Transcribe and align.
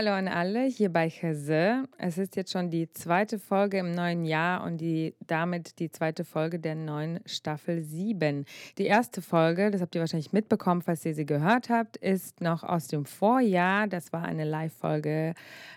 Hallo 0.00 0.12
an 0.12 0.28
alle 0.28 0.64
hier 0.64 0.90
bei 0.90 1.10
Chese. 1.10 1.84
Es 1.98 2.16
ist 2.16 2.34
jetzt 2.34 2.52
schon 2.52 2.70
die 2.70 2.90
zweite 2.90 3.38
Folge 3.38 3.76
im 3.76 3.90
neuen 3.90 4.24
Jahr 4.24 4.64
und 4.64 4.78
die, 4.78 5.14
damit 5.26 5.78
die 5.78 5.90
zweite 5.90 6.24
Folge 6.24 6.58
der 6.58 6.74
neuen 6.74 7.20
Staffel 7.26 7.82
7. 7.82 8.46
Die 8.78 8.86
erste 8.86 9.20
Folge, 9.20 9.70
das 9.70 9.82
habt 9.82 9.94
ihr 9.94 10.00
wahrscheinlich 10.00 10.32
mitbekommen, 10.32 10.80
falls 10.80 11.04
ihr 11.04 11.14
sie 11.14 11.26
gehört 11.26 11.68
habt, 11.68 11.98
ist 11.98 12.40
noch 12.40 12.62
aus 12.62 12.86
dem 12.86 13.04
Vorjahr. 13.04 13.88
Das 13.88 14.10
war 14.10 14.24
eine 14.24 14.44
Live-Folge 14.44 15.34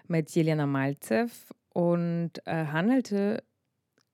mit 0.07 0.33
Jelena 0.33 0.67
Malzew 0.67 1.27
und 1.73 2.31
äh, 2.45 2.67
handelte 2.67 3.43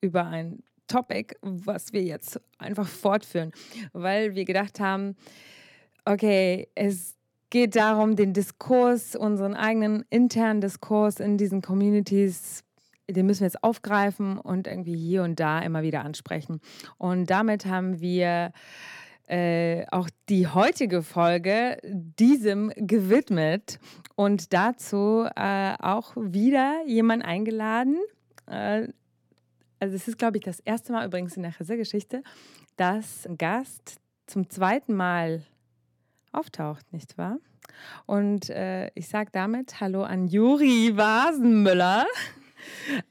über 0.01 0.26
ein 0.26 0.63
Topic, 0.87 1.35
was 1.41 1.93
wir 1.93 2.01
jetzt 2.01 2.41
einfach 2.57 2.87
fortführen, 2.87 3.51
weil 3.93 4.34
wir 4.34 4.45
gedacht 4.45 4.79
haben, 4.79 5.15
okay, 6.03 6.67
es 6.73 7.18
geht 7.49 7.76
darum, 7.76 8.16
den 8.16 8.34
Diskurs, 8.34 9.16
unseren 9.16 9.55
eigenen 9.55 10.05
internen 10.09 10.62
Diskurs 10.62 11.20
in 11.20 11.38
diesen 11.38 11.62
Communities, 11.62 12.63
den 13.09 13.26
müssen 13.26 13.41
wir 13.41 13.48
jetzt 13.48 13.63
aufgreifen 13.63 14.38
und 14.38 14.67
irgendwie 14.67 14.95
hier 14.95 15.23
und 15.23 15.40
da 15.40 15.59
immer 15.59 15.81
wieder 15.81 16.05
ansprechen. 16.05 16.62
Und 16.98 17.30
damit 17.30 17.66
haben 17.66 17.99
wir 17.99 18.52
äh, 19.27 19.85
auch 19.91 20.09
die 20.27 20.48
heutige 20.48 21.02
Folge 21.02 21.77
diesem 21.84 22.71
gewidmet 22.76 23.79
und 24.16 24.54
dazu 24.54 25.26
äh, 25.35 25.76
auch 25.79 26.16
wieder 26.18 26.81
jemand 26.85 27.23
eingeladen. 27.23 27.99
Äh, 28.48 28.88
also 29.79 29.95
es 29.95 30.07
ist, 30.07 30.18
glaube 30.18 30.38
ich, 30.38 30.43
das 30.43 30.60
erste 30.60 30.91
Mal 30.91 31.05
übrigens 31.05 31.38
in 31.38 31.43
der 31.43 31.54
Geschichte, 31.77 32.23
dass 32.76 33.26
ein 33.26 33.38
Gast 33.38 33.98
zum 34.27 34.49
zweiten 34.49 34.93
Mal 34.93 35.43
auftaucht, 36.32 36.91
nicht 36.91 37.18
wahr? 37.18 37.38
Und 38.05 38.49
äh, 38.49 38.89
ich 38.95 39.07
sage 39.07 39.29
damit 39.31 39.79
Hallo 39.79 40.03
an 40.03 40.27
Juri 40.27 40.95
Wasenmüller. 40.95 42.05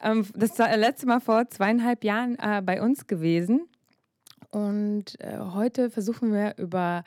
Ähm, 0.02 0.26
das 0.34 0.58
war 0.58 0.68
das 0.68 0.76
letzte 0.76 1.06
Mal 1.06 1.20
vor 1.20 1.48
zweieinhalb 1.48 2.04
Jahren 2.04 2.36
äh, 2.38 2.60
bei 2.62 2.82
uns 2.82 3.06
gewesen. 3.06 3.66
Und 4.50 5.20
äh, 5.20 5.38
heute 5.38 5.90
versuchen 5.90 6.32
wir 6.32 6.54
über, 6.58 7.02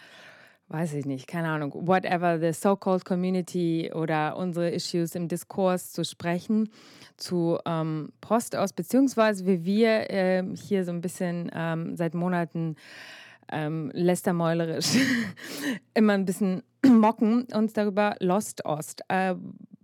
weiß 0.68 0.94
ich 0.94 1.06
nicht, 1.06 1.28
keine 1.28 1.50
Ahnung, 1.50 1.72
whatever 1.88 2.40
the 2.40 2.52
so-called 2.52 3.06
community 3.06 3.92
oder 3.94 4.38
unsere 4.38 4.70
Issues 4.72 5.16
im 5.16 5.28
Diskurs 5.28 5.92
zu 5.92 6.04
sprechen 6.04 6.70
zu 7.18 7.60
ähm, 7.66 8.12
Post 8.22 8.56
aus, 8.56 8.74
beziehungsweise 8.74 9.46
wie 9.46 9.64
wir 9.64 10.10
ähm, 10.10 10.56
hier 10.56 10.84
so 10.86 10.92
ein 10.92 11.02
bisschen 11.02 11.50
ähm, 11.54 11.96
seit 11.96 12.14
Monaten 12.14 12.76
ähm, 13.52 13.92
lästermäulerisch 13.94 14.98
immer 15.94 16.14
ein 16.14 16.26
bisschen 16.26 16.64
mocken, 16.88 17.48
uns 17.54 17.74
darüber 17.74 18.16
Lost 18.20 18.66
Ost. 18.66 19.02
Äh, 19.08 19.36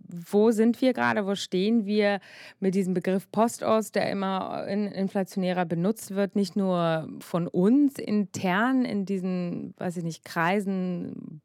wo 0.08 0.50
sind 0.50 0.80
wir 0.80 0.94
gerade? 0.94 1.26
Wo 1.26 1.34
stehen 1.34 1.84
wir 1.84 2.20
mit 2.60 2.74
diesem 2.74 2.94
Begriff 2.94 3.30
Postost, 3.30 3.94
der 3.94 4.10
immer 4.10 4.66
in 4.66 4.86
inflationärer 4.86 5.66
benutzt 5.66 6.14
wird, 6.14 6.34
nicht 6.34 6.56
nur 6.56 7.08
von 7.20 7.46
uns 7.46 7.98
intern 7.98 8.84
in 8.84 9.04
diesen, 9.04 9.74
weiß 9.76 9.98
ich 9.98 10.04
nicht, 10.04 10.24
Kreisen 10.24 11.42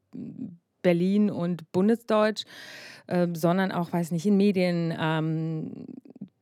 Berlin 0.82 1.30
und 1.30 1.70
Bundesdeutsch, 1.72 2.44
äh, 3.06 3.26
sondern 3.34 3.72
auch, 3.72 3.92
weiß 3.92 4.06
ich 4.06 4.12
nicht, 4.12 4.26
in 4.26 4.36
Medien 4.36 4.94
ähm, 4.98 5.86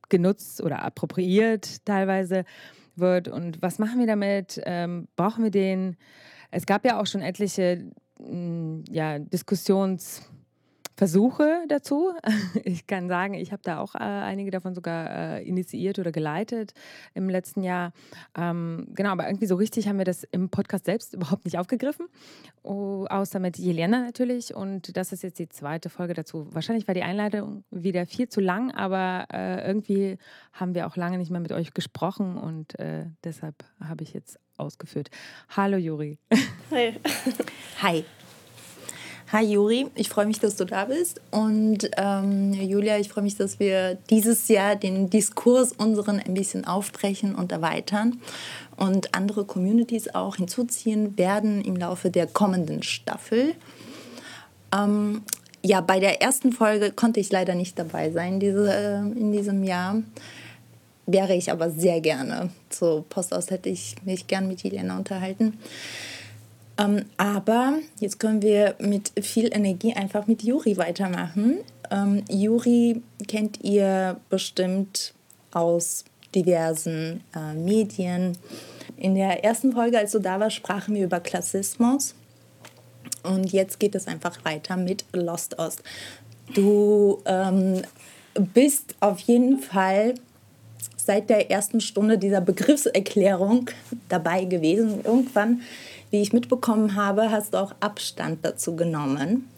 genutzt 0.08 0.62
oder 0.62 0.82
appropriiert 0.82 1.84
teilweise 1.86 2.44
wird 2.94 3.28
und 3.28 3.62
was 3.62 3.78
machen 3.78 3.98
wir 3.98 4.06
damit? 4.06 4.60
Ähm, 4.66 5.08
brauchen 5.16 5.44
wir 5.44 5.50
den? 5.50 5.96
Es 6.50 6.66
gab 6.66 6.84
ja 6.84 7.00
auch 7.00 7.06
schon 7.06 7.22
etliche 7.22 7.90
ja, 8.90 9.18
Diskussions- 9.18 10.22
Versuche 10.96 11.64
dazu. 11.68 12.12
Ich 12.64 12.86
kann 12.86 13.08
sagen, 13.08 13.34
ich 13.34 13.52
habe 13.52 13.62
da 13.64 13.78
auch 13.78 13.94
äh, 13.94 13.98
einige 13.98 14.50
davon 14.50 14.74
sogar 14.74 15.10
äh, 15.10 15.42
initiiert 15.42 15.98
oder 15.98 16.12
geleitet 16.12 16.74
im 17.14 17.28
letzten 17.28 17.62
Jahr. 17.62 17.92
Ähm, 18.36 18.86
genau, 18.94 19.10
aber 19.10 19.26
irgendwie 19.26 19.46
so 19.46 19.56
richtig 19.56 19.88
haben 19.88 19.98
wir 19.98 20.04
das 20.04 20.24
im 20.24 20.48
Podcast 20.48 20.84
selbst 20.84 21.14
überhaupt 21.14 21.44
nicht 21.44 21.58
aufgegriffen, 21.58 22.06
oh, 22.62 23.06
außer 23.08 23.40
mit 23.40 23.58
Jelena 23.58 24.00
natürlich. 24.00 24.54
Und 24.54 24.96
das 24.96 25.12
ist 25.12 25.22
jetzt 25.22 25.38
die 25.38 25.48
zweite 25.48 25.90
Folge 25.90 26.14
dazu. 26.14 26.46
Wahrscheinlich 26.52 26.86
war 26.86 26.94
die 26.94 27.02
Einleitung 27.02 27.64
wieder 27.70 28.06
viel 28.06 28.28
zu 28.28 28.40
lang, 28.40 28.70
aber 28.70 29.26
äh, 29.32 29.66
irgendwie 29.66 30.18
haben 30.52 30.74
wir 30.74 30.86
auch 30.86 30.96
lange 30.96 31.18
nicht 31.18 31.30
mehr 31.30 31.40
mit 31.40 31.52
euch 31.52 31.74
gesprochen 31.74 32.36
und 32.36 32.78
äh, 32.78 33.06
deshalb 33.24 33.64
habe 33.80 34.04
ich 34.04 34.12
jetzt 34.12 34.38
ausgeführt. 34.56 35.10
Hallo 35.48 35.76
Juri. 35.76 36.18
Hi. 36.70 36.94
Hi. 37.82 38.04
Hi 39.32 39.46
Juri, 39.46 39.86
ich 39.94 40.10
freue 40.10 40.26
mich, 40.26 40.40
dass 40.40 40.56
du 40.56 40.66
da 40.66 40.84
bist. 40.84 41.22
Und 41.30 41.90
ähm, 41.96 42.52
Julia, 42.52 42.98
ich 42.98 43.08
freue 43.08 43.24
mich, 43.24 43.34
dass 43.34 43.58
wir 43.58 43.94
dieses 44.10 44.46
Jahr 44.48 44.76
den 44.76 45.08
Diskurs 45.08 45.72
unseren 45.72 46.20
ein 46.20 46.34
bisschen 46.34 46.66
aufbrechen 46.66 47.34
und 47.34 47.50
erweitern 47.50 48.20
und 48.76 49.14
andere 49.14 49.46
Communities 49.46 50.14
auch 50.14 50.36
hinzuziehen 50.36 51.16
werden 51.16 51.64
im 51.64 51.76
Laufe 51.76 52.10
der 52.10 52.26
kommenden 52.26 52.82
Staffel. 52.82 53.54
Ähm, 54.70 55.22
ja, 55.62 55.80
bei 55.80 55.98
der 55.98 56.20
ersten 56.20 56.52
Folge 56.52 56.92
konnte 56.92 57.18
ich 57.18 57.32
leider 57.32 57.54
nicht 57.54 57.78
dabei 57.78 58.10
sein 58.10 58.38
diese, 58.38 58.70
äh, 58.70 58.98
in 58.98 59.32
diesem 59.32 59.64
Jahr. 59.64 60.02
Wäre 61.06 61.34
ich 61.34 61.50
aber 61.50 61.70
sehr 61.70 62.02
gerne. 62.02 62.50
Zu 62.68 63.06
Post 63.08 63.32
aus 63.32 63.50
hätte 63.50 63.70
ich 63.70 63.94
mich 64.04 64.26
gern 64.26 64.46
mit 64.46 64.62
Jelena 64.62 64.98
unterhalten. 64.98 65.58
Ähm, 66.78 67.04
aber 67.16 67.74
jetzt 68.00 68.18
können 68.18 68.42
wir 68.42 68.74
mit 68.78 69.12
viel 69.20 69.54
Energie 69.54 69.94
einfach 69.94 70.26
mit 70.26 70.42
Juri 70.42 70.76
weitermachen. 70.76 71.58
Ähm, 71.90 72.24
Juri 72.30 73.02
kennt 73.28 73.62
ihr 73.62 74.18
bestimmt 74.30 75.14
aus 75.52 76.04
diversen 76.34 77.22
äh, 77.34 77.54
Medien. 77.54 78.38
In 78.96 79.14
der 79.14 79.44
ersten 79.44 79.72
Folge, 79.72 79.98
als 79.98 80.12
du 80.12 80.18
da 80.18 80.40
warst, 80.40 80.56
sprachen 80.56 80.94
wir 80.94 81.04
über 81.04 81.20
Klassismus. 81.20 82.14
Und 83.22 83.52
jetzt 83.52 83.78
geht 83.78 83.94
es 83.94 84.06
einfach 84.06 84.44
weiter 84.44 84.76
mit 84.76 85.04
Lost 85.12 85.58
Ost. 85.58 85.82
Du 86.54 87.22
ähm, 87.24 87.82
bist 88.54 88.94
auf 89.00 89.20
jeden 89.20 89.58
Fall 89.58 90.14
seit 90.96 91.30
der 91.30 91.50
ersten 91.50 91.80
Stunde 91.80 92.18
dieser 92.18 92.40
Begriffserklärung 92.40 93.70
dabei 94.08 94.44
gewesen. 94.44 95.00
Irgendwann 95.04 95.62
wie 96.12 96.20
ich 96.20 96.32
mitbekommen 96.32 96.94
habe, 96.94 97.30
hast 97.30 97.54
du 97.54 97.58
auch 97.58 97.74
Abstand 97.80 98.44
dazu 98.44 98.76
genommen. 98.76 99.48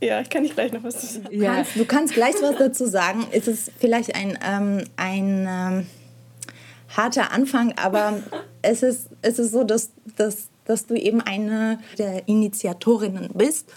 ja, 0.00 0.20
ich 0.20 0.28
kann 0.28 0.42
nicht 0.42 0.54
gleich 0.54 0.70
noch 0.70 0.84
was 0.84 0.94
dazu 0.94 1.06
sagen. 1.06 1.28
Du 1.30 1.44
kannst, 1.44 1.76
du 1.76 1.84
kannst 1.86 2.14
gleich 2.14 2.34
was 2.42 2.56
dazu 2.58 2.86
sagen. 2.86 3.26
Es 3.32 3.48
ist 3.48 3.72
vielleicht 3.78 4.14
ein, 4.14 4.38
ähm, 4.46 4.84
ein 4.96 5.48
ähm, 5.48 5.86
harter 6.94 7.32
Anfang, 7.32 7.72
aber 7.78 8.20
es 8.62 8.82
ist, 8.82 9.08
es 9.22 9.38
ist 9.38 9.50
so, 9.50 9.64
dass, 9.64 9.92
dass, 10.16 10.48
dass 10.66 10.86
du 10.86 10.94
eben 10.94 11.22
eine 11.22 11.78
der 11.96 12.28
Initiatorinnen 12.28 13.30
bist. 13.32 13.72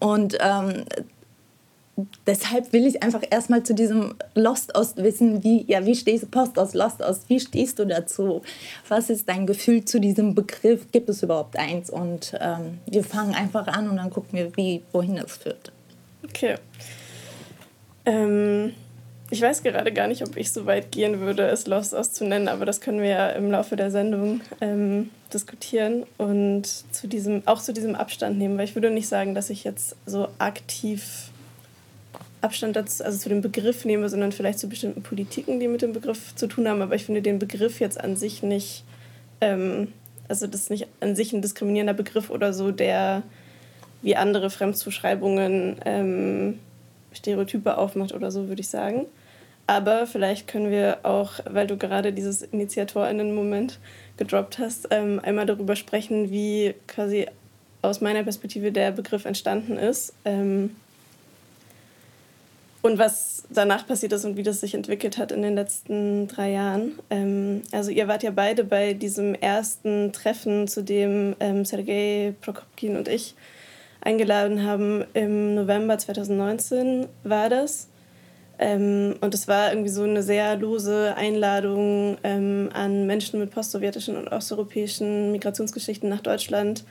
Und 0.00 0.36
ähm, 0.40 0.84
deshalb 2.26 2.72
will 2.72 2.86
ich 2.86 3.02
einfach 3.02 3.22
erstmal 3.30 3.62
zu 3.62 3.74
diesem 3.74 4.14
Lost 4.34 4.74
Ost 4.74 5.02
wissen, 5.02 5.44
wie, 5.44 5.64
ja, 5.70 5.86
wie 5.86 5.94
stehst 5.94 6.24
du, 6.24 6.26
Post 6.28 6.58
aus 6.58 6.74
Lost 6.74 7.00
Ost, 7.02 7.28
wie 7.28 7.40
stehst 7.40 7.78
du 7.78 7.86
dazu? 7.86 8.42
Was 8.88 9.10
ist 9.10 9.28
dein 9.28 9.46
Gefühl 9.46 9.84
zu 9.84 10.00
diesem 10.00 10.34
Begriff? 10.34 10.90
Gibt 10.92 11.08
es 11.08 11.22
überhaupt 11.22 11.58
eins? 11.58 11.90
Und 11.90 12.34
ähm, 12.40 12.78
wir 12.86 13.04
fangen 13.04 13.34
einfach 13.34 13.66
an 13.66 13.88
und 13.88 13.96
dann 13.96 14.10
gucken 14.10 14.38
wir, 14.38 14.56
wie, 14.56 14.82
wohin 14.92 15.16
das 15.16 15.36
führt. 15.36 15.72
Okay. 16.24 16.56
Ähm, 18.06 18.72
ich 19.30 19.40
weiß 19.40 19.62
gerade 19.62 19.92
gar 19.92 20.08
nicht, 20.08 20.22
ob 20.22 20.36
ich 20.36 20.52
so 20.52 20.66
weit 20.66 20.92
gehen 20.92 21.20
würde, 21.20 21.46
es 21.46 21.66
Lost 21.66 21.94
Ost 21.94 22.16
zu 22.16 22.24
nennen, 22.24 22.48
aber 22.48 22.66
das 22.66 22.80
können 22.80 23.00
wir 23.00 23.08
ja 23.08 23.28
im 23.30 23.50
Laufe 23.50 23.76
der 23.76 23.90
Sendung 23.90 24.40
ähm, 24.60 25.10
diskutieren 25.32 26.04
und 26.18 26.66
zu 26.66 27.06
diesem, 27.06 27.42
auch 27.46 27.60
zu 27.60 27.72
diesem 27.72 27.94
Abstand 27.94 28.38
nehmen, 28.38 28.58
weil 28.58 28.64
ich 28.64 28.74
würde 28.74 28.90
nicht 28.90 29.08
sagen, 29.08 29.34
dass 29.34 29.50
ich 29.50 29.64
jetzt 29.64 29.96
so 30.06 30.28
aktiv 30.38 31.30
Abstand 32.44 32.76
dazu, 32.76 33.02
also 33.02 33.18
zu 33.18 33.30
dem 33.30 33.40
Begriff 33.40 33.84
nehme, 33.84 34.08
sondern 34.08 34.30
vielleicht 34.30 34.58
zu 34.58 34.68
bestimmten 34.68 35.02
Politiken, 35.02 35.60
die 35.60 35.68
mit 35.68 35.80
dem 35.80 35.94
Begriff 35.94 36.34
zu 36.36 36.46
tun 36.46 36.68
haben. 36.68 36.82
Aber 36.82 36.94
ich 36.94 37.04
finde 37.04 37.22
den 37.22 37.38
Begriff 37.38 37.80
jetzt 37.80 37.98
an 37.98 38.16
sich 38.16 38.42
nicht, 38.42 38.84
ähm, 39.40 39.92
also 40.28 40.46
das 40.46 40.62
ist 40.62 40.70
nicht 40.70 40.86
an 41.00 41.16
sich 41.16 41.32
ein 41.32 41.40
diskriminierender 41.40 41.94
Begriff 41.94 42.28
oder 42.28 42.52
so, 42.52 42.70
der 42.70 43.22
wie 44.02 44.14
andere 44.14 44.50
Fremdzuschreibungen 44.50 45.76
ähm, 45.86 46.58
Stereotype 47.14 47.78
aufmacht 47.78 48.12
oder 48.12 48.30
so, 48.30 48.48
würde 48.48 48.60
ich 48.60 48.68
sagen. 48.68 49.06
Aber 49.66 50.06
vielleicht 50.06 50.46
können 50.46 50.70
wir 50.70 50.98
auch, 51.04 51.32
weil 51.50 51.66
du 51.66 51.78
gerade 51.78 52.12
dieses 52.12 52.42
InitiatorInnen-Moment 52.42 53.78
gedroppt 54.18 54.58
hast, 54.58 54.88
ähm, 54.90 55.20
einmal 55.22 55.46
darüber 55.46 55.74
sprechen, 55.74 56.30
wie 56.30 56.74
quasi 56.86 57.26
aus 57.80 58.02
meiner 58.02 58.22
Perspektive 58.22 58.72
der 58.72 58.92
Begriff 58.92 59.24
entstanden 59.24 59.78
ist. 59.78 60.12
Ähm, 60.26 60.76
und 62.84 62.98
was 62.98 63.44
danach 63.48 63.86
passiert 63.86 64.12
ist 64.12 64.26
und 64.26 64.36
wie 64.36 64.42
das 64.42 64.60
sich 64.60 64.74
entwickelt 64.74 65.16
hat 65.16 65.32
in 65.32 65.40
den 65.40 65.54
letzten 65.54 66.28
drei 66.28 66.50
Jahren. 66.50 66.98
Ähm, 67.08 67.62
also 67.72 67.90
ihr 67.90 68.08
wart 68.08 68.22
ja 68.22 68.30
beide 68.30 68.62
bei 68.62 68.92
diesem 68.92 69.34
ersten 69.34 70.12
Treffen, 70.12 70.68
zu 70.68 70.84
dem 70.84 71.34
ähm, 71.40 71.64
Sergei 71.64 72.34
Prokopkin 72.42 72.98
und 72.98 73.08
ich 73.08 73.36
eingeladen 74.02 74.66
haben. 74.66 75.02
Im 75.14 75.54
November 75.54 75.96
2019 75.96 77.06
war 77.22 77.48
das. 77.48 77.88
Ähm, 78.58 79.16
und 79.22 79.32
es 79.32 79.48
war 79.48 79.70
irgendwie 79.70 79.88
so 79.88 80.02
eine 80.02 80.22
sehr 80.22 80.54
lose 80.56 81.14
Einladung 81.16 82.18
ähm, 82.22 82.68
an 82.74 83.06
Menschen 83.06 83.40
mit 83.40 83.50
postsowjetischen 83.50 84.14
und 84.14 84.28
osteuropäischen 84.28 85.32
Migrationsgeschichten 85.32 86.10
nach 86.10 86.20
Deutschland 86.20 86.84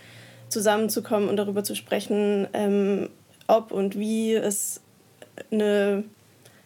zusammenzukommen 0.50 1.30
und 1.30 1.38
darüber 1.38 1.64
zu 1.64 1.76
sprechen, 1.76 2.48
ähm, 2.54 3.10
ob 3.48 3.72
und 3.72 4.00
wie 4.00 4.34
es 4.34 4.83
eine 5.52 6.04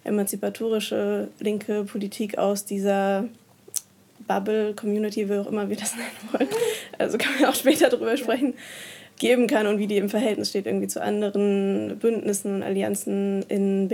emanzipatorische 0.03 1.29
linke 1.39 1.83
Politik 1.83 2.37
aus 2.37 2.65
dieser 2.65 3.25
Bubble, 4.27 4.73
Community, 4.73 5.29
wie 5.29 5.37
auch 5.37 5.47
immer 5.47 5.69
wir 5.69 5.77
das 5.77 5.95
nennen 5.97 6.31
wollen, 6.31 6.49
also 6.97 7.17
kann 7.17 7.33
man 7.39 7.49
auch 7.49 7.55
später 7.55 7.89
darüber 7.89 8.17
sprechen, 8.17 8.53
geben 9.19 9.47
kann 9.47 9.67
und 9.67 9.79
wie 9.79 9.87
die 9.87 9.97
im 9.97 10.09
Verhältnis 10.09 10.49
steht 10.49 10.65
irgendwie 10.65 10.87
zu 10.87 11.01
anderen 11.01 11.97
Bündnissen, 11.99 12.63
Allianzen 12.63 13.43
in 13.43 13.89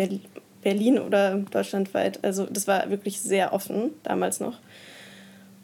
Berlin 0.64 1.00
oder 1.00 1.38
deutschlandweit. 1.52 2.24
Also 2.24 2.46
das 2.46 2.68
war 2.68 2.90
wirklich 2.90 3.22
sehr 3.22 3.54
offen 3.54 3.92
damals 4.04 4.40
noch. 4.40 4.60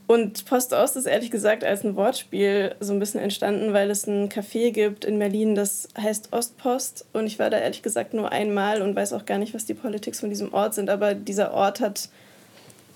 Und 0.09 0.45
Post-Ost 0.45 0.95
ist 0.95 1.05
ehrlich 1.05 1.29
gesagt 1.29 1.63
als 1.63 1.83
ein 1.83 1.95
Wortspiel 1.95 2.73
so 2.79 2.93
ein 2.93 2.97
bisschen 2.97 3.21
entstanden, 3.21 3.73
weil 3.73 3.91
es 3.91 4.07
ein 4.07 4.27
Café 4.27 4.71
gibt 4.71 5.05
in 5.05 5.19
Berlin, 5.19 5.53
das 5.53 5.87
heißt 5.95 6.33
Ostpost. 6.33 7.05
Und 7.13 7.27
ich 7.27 7.37
war 7.37 7.51
da 7.51 7.59
ehrlich 7.59 7.83
gesagt 7.83 8.15
nur 8.15 8.31
einmal 8.31 8.81
und 8.81 8.95
weiß 8.95 9.13
auch 9.13 9.27
gar 9.27 9.37
nicht, 9.37 9.53
was 9.53 9.67
die 9.67 9.75
Politics 9.75 10.19
von 10.19 10.31
diesem 10.31 10.51
Ort 10.51 10.73
sind. 10.73 10.89
Aber 10.89 11.13
dieser 11.13 11.53
Ort 11.53 11.79
hat 11.79 12.09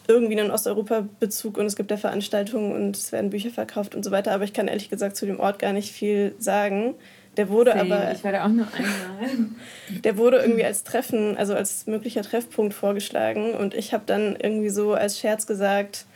irgendwie 0.07 0.39
einen 0.39 0.49
Osteuropa-Bezug 0.49 1.59
und 1.59 1.67
es 1.67 1.75
gibt 1.75 1.91
da 1.91 1.97
Veranstaltungen 1.97 2.73
und 2.73 2.97
es 2.97 3.11
werden 3.11 3.29
Bücher 3.29 3.51
verkauft 3.51 3.93
und 3.93 4.03
so 4.03 4.09
weiter. 4.09 4.31
Aber 4.31 4.45
ich 4.45 4.53
kann 4.53 4.67
ehrlich 4.67 4.89
gesagt 4.89 5.15
zu 5.15 5.27
dem 5.27 5.39
Ort 5.39 5.59
gar 5.59 5.73
nicht 5.73 5.91
viel 5.91 6.33
sagen. 6.39 6.95
Der 7.37 7.47
wurde 7.49 7.73
Same. 7.73 7.93
aber. 7.93 8.11
Ich 8.11 8.23
war 8.23 8.31
da 8.31 8.45
auch 8.45 8.49
nur 8.49 8.67
einmal. 8.73 9.49
Der 10.03 10.17
wurde 10.17 10.37
irgendwie 10.37 10.65
als 10.65 10.83
Treffen, 10.83 11.37
also 11.37 11.53
als 11.53 11.85
möglicher 11.85 12.23
Treffpunkt 12.23 12.73
vorgeschlagen. 12.73 13.53
Und 13.53 13.75
ich 13.75 13.93
habe 13.93 14.03
dann 14.07 14.35
irgendwie 14.35 14.69
so 14.69 14.93
als 14.93 15.19
Scherz 15.19 15.45
gesagt, 15.45 16.07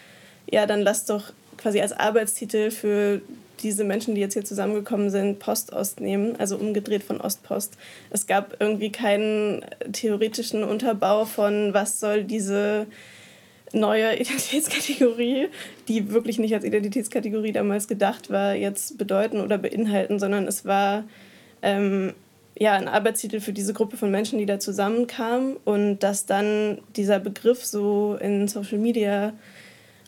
ja, 0.49 0.65
dann 0.65 0.81
lass 0.81 1.05
doch 1.05 1.33
quasi 1.57 1.81
als 1.81 1.93
Arbeitstitel 1.93 2.71
für 2.71 3.21
diese 3.61 3.83
Menschen, 3.83 4.15
die 4.15 4.21
jetzt 4.21 4.33
hier 4.33 4.45
zusammengekommen 4.45 5.09
sind, 5.09 5.39
Post-Ost 5.39 5.99
nehmen, 5.99 6.35
also 6.37 6.57
umgedreht 6.57 7.03
von 7.03 7.19
Ostpost. 7.19 7.77
Es 8.09 8.27
gab 8.27 8.55
irgendwie 8.59 8.91
keinen 8.91 9.65
theoretischen 9.91 10.63
Unterbau 10.63 11.25
von, 11.25 11.73
was 11.73 11.99
soll 11.99 12.23
diese 12.23 12.87
neue 13.73 14.15
Identitätskategorie, 14.19 15.47
die 15.87 16.11
wirklich 16.11 16.39
nicht 16.39 16.53
als 16.53 16.63
Identitätskategorie 16.63 17.51
damals 17.51 17.87
gedacht 17.87 18.29
war, 18.29 18.53
jetzt 18.53 18.97
bedeuten 18.97 19.41
oder 19.41 19.57
beinhalten, 19.57 20.19
sondern 20.19 20.47
es 20.47 20.65
war 20.65 21.03
ähm, 21.61 22.13
ja 22.57 22.73
ein 22.73 22.87
Arbeitstitel 22.87 23.39
für 23.39 23.53
diese 23.53 23.73
Gruppe 23.73 23.97
von 23.97 24.11
Menschen, 24.11 24.39
die 24.39 24.45
da 24.45 24.59
zusammenkamen 24.59 25.57
und 25.65 25.99
dass 25.99 26.25
dann 26.25 26.79
dieser 26.95 27.19
Begriff 27.19 27.65
so 27.65 28.17
in 28.21 28.47
Social 28.47 28.77
Media 28.77 29.33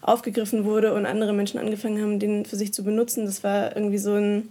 aufgegriffen 0.01 0.65
wurde 0.65 0.93
und 0.93 1.05
andere 1.05 1.33
Menschen 1.33 1.59
angefangen 1.59 2.01
haben, 2.01 2.19
den 2.19 2.45
für 2.45 2.55
sich 2.55 2.73
zu 2.73 2.83
benutzen. 2.83 3.25
Das 3.25 3.43
war 3.43 3.75
irgendwie 3.75 3.97
so 3.97 4.13
ein 4.13 4.49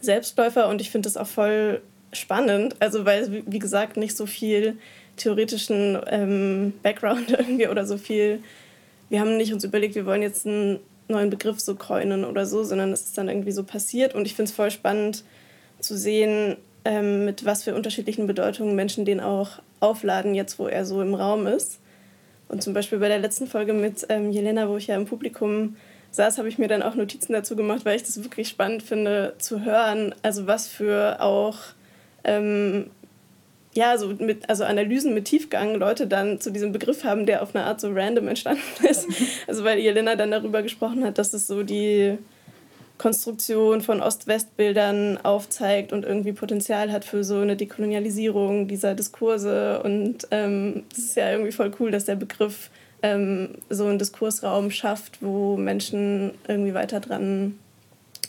Selbstläufer 0.00 0.68
und 0.68 0.80
ich 0.80 0.90
finde 0.90 1.06
das 1.06 1.16
auch 1.16 1.26
voll 1.26 1.80
spannend, 2.12 2.76
also 2.80 3.04
weil, 3.04 3.42
wie 3.46 3.58
gesagt, 3.58 3.96
nicht 3.96 4.16
so 4.16 4.26
viel 4.26 4.78
theoretischen 5.16 5.98
ähm, 6.06 6.72
Background 6.82 7.30
irgendwie 7.38 7.68
oder 7.68 7.86
so 7.86 7.98
viel. 7.98 8.40
Wir 9.10 9.20
haben 9.20 9.36
nicht 9.36 9.52
uns 9.52 9.64
überlegt, 9.64 9.94
wir 9.94 10.06
wollen 10.06 10.22
jetzt 10.22 10.46
einen 10.46 10.80
neuen 11.08 11.30
Begriff 11.30 11.60
so 11.60 11.74
coinen 11.74 12.24
oder 12.24 12.46
so, 12.46 12.62
sondern 12.64 12.92
es 12.92 13.02
ist 13.02 13.18
dann 13.18 13.28
irgendwie 13.28 13.52
so 13.52 13.64
passiert 13.64 14.14
und 14.14 14.26
ich 14.26 14.34
finde 14.34 14.50
es 14.50 14.54
voll 14.54 14.70
spannend 14.70 15.24
zu 15.80 15.96
sehen, 15.96 16.56
ähm, 16.84 17.24
mit 17.24 17.44
was 17.44 17.64
für 17.64 17.74
unterschiedlichen 17.74 18.26
Bedeutungen 18.26 18.74
Menschen 18.74 19.04
den 19.04 19.20
auch 19.20 19.60
aufladen, 19.80 20.34
jetzt 20.34 20.58
wo 20.58 20.68
er 20.68 20.84
so 20.84 21.02
im 21.02 21.14
Raum 21.14 21.46
ist. 21.46 21.80
Und 22.48 22.62
zum 22.62 22.72
Beispiel 22.72 22.98
bei 22.98 23.08
der 23.08 23.18
letzten 23.18 23.46
Folge 23.46 23.72
mit 23.72 24.06
ähm, 24.08 24.30
Jelena, 24.30 24.68
wo 24.68 24.76
ich 24.76 24.86
ja 24.86 24.96
im 24.96 25.06
Publikum 25.06 25.76
saß, 26.10 26.38
habe 26.38 26.48
ich 26.48 26.58
mir 26.58 26.68
dann 26.68 26.82
auch 26.82 26.94
Notizen 26.94 27.32
dazu 27.32 27.56
gemacht, 27.56 27.84
weil 27.84 27.96
ich 27.96 28.02
das 28.02 28.22
wirklich 28.22 28.48
spannend 28.48 28.82
finde 28.82 29.34
zu 29.38 29.64
hören. 29.64 30.14
Also 30.22 30.46
was 30.46 30.66
für 30.66 31.20
auch 31.20 31.58
ähm, 32.24 32.90
ja, 33.74 33.96
so 33.98 34.08
mit, 34.08 34.48
also 34.48 34.64
Analysen 34.64 35.14
mit 35.14 35.26
Tiefgang 35.26 35.74
Leute 35.76 36.06
dann 36.06 36.40
zu 36.40 36.50
diesem 36.50 36.72
Begriff 36.72 37.04
haben, 37.04 37.26
der 37.26 37.42
auf 37.42 37.54
eine 37.54 37.64
Art 37.64 37.80
so 37.80 37.90
random 37.92 38.28
entstanden 38.28 38.62
ist. 38.88 39.06
Also 39.46 39.64
weil 39.64 39.78
Jelena 39.78 40.16
dann 40.16 40.30
darüber 40.30 40.62
gesprochen 40.62 41.04
hat, 41.04 41.18
dass 41.18 41.32
es 41.32 41.46
so 41.46 41.62
die 41.62 42.18
Konstruktion 42.98 43.80
von 43.80 44.02
Ost-West-Bildern 44.02 45.18
aufzeigt 45.24 45.92
und 45.92 46.04
irgendwie 46.04 46.32
Potenzial 46.32 46.92
hat 46.92 47.04
für 47.04 47.24
so 47.24 47.38
eine 47.38 47.56
Dekolonialisierung 47.56 48.68
dieser 48.68 48.94
Diskurse. 48.94 49.80
Und 49.82 50.26
ähm, 50.30 50.84
das 50.90 50.98
ist 50.98 51.16
ja 51.16 51.30
irgendwie 51.30 51.52
voll 51.52 51.70
cool, 51.78 51.90
dass 51.90 52.04
der 52.04 52.16
Begriff 52.16 52.70
ähm, 53.02 53.50
so 53.70 53.86
einen 53.86 53.98
Diskursraum 53.98 54.70
schafft, 54.70 55.22
wo 55.22 55.56
Menschen 55.56 56.32
irgendwie 56.48 56.74
weiter 56.74 57.00
dran 57.00 57.58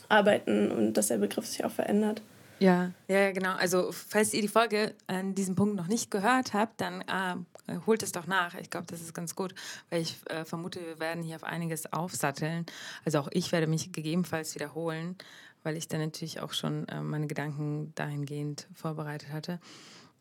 arbeiten 0.07 0.71
und 0.71 0.93
dass 0.93 1.07
der 1.07 1.17
Begriff 1.17 1.45
sich 1.45 1.65
auch 1.65 1.71
verändert. 1.71 2.21
Ja, 2.61 2.91
ja, 3.07 3.31
genau. 3.31 3.53
Also, 3.55 3.91
falls 3.93 4.33
ihr 4.33 4.41
die 4.41 4.49
Folge 4.49 4.93
an 5.07 5.33
diesem 5.33 5.55
Punkt 5.55 5.75
noch 5.75 5.87
nicht 5.87 6.11
gehört 6.11 6.53
habt, 6.53 6.81
dann 6.81 7.01
äh, 7.01 7.77
holt 7.85 8.03
es 8.03 8.11
doch 8.11 8.27
nach. 8.27 8.53
Ich 8.55 8.69
glaube, 8.69 8.87
das 8.87 8.99
ist 8.99 9.13
ganz 9.13 9.33
gut, 9.33 9.55
weil 9.89 10.01
ich 10.01 10.17
äh, 10.25 10.43
vermute, 10.43 10.81
wir 10.85 10.99
werden 10.99 11.23
hier 11.23 11.37
auf 11.37 11.45
einiges 11.45 11.91
aufsatteln. 11.93 12.65
Also, 13.05 13.19
auch 13.19 13.29
ich 13.31 13.53
werde 13.53 13.67
mich 13.67 13.93
gegebenenfalls 13.93 14.55
wiederholen, 14.55 15.15
weil 15.63 15.77
ich 15.77 15.87
dann 15.87 16.01
natürlich 16.01 16.41
auch 16.41 16.51
schon 16.51 16.85
äh, 16.89 17.01
meine 17.01 17.27
Gedanken 17.27 17.93
dahingehend 17.95 18.67
vorbereitet 18.73 19.31
hatte. 19.31 19.59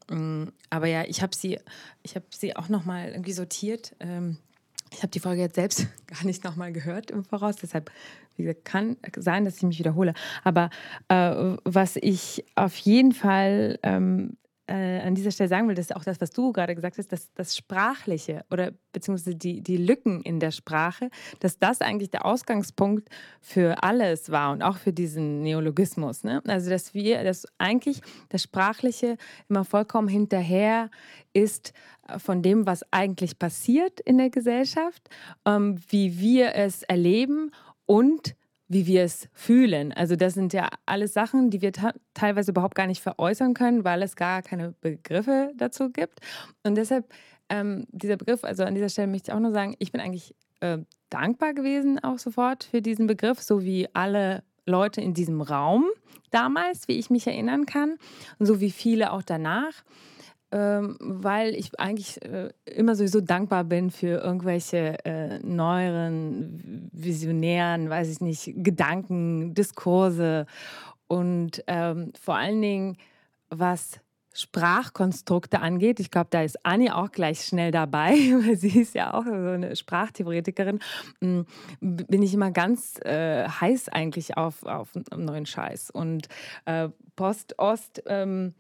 Ähm, 0.08 0.52
aber 0.70 0.87
ja, 0.87 1.05
ich 1.05 1.23
habe 1.23 1.35
sie, 1.35 1.58
habe 2.14 2.26
sie 2.31 2.55
auch 2.55 2.69
noch 2.69 2.85
mal 2.85 3.08
irgendwie 3.08 3.32
sortiert. 3.32 3.96
Ähm, 3.99 4.38
ich 4.93 4.99
habe 4.99 5.08
die 5.08 5.20
Folge 5.20 5.43
jetzt 5.43 5.56
selbst 5.56 5.87
gar 6.06 6.25
nicht 6.25 6.44
nochmal 6.44 6.73
gehört 6.73 7.11
im 7.11 7.25
Voraus, 7.25 7.56
deshalb 7.56 7.90
gesagt, 8.37 8.64
kann 8.64 8.96
sein, 9.17 9.44
dass 9.44 9.56
ich 9.56 9.62
mich 9.62 9.79
wiederhole. 9.79 10.14
Aber 10.44 10.70
äh, 11.08 11.56
was 11.64 11.96
ich 11.96 12.44
auf 12.55 12.76
jeden 12.76 13.12
Fall 13.12 13.79
ähm, 13.82 14.37
äh, 14.68 15.00
an 15.00 15.14
dieser 15.14 15.30
Stelle 15.30 15.48
sagen 15.48 15.68
will, 15.68 15.78
ist 15.78 15.96
auch 15.96 16.04
das, 16.04 16.20
was 16.20 16.30
du 16.30 16.52
gerade 16.52 16.74
gesagt 16.74 16.98
hast, 16.98 17.10
dass 17.10 17.32
das 17.34 17.56
Sprachliche 17.56 18.44
oder 18.50 18.72
beziehungsweise 18.92 19.34
die, 19.34 19.62
die 19.62 19.78
Lücken 19.78 20.22
in 20.22 20.40
der 20.40 20.50
Sprache, 20.50 21.10
dass 21.40 21.58
das 21.58 21.80
eigentlich 21.80 22.10
der 22.10 22.26
Ausgangspunkt 22.26 23.08
für 23.40 23.82
alles 23.82 24.30
war 24.30 24.52
und 24.52 24.62
auch 24.62 24.76
für 24.76 24.92
diesen 24.92 25.42
Neologismus. 25.42 26.22
Ne? 26.22 26.42
Also, 26.46 26.70
dass 26.70 26.92
wir, 26.92 27.25
dass 27.25 27.46
eigentlich 27.56 28.02
das 28.28 28.42
Sprachliche 28.42 29.16
immer 29.48 29.64
vollkommen 29.64 30.08
hinterher 30.08 30.90
ist 31.32 31.72
äh, 32.06 32.18
von 32.18 32.42
dem, 32.42 32.66
was 32.66 32.84
eigentlich 32.92 33.38
passiert 33.38 34.00
in 34.00 34.18
der 34.18 34.30
Gesellschaft, 34.30 35.08
ähm, 35.46 35.80
wie 35.88 36.20
wir 36.20 36.54
es 36.54 36.82
erleben 36.82 37.52
und 37.87 38.34
wie 38.68 38.87
wir 38.87 39.02
es 39.02 39.28
fühlen. 39.32 39.92
Also 39.92 40.14
das 40.14 40.34
sind 40.34 40.52
ja 40.52 40.68
alles 40.87 41.14
Sachen, 41.14 41.50
die 41.50 41.62
wir 41.62 41.72
teilweise 42.14 42.50
überhaupt 42.50 42.75
gar 42.75 42.87
nicht 42.87 43.02
veräußern 43.02 43.54
können, 43.54 43.84
weil 43.84 44.02
es 44.02 44.14
gar 44.14 44.42
keine 44.42 44.75
Begriffe 44.80 45.52
dazu 45.56 45.90
gibt. 45.90 46.20
Und 46.62 46.76
deshalb 46.76 47.12
ähm, 47.48 47.87
dieser 47.90 48.16
Begriff, 48.16 48.44
also 48.44 48.64
an 48.64 48.75
dieser 48.75 48.90
Stelle 48.90 49.08
möchte 49.08 49.30
ich 49.30 49.34
auch 49.34 49.40
nur 49.40 49.52
sagen, 49.52 49.75
ich 49.78 49.90
bin 49.90 50.00
eigentlich 50.00 50.34
äh, 50.60 50.78
dankbar 51.08 51.54
gewesen 51.54 51.98
auch 51.98 52.18
sofort 52.18 52.64
für 52.64 52.82
diesen 52.82 53.06
Begriff, 53.06 53.40
so 53.40 53.62
wie 53.62 53.88
alle 53.94 54.42
Leute 54.66 55.00
in 55.00 55.14
diesem 55.14 55.40
Raum 55.40 55.87
damals, 56.30 56.88
wie 56.88 56.98
ich 56.98 57.08
mich 57.08 57.26
erinnern 57.26 57.64
kann, 57.64 57.96
und 58.38 58.44
so 58.44 58.60
wie 58.60 58.70
viele 58.70 59.12
auch 59.12 59.22
danach 59.22 59.82
ähm, 60.50 60.97
weil 61.00 61.55
ich 61.55 61.78
eigentlich 61.78 62.23
äh, 62.23 62.50
immer 62.64 62.95
sowieso 62.95 63.21
dankbar 63.21 63.64
bin 63.64 63.90
für 63.90 64.23
irgendwelche 64.23 65.05
äh, 65.05 65.38
neueren, 65.40 66.88
visionären, 66.93 67.90
weiß 67.90 68.09
ich 68.09 68.21
nicht, 68.21 68.52
Gedanken, 68.57 69.55
Diskurse 69.55 70.47
und 71.07 71.62
ähm, 71.67 72.12
vor 72.19 72.37
allen 72.37 72.62
Dingen, 72.62 72.97
was 73.50 74.00
Sprachkonstrukte 74.38 75.61
angeht. 75.61 75.99
Ich 75.99 76.12
glaube, 76.12 76.28
da 76.31 76.43
ist 76.43 76.64
Anni 76.64 76.90
auch 76.90 77.11
gleich 77.11 77.45
schnell 77.45 77.73
dabei, 77.73 78.12
weil 78.47 78.57
sie 78.57 78.81
ist 78.81 78.95
ja 78.95 79.12
auch 79.12 79.25
so 79.25 79.33
eine 79.33 79.75
Sprachtheoretikerin. 79.75 80.78
Mm, 81.21 81.40
bin 81.81 82.23
ich 82.23 82.35
immer 82.35 82.52
ganz 82.52 83.00
äh, 83.05 83.49
heiß 83.49 83.88
eigentlich 83.88 84.37
auf, 84.37 84.62
auf 84.64 84.90
neuen 85.14 85.45
Scheiß. 85.45 85.90
Und 85.90 86.28
äh, 86.67 86.88
Post-Ost. 87.17 88.05
Ähm, 88.07 88.55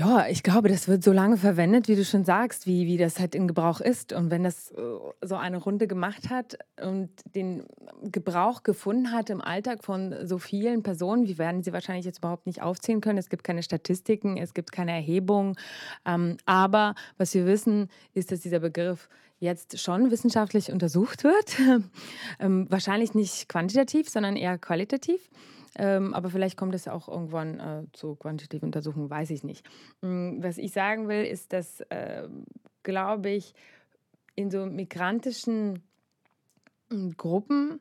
Ja, 0.00 0.28
ich 0.28 0.44
glaube, 0.44 0.68
das 0.68 0.86
wird 0.86 1.02
so 1.02 1.10
lange 1.10 1.36
verwendet, 1.36 1.88
wie 1.88 1.96
du 1.96 2.04
schon 2.04 2.24
sagst, 2.24 2.68
wie, 2.68 2.86
wie 2.86 2.98
das 2.98 3.18
halt 3.18 3.34
in 3.34 3.48
Gebrauch 3.48 3.80
ist. 3.80 4.12
Und 4.12 4.30
wenn 4.30 4.44
das 4.44 4.70
äh, 4.70 4.76
so 5.22 5.34
eine 5.34 5.56
Runde 5.56 5.88
gemacht 5.88 6.30
hat 6.30 6.56
und 6.80 7.10
den 7.34 7.64
Gebrauch 8.04 8.62
gefunden 8.62 9.10
hat 9.10 9.28
im 9.28 9.40
Alltag 9.40 9.82
von 9.82 10.14
so 10.24 10.38
vielen 10.38 10.84
Personen, 10.84 11.26
wir 11.26 11.36
werden 11.36 11.64
sie 11.64 11.72
wahrscheinlich 11.72 12.06
jetzt 12.06 12.18
überhaupt 12.18 12.46
nicht 12.46 12.62
aufzählen 12.62 13.00
können. 13.00 13.18
Es 13.18 13.28
gibt 13.28 13.42
keine 13.42 13.64
Statistiken, 13.64 14.36
es 14.36 14.54
gibt 14.54 14.70
keine 14.70 14.92
Erhebungen. 14.92 15.56
Ähm, 16.06 16.36
aber 16.46 16.94
was 17.16 17.34
wir 17.34 17.44
wissen, 17.44 17.90
ist, 18.14 18.30
dass 18.30 18.38
dieser 18.38 18.60
Begriff 18.60 19.08
jetzt 19.40 19.80
schon 19.80 20.12
wissenschaftlich 20.12 20.70
untersucht 20.70 21.24
wird. 21.24 21.58
ähm, 22.38 22.66
wahrscheinlich 22.70 23.14
nicht 23.14 23.48
quantitativ, 23.48 24.08
sondern 24.08 24.36
eher 24.36 24.58
qualitativ. 24.58 25.28
Ähm, 25.76 26.14
aber 26.14 26.30
vielleicht 26.30 26.56
kommt 26.56 26.74
es 26.74 26.88
auch 26.88 27.08
irgendwann 27.08 27.60
äh, 27.60 27.82
zu 27.92 28.16
quantitativen 28.16 28.68
Untersuchungen, 28.68 29.10
weiß 29.10 29.30
ich 29.30 29.44
nicht. 29.44 29.66
Mhm, 30.02 30.42
was 30.42 30.58
ich 30.58 30.72
sagen 30.72 31.08
will, 31.08 31.24
ist, 31.24 31.52
dass, 31.52 31.80
äh, 31.90 32.28
glaube 32.82 33.30
ich, 33.30 33.54
in 34.34 34.50
so 34.50 34.66
migrantischen 34.66 35.82
hm, 36.90 37.16
Gruppen 37.16 37.80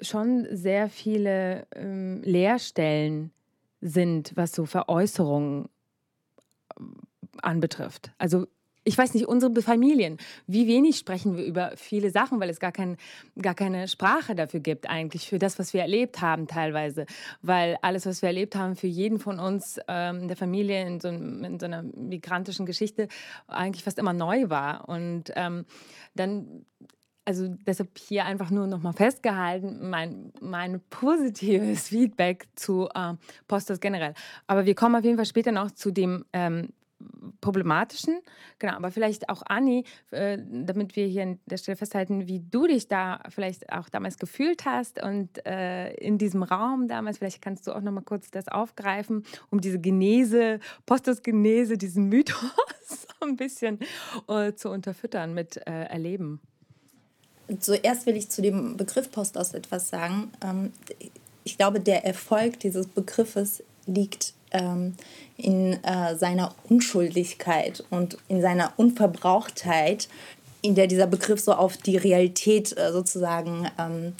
schon 0.00 0.46
sehr 0.50 0.88
viele 0.88 1.66
ähm, 1.74 2.22
Leerstellen 2.22 3.32
sind, 3.80 4.32
was 4.36 4.52
so 4.52 4.66
Veräußerungen 4.66 5.68
äh, 6.76 6.82
anbetrifft. 7.42 8.12
Also 8.18 8.46
ich 8.88 8.96
weiß 8.96 9.12
nicht, 9.12 9.28
unsere 9.28 9.60
Familien, 9.60 10.16
wie 10.46 10.66
wenig 10.66 10.96
sprechen 10.96 11.36
wir 11.36 11.44
über 11.44 11.72
viele 11.76 12.10
Sachen, 12.10 12.40
weil 12.40 12.48
es 12.48 12.58
gar, 12.58 12.72
kein, 12.72 12.96
gar 13.40 13.54
keine 13.54 13.86
Sprache 13.86 14.34
dafür 14.34 14.60
gibt, 14.60 14.88
eigentlich, 14.88 15.28
für 15.28 15.38
das, 15.38 15.58
was 15.58 15.74
wir 15.74 15.82
erlebt 15.82 16.22
haben 16.22 16.46
teilweise. 16.46 17.04
Weil 17.42 17.76
alles, 17.82 18.06
was 18.06 18.22
wir 18.22 18.28
erlebt 18.28 18.56
haben, 18.56 18.76
für 18.76 18.86
jeden 18.86 19.18
von 19.18 19.38
uns 19.38 19.78
ähm, 19.88 20.22
in 20.22 20.28
der 20.28 20.38
Familie 20.38 20.86
in 20.86 21.00
so, 21.00 21.08
in 21.08 21.60
so, 21.60 21.66
einer 21.66 21.82
migrantischen 21.82 22.64
Geschichte 22.64 23.08
eigentlich 23.46 23.84
fast 23.84 23.98
immer 23.98 24.14
neu 24.14 24.48
war. 24.48 24.88
Und 24.88 25.32
ähm, 25.36 25.66
dann 26.14 26.64
also 27.26 27.46
deshalb 27.66 27.98
hier 27.98 28.24
einfach 28.24 28.48
nur 28.48 28.66
noch 28.66 28.80
mal 28.80 28.94
festgehalten, 28.94 29.90
mein, 29.90 30.32
mein 30.40 30.80
positives 30.88 31.88
Feedback 31.88 32.48
zu 32.54 32.88
äh, 32.94 33.14
Postos 33.46 33.80
generell. 33.80 34.14
Aber 34.46 34.64
wir 34.64 34.74
kommen 34.74 34.96
auf 34.96 35.04
jeden 35.04 35.18
Fall 35.18 35.26
später 35.26 35.52
noch 35.52 35.70
zu 35.72 35.90
dem 35.90 36.24
ähm, 36.32 36.70
problematischen. 37.40 38.20
Genau, 38.58 38.74
aber 38.74 38.90
vielleicht 38.90 39.28
auch 39.28 39.42
Anni, 39.46 39.84
äh, 40.10 40.38
damit 40.50 40.96
wir 40.96 41.06
hier 41.06 41.22
an 41.22 41.38
der 41.46 41.56
Stelle 41.56 41.76
festhalten, 41.76 42.26
wie 42.26 42.40
du 42.40 42.66
dich 42.66 42.88
da 42.88 43.20
vielleicht 43.28 43.72
auch 43.72 43.88
damals 43.88 44.18
gefühlt 44.18 44.64
hast 44.64 45.02
und 45.02 45.44
äh, 45.46 45.92
in 45.94 46.18
diesem 46.18 46.42
Raum 46.42 46.88
damals, 46.88 47.18
vielleicht 47.18 47.42
kannst 47.42 47.66
du 47.66 47.72
auch 47.72 47.80
noch 47.80 47.92
mal 47.92 48.02
kurz 48.02 48.30
das 48.30 48.48
aufgreifen, 48.48 49.24
um 49.50 49.60
diese 49.60 49.78
Genese, 49.78 50.60
Postus-Genese, 50.86 51.78
diesen 51.78 52.08
Mythos 52.08 52.42
ein 53.20 53.36
bisschen 53.36 53.78
äh, 54.28 54.52
zu 54.54 54.70
unterfüttern 54.70 55.34
mit 55.34 55.56
äh, 55.58 55.84
Erleben. 55.84 56.40
Zuerst 57.60 58.06
will 58.06 58.16
ich 58.16 58.28
zu 58.28 58.42
dem 58.42 58.76
Begriff 58.76 59.10
Postos 59.10 59.54
etwas 59.54 59.88
sagen. 59.88 60.32
Ähm, 60.42 60.72
ich 61.44 61.56
glaube, 61.56 61.80
der 61.80 62.04
Erfolg 62.04 62.60
dieses 62.60 62.86
Begriffes 62.86 63.62
liegt 63.86 64.34
ähm, 64.50 64.94
in 65.38 65.82
äh, 65.84 66.16
seiner 66.16 66.54
Unschuldigkeit 66.68 67.84
und 67.90 68.18
in 68.28 68.42
seiner 68.42 68.72
Unverbrauchtheit, 68.76 70.08
in 70.60 70.74
der 70.74 70.88
dieser 70.88 71.06
Begriff 71.06 71.40
so 71.40 71.52
auf 71.52 71.76
die 71.76 71.96
Realität 71.96 72.76
äh, 72.76 72.92
sozusagen 72.92 73.70
ähm, 73.78 74.12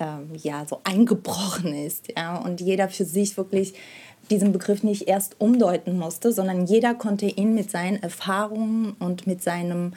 ähm, 0.00 0.30
ja, 0.36 0.66
so 0.66 0.80
eingebrochen 0.84 1.72
ist. 1.72 2.12
Ja? 2.14 2.36
Und 2.36 2.60
jeder 2.60 2.88
für 2.88 3.04
sich 3.04 3.36
wirklich 3.36 3.74
diesen 4.30 4.52
Begriff 4.52 4.82
nicht 4.82 5.06
erst 5.06 5.36
umdeuten 5.38 5.96
musste, 5.98 6.32
sondern 6.32 6.66
jeder 6.66 6.94
konnte 6.94 7.26
ihn 7.26 7.54
mit 7.54 7.70
seinen 7.70 8.02
Erfahrungen 8.02 8.96
und 8.98 9.26
mit 9.26 9.42
seinem 9.42 9.92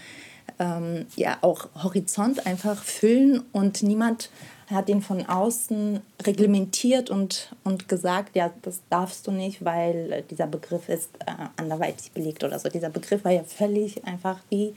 ähm, 0.60 1.08
ja, 1.15 1.38
auch 1.41 1.67
Horizont 1.82 2.46
einfach 2.46 2.84
füllen 2.84 3.44
und 3.51 3.82
niemand 3.84 4.29
hat 4.67 4.89
ihn 4.89 5.01
von 5.01 5.25
außen 5.25 6.01
reglementiert 6.25 7.09
und, 7.09 7.55
und 7.63 7.88
gesagt, 7.88 8.36
ja, 8.36 8.51
das 8.63 8.81
darfst 8.89 9.25
du 9.25 9.31
nicht, 9.31 9.63
weil 9.63 10.24
dieser 10.29 10.47
Begriff 10.47 10.89
ist 10.89 11.09
äh, 11.25 11.31
anderweitig 11.55 12.12
belegt 12.12 12.43
oder 12.43 12.59
so. 12.59 12.67
Dieser 12.67 12.89
Begriff 12.89 13.24
war 13.24 13.31
ja 13.31 13.43
völlig 13.43 14.03
einfach 14.05 14.39
wie, 14.50 14.75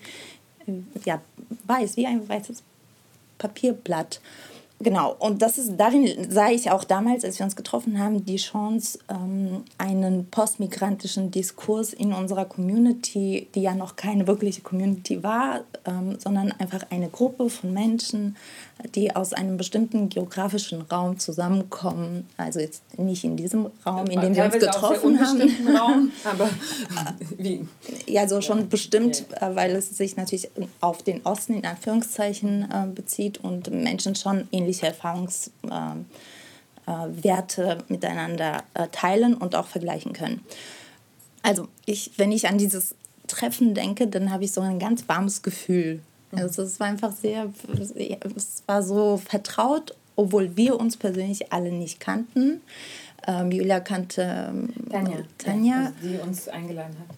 ja, 1.05 1.21
weiß, 1.67 1.97
wie 1.97 2.07
ein 2.07 2.29
weißes 2.29 2.63
Papierblatt. 3.39 4.21
Genau, 4.83 5.15
und 5.19 5.43
das 5.43 5.59
ist, 5.59 5.77
darin 5.77 6.09
sah 6.31 6.49
ich 6.49 6.71
auch 6.71 6.85
damals, 6.85 7.23
als 7.23 7.39
wir 7.39 7.45
uns 7.45 7.55
getroffen 7.55 7.99
haben, 7.99 8.25
die 8.25 8.37
Chance, 8.37 8.99
ähm, 9.11 9.65
einen 9.77 10.27
postmigrantischen 10.31 11.31
Diskurs 11.31 11.93
in 11.93 12.15
unserer 12.15 12.47
Community, 12.47 13.49
die 13.55 13.61
ja 13.61 13.75
noch 13.75 13.97
keine 13.97 14.27
wirkliche 14.27 14.63
Community 14.63 15.23
war, 15.23 15.61
ähm, 15.85 16.17
sondern 16.19 16.53
einfach 16.53 16.87
eine 16.91 17.09
Gruppe 17.09 17.51
von 17.51 17.75
Menschen, 17.75 18.37
die 18.95 19.15
aus 19.15 19.33
einem 19.33 19.57
bestimmten 19.57 20.09
geografischen 20.09 20.83
Raum 20.83 21.19
zusammenkommen. 21.19 22.27
Also 22.37 22.61
jetzt 22.61 22.83
nicht 22.99 23.25
in 23.25 23.37
diesem 23.37 23.67
Raum, 23.85 24.07
in 24.07 24.21
dem 24.21 24.35
wir 24.35 24.45
uns 24.45 24.59
getroffen 24.59 25.21
haben. 25.21 25.77
Raum, 25.77 26.11
aber 26.25 26.49
wie? 27.37 27.67
Ja, 28.07 28.29
so 28.29 28.41
schon 28.41 28.69
bestimmt, 28.69 29.25
okay. 29.31 29.53
Äh, 29.53 29.57
weil 29.57 29.71
es 29.73 29.91
sich 29.91 30.17
natürlich 30.17 30.49
auf 30.81 31.03
den 31.03 31.21
Osten 31.25 31.55
in 31.55 31.67
Anführungszeichen 31.67 32.69
äh, 32.71 32.87
bezieht 32.87 33.39
und 33.39 33.71
Menschen 33.71 34.15
schon 34.15 34.49
ähnliche 34.71 34.87
Erfahrungswerte 34.87 36.07
äh, 36.87 37.77
miteinander 37.89 38.63
teilen 38.93 39.35
und 39.35 39.55
auch 39.55 39.67
vergleichen 39.67 40.13
können. 40.13 40.45
Also 41.43 41.69
ich, 41.87 42.13
wenn 42.17 42.33
ich 42.33 42.49
an 42.49 42.59
dieses 42.59 42.95
Treffen 43.27 43.75
denke, 43.75 44.07
dann 44.07 44.31
habe 44.31 44.45
ich 44.45 44.53
so 44.53 44.61
ein 44.61 44.79
ganz 44.79 45.09
warmes 45.09 45.43
Gefühl 45.43 46.01
also 46.33 46.63
es 46.63 46.79
war 46.79 46.87
einfach 46.87 47.13
sehr, 47.13 47.53
es 48.37 48.63
war 48.67 48.83
so 48.83 49.17
vertraut, 49.17 49.95
obwohl 50.17 50.57
wir 50.57 50.79
uns 50.79 50.97
persönlich 50.97 51.53
alle 51.53 51.73
nicht 51.73 52.01
kannten. 52.01 52.61
Ähm, 53.27 53.51
Julia 53.51 53.81
kannte 53.81 54.49
ähm, 54.49 54.73
Tanja, 54.91 55.19
Tanja. 55.39 55.83
Ja, 55.83 55.93
die 56.03 56.17
uns 56.19 56.49
eingeladen 56.49 56.97
hat. 56.99 57.17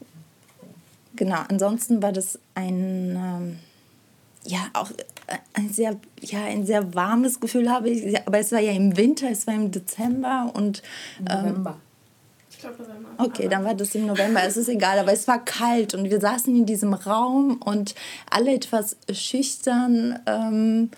Genau, 1.14 1.40
ansonsten 1.49 2.02
war 2.02 2.12
das 2.12 2.38
ein, 2.54 3.16
ähm, 3.16 3.59
ja, 4.44 4.61
auch 4.72 4.90
ein 5.54 5.70
sehr, 5.70 5.96
ja, 6.20 6.44
ein 6.44 6.66
sehr 6.66 6.94
warmes 6.94 7.40
Gefühl 7.40 7.70
habe 7.70 7.90
ich, 7.90 8.16
aber 8.26 8.38
es 8.38 8.52
war 8.52 8.61
ja 8.61 8.72
im 8.72 8.96
Winter, 8.96 9.30
es 9.30 9.46
war 9.46 9.54
im 9.54 9.70
Dezember 9.70 10.50
und 10.54 10.82
ähm, 11.18 11.25
November. 11.25 11.80
November. 12.62 13.08
Okay, 13.18 13.49
dann 13.49 13.64
war 13.64 13.75
das 13.75 13.94
im 13.94 14.06
November, 14.06 14.42
es 14.44 14.56
ist 14.56 14.68
egal, 14.68 14.99
aber 14.99 15.12
es 15.12 15.26
war 15.26 15.44
kalt 15.44 15.94
und 15.94 16.08
wir 16.08 16.20
saßen 16.20 16.54
in 16.54 16.66
diesem 16.66 16.94
Raum 16.94 17.61
und 17.64 17.94
alle 18.30 18.54
etwas 18.54 18.96
schüchtern. 19.12 20.18
Ähm, 20.26 20.90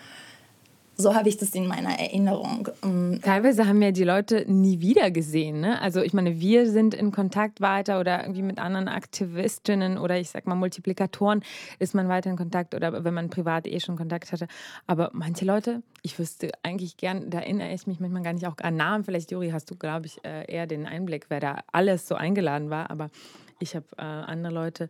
so 0.97 1.15
habe 1.15 1.29
ich 1.29 1.37
das 1.37 1.51
in 1.55 1.67
meiner 1.67 1.99
Erinnerung. 1.99 2.69
Ähm, 2.83 3.21
Teilweise 3.23 3.67
haben 3.67 3.83
ja 3.83 3.91
die 3.91 4.05
Leute 4.05 4.45
nie 4.51 4.81
wieder 4.81 5.11
gesehen. 5.11 5.61
Ne? 5.61 5.81
Also 5.81 6.03
ich 6.03 6.13
meine, 6.13 6.41
wir 6.41 6.71
sind 6.71 6.95
in 6.95 7.11
Kontakt 7.11 7.61
weiter 7.61 8.01
oder 8.01 8.23
irgendwie 8.23 8.43
mit 8.43 8.59
anderen 8.59 8.89
Aktivistinnen 8.89 9.99
oder 9.99 10.19
ich 10.19 10.31
sag 10.31 10.47
mal 10.47 10.55
Multiplikatoren 10.55 11.43
ist 11.79 11.95
man 11.95 12.09
weiter 12.09 12.31
in 12.31 12.37
Kontakt 12.37 12.75
oder 12.75 13.05
wenn 13.05 13.15
man 13.15 13.31
privat 13.31 13.67
eh 13.67 13.81
schon 13.81 13.97
Kontakt 13.97 14.33
hatte. 14.33 14.47
Aber 14.87 15.11
manche 15.13 15.45
Leute, 15.45 15.83
ich 16.03 16.19
wüsste 16.19 16.51
eigentlich 16.63 16.97
gern, 16.97 17.31
da 17.31 17.39
erinnere 17.41 17.73
ich 17.73 17.87
mich 17.87 18.01
manchmal 18.01 18.23
gar 18.23 18.33
nicht 18.33 18.47
auch 18.47 18.57
an 18.63 18.77
Namen. 18.77 19.05
Vielleicht, 19.05 19.31
Juri, 19.31 19.51
hast 19.51 19.71
du, 19.71 19.77
glaube 19.77 20.07
ich, 20.07 20.25
äh, 20.25 20.51
eher 20.53 20.67
den 20.67 20.87
Einblick, 20.87 21.27
wer 21.29 21.41
da 21.41 21.59
alles 21.73 22.07
so 22.07 22.15
eingeladen 22.15 22.71
war. 22.71 22.91
Aber 22.91 23.11
ich 23.59 23.75
habe 23.75 23.87
äh, 23.97 24.03
andere 24.03 24.53
Leute 24.53 24.89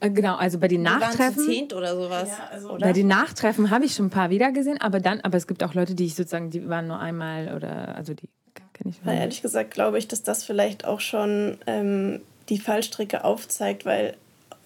genau, 0.00 0.36
also 0.36 0.58
bei 0.58 0.68
den 0.68 0.82
Nachtreffen. 0.82 1.44
Zehnt 1.44 1.72
oder 1.72 1.94
sowas. 1.96 2.28
Ja, 2.28 2.48
also 2.52 2.70
oder? 2.70 2.86
Bei 2.86 2.92
den 2.92 3.06
Nachtreffen 3.06 3.70
habe 3.70 3.84
ich 3.84 3.94
schon 3.94 4.06
ein 4.06 4.10
paar 4.10 4.30
wiedergesehen, 4.30 4.80
aber 4.80 5.00
dann, 5.00 5.20
aber 5.20 5.36
es 5.36 5.46
gibt 5.46 5.62
auch 5.62 5.74
Leute, 5.74 5.94
die 5.94 6.06
ich 6.06 6.14
sozusagen, 6.14 6.50
die 6.50 6.68
waren 6.68 6.86
nur 6.86 6.98
einmal 6.98 7.54
oder 7.54 7.94
also 7.96 8.14
die 8.14 8.28
kenne 8.72 8.90
ich. 8.90 9.00
Na, 9.04 9.14
ehrlich 9.14 9.42
gesagt 9.42 9.72
glaube 9.72 9.98
ich, 9.98 10.08
dass 10.08 10.22
das 10.22 10.44
vielleicht 10.44 10.84
auch 10.84 11.00
schon 11.00 11.58
ähm, 11.66 12.20
die 12.48 12.58
Fallstricke 12.58 13.24
aufzeigt, 13.24 13.84
weil 13.84 14.16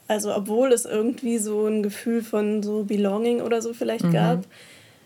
also 0.09 0.35
obwohl 0.35 0.73
es 0.73 0.85
irgendwie 0.85 1.39
so 1.39 1.67
ein 1.67 1.83
Gefühl 1.83 2.23
von 2.23 2.62
so 2.62 2.85
Belonging 2.85 3.41
oder 3.41 3.62
so 3.62 3.73
vielleicht 3.73 4.05
mhm. 4.05 4.12
gab, 4.12 4.45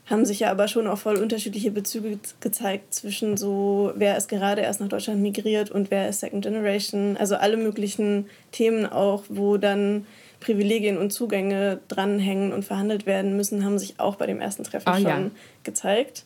haben 0.08 0.24
sich 0.24 0.40
ja 0.40 0.50
aber 0.50 0.68
schon 0.68 0.86
auch 0.86 0.98
voll 0.98 1.16
unterschiedliche 1.16 1.72
Bezüge 1.72 2.18
gezeigt 2.40 2.94
zwischen 2.94 3.36
so, 3.36 3.92
wer 3.96 4.16
ist 4.16 4.28
gerade 4.28 4.62
erst 4.62 4.80
nach 4.80 4.88
Deutschland 4.88 5.20
migriert 5.20 5.70
und 5.70 5.90
wer 5.90 6.08
ist 6.08 6.20
Second 6.20 6.44
Generation. 6.44 7.16
Also 7.16 7.36
alle 7.36 7.56
möglichen 7.56 8.26
Themen 8.52 8.86
auch, 8.86 9.24
wo 9.28 9.56
dann 9.56 10.06
Privilegien 10.38 10.96
und 10.96 11.12
Zugänge 11.12 11.80
dranhängen 11.88 12.52
und 12.52 12.64
verhandelt 12.64 13.04
werden 13.04 13.36
müssen, 13.36 13.64
haben 13.64 13.78
sich 13.78 13.98
auch 13.98 14.14
bei 14.14 14.26
dem 14.26 14.40
ersten 14.40 14.62
Treffen 14.62 14.88
oh, 14.88 14.94
schon 14.94 15.04
ja. 15.04 15.30
gezeigt. 15.64 16.24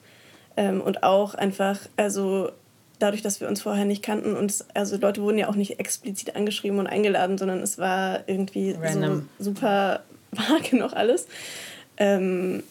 Ähm, 0.58 0.82
und 0.82 1.02
auch 1.02 1.34
einfach, 1.34 1.78
also 1.96 2.50
dadurch, 2.98 3.22
dass 3.22 3.40
wir 3.40 3.48
uns 3.48 3.62
vorher 3.62 3.86
nicht 3.86 4.02
kannten 4.02 4.36
und 4.36 4.50
es, 4.50 4.66
also 4.74 4.98
Leute 4.98 5.22
wurden 5.22 5.38
ja 5.38 5.48
auch 5.48 5.54
nicht 5.54 5.80
explizit 5.80 6.36
angeschrieben 6.36 6.78
und 6.78 6.86
eingeladen, 6.86 7.38
sondern 7.38 7.60
es 7.60 7.78
war 7.78 8.28
irgendwie 8.28 8.76
so 8.92 9.22
super 9.38 10.02
vage 10.32 10.76
noch 10.76 10.92
alles. 10.92 11.26
Ähm, 11.96 12.62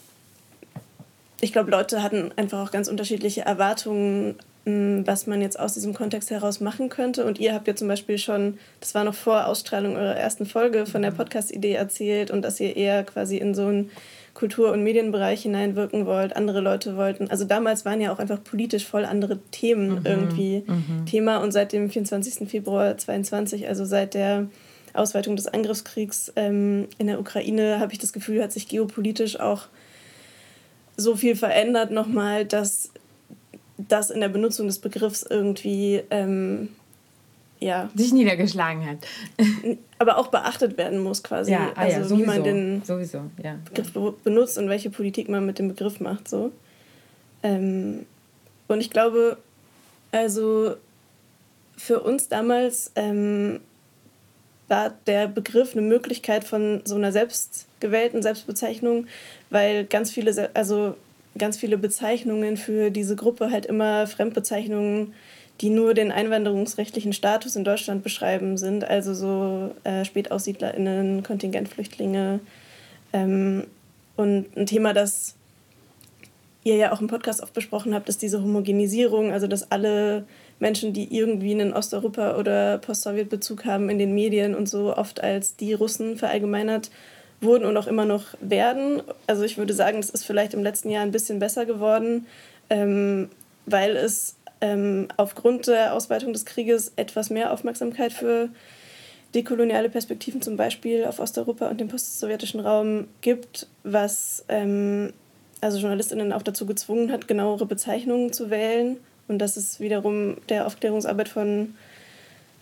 ich 1.41 1.51
glaube, 1.51 1.71
Leute 1.71 2.03
hatten 2.03 2.31
einfach 2.35 2.67
auch 2.67 2.71
ganz 2.71 2.87
unterschiedliche 2.87 3.41
Erwartungen 3.41 4.35
was 4.65 5.27
man 5.27 5.41
jetzt 5.41 5.59
aus 5.59 5.73
diesem 5.73 5.93
Kontext 5.93 6.31
heraus 6.31 6.59
machen 6.59 6.89
könnte. 6.89 7.25
Und 7.25 7.39
ihr 7.39 7.53
habt 7.53 7.67
ja 7.67 7.75
zum 7.75 7.87
Beispiel 7.87 8.17
schon, 8.17 8.57
das 8.79 8.93
war 8.93 9.03
noch 9.03 9.13
vor 9.13 9.47
Ausstrahlung 9.47 9.95
eurer 9.95 10.15
ersten 10.15 10.45
Folge, 10.45 10.85
von 10.85 11.01
der 11.01 11.11
mhm. 11.11 11.17
Podcast-Idee 11.17 11.73
erzählt 11.73 12.31
und 12.31 12.41
dass 12.41 12.59
ihr 12.59 12.75
eher 12.75 13.03
quasi 13.03 13.37
in 13.37 13.55
so 13.55 13.65
einen 13.67 13.89
Kultur- 14.33 14.71
und 14.71 14.83
Medienbereich 14.83 15.41
hineinwirken 15.41 16.05
wollt, 16.05 16.35
andere 16.35 16.61
Leute 16.61 16.95
wollten. 16.95 17.29
Also 17.29 17.45
damals 17.45 17.83
waren 17.85 17.99
ja 17.99 18.11
auch 18.13 18.19
einfach 18.19 18.43
politisch 18.43 18.85
voll 18.85 19.05
andere 19.05 19.39
Themen 19.51 19.99
mhm. 19.99 20.05
irgendwie 20.05 20.63
mhm. 20.67 21.05
Thema. 21.05 21.37
Und 21.37 21.51
seit 21.51 21.73
dem 21.73 21.89
24. 21.89 22.47
Februar 22.49 22.97
2022, 22.97 23.67
also 23.67 23.85
seit 23.85 24.13
der 24.13 24.47
Ausweitung 24.93 25.35
des 25.35 25.47
Angriffskriegs 25.47 26.31
ähm, 26.35 26.87
in 26.97 27.07
der 27.07 27.19
Ukraine, 27.19 27.79
habe 27.79 27.93
ich 27.93 27.99
das 27.99 28.13
Gefühl, 28.13 28.43
hat 28.43 28.51
sich 28.51 28.67
geopolitisch 28.67 29.39
auch 29.39 29.67
so 30.99 31.15
viel 31.15 31.35
verändert 31.35 31.91
nochmal, 31.91 32.45
dass 32.45 32.91
das 33.77 34.09
in 34.09 34.19
der 34.19 34.29
Benutzung 34.29 34.67
des 34.67 34.79
Begriffs 34.79 35.23
irgendwie 35.23 36.03
ähm, 36.09 36.69
ja. 37.59 37.89
sich 37.95 38.11
niedergeschlagen 38.11 38.85
hat. 38.85 38.97
aber 39.99 40.17
auch 40.17 40.27
beachtet 40.27 40.77
werden 40.77 40.99
muss 40.99 41.23
quasi. 41.23 41.51
Ja, 41.51 41.71
ah, 41.75 41.81
also 41.81 41.97
ja, 41.97 42.03
sowieso, 42.03 42.23
wie 42.23 42.27
man 42.27 42.43
den 42.43 42.83
sowieso, 42.83 43.21
ja, 43.41 43.57
Begriff 43.65 43.91
ja. 43.95 44.13
benutzt 44.23 44.57
und 44.57 44.69
welche 44.69 44.89
Politik 44.89 45.29
man 45.29 45.45
mit 45.45 45.59
dem 45.59 45.69
Begriff 45.69 45.99
macht. 45.99 46.27
So. 46.27 46.51
Ähm, 47.43 48.05
und 48.67 48.81
ich 48.81 48.89
glaube, 48.89 49.37
also 50.11 50.75
für 51.77 52.01
uns 52.01 52.27
damals 52.27 52.91
ähm, 52.95 53.61
war 54.69 54.93
der 55.07 55.27
Begriff 55.27 55.73
eine 55.73 55.81
Möglichkeit 55.81 56.43
von 56.43 56.81
so 56.85 56.95
einer 56.95 57.11
selbstgewählten 57.11 58.21
Selbstbezeichnung, 58.21 59.07
weil 59.49 59.85
ganz 59.85 60.11
viele, 60.11 60.49
also 60.53 60.95
ganz 61.37 61.57
viele 61.57 61.77
Bezeichnungen 61.77 62.57
für 62.57 62.91
diese 62.91 63.15
Gruppe 63.15 63.51
halt 63.51 63.65
immer 63.65 64.07
Fremdbezeichnungen, 64.07 65.13
die 65.61 65.69
nur 65.69 65.93
den 65.93 66.11
einwanderungsrechtlichen 66.11 67.13
Status 67.13 67.55
in 67.55 67.63
Deutschland 67.63 68.03
beschreiben 68.03 68.57
sind, 68.57 68.85
also 68.85 69.13
so 69.13 69.75
äh, 69.83 70.05
SpätaussiedlerInnen, 70.05 71.23
Kontingentflüchtlinge. 71.23 72.39
Ähm, 73.11 73.65
und 74.15 74.55
ein 74.55 74.65
Thema, 74.65 74.93
das 74.93 75.35
ihr 76.63 76.75
ja 76.75 76.91
auch 76.91 77.01
im 77.01 77.07
Podcast 77.07 77.41
oft 77.41 77.53
besprochen 77.53 77.93
habt, 77.93 78.09
ist 78.09 78.21
diese 78.21 78.41
Homogenisierung, 78.41 79.31
also 79.31 79.47
dass 79.47 79.71
alle 79.71 80.25
Menschen, 80.59 80.93
die 80.93 81.15
irgendwie 81.15 81.51
einen 81.51 81.73
Osteuropa- 81.73 82.37
oder 82.37 82.77
Post-Sowjet-Bezug 82.79 83.65
haben 83.65 83.89
in 83.89 83.97
den 83.97 84.13
Medien 84.13 84.55
und 84.55 84.67
so 84.67 84.95
oft 84.95 85.23
als 85.23 85.55
die 85.55 85.73
Russen 85.73 86.17
verallgemeinert 86.17 86.91
wurden 87.41 87.65
und 87.65 87.77
auch 87.77 87.87
immer 87.87 88.05
noch 88.05 88.25
werden. 88.41 89.01
Also 89.27 89.43
ich 89.43 89.57
würde 89.57 89.73
sagen, 89.73 89.99
es 89.99 90.09
ist 90.09 90.25
vielleicht 90.25 90.53
im 90.53 90.63
letzten 90.63 90.89
Jahr 90.89 91.03
ein 91.03 91.11
bisschen 91.11 91.39
besser 91.39 91.65
geworden, 91.65 92.27
ähm, 92.69 93.29
weil 93.65 93.95
es 93.95 94.35
ähm, 94.61 95.07
aufgrund 95.15 95.67
der 95.67 95.93
Ausweitung 95.93 96.33
des 96.33 96.45
Krieges 96.45 96.91
etwas 96.97 97.29
mehr 97.29 97.53
Aufmerksamkeit 97.53 98.11
für 98.11 98.49
dekoloniale 99.33 99.89
Perspektiven 99.89 100.41
zum 100.41 100.57
Beispiel 100.57 101.05
auf 101.05 101.19
Osteuropa 101.19 101.69
und 101.69 101.79
den 101.79 101.87
postsowjetischen 101.87 102.59
Raum 102.59 103.07
gibt, 103.21 103.67
was 103.83 104.43
ähm, 104.49 105.13
also 105.61 105.77
Journalistinnen 105.77 106.33
auch 106.33 106.41
dazu 106.41 106.65
gezwungen 106.65 107.11
hat, 107.11 107.27
genauere 107.27 107.65
Bezeichnungen 107.65 108.33
zu 108.33 108.49
wählen. 108.49 108.97
Und 109.29 109.39
das 109.39 109.55
ist 109.57 109.79
wiederum 109.79 110.37
der 110.49 110.65
Aufklärungsarbeit 110.65 111.29
von 111.29 111.75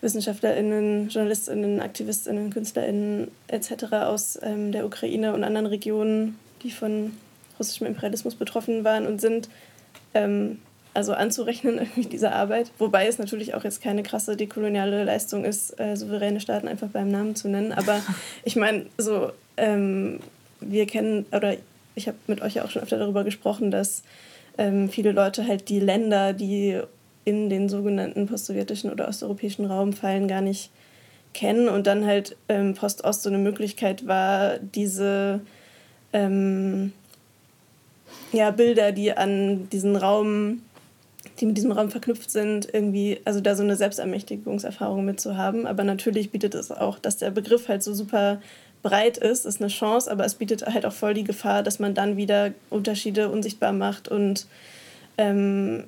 WissenschaftlerInnen, 0.01 1.09
JournalistInnen, 1.09 1.81
AktivistInnen, 1.81 2.51
KünstlerInnen 2.51 3.31
etc. 3.47 3.93
aus 3.93 4.37
ähm, 4.43 4.71
der 4.71 4.85
Ukraine 4.85 5.33
und 5.33 5.43
anderen 5.43 5.65
Regionen, 5.65 6.37
die 6.61 6.71
von 6.71 7.13
russischem 7.57 7.87
Imperialismus 7.87 8.35
betroffen 8.35 8.83
waren 8.83 9.07
und 9.07 9.19
sind, 9.19 9.49
ähm, 10.13 10.59
also 10.93 11.13
anzurechnen 11.13 11.77
irgendwie 11.79 12.05
dieser 12.05 12.33
Arbeit. 12.33 12.71
Wobei 12.77 13.07
es 13.07 13.17
natürlich 13.17 13.55
auch 13.55 13.63
jetzt 13.63 13.81
keine 13.81 14.03
krasse 14.03 14.35
dekoloniale 14.35 15.03
Leistung 15.03 15.45
ist, 15.45 15.79
äh, 15.79 15.95
souveräne 15.95 16.39
Staaten 16.41 16.67
einfach 16.67 16.89
beim 16.89 17.09
Namen 17.09 17.35
zu 17.35 17.47
nennen. 17.47 17.71
Aber 17.71 18.01
ich 18.43 18.55
meine, 18.55 18.85
so 18.97 19.31
ähm, 19.55 20.19
wir 20.59 20.85
kennen 20.85 21.25
oder 21.31 21.55
ich 21.95 22.07
habe 22.07 22.17
mit 22.27 22.41
euch 22.41 22.55
ja 22.55 22.65
auch 22.65 22.69
schon 22.69 22.83
öfter 22.83 22.99
darüber 22.99 23.23
gesprochen, 23.23 23.71
dass 23.71 24.03
ähm, 24.57 24.89
viele 24.89 25.11
Leute 25.11 25.47
halt 25.47 25.69
die 25.69 25.79
Länder, 25.79 26.33
die 26.33 26.79
in 27.25 27.49
den 27.49 27.67
sogenannten 27.67 28.27
postsowjetischen 28.27 28.91
oder 28.91 29.07
osteuropäischen 29.07 29.65
Raum 29.65 29.93
fallen, 29.93 30.27
gar 30.27 30.41
nicht 30.41 30.71
kennen 31.33 31.67
und 31.67 31.85
dann 31.85 32.05
halt 32.05 32.35
ähm, 32.49 32.73
Post-Ost 32.73 33.23
so 33.23 33.29
eine 33.29 33.37
Möglichkeit 33.37 34.07
war, 34.07 34.57
diese 34.59 35.41
ähm, 36.13 36.93
ja, 38.31 38.51
Bilder, 38.51 38.91
die 38.91 39.11
an 39.15 39.69
diesen 39.69 39.95
Raum, 39.95 40.61
die 41.39 41.45
mit 41.45 41.57
diesem 41.57 41.71
Raum 41.71 41.91
verknüpft 41.91 42.31
sind, 42.31 42.73
irgendwie, 42.73 43.19
also 43.25 43.41
da 43.41 43.55
so 43.55 43.63
eine 43.63 43.75
Selbstermächtigungserfahrung 43.75 45.05
mitzuhaben. 45.05 45.67
Aber 45.67 45.83
natürlich 45.83 46.31
bietet 46.31 46.55
es 46.55 46.71
auch, 46.71 46.99
dass 46.99 47.17
der 47.17 47.31
Begriff 47.31 47.67
halt 47.67 47.83
so 47.83 47.93
super 47.93 48.41
breit 48.87 49.17
ist, 49.17 49.45
ist 49.45 49.61
eine 49.61 49.69
Chance, 49.69 50.09
aber 50.09 50.25
es 50.25 50.35
bietet 50.35 50.65
halt 50.65 50.85
auch 50.85 50.93
voll 50.93 51.13
die 51.13 51.23
Gefahr, 51.23 51.63
dass 51.63 51.79
man 51.79 51.93
dann 51.93 52.15
wieder 52.15 52.51
Unterschiede 52.69 53.29
unsichtbar 53.29 53.73
macht 53.73 54.07
und 54.07 54.47
ähm, 55.17 55.85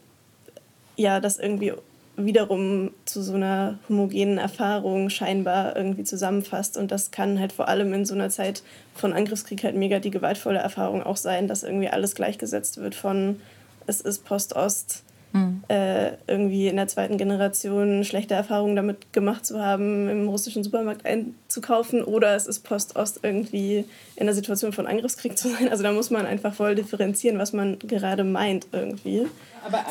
ja, 0.95 1.19
das 1.19 1.39
irgendwie 1.39 1.73
wiederum 2.17 2.91
zu 3.05 3.21
so 3.21 3.33
einer 3.33 3.79
homogenen 3.87 4.37
Erfahrung 4.37 5.09
scheinbar 5.09 5.77
irgendwie 5.77 6.03
zusammenfasst. 6.03 6.75
Und 6.75 6.91
das 6.91 7.11
kann 7.11 7.39
halt 7.39 7.53
vor 7.53 7.69
allem 7.69 7.93
in 7.93 8.05
so 8.05 8.13
einer 8.13 8.29
Zeit 8.29 8.63
von 8.93 9.13
Angriffskrieg 9.13 9.63
halt 9.63 9.75
mega 9.75 9.99
die 9.99 10.11
gewaltvolle 10.11 10.59
Erfahrung 10.59 11.01
auch 11.01 11.15
sein, 11.15 11.47
dass 11.47 11.63
irgendwie 11.63 11.87
alles 11.87 12.15
gleichgesetzt 12.15 12.77
wird 12.77 12.95
von 12.95 13.39
es 13.87 14.01
ist 14.01 14.25
Post-Ost, 14.25 15.03
mhm. 15.33 15.63
äh, 15.67 16.11
irgendwie 16.27 16.67
in 16.67 16.75
der 16.75 16.87
zweiten 16.87 17.17
Generation 17.17 18.03
schlechte 18.03 18.33
Erfahrungen 18.33 18.75
damit 18.75 19.13
gemacht 19.13 19.45
zu 19.45 19.61
haben, 19.63 20.09
im 20.09 20.27
russischen 20.27 20.63
Supermarkt 20.63 21.05
einzukaufen 21.05 22.03
oder 22.03 22.35
es 22.35 22.47
ist 22.47 22.61
Post-Ost 22.61 23.19
irgendwie 23.23 23.85
in 24.15 24.25
der 24.25 24.35
Situation 24.35 24.73
von 24.73 24.87
Angriffskrieg 24.87 25.37
zu 25.37 25.49
sein. 25.49 25.69
Also 25.69 25.83
da 25.83 25.91
muss 25.91 26.09
man 26.09 26.25
einfach 26.25 26.53
voll 26.53 26.75
differenzieren, 26.75 27.37
was 27.37 27.53
man 27.53 27.79
gerade 27.79 28.23
meint 28.23 28.67
irgendwie. 28.71 29.27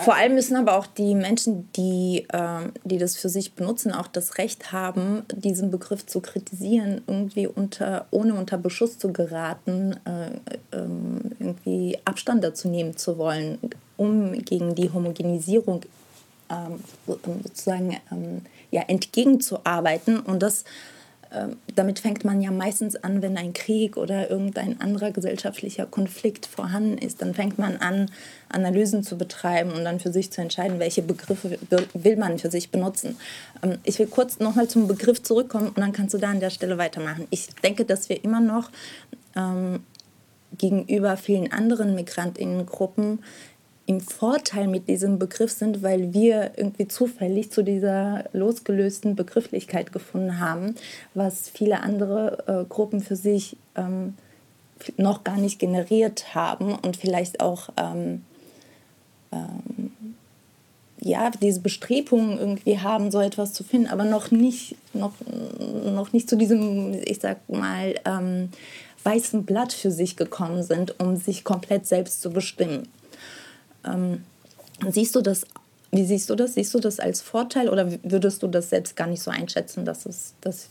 Vor 0.04 0.14
allem 0.14 0.34
müssen 0.34 0.56
aber 0.56 0.76
auch 0.76 0.86
die 0.86 1.14
Menschen, 1.14 1.68
die, 1.76 2.26
äh, 2.32 2.70
die 2.84 2.98
das 2.98 3.16
für 3.16 3.28
sich 3.28 3.52
benutzen, 3.52 3.92
auch 3.92 4.06
das 4.06 4.38
Recht 4.38 4.72
haben, 4.72 5.22
diesen 5.34 5.70
Begriff 5.70 6.06
zu 6.06 6.20
kritisieren, 6.20 7.02
irgendwie 7.06 7.46
unter, 7.46 8.06
ohne 8.10 8.34
unter 8.34 8.56
Beschuss 8.56 8.98
zu 8.98 9.12
geraten, 9.12 9.96
äh, 10.04 10.76
äh, 10.76 10.86
irgendwie 11.38 11.98
Abstand 12.04 12.42
dazu 12.42 12.68
nehmen 12.68 12.96
zu 12.96 13.18
wollen 13.18 13.58
um 13.98 14.32
gegen 14.44 14.74
die 14.74 14.90
Homogenisierung 14.90 15.82
ähm, 16.50 16.80
sozusagen 17.44 17.98
ähm, 18.10 18.42
ja, 18.70 18.82
entgegenzuarbeiten. 18.82 20.20
Und 20.20 20.42
das, 20.42 20.64
ähm, 21.30 21.56
damit 21.74 21.98
fängt 21.98 22.24
man 22.24 22.40
ja 22.40 22.50
meistens 22.50 22.96
an, 22.96 23.20
wenn 23.20 23.36
ein 23.36 23.52
Krieg 23.52 23.96
oder 23.96 24.30
irgendein 24.30 24.80
anderer 24.80 25.10
gesellschaftlicher 25.10 25.84
Konflikt 25.84 26.46
vorhanden 26.46 26.96
ist. 26.96 27.20
Dann 27.20 27.34
fängt 27.34 27.58
man 27.58 27.76
an, 27.76 28.10
Analysen 28.48 29.02
zu 29.02 29.18
betreiben 29.18 29.72
und 29.72 29.84
dann 29.84 30.00
für 30.00 30.12
sich 30.12 30.30
zu 30.30 30.40
entscheiden, 30.40 30.78
welche 30.78 31.02
Begriffe 31.02 31.58
will 31.92 32.16
man 32.16 32.38
für 32.38 32.50
sich 32.50 32.70
benutzen. 32.70 33.16
Ähm, 33.62 33.78
ich 33.84 33.98
will 33.98 34.06
kurz 34.06 34.38
nochmal 34.38 34.68
zum 34.68 34.88
Begriff 34.88 35.22
zurückkommen 35.22 35.68
und 35.68 35.78
dann 35.78 35.92
kannst 35.92 36.14
du 36.14 36.18
da 36.18 36.30
an 36.30 36.40
der 36.40 36.50
Stelle 36.50 36.78
weitermachen. 36.78 37.26
Ich 37.30 37.48
denke, 37.62 37.84
dass 37.84 38.08
wir 38.08 38.24
immer 38.24 38.40
noch 38.40 38.70
ähm, 39.36 39.80
gegenüber 40.56 41.16
vielen 41.16 41.52
anderen 41.52 41.94
Migrantinnengruppen 41.94 43.20
im 43.88 44.02
Vorteil 44.02 44.68
mit 44.68 44.86
diesem 44.86 45.18
Begriff 45.18 45.50
sind, 45.50 45.82
weil 45.82 46.12
wir 46.12 46.50
irgendwie 46.56 46.88
zufällig 46.88 47.50
zu 47.50 47.62
dieser 47.62 48.24
losgelösten 48.34 49.16
Begrifflichkeit 49.16 49.92
gefunden 49.92 50.38
haben, 50.38 50.74
was 51.14 51.48
viele 51.48 51.80
andere 51.80 52.44
äh, 52.46 52.68
Gruppen 52.68 53.00
für 53.00 53.16
sich 53.16 53.56
ähm, 53.76 54.12
noch 54.98 55.24
gar 55.24 55.38
nicht 55.38 55.58
generiert 55.58 56.34
haben 56.34 56.74
und 56.74 56.98
vielleicht 56.98 57.40
auch 57.40 57.70
ähm, 57.78 58.24
ähm, 59.32 59.92
ja, 61.00 61.30
diese 61.40 61.60
Bestrebungen 61.60 62.38
irgendwie 62.38 62.78
haben, 62.80 63.10
so 63.10 63.20
etwas 63.20 63.54
zu 63.54 63.64
finden, 63.64 63.86
aber 63.86 64.04
noch 64.04 64.30
nicht, 64.30 64.76
noch, 64.92 65.14
noch 65.86 66.12
nicht 66.12 66.28
zu 66.28 66.36
diesem, 66.36 66.92
ich 67.06 67.20
sag 67.20 67.48
mal, 67.48 67.94
ähm, 68.04 68.50
weißen 69.04 69.46
Blatt 69.46 69.72
für 69.72 69.90
sich 69.90 70.16
gekommen 70.16 70.62
sind, 70.62 71.00
um 71.00 71.16
sich 71.16 71.42
komplett 71.42 71.86
selbst 71.86 72.20
zu 72.20 72.28
bestimmen. 72.28 72.86
Ähm, 73.84 74.24
siehst 74.88 75.14
du 75.14 75.20
das, 75.20 75.46
wie 75.90 76.04
siehst 76.04 76.28
du 76.30 76.34
das? 76.34 76.54
Siehst 76.54 76.74
du 76.74 76.80
das 76.80 77.00
als 77.00 77.20
Vorteil 77.20 77.68
oder 77.68 77.90
würdest 78.02 78.42
du 78.42 78.48
das 78.48 78.70
selbst 78.70 78.96
gar 78.96 79.06
nicht 79.06 79.22
so 79.22 79.30
einschätzen, 79.30 79.84
dass, 79.84 80.06
es, 80.06 80.34
dass, 80.40 80.68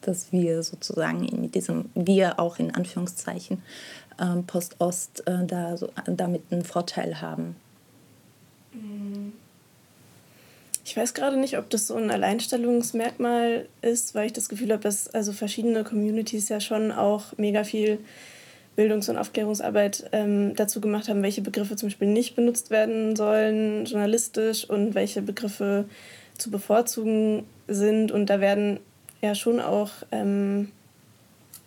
dass 0.00 0.32
wir 0.32 0.62
sozusagen 0.62 1.24
in 1.24 1.50
diesem, 1.52 1.90
wir 1.94 2.40
auch 2.40 2.58
in 2.58 2.74
Anführungszeichen, 2.74 3.62
ähm, 4.20 4.44
Post-Ost 4.44 5.26
äh, 5.26 5.46
da 5.46 5.76
so, 5.76 5.90
damit 6.06 6.42
einen 6.50 6.64
Vorteil 6.64 7.20
haben? 7.20 7.56
Ich 10.84 10.96
weiß 10.96 11.14
gerade 11.14 11.36
nicht, 11.36 11.58
ob 11.58 11.70
das 11.70 11.86
so 11.86 11.94
ein 11.94 12.10
Alleinstellungsmerkmal 12.10 13.68
ist, 13.82 14.14
weil 14.14 14.26
ich 14.26 14.32
das 14.32 14.48
Gefühl 14.48 14.72
habe, 14.72 14.82
dass 14.82 15.08
also 15.08 15.32
verschiedene 15.32 15.84
Communities 15.84 16.48
ja 16.48 16.60
schon 16.60 16.90
auch 16.90 17.36
mega 17.36 17.64
viel 17.64 17.98
Bildungs- 18.76 19.08
und 19.08 19.18
Aufklärungsarbeit 19.18 20.08
ähm, 20.12 20.54
dazu 20.56 20.80
gemacht 20.80 21.08
haben, 21.08 21.22
welche 21.22 21.42
Begriffe 21.42 21.76
zum 21.76 21.88
Beispiel 21.88 22.08
nicht 22.08 22.34
benutzt 22.36 22.70
werden 22.70 23.16
sollen, 23.16 23.84
journalistisch 23.84 24.68
und 24.68 24.94
welche 24.94 25.22
Begriffe 25.22 25.84
zu 26.38 26.50
bevorzugen 26.50 27.44
sind. 27.68 28.12
Und 28.12 28.26
da 28.26 28.40
werden 28.40 28.80
ja 29.20 29.34
schon 29.34 29.60
auch 29.60 29.90
ähm, 30.10 30.72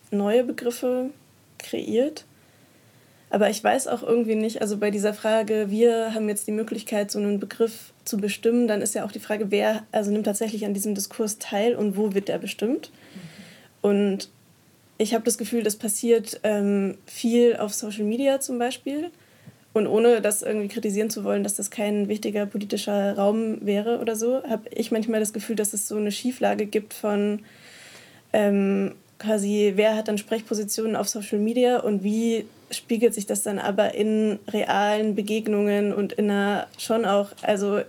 neue 0.10 0.44
Begriffe 0.44 1.12
kreiert. 1.60 2.26
Aber 3.30 3.50
ich 3.50 3.64
weiß 3.64 3.88
auch 3.88 4.02
irgendwie 4.02 4.36
nicht, 4.36 4.62
also 4.62 4.78
bei 4.78 4.92
dieser 4.92 5.14
Frage, 5.14 5.68
wir 5.70 6.14
haben 6.14 6.30
jetzt 6.30 6.48
die 6.48 6.52
Möglichkeit, 6.52 7.12
so 7.12 7.20
einen 7.20 7.40
Begriff 7.40 7.92
zu 8.04 8.18
bestimmen, 8.18 8.68
dann 8.68 8.82
ist 8.82 8.96
ja 8.96 9.04
auch 9.04 9.12
die 9.12 9.20
Frage, 9.20 9.52
wer 9.52 9.84
also 9.92 10.12
nimmt 10.12 10.26
tatsächlich 10.26 10.66
an 10.66 10.74
diesem 10.74 10.96
Diskurs 10.96 11.38
teil 11.38 11.76
und 11.76 11.98
wo 11.98 12.14
wird 12.14 12.30
der 12.30 12.38
bestimmt. 12.38 12.92
Mhm. 12.92 13.90
Und 13.90 14.30
ich 14.98 15.14
habe 15.14 15.24
das 15.24 15.38
Gefühl, 15.38 15.64
das 15.64 15.76
passiert 15.76 16.40
ähm, 16.44 16.98
viel 17.06 17.58
auf 17.58 17.74
Social 17.74 18.06
Media 18.06 18.40
zum 18.40 18.60
Beispiel. 18.60 19.12
Und 19.74 19.88
ohne 19.88 20.22
das 20.22 20.42
irgendwie 20.42 20.70
kritisieren 20.70 21.10
zu 21.10 21.26
wollen, 21.26 21.44
dass 21.44 21.56
das 21.56 21.70
kein 21.70 22.08
wichtiger 22.08 22.46
politischer 22.46 23.14
Raum 23.18 23.58
wäre 23.66 24.00
oder 24.00 24.16
so, 24.16 24.42
habe 24.44 24.70
ich 24.74 24.90
manchmal 24.90 25.20
das 25.20 25.34
Gefühl, 25.34 25.58
dass 25.58 25.74
es 25.74 25.90
so 25.90 25.98
eine 25.98 26.14
Schieflage 26.14 26.66
gibt 26.66 26.94
von 26.94 27.42
ähm, 28.32 28.94
quasi, 29.20 29.74
wer 29.76 29.98
hat 29.98 30.08
dann 30.08 30.18
Sprechpositionen 30.18 30.96
auf 30.96 31.10
Social 31.10 31.40
Media 31.40 31.80
und 31.80 32.06
wie 32.06 32.46
spiegelt 32.72 33.14
sich 33.14 33.26
das 33.26 33.44
dann 33.44 33.60
aber 33.60 33.94
in 33.96 34.40
realen 34.48 35.14
Begegnungen 35.14 35.94
und 35.94 36.14
in 36.14 36.30
einer 36.30 36.68
schon 36.78 37.04
auch, 37.04 37.32
also 37.42 37.82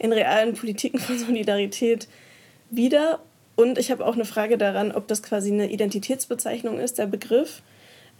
in 0.00 0.12
realen 0.12 0.54
Politiken 0.54 0.98
von 0.98 1.16
Solidarität 1.16 2.08
wieder 2.70 3.20
und 3.60 3.78
ich 3.78 3.90
habe 3.90 4.06
auch 4.06 4.14
eine 4.14 4.24
Frage 4.24 4.56
daran, 4.56 4.90
ob 4.90 5.06
das 5.06 5.22
quasi 5.22 5.52
eine 5.52 5.70
Identitätsbezeichnung 5.70 6.78
ist, 6.78 6.98
der 6.98 7.06
Begriff, 7.06 7.62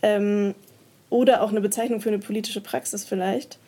ähm, 0.02 0.54
oder 1.08 1.42
auch 1.42 1.50
eine 1.50 1.62
Bezeichnung 1.62 2.00
für 2.00 2.10
eine 2.10 2.18
politische 2.18 2.60
Praxis 2.60 3.04
vielleicht. 3.04 3.58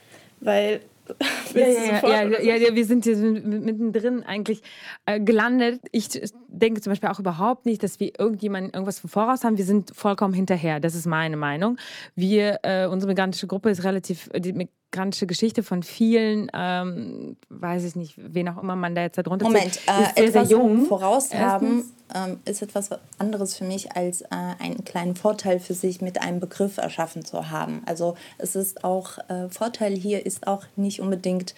Weil 0.41 0.81
ja, 1.55 1.67
ja, 1.67 2.09
ja, 2.09 2.41
ja, 2.41 2.57
ja, 2.57 2.75
wir 2.75 2.85
sind 2.85 3.05
hier 3.05 3.17
mittendrin 3.17 4.23
eigentlich 4.23 4.63
äh, 5.07 5.19
gelandet. 5.19 5.81
Ich 5.91 6.09
denke 6.47 6.81
zum 6.81 6.93
Beispiel 6.93 7.09
auch 7.09 7.19
überhaupt 7.19 7.67
nicht, 7.67 7.83
dass 7.83 7.99
wir 7.99 8.13
irgendjemanden 8.19 8.73
irgendwas 8.73 9.01
voraus 9.01 9.43
haben. 9.43 9.59
Wir 9.59 9.65
sind 9.65 9.91
vollkommen 9.95 10.35
hinterher. 10.35 10.79
Das 10.79 10.95
ist 10.95 11.07
meine 11.07 11.37
Meinung. 11.37 11.79
Wir, 12.15 12.61
äh, 12.63 12.87
unsere 12.87 13.11
migrantische 13.11 13.47
Gruppe 13.47 13.71
ist 13.71 13.83
relativ, 13.83 14.29
die 14.35 14.69
migrantische 14.93 15.27
Geschichte 15.27 15.63
von 15.63 15.83
vielen, 15.83 16.51
ähm, 16.53 17.37
weiß 17.49 17.85
ich 17.85 17.97
nicht, 17.97 18.15
wen 18.17 18.49
auch 18.49 18.63
immer 18.63 18.77
man 18.77 18.95
da 18.95 19.03
jetzt 19.03 19.17
darunter 19.17 19.47
Moment, 19.47 19.75
zählt, 19.75 19.89
äh, 19.89 20.03
ist 20.03 20.15
sehr, 20.17 20.25
etwas 20.29 20.49
sehr 20.49 20.59
jung. 20.59 20.87
voraus 20.87 21.35
haben 21.35 21.85
ähm, 22.15 22.41
ist 22.45 22.61
etwas 22.61 22.91
anderes 23.19 23.57
für 23.57 23.65
mich, 23.65 23.93
als 23.97 24.21
äh, 24.23 24.27
einen 24.59 24.85
kleinen 24.85 25.17
Vorteil 25.17 25.61
für 25.61 25.73
sich 25.73 26.03
mit 26.03 26.21
einem 26.21 26.41
Begriff 26.41 26.77
erschaffen 26.77 27.25
zu 27.25 27.51
haben. 27.51 27.83
Also 27.87 28.17
es 28.37 28.55
ist 28.55 28.85
auch, 28.85 29.19
äh, 29.29 29.49
Vorteil 29.49 29.95
hier 29.95 30.27
ist 30.27 30.47
auch 30.47 30.65
nicht 30.77 31.01
unbedingt 31.01 31.55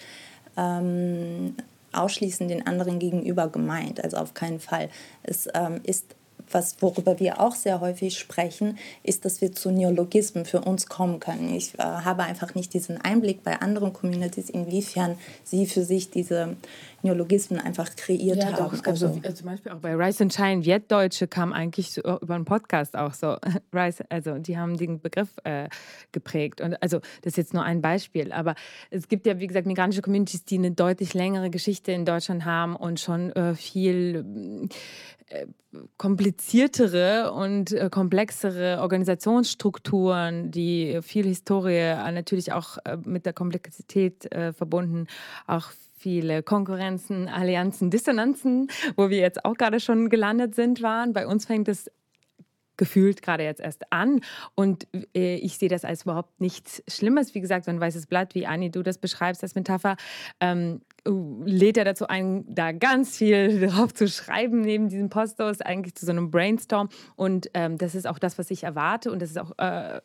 ähm, 0.55 1.55
ausschließend 1.91 2.49
den 2.49 2.65
anderen 2.65 2.99
gegenüber 2.99 3.49
gemeint, 3.49 4.01
also 4.01 4.17
auf 4.17 4.33
keinen 4.33 4.61
Fall. 4.61 4.89
Es 5.23 5.47
ähm, 5.53 5.81
ist 5.83 6.15
was, 6.51 6.81
worüber 6.81 7.19
wir 7.19 7.39
auch 7.39 7.55
sehr 7.55 7.81
häufig 7.81 8.17
sprechen, 8.17 8.77
ist, 9.03 9.25
dass 9.25 9.41
wir 9.41 9.51
zu 9.53 9.71
Neologismen 9.71 10.45
für 10.45 10.61
uns 10.61 10.87
kommen 10.87 11.19
können. 11.19 11.53
Ich 11.53 11.73
äh, 11.77 11.83
habe 11.83 12.23
einfach 12.23 12.55
nicht 12.55 12.73
diesen 12.73 12.99
Einblick 13.01 13.43
bei 13.43 13.59
anderen 13.61 13.93
Communities, 13.93 14.49
inwiefern 14.49 15.17
sie 15.43 15.65
für 15.65 15.83
sich 15.83 16.09
diese 16.09 16.55
Neologismen 17.05 17.59
einfach 17.59 17.95
kreiert 17.95 18.37
ja, 18.37 18.51
haben. 18.51 18.55
Doch, 18.55 18.85
also, 18.85 19.07
also, 19.07 19.31
zum 19.31 19.47
Beispiel 19.47 19.71
auch 19.71 19.79
bei 19.79 19.95
Rice 19.95 20.21
and 20.21 20.33
Shine, 20.33 20.65
Vietdeutsche 20.65 21.27
kam 21.27 21.53
eigentlich 21.53 21.93
so 21.93 22.01
über 22.01 22.35
einen 22.35 22.45
Podcast 22.45 22.97
auch 22.97 23.13
so. 23.13 23.37
Rice, 23.73 24.03
also 24.09 24.37
die 24.39 24.57
haben 24.57 24.75
den 24.75 24.99
Begriff 24.99 25.29
äh, 25.43 25.69
geprägt. 26.11 26.61
Und 26.61 26.81
also 26.81 26.99
das 27.21 27.33
ist 27.33 27.37
jetzt 27.37 27.53
nur 27.53 27.63
ein 27.63 27.81
Beispiel. 27.81 28.31
Aber 28.31 28.55
es 28.89 29.07
gibt 29.07 29.25
ja, 29.27 29.39
wie 29.39 29.47
gesagt, 29.47 29.67
migrantische 29.67 30.01
Communities, 30.01 30.43
die 30.45 30.57
eine 30.57 30.71
deutlich 30.71 31.13
längere 31.13 31.49
Geschichte 31.49 31.91
in 31.91 32.05
Deutschland 32.05 32.43
haben 32.43 32.75
und 32.75 32.99
schon 32.99 33.31
äh, 33.33 33.53
viel 33.55 34.69
kompliziertere 35.97 37.31
und 37.31 37.71
äh, 37.71 37.89
komplexere 37.89 38.79
Organisationsstrukturen, 38.81 40.51
die 40.51 40.99
viel 41.01 41.25
Historie, 41.25 41.73
äh, 41.73 42.11
natürlich 42.11 42.53
auch 42.53 42.77
mit 43.03 43.25
der 43.25 43.33
Komplexität 43.33 44.29
verbunden, 44.55 45.07
auch 45.47 45.71
viele 45.97 46.43
Konkurrenzen, 46.43 47.27
Allianzen, 47.27 47.89
Dissonanzen, 47.89 48.67
wo 48.95 49.09
wir 49.09 49.17
jetzt 49.17 49.43
auch 49.43 49.55
gerade 49.55 49.79
schon 49.79 50.09
gelandet 50.09 50.53
sind, 50.53 50.81
waren. 50.81 51.13
Bei 51.13 51.25
uns 51.25 51.45
fängt 51.45 51.67
es 51.67 51.89
gefühlt 52.77 53.21
gerade 53.21 53.43
jetzt 53.43 53.61
erst 53.61 53.91
an. 53.91 54.21
Und 54.55 54.87
äh, 55.15 55.35
ich 55.35 55.57
sehe 55.57 55.69
das 55.69 55.85
als 55.85 56.03
überhaupt 56.03 56.41
nichts 56.41 56.83
Schlimmes. 56.87 57.35
Wie 57.35 57.41
gesagt, 57.41 57.65
so 57.65 57.71
ein 57.71 57.79
weißes 57.79 58.07
Blatt, 58.07 58.35
wie 58.35 58.45
Anni, 58.45 58.71
du 58.71 58.83
das 58.83 58.97
beschreibst 58.97 59.43
als 59.43 59.55
Metapher, 59.55 59.95
ähm, 60.39 60.81
lädt 61.07 61.77
er 61.77 61.85
dazu 61.85 62.07
ein, 62.07 62.45
da 62.47 62.71
ganz 62.71 63.17
viel 63.17 63.67
drauf 63.67 63.93
zu 63.93 64.07
schreiben 64.07 64.61
neben 64.61 64.89
diesem 64.89 65.09
Postos, 65.09 65.61
eigentlich 65.61 65.95
zu 65.95 66.05
so 66.05 66.11
einem 66.11 66.31
Brainstorm. 66.31 66.89
Und 67.15 67.49
ähm, 67.53 67.77
das 67.77 67.95
ist 67.95 68.07
auch 68.07 68.19
das, 68.19 68.37
was 68.37 68.51
ich 68.51 68.63
erwarte 68.63 69.11
und 69.11 69.21
das 69.21 69.29
ist 69.29 69.37
auch 69.37 69.51
äh, 69.57 69.99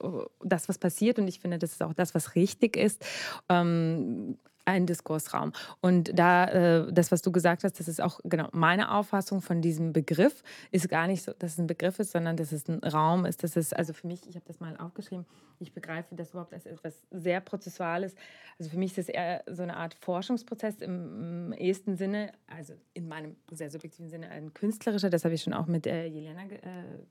das, 0.44 0.68
was 0.68 0.78
passiert. 0.78 1.18
Und 1.18 1.28
ich 1.28 1.40
finde, 1.40 1.58
das 1.58 1.72
ist 1.72 1.82
auch 1.82 1.94
das, 1.94 2.14
was 2.14 2.34
richtig 2.34 2.76
ist. 2.76 3.04
Ähm, 3.48 4.36
ein 4.70 4.86
Diskursraum. 4.86 5.52
Und 5.80 6.16
da, 6.18 6.46
äh, 6.46 6.92
das, 6.92 7.12
was 7.12 7.22
du 7.22 7.32
gesagt 7.32 7.64
hast, 7.64 7.78
das 7.78 7.88
ist 7.88 8.00
auch 8.00 8.20
genau 8.24 8.48
meine 8.52 8.92
Auffassung 8.92 9.42
von 9.42 9.60
diesem 9.62 9.92
Begriff, 9.92 10.42
ist 10.70 10.88
gar 10.88 11.06
nicht 11.06 11.22
so, 11.22 11.32
dass 11.38 11.52
es 11.52 11.58
ein 11.58 11.66
Begriff 11.66 11.98
ist, 11.98 12.12
sondern 12.12 12.36
dass 12.36 12.52
es 12.52 12.68
ein 12.68 12.78
Raum 12.78 13.26
ist. 13.26 13.42
Das 13.42 13.56
ist, 13.56 13.76
also 13.76 13.92
für 13.92 14.06
mich, 14.06 14.28
ich 14.28 14.34
habe 14.36 14.44
das 14.46 14.60
mal 14.60 14.76
aufgeschrieben, 14.76 15.26
ich 15.60 15.74
begreife 15.74 16.14
das 16.14 16.30
überhaupt 16.30 16.54
als 16.54 16.64
etwas 16.64 17.02
sehr 17.10 17.40
Prozessuales. 17.40 18.14
Also 18.58 18.70
für 18.70 18.78
mich 18.78 18.92
ist 18.92 19.08
es 19.08 19.08
eher 19.08 19.44
so 19.46 19.62
eine 19.62 19.76
Art 19.76 19.94
Forschungsprozess 19.94 20.76
im, 20.80 21.50
im 21.50 21.52
ehesten 21.52 21.96
Sinne, 21.96 22.32
also 22.46 22.74
in 22.94 23.08
meinem 23.08 23.36
sehr 23.50 23.70
subjektiven 23.70 24.08
Sinne 24.08 24.30
ein 24.30 24.54
künstlerischer, 24.54 25.10
das 25.10 25.24
habe 25.24 25.34
ich 25.34 25.42
schon 25.42 25.52
auch 25.52 25.66
mit 25.66 25.86
äh, 25.86 26.06
Jelena 26.06 26.44
äh, 26.44 26.58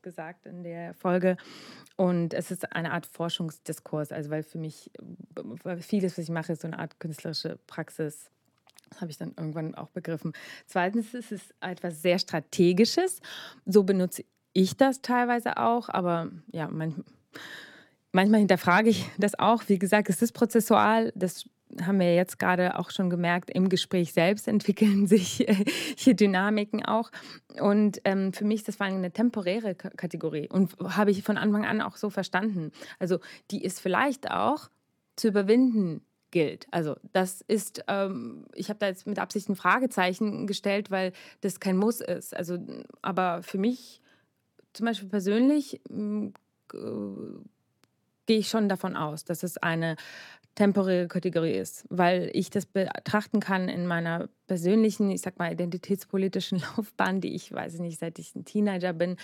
gesagt 0.01 0.47
in 0.47 0.63
der 0.63 0.93
Folge. 0.95 1.37
Und 1.95 2.33
es 2.33 2.49
ist 2.49 2.73
eine 2.73 2.91
Art 2.91 3.05
Forschungsdiskurs, 3.05 4.11
also 4.11 4.29
weil 4.29 4.43
für 4.43 4.57
mich 4.57 4.91
weil 5.63 5.81
vieles, 5.81 6.17
was 6.17 6.25
ich 6.25 6.29
mache, 6.31 6.53
ist 6.53 6.61
so 6.61 6.67
eine 6.67 6.79
Art 6.79 6.99
künstlerische 6.99 7.48
Praxis. 7.67 8.29
Das 8.89 9.01
habe 9.01 9.11
ich 9.11 9.17
dann 9.17 9.33
irgendwann 9.37 9.75
auch 9.75 9.89
begriffen. 9.89 10.33
Zweitens 10.65 11.13
ist 11.13 11.31
es 11.31 11.41
etwas 11.61 12.01
sehr 12.01 12.19
Strategisches. 12.19 13.21
So 13.65 13.83
benutze 13.83 14.25
ich 14.53 14.77
das 14.77 15.01
teilweise 15.01 15.57
auch, 15.57 15.89
aber 15.89 16.31
ja, 16.51 16.67
manchmal 16.67 17.05
manchmal 18.11 18.39
hinterfrage 18.39 18.89
ich 18.89 19.09
das 19.17 19.37
auch. 19.37 19.63
Wie 19.67 19.79
gesagt, 19.79 20.09
es 20.09 20.21
ist 20.21 20.31
prozessual. 20.33 21.11
Das 21.15 21.45
haben 21.83 21.99
wir 21.99 22.15
jetzt 22.15 22.39
gerade 22.39 22.79
auch 22.79 22.89
schon 22.89 23.09
gemerkt. 23.09 23.51
Im 23.51 23.69
Gespräch 23.69 24.13
selbst 24.13 24.47
entwickeln 24.47 25.07
sich 25.07 25.45
hier 25.95 26.15
Dynamiken 26.15 26.85
auch. 26.85 27.11
Und 27.59 28.01
ähm, 28.05 28.33
für 28.33 28.45
mich 28.45 28.61
ist 28.61 28.67
das 28.67 28.75
vor 28.77 28.85
allem 28.85 28.97
eine 28.97 29.11
temporäre 29.11 29.75
K 29.75 29.89
Kategorie. 29.91 30.49
Und 30.49 30.75
habe 30.79 31.11
ich 31.11 31.23
von 31.23 31.37
Anfang 31.37 31.65
an 31.65 31.81
auch 31.81 31.97
so 31.97 32.09
verstanden. 32.09 32.71
Also 32.97 33.19
die 33.51 33.63
ist 33.63 33.79
vielleicht 33.79 34.31
auch 34.31 34.69
zu 35.15 35.27
überwinden 35.27 36.01
gilt. 36.31 36.67
Also 36.71 36.95
das 37.13 37.41
ist, 37.41 37.83
ähm, 37.87 38.45
ich 38.53 38.69
habe 38.69 38.79
da 38.79 38.87
jetzt 38.87 39.07
mit 39.07 39.19
Absicht 39.19 39.49
ein 39.49 39.55
Fragezeichen 39.55 40.47
gestellt, 40.47 40.91
weil 40.91 41.13
das 41.41 41.59
kein 41.59 41.77
Muss 41.77 42.01
ist. 42.01 42.35
Also, 42.35 42.57
aber 43.01 43.43
für 43.43 43.57
mich 43.57 44.01
zum 44.73 44.85
Beispiel 44.85 45.09
persönlich 45.09 45.81
hm, 45.89 46.33
gehe 48.25 48.37
ich 48.37 48.49
schon 48.49 48.69
davon 48.69 48.95
aus, 48.95 49.25
dass 49.25 49.43
es 49.43 49.57
eine 49.57 49.95
temporäre 50.55 51.07
Kategorie 51.07 51.53
ist, 51.53 51.85
weil 51.89 52.29
ich 52.33 52.49
das 52.49 52.65
betrachten 52.65 53.39
kann 53.39 53.69
in 53.69 53.87
meiner 53.87 54.27
persönlichen, 54.45 55.09
ich 55.09 55.21
sag 55.21 55.39
mal, 55.39 55.51
identitätspolitischen 55.51 56.59
Laufbahn, 56.77 57.21
die 57.21 57.33
ich, 57.33 57.51
weiß 57.51 57.79
nicht, 57.79 57.99
seit 57.99 58.19
ich 58.19 58.35
ein 58.35 58.45
Teenager 58.45 58.93
bin, 58.93 59.15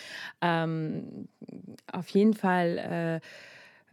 ähm, 0.41 1.27
auf 1.91 2.07
jeden 2.09 2.33
Fall 2.33 3.21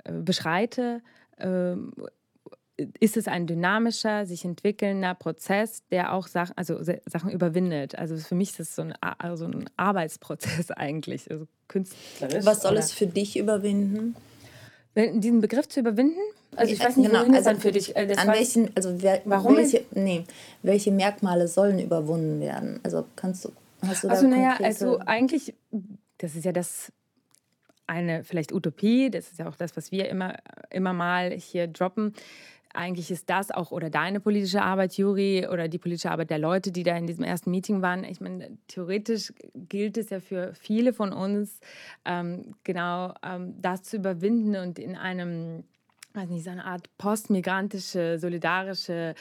äh, 0.04 0.12
beschreite. 0.12 1.02
Äh, 1.36 1.76
ist 3.00 3.16
es 3.16 3.28
ein 3.28 3.46
dynamischer, 3.46 4.26
sich 4.26 4.44
entwickelnder 4.44 5.14
Prozess, 5.14 5.82
der 5.90 6.12
auch 6.12 6.26
Sachen, 6.26 6.56
also 6.56 6.78
Sachen 7.06 7.30
überwindet. 7.30 7.96
Also 7.96 8.16
für 8.16 8.34
mich 8.34 8.50
ist 8.50 8.60
es 8.60 8.74
so 8.76 8.82
ein, 8.82 8.94
also 9.00 9.46
ein 9.46 9.68
Arbeitsprozess 9.76 10.70
eigentlich, 10.72 11.30
also 11.30 11.46
künstlerisch. 11.68 12.44
Was 12.44 12.62
soll 12.62 12.72
oder? 12.72 12.80
es 12.80 12.92
für 12.92 13.06
dich 13.06 13.38
überwinden? 13.38 14.16
diesen 14.94 15.40
Begriff 15.40 15.68
zu 15.68 15.80
überwinden? 15.80 16.20
Also 16.54 16.72
ich 16.72 16.80
weiß 16.80 16.98
nicht, 16.98 17.10
genau, 17.10 17.24
also 17.24 17.44
dann 17.44 17.60
für 17.60 17.72
dich. 17.72 17.96
Äh, 17.96 18.14
an 18.16 18.28
welchen, 18.28 18.70
also 18.76 19.00
wer, 19.00 19.22
warum 19.24 19.56
welche, 19.56 19.84
nee, 19.92 20.24
welche 20.62 20.92
Merkmale 20.92 21.48
sollen 21.48 21.78
überwunden 21.78 22.40
werden? 22.40 22.78
Also 22.82 23.06
kannst 23.16 23.46
du, 23.46 23.52
hast 23.86 24.04
du 24.04 24.08
also, 24.08 24.28
da 24.28 24.36
naja, 24.36 24.56
also 24.62 24.98
eigentlich, 24.98 25.54
das 26.18 26.34
ist 26.36 26.44
ja 26.44 26.52
das 26.52 26.92
eine 27.86 28.22
vielleicht 28.24 28.52
Utopie, 28.52 29.10
das 29.10 29.30
ist 29.30 29.38
ja 29.38 29.48
auch 29.48 29.56
das, 29.56 29.76
was 29.76 29.92
wir 29.92 30.08
immer, 30.08 30.36
immer 30.70 30.92
mal 30.92 31.32
hier 31.32 31.66
droppen. 31.66 32.14
Eigentlich 32.74 33.10
ist 33.10 33.28
das 33.28 33.50
auch, 33.50 33.70
oder 33.70 33.90
deine 33.90 34.20
politische 34.20 34.62
Arbeit, 34.62 34.94
Juri, 34.94 35.46
oder 35.46 35.68
die 35.68 35.78
politische 35.78 36.10
Arbeit 36.10 36.30
der 36.30 36.38
Leute, 36.38 36.72
die 36.72 36.82
da 36.82 36.96
in 36.96 37.06
diesem 37.06 37.24
ersten 37.24 37.50
Meeting 37.50 37.82
waren. 37.82 38.04
Ich 38.04 38.20
meine, 38.20 38.56
theoretisch 38.68 39.32
gilt 39.54 39.98
es 39.98 40.10
ja 40.10 40.20
für 40.20 40.54
viele 40.54 40.92
von 40.92 41.12
uns, 41.12 41.60
ähm, 42.04 42.54
genau 42.64 43.14
ähm, 43.22 43.54
das 43.60 43.82
zu 43.82 43.96
überwinden 43.96 44.56
und 44.56 44.78
in 44.78 44.96
einem, 44.96 45.64
weiß 46.14 46.30
nicht, 46.30 46.44
so 46.44 46.50
eine 46.50 46.64
Art 46.64 46.88
postmigrantische, 46.98 48.18
solidarische 48.18 49.14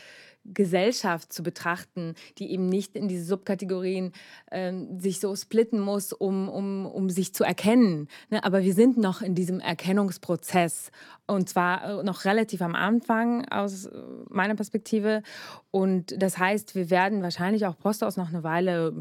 Gesellschaft 0.46 1.32
zu 1.32 1.44
betrachten, 1.44 2.16
die 2.38 2.52
eben 2.52 2.68
nicht 2.68 2.96
in 2.96 3.08
diese 3.08 3.26
Subkategorien 3.26 4.12
ähm, 4.52 5.00
sich 5.00 5.20
so 5.20 5.36
splitten 5.36 5.80
muss, 5.80 6.14
um, 6.14 6.50
um, 6.50 6.86
um 6.86 7.10
sich 7.10 7.34
zu 7.34 7.44
erkennen. 7.44 8.08
Ne? 8.30 8.44
Aber 8.44 8.64
wir 8.64 8.74
sind 8.74 8.98
noch 8.98 9.22
in 9.22 9.36
diesem 9.36 9.60
Erkennungsprozess 9.60 10.92
und 11.28 11.48
zwar 11.48 12.00
äh, 12.00 12.04
noch 12.04 12.26
relativ 12.26 12.62
am 12.62 12.76
Anfang 12.76 13.48
aus 13.50 13.86
äh, 13.86 13.98
meiner 14.30 14.56
Perspektive. 14.56 15.24
Und 15.72 16.22
das 16.22 16.38
heißt, 16.38 16.76
wir 16.76 16.90
werden 16.90 17.24
wahrscheinlich 17.24 17.66
auch 17.66 17.78
Postaus 17.78 18.18
noch 18.18 18.30
eine 18.30 18.44
Weile 18.44 18.94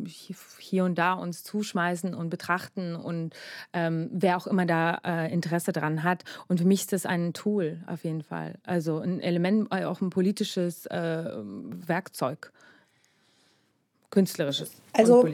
hier 0.59 0.85
und 0.85 0.97
da 0.97 1.15
uns 1.15 1.43
zuschmeißen 1.43 2.15
und 2.15 2.31
betrachten 2.31 2.95
und 2.95 3.35
ähm, 3.73 4.09
wer 4.13 4.37
auch 4.37 4.47
immer 4.47 4.67
da 4.67 5.01
äh, 5.05 5.33
Interesse 5.33 5.73
dran 5.73 6.05
hat. 6.05 6.23
Und 6.47 6.61
für 6.61 6.67
mich 6.67 6.83
ist 6.83 6.93
das 6.93 7.07
ein 7.07 7.33
Tool 7.33 7.83
auf 7.87 8.05
jeden 8.05 8.23
Fall. 8.23 8.59
Also 8.65 8.99
ein 8.99 9.21
Element, 9.21 9.69
äh, 9.73 9.85
auch 9.85 10.01
ein 10.01 10.11
politisches 10.11 10.87
äh, 10.87 11.30
Werkzeug. 11.87 12.53
Künstlerisches. 14.11 14.73
Also 14.93 15.25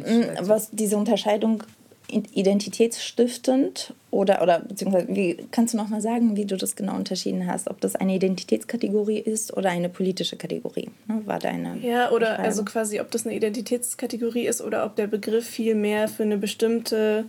was 0.40 0.70
diese 0.70 0.96
Unterscheidung 0.96 1.62
identitätsstiftend 2.08 3.92
oder, 4.10 4.42
oder 4.42 4.60
beziehungsweise 4.60 5.08
wie 5.08 5.36
kannst 5.50 5.74
du 5.74 5.78
noch 5.78 5.88
mal 5.88 6.00
sagen, 6.00 6.36
wie 6.36 6.44
du 6.44 6.56
das 6.56 6.76
genau 6.76 6.94
unterschieden 6.94 7.46
hast, 7.46 7.68
ob 7.68 7.80
das 7.80 7.96
eine 7.96 8.14
Identitätskategorie 8.14 9.18
ist 9.18 9.56
oder 9.56 9.70
eine 9.70 9.88
politische 9.88 10.36
Kategorie? 10.36 10.90
Ne, 11.08 11.22
war 11.26 11.38
deine 11.38 11.78
Ja, 11.78 12.10
oder 12.12 12.38
also 12.38 12.64
quasi, 12.64 13.00
ob 13.00 13.10
das 13.10 13.26
eine 13.26 13.34
Identitätskategorie 13.34 14.46
ist 14.46 14.62
oder 14.62 14.86
ob 14.86 14.94
der 14.96 15.08
Begriff 15.08 15.46
viel 15.46 15.74
mehr 15.74 16.06
für 16.06 16.22
eine 16.22 16.36
bestimmte 16.36 17.24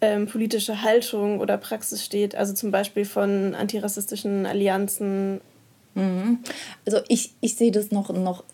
ähm, 0.00 0.26
politische 0.26 0.82
Haltung 0.82 1.40
oder 1.40 1.58
Praxis 1.58 2.04
steht, 2.04 2.34
also 2.34 2.54
zum 2.54 2.70
Beispiel 2.70 3.04
von 3.04 3.54
antirassistischen 3.54 4.46
Allianzen. 4.46 5.40
Mhm. 5.94 6.38
Also 6.86 6.98
ich, 7.08 7.32
ich 7.40 7.56
sehe 7.56 7.70
das 7.70 7.90
noch, 7.90 8.12
noch 8.12 8.44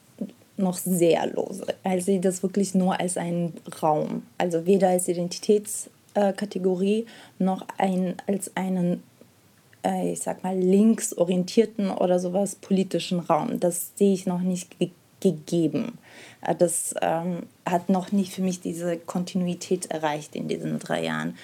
noch 0.60 0.78
sehr 0.78 1.26
lose. 1.26 1.66
Ich 1.96 2.04
sehe 2.04 2.20
das 2.20 2.42
wirklich 2.42 2.74
nur 2.74 3.00
als 3.00 3.16
einen 3.16 3.54
Raum. 3.82 4.22
Also 4.38 4.66
weder 4.66 4.90
als 4.90 5.08
Identitätskategorie 5.08 7.06
noch 7.38 7.66
ein, 7.78 8.14
als 8.26 8.54
einen, 8.56 9.02
äh, 9.84 10.12
ich 10.12 10.20
sag 10.20 10.44
mal, 10.44 10.56
linksorientierten 10.56 11.90
oder 11.90 12.20
sowas 12.20 12.54
politischen 12.54 13.20
Raum. 13.20 13.58
Das 13.58 13.92
sehe 13.96 14.12
ich 14.14 14.26
noch 14.26 14.40
nicht 14.40 14.78
ge 14.78 14.90
gegeben. 15.20 15.98
Äh, 16.40 16.54
das 16.54 16.94
ähm, 17.02 17.42
hat 17.66 17.90
noch 17.90 18.12
nicht 18.12 18.32
für 18.32 18.42
mich 18.42 18.60
diese 18.60 18.96
Kontinuität 18.96 19.90
erreicht 19.90 20.34
in 20.34 20.48
diesen 20.48 20.78
drei 20.78 21.04
Jahren. 21.04 21.36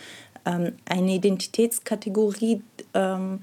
Ähm, 0.46 0.72
eine 0.86 1.12
Identitätskategorie, 1.12 2.62
ähm, 2.94 3.42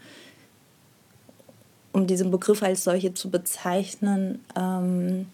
um 1.94 2.08
diesen 2.08 2.32
Begriff 2.32 2.64
als 2.64 2.84
solche 2.84 3.14
zu 3.14 3.30
bezeichnen, 3.30 4.44
ähm, 4.58 5.28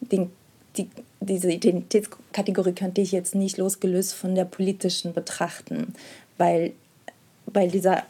den, 0.00 0.30
die, 0.76 0.88
diese 1.20 1.52
Identitätskategorie 1.52 2.72
könnte 2.72 3.00
ich 3.00 3.12
jetzt 3.12 3.34
nicht 3.34 3.58
losgelöst 3.58 4.14
von 4.14 4.34
der 4.34 4.44
politischen 4.44 5.12
betrachten, 5.12 5.94
weil, 6.38 6.72
weil 7.46 7.70
dieser 7.70 8.02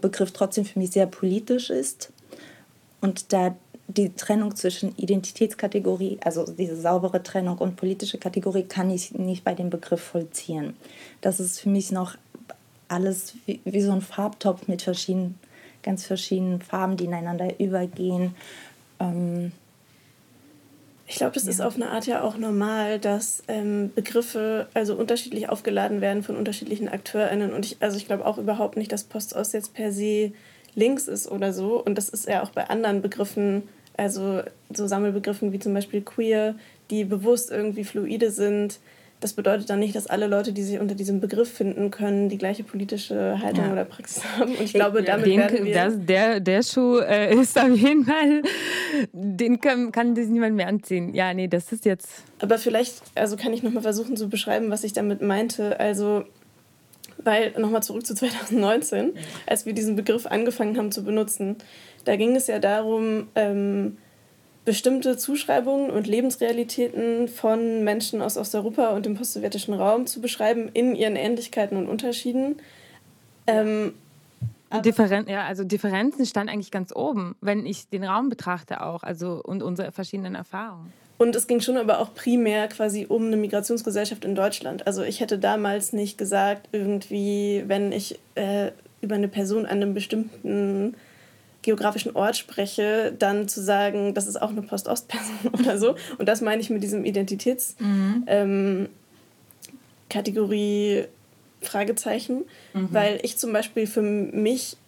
Begriff 0.00 0.32
trotzdem 0.32 0.64
für 0.64 0.78
mich 0.78 0.90
sehr 0.90 1.06
politisch 1.06 1.70
ist 1.70 2.12
und 3.00 3.32
da 3.32 3.56
die 3.88 4.14
Trennung 4.14 4.54
zwischen 4.54 4.94
Identitätskategorie, 4.96 6.18
also 6.22 6.44
diese 6.44 6.76
saubere 6.76 7.22
Trennung 7.22 7.56
und 7.58 7.76
politische 7.76 8.18
Kategorie, 8.18 8.64
kann 8.64 8.90
ich 8.90 9.12
nicht 9.12 9.44
bei 9.44 9.54
dem 9.54 9.70
Begriff 9.70 10.02
vollziehen. 10.02 10.76
Das 11.22 11.40
ist 11.40 11.60
für 11.60 11.70
mich 11.70 11.90
noch 11.90 12.16
alles 12.88 13.34
wie, 13.46 13.60
wie 13.64 13.80
so 13.80 13.92
ein 13.92 14.02
Farbtopf 14.02 14.68
mit 14.68 14.82
verschiedenen, 14.82 15.38
ganz 15.88 16.04
verschiedenen 16.04 16.60
Farben, 16.60 16.98
die 16.98 17.06
ineinander 17.06 17.58
übergehen. 17.58 18.34
Ähm, 19.00 19.52
ich 21.06 21.16
glaube, 21.16 21.32
das 21.32 21.44
ja. 21.44 21.50
ist 21.50 21.60
auf 21.62 21.76
eine 21.76 21.88
Art 21.88 22.06
ja 22.06 22.22
auch 22.22 22.36
normal, 22.36 22.98
dass 22.98 23.42
ähm, 23.48 23.90
Begriffe 23.94 24.68
also 24.74 24.94
unterschiedlich 24.94 25.48
aufgeladen 25.48 26.02
werden 26.02 26.22
von 26.22 26.36
unterschiedlichen 26.36 26.88
AkteurInnen. 26.88 27.54
Und 27.54 27.64
ich, 27.64 27.78
also 27.80 27.96
ich 27.96 28.04
glaube 28.04 28.26
auch 28.26 28.36
überhaupt 28.36 28.76
nicht, 28.76 28.92
dass 28.92 29.04
Postost 29.04 29.54
jetzt 29.54 29.72
per 29.72 29.90
se 29.90 30.32
links 30.74 31.08
ist 31.08 31.26
oder 31.26 31.54
so. 31.54 31.82
Und 31.82 31.96
das 31.96 32.10
ist 32.10 32.28
ja 32.28 32.42
auch 32.42 32.50
bei 32.50 32.68
anderen 32.68 33.00
Begriffen, 33.00 33.62
also 33.96 34.42
so 34.70 34.86
Sammelbegriffen 34.86 35.52
wie 35.52 35.58
zum 35.58 35.72
Beispiel 35.72 36.02
queer, 36.02 36.54
die 36.90 37.04
bewusst 37.04 37.50
irgendwie 37.50 37.84
fluide 37.84 38.30
sind, 38.30 38.78
das 39.20 39.32
bedeutet 39.32 39.68
dann 39.68 39.80
nicht, 39.80 39.96
dass 39.96 40.06
alle 40.06 40.28
Leute, 40.28 40.52
die 40.52 40.62
sich 40.62 40.78
unter 40.78 40.94
diesem 40.94 41.20
Begriff 41.20 41.52
finden 41.52 41.90
können, 41.90 42.28
die 42.28 42.38
gleiche 42.38 42.62
politische 42.62 43.40
Haltung 43.42 43.64
ja. 43.66 43.72
oder 43.72 43.84
Praxis 43.84 44.22
haben. 44.24 44.52
Und 44.52 44.60
ich 44.60 44.72
glaube, 44.72 45.02
damit 45.02 45.26
den, 45.26 45.40
werden 45.40 45.64
wir... 45.64 45.74
Das, 45.74 45.94
der, 45.98 46.40
der 46.40 46.62
Schuh 46.62 46.98
äh, 46.98 47.34
ist 47.34 47.58
auf 47.58 47.74
jeden 47.76 48.04
Fall... 48.04 48.42
Den 49.12 49.60
kann, 49.60 49.90
kann 49.90 50.14
das 50.14 50.26
niemand 50.26 50.54
mehr 50.54 50.68
anziehen. 50.68 51.14
Ja, 51.14 51.34
nee, 51.34 51.48
das 51.48 51.72
ist 51.72 51.84
jetzt... 51.84 52.08
Aber 52.40 52.58
vielleicht 52.58 53.02
also 53.16 53.36
kann 53.36 53.52
ich 53.52 53.64
nochmal 53.64 53.82
versuchen 53.82 54.16
zu 54.16 54.28
beschreiben, 54.28 54.70
was 54.70 54.84
ich 54.84 54.92
damit 54.92 55.20
meinte. 55.20 55.80
Also, 55.80 56.24
weil, 57.24 57.52
nochmal 57.58 57.82
zurück 57.82 58.06
zu 58.06 58.14
2019, 58.14 59.14
als 59.46 59.66
wir 59.66 59.72
diesen 59.72 59.96
Begriff 59.96 60.26
angefangen 60.26 60.78
haben 60.78 60.92
zu 60.92 61.02
benutzen, 61.02 61.56
da 62.04 62.14
ging 62.14 62.36
es 62.36 62.46
ja 62.46 62.60
darum... 62.60 63.26
Ähm, 63.34 63.96
bestimmte 64.68 65.16
Zuschreibungen 65.16 65.88
und 65.88 66.06
Lebensrealitäten 66.06 67.26
von 67.26 67.84
Menschen 67.84 68.20
aus 68.20 68.36
Osteuropa 68.36 68.88
und 68.88 69.06
dem 69.06 69.14
postsowjetischen 69.14 69.72
Raum 69.72 70.06
zu 70.06 70.20
beschreiben 70.20 70.68
in 70.74 70.94
ihren 70.94 71.16
Ähnlichkeiten 71.16 71.78
und 71.78 71.88
Unterschieden. 71.88 72.56
Ähm, 73.46 73.94
Differen 74.84 75.26
ja, 75.26 75.46
also 75.46 75.64
Differenzen 75.64 76.26
stand 76.26 76.50
eigentlich 76.50 76.70
ganz 76.70 76.94
oben, 76.94 77.34
wenn 77.40 77.64
ich 77.64 77.88
den 77.88 78.04
Raum 78.04 78.28
betrachte 78.28 78.82
auch, 78.82 79.04
also 79.04 79.40
und 79.42 79.62
unsere 79.62 79.90
verschiedenen 79.90 80.34
Erfahrungen. 80.34 80.92
Und 81.16 81.34
es 81.34 81.46
ging 81.46 81.62
schon 81.62 81.78
aber 81.78 82.00
auch 82.00 82.12
primär 82.12 82.68
quasi 82.68 83.06
um 83.08 83.28
eine 83.28 83.38
Migrationsgesellschaft 83.38 84.26
in 84.26 84.34
Deutschland. 84.34 84.86
Also 84.86 85.02
ich 85.02 85.20
hätte 85.20 85.38
damals 85.38 85.94
nicht 85.94 86.18
gesagt, 86.18 86.68
irgendwie, 86.72 87.64
wenn 87.66 87.90
ich 87.90 88.18
äh, 88.34 88.72
über 89.00 89.14
eine 89.14 89.28
Person 89.28 89.64
an 89.64 89.78
einem 89.78 89.94
bestimmten 89.94 90.94
geografischen 91.68 92.16
Ort 92.16 92.38
spreche, 92.38 93.14
dann 93.18 93.46
zu 93.46 93.60
sagen, 93.62 94.14
das 94.14 94.26
ist 94.26 94.40
auch 94.40 94.48
eine 94.48 94.62
Post-Ost-Person 94.62 95.52
oder 95.52 95.76
so. 95.76 95.96
Und 96.16 96.26
das 96.26 96.40
meine 96.40 96.62
ich 96.62 96.70
mit 96.70 96.82
diesem 96.82 97.04
Identitätskategorie 97.04 98.88
mhm. 100.96 101.04
ähm, 101.04 101.08
Fragezeichen, 101.60 102.44
mhm. 102.72 102.88
weil 102.90 103.20
ich 103.22 103.36
zum 103.36 103.52
Beispiel 103.52 103.86
für 103.86 104.00
mich 104.00 104.78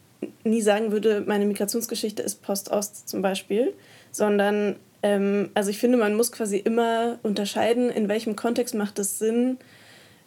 nie 0.42 0.62
sagen 0.62 0.90
würde, 0.90 1.22
meine 1.26 1.44
Migrationsgeschichte 1.44 2.22
ist 2.22 2.40
Post-Ost 2.40 3.06
zum 3.10 3.20
Beispiel, 3.20 3.74
sondern 4.10 4.76
ähm, 5.02 5.50
also 5.52 5.68
ich 5.68 5.78
finde, 5.78 5.98
man 5.98 6.14
muss 6.14 6.32
quasi 6.32 6.56
immer 6.56 7.18
unterscheiden, 7.22 7.90
in 7.90 8.08
welchem 8.08 8.36
Kontext 8.36 8.74
macht 8.74 8.98
es 8.98 9.18
Sinn, 9.18 9.58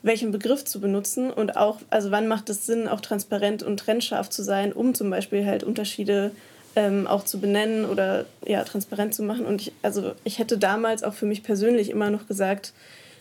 welchen 0.04 0.32
Begriff 0.32 0.66
zu 0.66 0.80
benutzen 0.80 1.32
und 1.32 1.56
auch, 1.58 1.80
also 1.90 2.12
wann 2.12 2.28
macht 2.28 2.50
es 2.50 2.66
Sinn, 2.66 2.88
auch 2.88 3.02
transparent 3.02 3.64
und 3.64 3.80
trennscharf 3.80 4.30
zu 4.30 4.44
sein, 4.44 4.74
um 4.74 4.94
zum 4.94 5.10
Beispiel 5.10 5.46
halt 5.46 5.64
Unterschiede 5.64 6.32
ähm, 6.76 7.08
auch 7.08 7.24
zu 7.24 7.40
benennen 7.40 7.86
oder 7.86 8.26
ja, 8.46 8.64
transparent 8.64 9.16
zu 9.16 9.24
machen. 9.24 9.46
Und 9.46 9.62
ich, 9.62 9.72
also 9.82 10.12
ich 10.26 10.40
hätte 10.40 10.58
damals 10.58 11.04
auch 11.04 11.14
für 11.14 11.26
mich 11.26 11.42
persönlich 11.42 11.90
immer 11.90 12.10
noch 12.10 12.28
gesagt, 12.28 12.74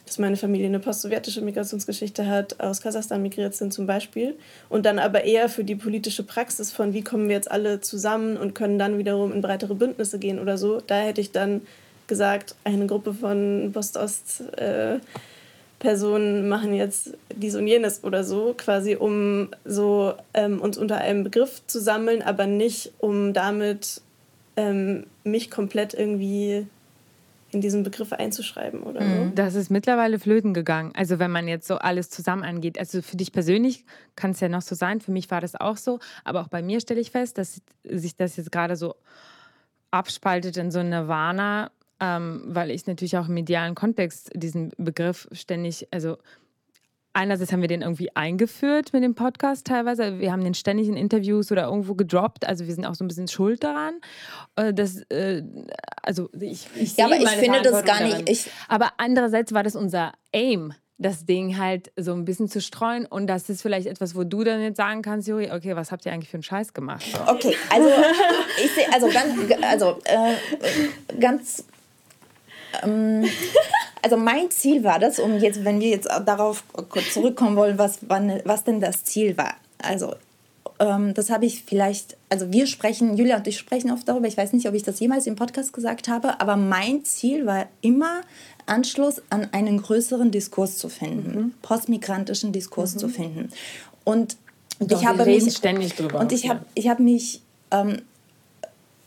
dass 0.07 0.19
meine 0.19 0.37
Familie 0.37 0.67
eine 0.67 0.81
post-sowjetische 0.81 1.43
Migrationsgeschichte 1.43 2.27
hat, 2.27 2.59
aus 2.59 2.81
Kasachstan 2.81 3.23
migriert 3.23 3.55
sind 3.55 3.73
zum 3.73 3.87
Beispiel. 3.87 4.35
Und 4.69 4.85
dann 4.85 4.99
aber 4.99 5.23
eher 5.23 5.49
für 5.49 5.63
die 5.63 5.77
politische 5.77 6.25
Praxis 6.25 6.73
von, 6.73 6.93
wie 6.93 7.03
kommen 7.03 7.29
wir 7.29 7.37
jetzt 7.37 7.51
alle 7.51 7.81
zusammen 7.81 8.37
und 8.37 8.55
können 8.55 8.81
dann 8.81 8.99
wiederum 8.99 9.33
in 9.33 9.41
breitere 9.41 9.77
Bündnisse 9.77 10.19
gehen 10.19 10.41
oder 10.41 10.59
so. 10.59 10.81
Da 10.85 10.97
hätte 10.97 11.21
ich 11.21 11.31
dann 11.31 11.63
gesagt, 12.09 12.57
eine 12.65 12.87
Gruppe 12.87 13.15
von 13.15 13.71
Post-Ost- 13.73 14.59
äh, 14.59 14.99
Personen 15.83 16.49
machen 16.49 16.75
jetzt 16.75 17.15
dies 17.35 17.57
und 17.57 17.67
jenes 17.67 18.05
oder 18.05 18.23
so, 18.23 18.55
quasi 18.57 18.95
um 18.95 19.49
so 19.65 20.15
ähm, 20.33 20.61
uns 20.61 20.79
unter 20.79 20.99
einem 20.99 21.25
Begriff 21.25 21.61
zu 21.67 21.81
sammeln, 21.81 22.23
aber 22.23 22.47
nicht 22.47 22.93
um 22.99 23.33
damit 23.33 24.01
ähm, 24.57 25.07
mich 25.25 25.51
komplett 25.51 25.93
irgendwie 25.93 26.69
in 27.51 27.61
diesen 27.61 27.83
Begriff 27.83 28.13
einzuschreiben 28.13 28.85
oder 28.85 29.01
so. 29.03 29.25
Mhm. 29.25 29.35
Das 29.35 29.57
ist 29.57 29.71
mittlerweile 29.71 30.21
flöten 30.21 30.55
gegangen. 30.55 30.93
Also 30.95 31.19
wenn 31.19 31.33
man 31.33 31.49
jetzt 31.49 31.67
so 31.67 31.79
alles 31.79 32.11
zusammen 32.11 32.45
angeht. 32.45 32.79
Also 32.79 33.03
für 33.03 33.17
dich 33.17 33.33
persönlich 33.33 33.85
kann 34.15 34.31
es 34.31 34.39
ja 34.39 34.49
noch 34.49 34.63
so 34.63 34.77
sein. 34.77 35.01
Für 35.01 35.11
mich 35.11 35.33
war 35.33 35.41
das 35.41 35.57
auch 35.57 35.77
so. 35.77 35.99
Aber 36.23 36.43
auch 36.43 36.49
bei 36.49 36.63
mir 36.63 36.81
stelle 36.81 37.01
ich 37.01 37.11
fest, 37.11 37.39
dass 37.39 37.61
sich 37.83 38.15
das 38.15 38.37
jetzt 38.37 38.53
gerade 38.53 38.77
so 38.77 38.95
abspaltet 39.91 40.57
in 40.57 40.71
so 40.71 40.79
eine 40.79 41.01
Nirvana 41.01 41.73
ähm, 42.03 42.43
weil 42.47 42.73
ich 42.73 42.87
natürlich 42.89 43.17
auch 43.17 43.29
im 43.29 43.35
medialen 43.35 43.77
Kontext 43.77 44.31
diesen 44.35 44.73
Begriff 44.77 45.29
ständig, 45.31 45.87
also 45.93 46.19
einerseits 47.13 47.53
haben 47.53 47.61
wir 47.61 47.69
den 47.69 47.83
irgendwie 47.83 48.15
eingeführt 48.17 48.93
mit 48.93 49.05
dem 49.05 49.15
Podcast 49.15 49.69
teilweise. 49.69 50.19
Wir 50.19 50.33
haben 50.33 50.43
den 50.43 50.55
ständig 50.55 50.89
in 50.89 50.97
Interviews 50.97 51.53
oder 51.53 51.65
irgendwo 51.65 51.95
gedroppt. 51.95 52.49
Also 52.49 52.67
wir 52.67 52.75
sind 52.75 52.87
auch 52.87 52.97
so 52.97 53.05
ein 53.05 53.09
bisschen 53.09 53.29
schuld 53.29 53.63
daran. 53.63 54.01
Äh, 54.57 54.75
das, 54.75 55.03
äh, 55.11 55.45
also 56.03 56.29
ich, 56.41 56.67
ich 56.75 56.97
ja, 56.97 57.05
aber 57.05 57.19
ich 57.19 57.29
finde 57.29 57.63
das 57.63 57.85
gar 57.85 58.03
nicht. 58.03 58.29
Ich 58.29 58.51
aber 58.67 58.91
andererseits 58.97 59.53
war 59.55 59.63
das 59.63 59.77
unser 59.77 60.13
Aim 60.35 60.75
das 60.99 61.25
Ding 61.27 61.59
halt 61.59 61.91
so 61.97 62.13
ein 62.13 62.25
bisschen 62.25 62.49
zu 62.49 62.61
streuen 62.61 63.07
und 63.07 63.27
das 63.27 63.49
ist 63.49 63.63
vielleicht 63.63 63.89
etwas, 63.89 64.15
wo 64.15 64.23
du 64.23 64.45
dann 64.45 64.63
jetzt 64.63 64.77
sagen 64.77 65.03
kannst, 65.03 65.27
Juri, 65.27 65.51
okay, 65.51 65.75
was 65.75 65.91
habt 65.91 66.07
ihr 66.07 66.13
eigentlich 66.13 66.29
für 66.29 66.37
einen 66.37 66.45
Scheiß 66.45 66.75
gemacht? 66.75 67.03
So. 67.03 67.33
Okay, 67.33 67.57
also 67.71 67.89
ich 68.65 68.71
sehe, 68.71 68.93
also 68.93 69.09
ganz, 69.09 69.35
also 69.63 69.99
äh, 70.05 71.17
ganz 71.19 71.65
ähm, 72.83 73.25
also 74.03 74.17
mein 74.17 74.51
Ziel 74.51 74.85
war 74.85 74.99
das, 74.99 75.19
um 75.19 75.39
jetzt, 75.39 75.65
wenn 75.65 75.81
wir 75.81 75.89
jetzt 75.89 76.09
darauf 76.25 76.65
kurz 76.89 77.15
zurückkommen 77.15 77.57
wollen, 77.57 77.79
was, 77.79 77.99
wann, 78.03 78.41
was 78.45 78.65
denn 78.65 78.81
das 78.81 79.05
Ziel 79.05 79.37
war. 79.37 79.55
Also 79.79 80.15
ähm, 80.79 81.15
das 81.15 81.31
habe 81.31 81.47
ich 81.47 81.63
vielleicht, 81.65 82.17
also 82.29 82.53
wir 82.53 82.67
sprechen, 82.67 83.17
Julia 83.17 83.37
und 83.37 83.47
ich 83.47 83.59
sprechen 83.59 83.91
oft 83.91 84.09
darüber, 84.09 84.27
ich 84.27 84.37
weiß 84.37 84.53
nicht, 84.53 84.69
ob 84.69 84.75
ich 84.75 84.83
das 84.83 84.99
jemals 85.01 85.27
im 85.27 85.37
Podcast 85.37 85.73
gesagt 85.73 86.09
habe, 86.09 86.41
aber 86.41 86.57
mein 86.57 87.05
Ziel 87.05 87.47
war 87.47 87.67
immer, 87.81 88.23
Anschluss 88.67 89.21
an 89.31 89.49
einen 89.53 89.83
größeren 89.83 90.31
Diskurs 90.31 90.79
zu 90.79 90.89
finden, 90.89 91.39
mhm. 91.39 91.55
postmigrantischen 91.63 92.53
Diskurs 92.53 92.95
mhm. 92.95 92.99
zu 92.99 93.09
finden. 93.09 93.49
Und 94.05 94.37
Doch, 94.79 95.01
ich 95.01 95.07
habe 95.07 95.25
mich 95.25 95.57
ständig 95.57 95.95
drüber. 95.95 96.21
Und 96.21 96.33
ich 96.33 96.49
habe 96.49 96.65
ich 96.75 96.89
habe 96.89 97.03
mich 97.03 97.43
ähm, 97.73 98.03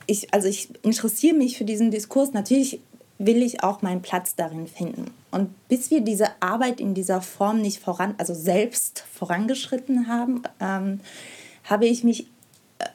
ich, 0.07 0.33
also 0.33 0.47
ich 0.47 0.69
interessiere 0.83 1.35
mich 1.35 1.57
für 1.57 1.65
diesen 1.65 1.91
Diskurs. 1.91 2.33
Natürlich 2.33 2.79
will 3.17 3.41
ich 3.41 3.63
auch 3.63 3.81
meinen 3.81 4.01
Platz 4.01 4.35
darin 4.35 4.67
finden. 4.67 5.11
Und 5.31 5.49
bis 5.67 5.89
wir 5.91 6.01
diese 6.01 6.41
Arbeit 6.41 6.79
in 6.79 6.93
dieser 6.93 7.21
Form 7.21 7.61
nicht 7.61 7.79
voran, 7.79 8.15
also 8.17 8.33
selbst 8.33 9.03
vorangeschritten 9.13 10.07
haben, 10.07 10.43
ähm, 10.59 10.99
habe 11.63 11.85
ich 11.85 12.03
mich 12.03 12.27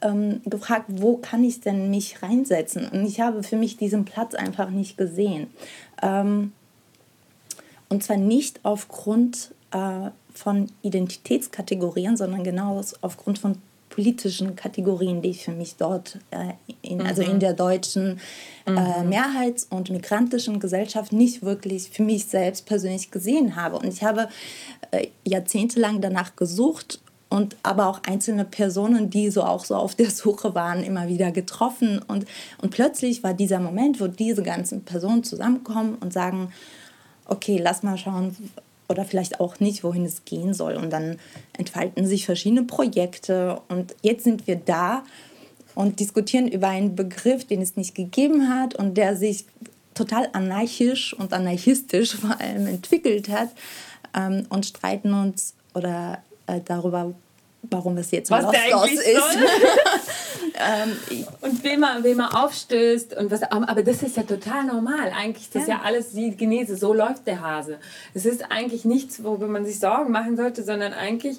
ähm, 0.02 0.42
gefragt, 0.44 0.86
wo 0.88 1.16
kann 1.16 1.42
ich 1.42 1.60
denn 1.60 1.90
mich 1.90 2.22
reinsetzen? 2.22 2.88
Und 2.88 3.06
ich 3.06 3.20
habe 3.20 3.42
für 3.42 3.56
mich 3.56 3.76
diesen 3.76 4.04
Platz 4.04 4.34
einfach 4.34 4.70
nicht 4.70 4.96
gesehen. 4.96 5.48
Ähm, 6.02 6.52
und 7.88 8.04
zwar 8.04 8.18
nicht 8.18 8.60
aufgrund 8.62 9.54
äh, 9.72 10.10
von 10.32 10.70
Identitätskategorien, 10.82 12.16
sondern 12.16 12.44
genau 12.44 12.80
aufgrund 13.00 13.38
von 13.38 13.56
politischen 13.90 14.56
Kategorien, 14.56 15.20
die 15.20 15.30
ich 15.30 15.44
für 15.44 15.52
mich 15.52 15.76
dort, 15.76 16.18
äh, 16.30 16.54
in, 16.80 16.98
mhm. 16.98 17.06
also 17.06 17.22
in 17.22 17.40
der 17.40 17.52
deutschen 17.52 18.20
äh, 18.66 18.70
mhm. 18.70 19.08
Mehrheits- 19.08 19.66
und 19.68 19.90
migrantischen 19.90 20.60
Gesellschaft 20.60 21.12
nicht 21.12 21.42
wirklich 21.42 21.90
für 21.90 22.02
mich 22.02 22.26
selbst 22.26 22.66
persönlich 22.66 23.10
gesehen 23.10 23.56
habe. 23.56 23.76
Und 23.76 23.88
ich 23.88 24.02
habe 24.02 24.28
äh, 24.92 25.08
jahrzehntelang 25.24 26.00
danach 26.00 26.36
gesucht 26.36 27.00
und 27.28 27.56
aber 27.62 27.86
auch 27.88 28.02
einzelne 28.06 28.44
Personen, 28.44 29.10
die 29.10 29.30
so 29.30 29.42
auch 29.42 29.64
so 29.64 29.76
auf 29.76 29.94
der 29.94 30.10
Suche 30.10 30.54
waren, 30.54 30.82
immer 30.82 31.08
wieder 31.08 31.30
getroffen. 31.30 32.00
Und, 32.06 32.26
und 32.60 32.70
plötzlich 32.70 33.22
war 33.22 33.34
dieser 33.34 33.60
Moment, 33.60 34.00
wo 34.00 34.06
diese 34.06 34.42
ganzen 34.42 34.82
Personen 34.82 35.24
zusammenkommen 35.24 35.96
und 36.00 36.12
sagen, 36.12 36.52
okay, 37.26 37.60
lass 37.62 37.82
mal 37.82 37.96
schauen, 37.96 38.36
oder 38.90 39.04
vielleicht 39.04 39.38
auch 39.40 39.60
nicht, 39.60 39.84
wohin 39.84 40.04
es 40.04 40.24
gehen 40.24 40.52
soll. 40.52 40.74
Und 40.74 40.90
dann 40.90 41.16
entfalten 41.56 42.06
sich 42.06 42.26
verschiedene 42.26 42.64
Projekte. 42.64 43.62
Und 43.68 43.94
jetzt 44.02 44.24
sind 44.24 44.48
wir 44.48 44.56
da 44.56 45.04
und 45.76 46.00
diskutieren 46.00 46.48
über 46.48 46.68
einen 46.68 46.96
Begriff, 46.96 47.44
den 47.46 47.62
es 47.62 47.76
nicht 47.76 47.94
gegeben 47.94 48.48
hat 48.48 48.74
und 48.74 48.96
der 48.96 49.16
sich 49.16 49.46
total 49.94 50.28
anarchisch 50.32 51.14
und 51.14 51.32
anarchistisch 51.32 52.14
vor 52.16 52.40
allem 52.40 52.66
entwickelt 52.66 53.28
hat 53.28 53.50
ähm, 54.14 54.46
und 54.50 54.66
streiten 54.66 55.14
uns 55.14 55.54
oder 55.74 56.18
äh, 56.48 56.60
darüber, 56.64 57.14
warum 57.62 57.96
es 57.98 58.10
jetzt 58.10 58.30
was 58.30 58.50
der 58.50 58.62
eigentlich 58.62 58.98
ist. 58.98 59.06
ähm, 60.54 60.96
und 61.40 61.64
wem 61.64 61.80
man, 61.80 62.02
wem 62.04 62.18
man 62.18 62.32
aufstößt 62.32 63.16
und 63.16 63.30
was, 63.30 63.42
aber 63.42 63.82
das 63.82 64.02
ist 64.02 64.16
ja 64.16 64.22
total 64.22 64.64
normal. 64.64 65.12
Eigentlich 65.16 65.44
ist 65.44 65.54
das 65.54 65.66
ja, 65.66 65.76
ja 65.76 65.82
alles 65.84 66.12
die 66.12 66.36
Genese, 66.36 66.76
so 66.76 66.92
läuft 66.92 67.26
der 67.26 67.40
Hase. 67.40 67.78
Es 68.14 68.24
ist 68.24 68.50
eigentlich 68.50 68.84
nichts, 68.84 69.22
worüber 69.22 69.46
man 69.46 69.64
sich 69.64 69.78
Sorgen 69.78 70.10
machen 70.10 70.36
sollte, 70.36 70.62
sondern 70.62 70.92
eigentlich 70.92 71.38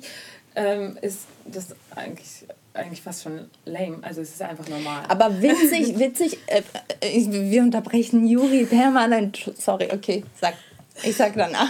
ähm, 0.55 0.97
ist 1.01 1.21
das 1.45 1.67
eigentlich 1.95 2.45
eigentlich 2.73 3.01
fast 3.01 3.23
schon 3.23 3.49
lame. 3.65 3.97
Also 4.01 4.21
es 4.21 4.29
ist 4.29 4.41
einfach 4.41 4.67
normal. 4.67 5.03
Aber 5.07 5.29
witzig, 5.41 5.99
witzig, 5.99 6.37
äh, 6.47 6.61
äh, 7.01 7.25
wir 7.29 7.63
unterbrechen 7.63 8.25
Juri 8.25 8.65
permanent. 8.65 9.51
Sorry, 9.57 9.89
okay, 9.91 10.23
sag. 10.39 10.53
Ich 11.03 11.15
sag 11.15 11.33
danach. 11.35 11.69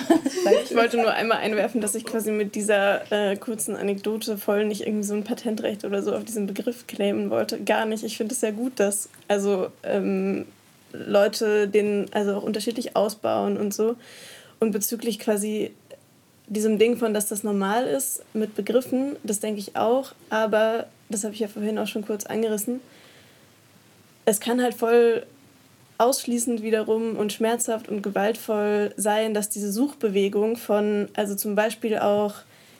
ich 0.63 0.75
wollte 0.75 0.97
nur 0.97 1.11
einmal 1.11 1.37
einwerfen, 1.37 1.79
dass 1.79 1.95
ich 1.95 2.05
quasi 2.05 2.31
mit 2.31 2.55
dieser 2.55 3.11
äh, 3.11 3.37
kurzen 3.37 3.75
Anekdote 3.75 4.37
voll 4.37 4.65
nicht 4.65 4.81
irgendwie 4.81 5.03
so 5.03 5.13
ein 5.13 5.23
Patentrecht 5.23 5.85
oder 5.85 6.03
so 6.03 6.13
auf 6.13 6.23
diesen 6.23 6.47
Begriff 6.47 6.87
claimen 6.87 7.29
wollte. 7.29 7.61
Gar 7.63 7.85
nicht. 7.85 8.03
Ich 8.03 8.17
finde 8.17 8.33
es 8.33 8.41
sehr 8.41 8.51
gut, 8.51 8.73
dass 8.79 9.09
also 9.27 9.67
ähm, 9.83 10.45
Leute 10.91 11.67
den 11.67 12.07
also 12.11 12.35
auch 12.35 12.43
unterschiedlich 12.43 12.95
ausbauen 12.95 13.57
und 13.57 13.73
so. 13.73 13.95
Und 14.59 14.71
bezüglich 14.71 15.19
quasi 15.19 15.71
diesem 16.47 16.77
Ding 16.77 16.97
von, 16.97 17.13
dass 17.13 17.27
das 17.27 17.43
normal 17.43 17.87
ist 17.87 18.23
mit 18.33 18.55
Begriffen, 18.55 19.15
das 19.23 19.39
denke 19.39 19.59
ich 19.59 19.75
auch. 19.75 20.11
Aber 20.29 20.87
das 21.09 21.23
habe 21.23 21.33
ich 21.33 21.39
ja 21.39 21.47
vorhin 21.47 21.77
auch 21.77 21.87
schon 21.87 22.05
kurz 22.05 22.25
angerissen. 22.25 22.81
Es 24.25 24.39
kann 24.39 24.61
halt 24.61 24.73
voll 24.73 25.25
ausschließend 26.01 26.63
wiederum 26.63 27.15
und 27.15 27.31
schmerzhaft 27.31 27.87
und 27.87 28.01
gewaltvoll 28.01 28.91
sein, 28.97 29.33
dass 29.33 29.49
diese 29.49 29.71
Suchbewegung 29.71 30.57
von, 30.57 31.09
also 31.15 31.35
zum 31.35 31.53
Beispiel 31.53 31.99
auch 31.99 32.33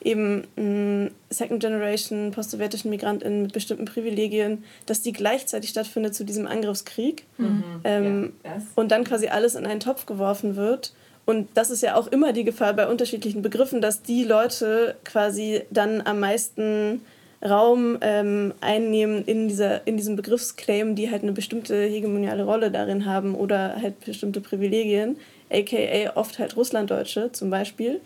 eben 0.04 0.48
mm, 0.56 1.12
Second 1.30 1.62
Generation 1.62 2.32
postsowjetischen 2.32 2.90
MigrantInnen 2.90 3.44
mit 3.44 3.54
bestimmten 3.54 3.86
Privilegien, 3.86 4.64
dass 4.88 5.04
die 5.04 5.14
gleichzeitig 5.14 5.70
stattfindet 5.70 6.16
zu 6.16 6.24
diesem 6.24 6.48
Angriffskrieg 6.48 7.26
mhm. 7.38 7.64
ähm, 7.84 8.34
ja, 8.44 8.62
und 8.74 8.92
dann 8.92 9.04
quasi 9.04 9.28
alles 9.28 9.54
in 9.54 9.68
einen 9.68 9.80
Topf 9.80 10.08
geworfen 10.08 10.56
wird. 10.56 10.94
Und 11.26 11.50
das 11.54 11.70
ist 11.70 11.84
ja 11.84 11.96
auch 11.96 12.08
immer 12.08 12.34
die 12.34 12.44
Gefahr 12.44 12.74
bei 12.74 12.88
unterschiedlichen 12.88 13.44
Begriffen, 13.44 13.80
dass 13.80 14.02
die 14.02 14.24
Leute 14.24 14.96
quasi 15.04 15.62
dann 15.70 16.02
am 16.02 16.20
meisten 16.20 17.02
Raum 17.44 17.98
ähm, 18.02 18.54
einnehmen 18.62 19.26
in, 19.26 19.48
dieser, 19.48 19.86
in 19.88 19.98
diesem 19.98 20.16
Begriffsclaim, 20.16 20.96
die 20.96 21.10
halt 21.10 21.24
eine 21.24 21.32
bestimmte 21.32 21.86
hegemoniale 21.86 22.44
Rolle 22.44 22.70
darin 22.72 23.06
haben 23.06 23.36
oder 23.36 23.82
halt 23.82 24.00
bestimmte 24.06 24.42
Privilegien, 24.42 25.18
aka 25.50 26.12
oft 26.16 26.38
halt 26.40 26.56
Russlanddeutsche 26.56 27.32
zum 27.32 27.50
Beispiel. 27.50 28.00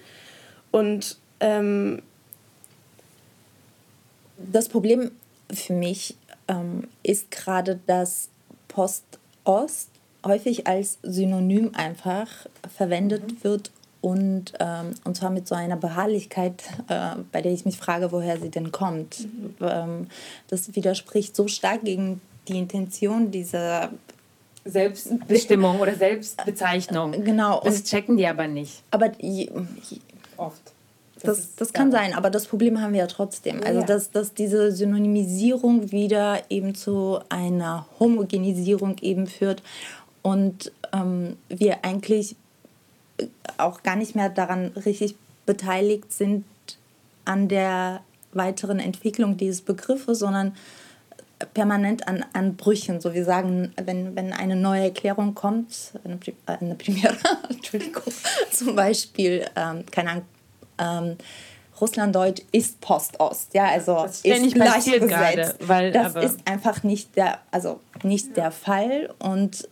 Und 0.72 1.18
ähm, 1.42 2.02
das 4.38 4.70
Problem 4.70 5.12
für 5.54 5.74
mich 5.74 6.16
ähm, 6.48 6.88
ist 7.04 7.32
gerade, 7.32 7.80
dass 7.88 8.30
Post-Ost 8.68 9.90
häufig 10.26 10.68
als 10.68 10.98
Synonym 11.04 11.72
einfach 11.76 12.28
verwendet 12.76 13.24
mhm. 13.24 13.44
wird, 13.44 13.72
und, 14.06 14.54
ähm, 14.60 14.94
und 15.04 15.18
zwar 15.18 15.32
mit 15.32 15.48
so 15.48 15.56
einer 15.56 15.78
Beharrlichkeit, 15.78 16.62
äh, 16.90 17.16
bei 17.32 17.42
der 17.42 17.52
ich 17.52 17.66
mich 17.66 17.76
frage, 17.76 18.12
woher 18.12 18.40
sie 18.40 18.50
denn 18.50 18.72
kommt. 18.72 19.22
Mhm. 19.22 19.56
Ähm, 19.62 20.08
das 20.48 20.76
widerspricht 20.76 21.36
so 21.36 21.48
stark 21.48 21.84
gegen 21.84 22.22
die 22.48 22.60
Intention 22.60 23.32
dieser 23.32 23.90
Selbstbestimmung 24.64 25.80
oder 25.80 25.96
Selbstbezeichnung. 25.96 27.14
Genau. 27.24 27.62
Das 27.66 27.84
checken 27.84 28.16
die 28.16 28.28
aber 28.28 28.48
nicht. 28.48 28.84
Aber 28.92 29.12
je, 29.20 29.50
je, 29.90 29.98
oft. 30.38 30.62
Das, 31.24 31.38
das, 31.38 31.56
das 31.56 31.74
kann 31.74 31.92
sein, 31.92 32.14
aber 32.14 32.30
das 32.30 32.46
Problem 32.46 32.80
haben 32.80 32.94
wir 32.94 33.00
ja 33.00 33.08
trotzdem. 33.08 33.64
Also, 33.64 33.80
ja. 33.80 33.86
dass, 33.88 34.12
dass 34.12 34.36
diese 34.36 34.72
Synonymisierung 34.72 35.92
wieder 35.92 36.44
eben 36.50 36.76
zu 36.76 37.22
einer 37.30 37.88
Homogenisierung 38.00 38.98
eben 39.02 39.26
führt 39.26 39.64
und 40.22 40.72
ähm, 40.94 41.38
wir 41.50 41.84
eigentlich 41.84 42.36
auch 43.58 43.84
gar 43.84 43.96
nicht 43.96 44.16
mehr 44.16 44.30
daran 44.30 44.68
richtig 44.86 45.16
beteiligt 45.46 46.12
sind 46.12 46.46
an 47.24 47.48
der 47.48 48.02
weiteren 48.34 48.80
Entwicklung 48.80 49.38
dieses 49.38 49.62
Begriffes, 49.62 50.20
sondern 50.20 50.56
permanent 51.54 52.08
an, 52.08 52.26
an 52.34 52.56
Brüchen. 52.56 53.02
So 53.02 53.14
wir 53.14 53.26
sagen, 53.26 53.74
wenn, 53.84 54.16
wenn 54.16 54.34
eine 54.34 54.56
neue 54.56 54.84
Erklärung 54.84 55.36
kommt, 55.36 55.94
eine, 56.04 56.16
äh, 56.16 56.58
eine 56.60 56.76
Premiere, 56.76 57.16
Entschuldigung, 57.50 58.04
zum 58.52 58.76
Beispiel, 58.76 59.46
ähm, 59.56 59.86
keine 59.92 60.12
Ahnung, 60.12 60.26
ähm, 60.78 61.18
Russlanddeutsch 61.80 62.42
ist 62.54 62.80
Postost, 62.80 63.54
ja, 63.54 63.66
also 63.66 63.96
das 64.04 64.22
ist 64.22 64.54
gleichgesetzt. 64.54 65.10
Gerade, 65.10 65.56
weil, 65.60 65.92
das 65.92 66.16
ist 66.16 66.40
einfach 66.46 66.84
nicht 66.84 67.18
der, 67.18 67.40
also 67.52 67.82
nicht 68.04 68.28
ja. 68.28 68.34
der 68.36 68.52
Fall 68.52 69.14
und 69.20 69.68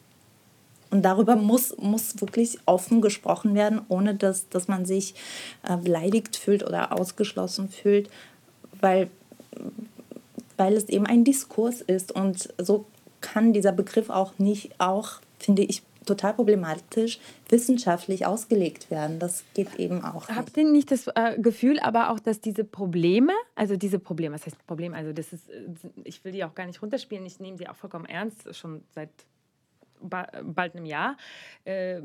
und 0.93 1.01
darüber 1.01 1.35
muss, 1.35 1.75
muss 1.79 2.21
wirklich 2.21 2.59
offen 2.67 3.01
gesprochen 3.01 3.55
werden, 3.55 3.81
ohne 3.87 4.13
dass, 4.13 4.47
dass 4.49 4.67
man 4.67 4.85
sich 4.85 5.15
äh, 5.67 5.75
beleidigt 5.75 6.35
fühlt 6.35 6.63
oder 6.63 6.91
ausgeschlossen 6.91 7.67
fühlt, 7.67 8.11
weil, 8.79 9.09
weil 10.55 10.73
es 10.73 10.89
eben 10.89 11.07
ein 11.07 11.23
Diskurs 11.23 11.81
ist. 11.81 12.11
Und 12.11 12.53
so 12.59 12.85
kann 13.21 13.53
dieser 13.53 13.71
Begriff 13.71 14.11
auch 14.11 14.37
nicht 14.37 14.79
auch, 14.79 15.13
finde 15.39 15.63
ich, 15.63 15.81
total 16.05 16.35
problematisch 16.35 17.19
wissenschaftlich 17.49 18.27
ausgelegt 18.27 18.91
werden. 18.91 19.17
Das 19.17 19.45
geht 19.55 19.73
eben 19.79 20.03
auch. 20.03 20.27
Habt 20.29 20.55
ihr 20.57 20.63
nicht 20.63 20.91
das 20.91 21.07
äh, 21.07 21.39
Gefühl, 21.39 21.79
aber 21.79 22.11
auch, 22.11 22.19
dass 22.19 22.39
diese 22.39 22.65
Probleme, 22.65 23.33
also 23.55 23.77
diese 23.77 23.97
Probleme, 23.97 24.35
was 24.35 24.45
heißt 24.45 24.67
Problem? 24.67 24.93
Also 24.93 25.11
das 25.11 25.33
ist, 25.33 25.49
äh, 25.49 25.63
ich 26.03 26.23
will 26.23 26.33
die 26.33 26.43
auch 26.43 26.53
gar 26.53 26.67
nicht 26.67 26.83
runterspielen, 26.83 27.25
ich 27.25 27.39
nehme 27.39 27.57
sie 27.57 27.67
auch 27.67 27.75
vollkommen 27.75 28.05
ernst, 28.05 28.53
schon 28.55 28.83
seit 28.93 29.09
bald 30.09 30.75
einem 30.75 30.85
Jahr. 30.85 31.17
Äh, 31.65 32.01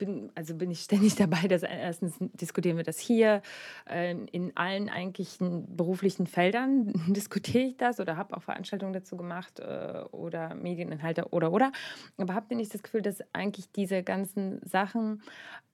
bin, 0.00 0.32
also 0.34 0.54
bin 0.54 0.72
ich 0.72 0.80
ständig 0.84 1.14
dabei, 1.14 1.46
dass 1.46 1.62
erstens 1.62 2.16
diskutieren 2.18 2.76
wir 2.76 2.84
das 2.84 2.98
hier. 2.98 3.42
Ähm, 3.88 4.26
in 4.32 4.56
allen 4.56 4.88
eigentlichen 4.88 5.76
beruflichen 5.76 6.26
Feldern 6.26 6.92
diskutiere 7.12 7.64
ich 7.64 7.76
das 7.76 8.00
oder 8.00 8.16
habe 8.16 8.36
auch 8.36 8.42
Veranstaltungen 8.42 8.92
dazu 8.92 9.16
gemacht 9.16 9.60
äh, 9.60 10.02
oder 10.10 10.56
Medieninhalte 10.56 11.28
oder 11.30 11.52
oder. 11.52 11.70
Aber 12.18 12.34
habt 12.34 12.50
ihr 12.50 12.56
nicht 12.56 12.74
das 12.74 12.82
Gefühl, 12.82 13.02
dass 13.02 13.22
eigentlich 13.32 13.70
diese 13.70 14.02
ganzen 14.02 14.60
Sachen 14.66 15.22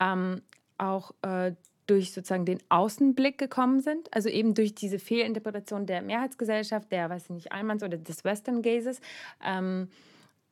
ähm, 0.00 0.42
auch 0.76 1.12
äh, 1.22 1.52
durch 1.86 2.12
sozusagen 2.12 2.44
den 2.44 2.58
Außenblick 2.68 3.38
gekommen 3.38 3.80
sind, 3.80 4.12
also 4.12 4.28
eben 4.28 4.54
durch 4.54 4.74
diese 4.74 4.98
Fehlinterpretation 4.98 5.86
der 5.86 6.02
Mehrheitsgesellschaft, 6.02 6.90
der, 6.90 7.08
weiß 7.08 7.24
ich 7.24 7.30
nicht, 7.30 7.52
Allmanns 7.52 7.84
oder 7.84 7.96
des 7.96 8.24
Western 8.24 8.60
Gazes, 8.60 9.00
ähm, 9.44 9.88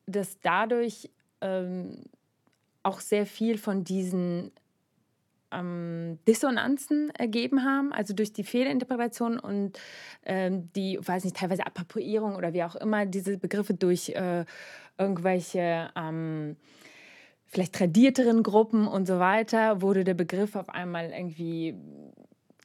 dass 0.07 0.39
dadurch 0.41 1.11
ähm, 1.41 2.05
auch 2.83 3.01
sehr 3.01 3.27
viel 3.27 3.59
von 3.59 3.85
diesen 3.85 4.53
ähm, 5.55 6.19
Dissonanzen 6.27 7.11
ergeben 7.11 7.65
haben, 7.65 7.93
also 7.93 8.15
durch 8.15 8.33
die 8.33 8.45
Fehlinterpretation 8.45 9.39
und 9.39 9.79
ähm, 10.25 10.71
die, 10.75 10.99
weiß 11.01 11.25
nicht, 11.25 11.37
teilweise 11.37 11.67
Appropriierung 11.67 12.37
oder 12.37 12.53
wie 12.53 12.65
auch 12.65 12.77
immer, 12.77 13.07
diese 13.07 13.39
Begriffe 13.39 13.75
durch 13.75 14.11
äh, 14.11 14.45
irgendwelche 14.99 15.91
ähm, 15.97 16.57
vielleicht 17.47 17.75
tradierteren 17.75 18.43
Gruppen 18.43 18.87
und 18.87 19.07
so 19.07 19.19
weiter, 19.19 19.81
wurde 19.81 20.05
der 20.05 20.15
Begriff 20.15 20.57
auf 20.57 20.69
einmal 20.69 21.11
irgendwie 21.11 21.75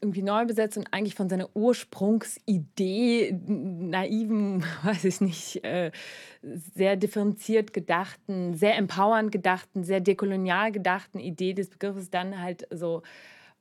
irgendwie 0.02 0.22
neu 0.22 0.45
besetzt 0.45 0.78
und 0.78 0.88
eigentlich 0.93 1.16
von 1.16 1.30
seiner 1.30 1.50
Ursprungsidee, 1.56 3.38
naiven, 3.47 4.64
weiß 4.84 5.06
ich 5.06 5.22
nicht, 5.22 5.64
äh, 5.64 5.91
sehr 6.41 6.95
differenziert 6.95 7.74
gedachten, 7.74 8.54
sehr 8.54 8.78
empowernd 8.78 9.32
gedachten, 9.32 9.84
sehr 9.84 10.00
dekolonial 10.00 10.72
gedachten 10.72 11.20
Idee 11.20 11.54
des 11.54 11.70
Begriffes 11.70 12.10
dann 12.10 12.41
halt 12.41 12.68
so 12.72 13.04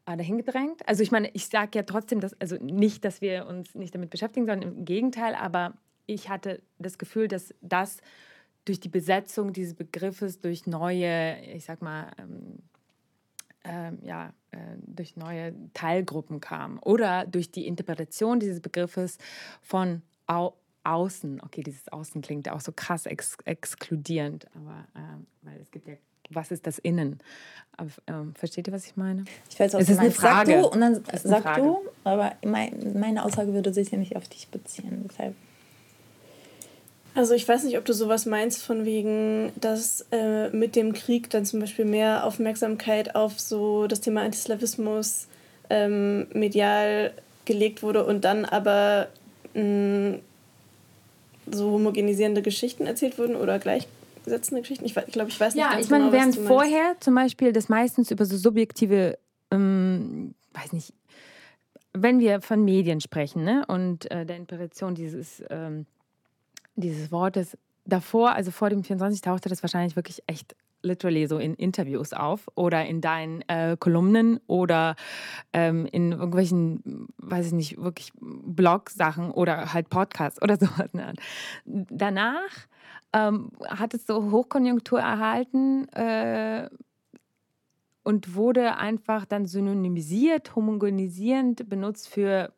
äh, 0.07 0.16
dahin 0.16 0.39
gedrängt. 0.39 0.86
Also 0.86 1.03
ich 1.03 1.11
meine, 1.11 1.30
ich 1.32 1.47
sage 1.47 1.70
ja 1.74 1.82
trotzdem, 1.82 2.20
dass, 2.20 2.41
also 2.41 2.57
nicht, 2.57 3.05
dass 3.05 3.20
wir 3.20 3.47
uns 3.47 3.74
nicht 3.74 3.95
damit 3.95 4.11
beschäftigen, 4.11 4.47
sondern 4.47 4.76
im 4.76 4.84
Gegenteil, 4.84 5.34
aber 5.34 5.74
ich 6.07 6.28
hatte 6.28 6.62
das 6.78 6.99
Gefühl, 6.99 7.28
dass 7.28 7.55
das 7.61 7.99
durch 8.64 8.80
die 8.80 8.89
Besetzung 8.89 9.53
dieses 9.53 9.74
Begriffes, 9.74 10.41
durch 10.41 10.66
neue, 10.66 11.39
ich 11.55 11.64
sag 11.64 11.82
mal, 11.82 12.11
ähm, 13.68 13.78
ähm, 13.88 13.98
ja, 14.02 14.32
äh, 14.50 14.56
durch 14.86 15.16
neue 15.16 15.54
Teilgruppen 15.74 16.40
kam 16.40 16.78
oder 16.82 17.26
durch 17.26 17.50
die 17.50 17.66
Interpretation 17.66 18.40
dieses 18.40 18.60
Begriffes 18.60 19.18
von 19.62 20.02
au 20.26 20.54
außen. 20.84 21.42
Okay, 21.44 21.62
dieses 21.62 21.88
Außen 21.88 22.22
klingt 22.22 22.48
auch 22.48 22.60
so 22.60 22.72
krass 22.72 23.04
ex 23.06 23.36
exkludierend, 23.44 24.46
aber 24.54 24.86
äh, 24.94 25.46
weil 25.46 25.60
es 25.60 25.70
gibt 25.70 25.88
ja 25.88 25.94
was 26.30 26.50
ist 26.50 26.66
das 26.66 26.78
Innen? 26.78 27.20
Aber, 27.78 27.88
ähm, 28.06 28.34
versteht 28.34 28.66
ihr, 28.66 28.74
was 28.74 28.84
ich 28.84 28.98
meine? 28.98 29.24
Ich 29.48 29.58
weiß, 29.58 29.72
was 29.72 29.84
es 29.84 29.88
ist 29.88 29.98
eine 29.98 30.10
Frage. 30.10 30.52
Sag 30.52 30.62
du 30.62 30.68
und 30.68 30.80
dann 30.82 31.02
sag 31.22 31.56
du, 31.56 31.78
aber 32.04 32.36
meine 32.44 33.24
Aussage 33.24 33.54
würde 33.54 33.72
sich 33.72 33.90
ja 33.90 33.96
nicht 33.96 34.14
auf 34.14 34.28
dich 34.28 34.48
beziehen. 34.48 35.06
Deshalb 35.08 35.34
also 37.18 37.34
ich 37.34 37.48
weiß 37.48 37.64
nicht, 37.64 37.76
ob 37.76 37.84
du 37.84 37.92
sowas 37.92 38.26
meinst 38.26 38.62
von 38.62 38.84
wegen, 38.84 39.50
dass 39.60 40.06
äh, 40.12 40.50
mit 40.50 40.76
dem 40.76 40.92
Krieg 40.92 41.28
dann 41.30 41.44
zum 41.44 41.58
Beispiel 41.58 41.84
mehr 41.84 42.24
Aufmerksamkeit 42.24 43.16
auf 43.16 43.40
so 43.40 43.88
das 43.88 44.00
Thema 44.00 44.22
Antislawismus 44.22 45.26
ähm, 45.68 46.28
medial 46.32 47.12
gelegt 47.44 47.82
wurde 47.82 48.06
und 48.06 48.24
dann 48.24 48.44
aber 48.44 49.08
mh, 49.54 50.18
so 51.50 51.72
homogenisierende 51.72 52.40
Geschichten 52.40 52.86
erzählt 52.86 53.18
wurden 53.18 53.34
oder 53.34 53.58
gleichgesetzte 53.58 54.60
Geschichten. 54.60 54.84
Ich, 54.84 54.96
ich 54.96 55.12
glaube, 55.12 55.30
ich 55.30 55.40
weiß 55.40 55.56
nicht 55.56 55.64
ja, 55.64 55.76
ich 55.76 55.90
meine, 55.90 56.10
genau, 56.10 56.16
während 56.16 56.36
vorher 56.36 56.94
zum 57.00 57.16
Beispiel 57.16 57.52
das 57.52 57.68
meistens 57.68 58.12
über 58.12 58.26
so 58.26 58.36
subjektive, 58.36 59.18
ähm, 59.50 60.36
weiß 60.52 60.72
nicht, 60.72 60.94
wenn 61.94 62.20
wir 62.20 62.42
von 62.42 62.64
Medien 62.64 63.00
sprechen 63.00 63.42
ne, 63.42 63.64
und 63.66 64.08
äh, 64.12 64.24
der 64.24 64.36
Interpretation 64.36 64.94
dieses 64.94 65.42
ähm, 65.50 65.86
dieses 66.80 67.10
Wortes 67.10 67.56
davor, 67.84 68.32
also 68.32 68.50
vor 68.50 68.70
dem 68.70 68.84
24 68.84 69.20
tauchte 69.20 69.48
das 69.48 69.62
wahrscheinlich 69.62 69.96
wirklich 69.96 70.22
echt 70.26 70.54
literally 70.82 71.26
so 71.26 71.38
in 71.38 71.54
Interviews 71.54 72.12
auf 72.12 72.46
oder 72.54 72.86
in 72.86 73.00
deinen 73.00 73.42
äh, 73.48 73.76
Kolumnen 73.78 74.40
oder 74.46 74.94
ähm, 75.52 75.86
in 75.86 76.12
irgendwelchen, 76.12 77.08
weiß 77.18 77.46
ich 77.46 77.52
nicht, 77.52 77.82
wirklich 77.82 78.12
Blog-Sachen 78.20 79.30
oder 79.30 79.72
halt 79.72 79.90
Podcasts 79.90 80.40
oder 80.40 80.56
sowas. 80.60 80.92
Ne? 80.92 81.14
Danach 81.64 82.68
ähm, 83.12 83.50
hat 83.66 83.94
es 83.94 84.06
so 84.06 84.30
Hochkonjunktur 84.30 85.00
erhalten 85.00 85.88
äh, 85.88 86.68
und 88.04 88.34
wurde 88.34 88.76
einfach 88.76 89.24
dann 89.24 89.46
synonymisiert, 89.46 90.54
homogenisierend 90.54 91.68
benutzt 91.68 92.08
für 92.08 92.52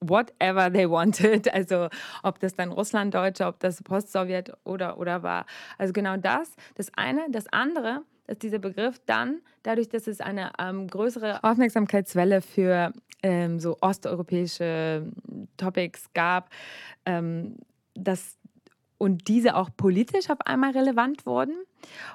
whatever 0.00 0.70
they 0.70 0.88
wanted. 0.88 1.48
Also 1.58 1.88
ob 2.22 2.38
das 2.40 2.54
dann 2.54 2.70
Russlanddeutsche, 2.72 3.46
ob 3.46 3.58
das 3.60 3.82
Postsowjet 3.82 4.52
oder 4.64 4.98
oder 4.98 5.22
war. 5.22 5.46
Also 5.76 5.92
genau 5.92 6.16
das, 6.16 6.54
das 6.76 6.90
eine. 6.94 7.26
Das 7.30 7.46
andere, 7.52 8.02
dass 8.26 8.38
dieser 8.38 8.58
Begriff 8.58 9.00
dann, 9.06 9.40
dadurch, 9.62 9.88
dass 9.88 10.06
es 10.06 10.20
eine 10.20 10.52
ähm, 10.58 10.86
größere 10.86 11.42
Aufmerksamkeitswelle 11.42 12.42
für 12.42 12.92
ähm, 13.22 13.58
so 13.58 13.76
osteuropäische 13.80 15.10
Topics 15.56 16.12
gab, 16.14 16.50
ähm, 17.04 17.56
dass 17.94 18.37
und 18.98 19.28
diese 19.28 19.56
auch 19.56 19.70
politisch 19.76 20.28
auf 20.28 20.40
einmal 20.44 20.72
relevant 20.72 21.24
wurden. 21.24 21.54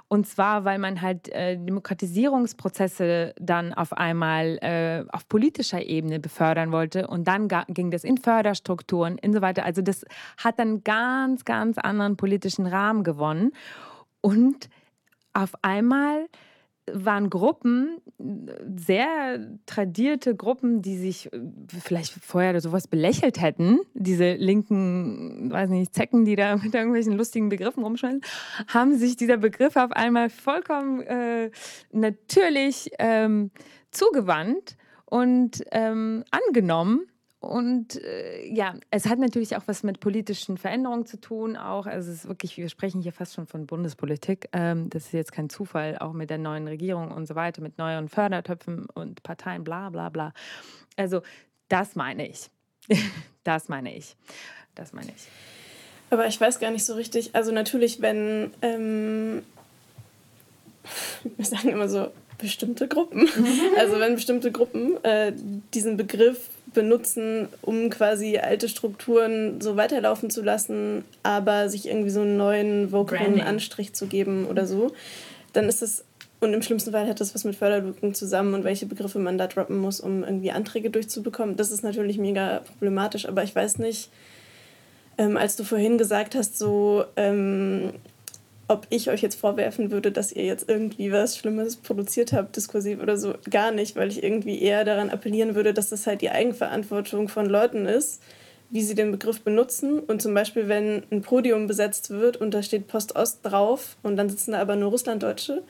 Und 0.09 0.27
zwar, 0.27 0.65
weil 0.65 0.77
man 0.77 1.01
halt 1.01 1.29
äh, 1.29 1.55
Demokratisierungsprozesse 1.57 3.33
dann 3.39 3.73
auf 3.73 3.93
einmal 3.93 4.57
äh, 4.61 5.05
auf 5.09 5.27
politischer 5.29 5.81
Ebene 5.81 6.19
befördern 6.19 6.73
wollte. 6.73 7.07
Und 7.07 7.27
dann 7.27 7.47
ging 7.69 7.89
das 7.89 8.03
in 8.03 8.17
Förderstrukturen 8.17 9.17
und 9.23 9.33
so 9.33 9.41
weiter. 9.41 9.63
Also 9.63 9.81
das 9.81 10.05
hat 10.37 10.59
dann 10.59 10.83
ganz, 10.83 11.45
ganz 11.45 11.77
anderen 11.77 12.17
politischen 12.17 12.67
Rahmen 12.67 13.03
gewonnen. 13.03 13.53
Und 14.19 14.69
auf 15.31 15.53
einmal 15.61 16.27
waren 16.91 17.29
Gruppen, 17.29 17.97
sehr 18.75 19.39
tradierte 19.65 20.35
Gruppen, 20.35 20.81
die 20.81 20.97
sich 20.97 21.31
äh, 21.31 21.39
vielleicht 21.67 22.13
vorher 22.13 22.51
oder 22.51 22.61
sowas 22.61 22.87
belächelt 22.87 23.41
hätten, 23.41 23.79
diese 23.93 24.33
linken, 24.33 25.51
weiß 25.51 25.69
nicht, 25.69 25.93
Zecken, 25.93 26.25
die 26.25 26.35
da 26.35 26.57
mit 26.63 26.73
irgendwelchen 26.73 27.13
lustigen 27.13 27.49
Begriffen 27.49 27.83
rumschwellen, 27.83 28.21
haben 28.67 28.97
sich 28.97 29.15
dieser 29.15 29.37
Begriff 29.37 29.75
auf 29.75 29.91
einmal 29.91 30.29
vollkommen 30.29 31.01
äh, 31.01 31.51
natürlich 31.91 32.91
ähm, 32.99 33.51
zugewandt 33.91 34.75
und 35.05 35.63
ähm, 35.71 36.23
angenommen 36.31 37.07
und 37.43 38.01
äh, 38.01 38.47
ja, 38.47 38.75
es 38.89 39.05
hat 39.07 39.19
natürlich 39.19 39.57
auch 39.57 39.63
was 39.65 39.83
mit 39.83 39.99
politischen 39.99 40.57
Veränderungen 40.57 41.05
zu 41.05 41.19
tun. 41.19 41.57
Auch, 41.57 41.87
also 41.87 42.09
es 42.09 42.19
ist 42.19 42.27
wirklich, 42.29 42.55
wir 42.55 42.69
sprechen 42.69 43.01
hier 43.01 43.11
fast 43.11 43.33
schon 43.33 43.47
von 43.47 43.65
Bundespolitik. 43.65 44.47
Ähm, 44.53 44.89
das 44.89 45.07
ist 45.07 45.11
jetzt 45.11 45.33
kein 45.33 45.49
Zufall, 45.49 45.97
auch 45.97 46.13
mit 46.13 46.29
der 46.29 46.37
neuen 46.37 46.69
Regierung 46.69 47.11
und 47.11 47.25
so 47.25 47.35
weiter, 47.35 47.61
mit 47.61 47.77
neuen 47.77 48.07
Fördertöpfen 48.07 48.85
und 48.93 49.23
Parteien, 49.23 49.65
bla 49.65 49.89
bla 49.89 50.07
bla. 50.07 50.31
Also 50.95 51.21
das 51.67 51.97
meine 51.97 52.29
ich. 52.29 52.49
das 53.43 53.67
meine 53.67 53.93
ich. 53.93 54.15
Das 54.73 54.93
meine 54.93 55.09
ich. 55.09 55.27
Aber 56.09 56.25
ich 56.27 56.39
weiß 56.39 56.61
gar 56.61 56.71
nicht 56.71 56.85
so 56.85 56.93
richtig. 56.93 57.35
Also 57.35 57.51
natürlich, 57.51 58.01
wenn 58.01 58.51
ähm, 58.61 59.43
wir 61.35 61.45
sagen 61.45 61.69
immer 61.69 61.89
so 61.89 62.07
bestimmte 62.37 62.87
Gruppen, 62.87 63.27
also 63.77 63.99
wenn 63.99 64.15
bestimmte 64.15 64.49
Gruppen 64.53 65.03
äh, 65.03 65.33
diesen 65.73 65.97
Begriff 65.97 66.47
benutzen, 66.73 67.47
um 67.61 67.89
quasi 67.89 68.37
alte 68.37 68.67
Strukturen 68.69 69.61
so 69.61 69.77
weiterlaufen 69.77 70.29
zu 70.29 70.41
lassen, 70.41 71.03
aber 71.23 71.69
sich 71.69 71.87
irgendwie 71.87 72.09
so 72.09 72.21
einen 72.21 72.37
neuen 72.37 72.91
vocalen 72.91 73.41
Anstrich 73.41 73.93
zu 73.93 74.07
geben 74.07 74.45
oder 74.47 74.65
so, 74.65 74.91
dann 75.53 75.69
ist 75.69 75.81
es, 75.81 76.03
und 76.39 76.53
im 76.53 76.61
schlimmsten 76.61 76.91
Fall 76.91 77.07
hat 77.07 77.21
das 77.21 77.33
was 77.33 77.43
mit 77.43 77.55
Förderlücken 77.55 78.13
zusammen 78.13 78.53
und 78.53 78.63
welche 78.63 78.85
Begriffe 78.85 79.19
man 79.19 79.37
da 79.37 79.47
droppen 79.47 79.77
muss, 79.77 79.99
um 79.99 80.23
irgendwie 80.23 80.51
Anträge 80.51 80.89
durchzubekommen. 80.89 81.55
Das 81.55 81.71
ist 81.71 81.83
natürlich 81.83 82.17
mega 82.17 82.61
problematisch, 82.65 83.27
aber 83.27 83.43
ich 83.43 83.55
weiß 83.55 83.79
nicht, 83.79 84.09
ähm, 85.17 85.37
als 85.37 85.55
du 85.55 85.63
vorhin 85.63 85.97
gesagt 85.97 86.35
hast, 86.35 86.57
so, 86.57 87.05
ähm, 87.15 87.93
ob 88.67 88.87
ich 88.89 89.09
euch 89.09 89.21
jetzt 89.21 89.39
vorwerfen 89.39 89.91
würde, 89.91 90.11
dass 90.11 90.31
ihr 90.31 90.45
jetzt 90.45 90.69
irgendwie 90.69 91.11
was 91.11 91.37
Schlimmes 91.37 91.75
produziert 91.75 92.31
habt, 92.33 92.55
diskursiv 92.55 93.01
oder 93.01 93.17
so, 93.17 93.33
gar 93.49 93.71
nicht, 93.71 93.95
weil 93.95 94.09
ich 94.09 94.23
irgendwie 94.23 94.61
eher 94.61 94.85
daran 94.85 95.09
appellieren 95.09 95.55
würde, 95.55 95.73
dass 95.73 95.89
das 95.89 96.07
halt 96.07 96.21
die 96.21 96.29
Eigenverantwortung 96.29 97.27
von 97.27 97.45
Leuten 97.45 97.85
ist, 97.85 98.21
wie 98.69 98.81
sie 98.81 98.95
den 98.95 99.11
Begriff 99.11 99.41
benutzen. 99.41 99.99
Und 99.99 100.21
zum 100.21 100.33
Beispiel, 100.33 100.67
wenn 100.67 101.03
ein 101.11 101.21
Podium 101.21 101.67
besetzt 101.67 102.09
wird 102.09 102.37
und 102.37 102.53
da 102.53 102.63
steht 102.63 102.87
Post-Ost 102.87 103.39
drauf 103.43 103.97
und 104.01 104.15
dann 104.15 104.29
sitzen 104.29 104.53
da 104.53 104.59
aber 104.59 104.75
nur 104.75 104.91
Russlanddeutsche, 104.91 105.63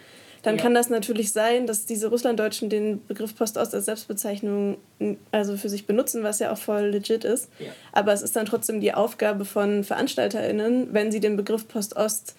dann 0.44 0.58
ja. 0.58 0.62
kann 0.62 0.74
das 0.74 0.89
natürlich 0.89 1.32
sein, 1.32 1.68
dass 1.68 1.86
diese 1.86 2.10
Russlanddeutschen 2.10 2.70
den 2.70 3.04
Begriff 3.08 3.36
Post-Ost 3.36 3.74
als 3.74 3.86
Selbstbezeichnung 3.86 4.78
also 5.32 5.58
für 5.58 5.70
sich 5.70 5.88
benutzen, 5.88 6.22
was 6.24 6.39
ja 6.39 6.52
auch 6.52 6.58
voll 6.58 6.88
legit 6.88 7.24
ist. 7.24 7.50
Ja. 7.60 7.68
Aber 7.94 8.14
es 8.14 8.22
ist 8.22 8.36
dann 8.36 8.46
trotzdem 8.46 8.82
die 8.82 8.94
Aufgabe 8.94 9.46
von 9.46 9.84
VeranstalterInnen, 9.84 10.89
wenn 10.94 11.12
sie 11.12 11.22
den 11.22 11.38
Begriff 11.38 11.68
Post-Ost 11.68 12.36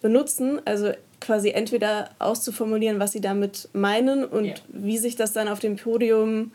benutzen, 0.00 0.60
also 0.64 0.92
quasi 1.20 1.50
entweder 1.50 2.10
auszuformulieren, 2.18 2.98
was 2.98 3.12
sie 3.12 3.20
damit 3.20 3.68
meinen 3.72 4.24
und 4.24 4.46
ja. 4.46 4.54
wie 4.68 4.98
sich 4.98 5.16
das 5.16 5.32
dann 5.32 5.48
auf 5.48 5.58
dem 5.58 5.76
Podium 5.76 6.52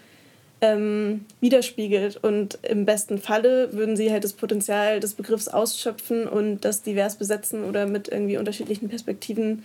ähm, 0.61 1.25
widerspiegelt. 1.41 2.17
Und 2.17 2.57
im 2.63 2.85
besten 2.85 3.19
Falle 3.19 3.73
würden 3.73 3.95
sie 3.95 4.11
halt 4.11 4.23
das 4.23 4.33
Potenzial 4.33 4.99
des 4.99 5.13
Begriffs 5.13 5.47
ausschöpfen 5.47 6.27
und 6.27 6.65
das 6.65 6.81
divers 6.81 7.17
besetzen 7.17 7.63
oder 7.63 7.85
mit 7.85 8.07
irgendwie 8.07 8.37
unterschiedlichen 8.37 8.89
Perspektiven 8.89 9.63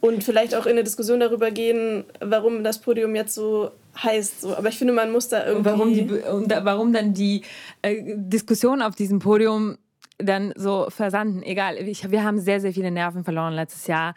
und 0.00 0.22
vielleicht 0.22 0.54
auch 0.54 0.66
in 0.66 0.72
eine 0.72 0.84
Diskussion 0.84 1.18
darüber 1.18 1.50
gehen, 1.50 2.04
warum 2.20 2.62
das 2.62 2.78
Podium 2.78 3.16
jetzt 3.16 3.34
so 3.34 3.72
heißt. 4.00 4.42
So. 4.42 4.56
Aber 4.56 4.68
ich 4.68 4.78
finde, 4.78 4.92
man 4.92 5.10
muss 5.10 5.28
da 5.28 5.44
irgendwie. 5.44 5.70
Und 5.70 5.78
warum, 5.78 5.92
die, 5.92 6.02
und 6.10 6.64
warum 6.64 6.92
dann 6.92 7.14
die 7.14 7.42
äh, 7.82 8.14
Diskussion 8.16 8.80
auf 8.80 8.94
diesem 8.94 9.18
Podium 9.18 9.76
dann 10.18 10.52
so 10.56 10.86
versanden. 10.90 11.42
Egal, 11.42 11.76
ich, 11.76 12.10
wir 12.10 12.24
haben 12.24 12.38
sehr, 12.38 12.60
sehr 12.60 12.72
viele 12.72 12.90
Nerven 12.90 13.24
verloren 13.24 13.54
letztes 13.54 13.86
Jahr 13.86 14.14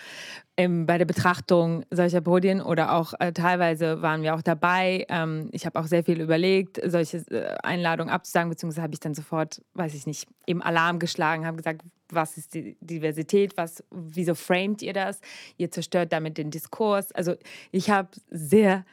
ähm, 0.57 0.85
bei 0.85 0.97
der 0.97 1.05
Betrachtung 1.05 1.85
solcher 1.91 2.21
Podien 2.21 2.61
oder 2.61 2.93
auch 2.93 3.13
äh, 3.19 3.31
teilweise 3.31 4.01
waren 4.01 4.23
wir 4.23 4.35
auch 4.35 4.41
dabei. 4.41 5.05
Ähm, 5.09 5.49
ich 5.51 5.65
habe 5.65 5.79
auch 5.79 5.85
sehr 5.85 6.03
viel 6.03 6.19
überlegt, 6.19 6.81
solche 6.83 7.17
äh, 7.29 7.55
Einladungen 7.63 8.13
abzusagen, 8.13 8.49
beziehungsweise 8.49 8.81
habe 8.81 8.93
ich 8.93 8.99
dann 8.99 9.13
sofort, 9.13 9.61
weiß 9.75 9.93
ich 9.93 10.07
nicht, 10.07 10.27
eben 10.47 10.61
Alarm 10.61 10.99
geschlagen, 10.99 11.45
habe 11.45 11.57
gesagt, 11.57 11.81
was 12.09 12.37
ist 12.37 12.53
die 12.53 12.77
Diversität, 12.81 13.55
was, 13.55 13.83
wieso 13.91 14.35
framet 14.35 14.81
ihr 14.81 14.93
das? 14.93 15.21
Ihr 15.57 15.71
zerstört 15.71 16.11
damit 16.11 16.37
den 16.37 16.51
Diskurs. 16.51 17.11
Also 17.11 17.35
ich 17.71 17.89
habe 17.89 18.09
sehr, 18.29 18.85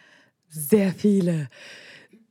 sehr 0.49 0.93
viele 0.93 1.49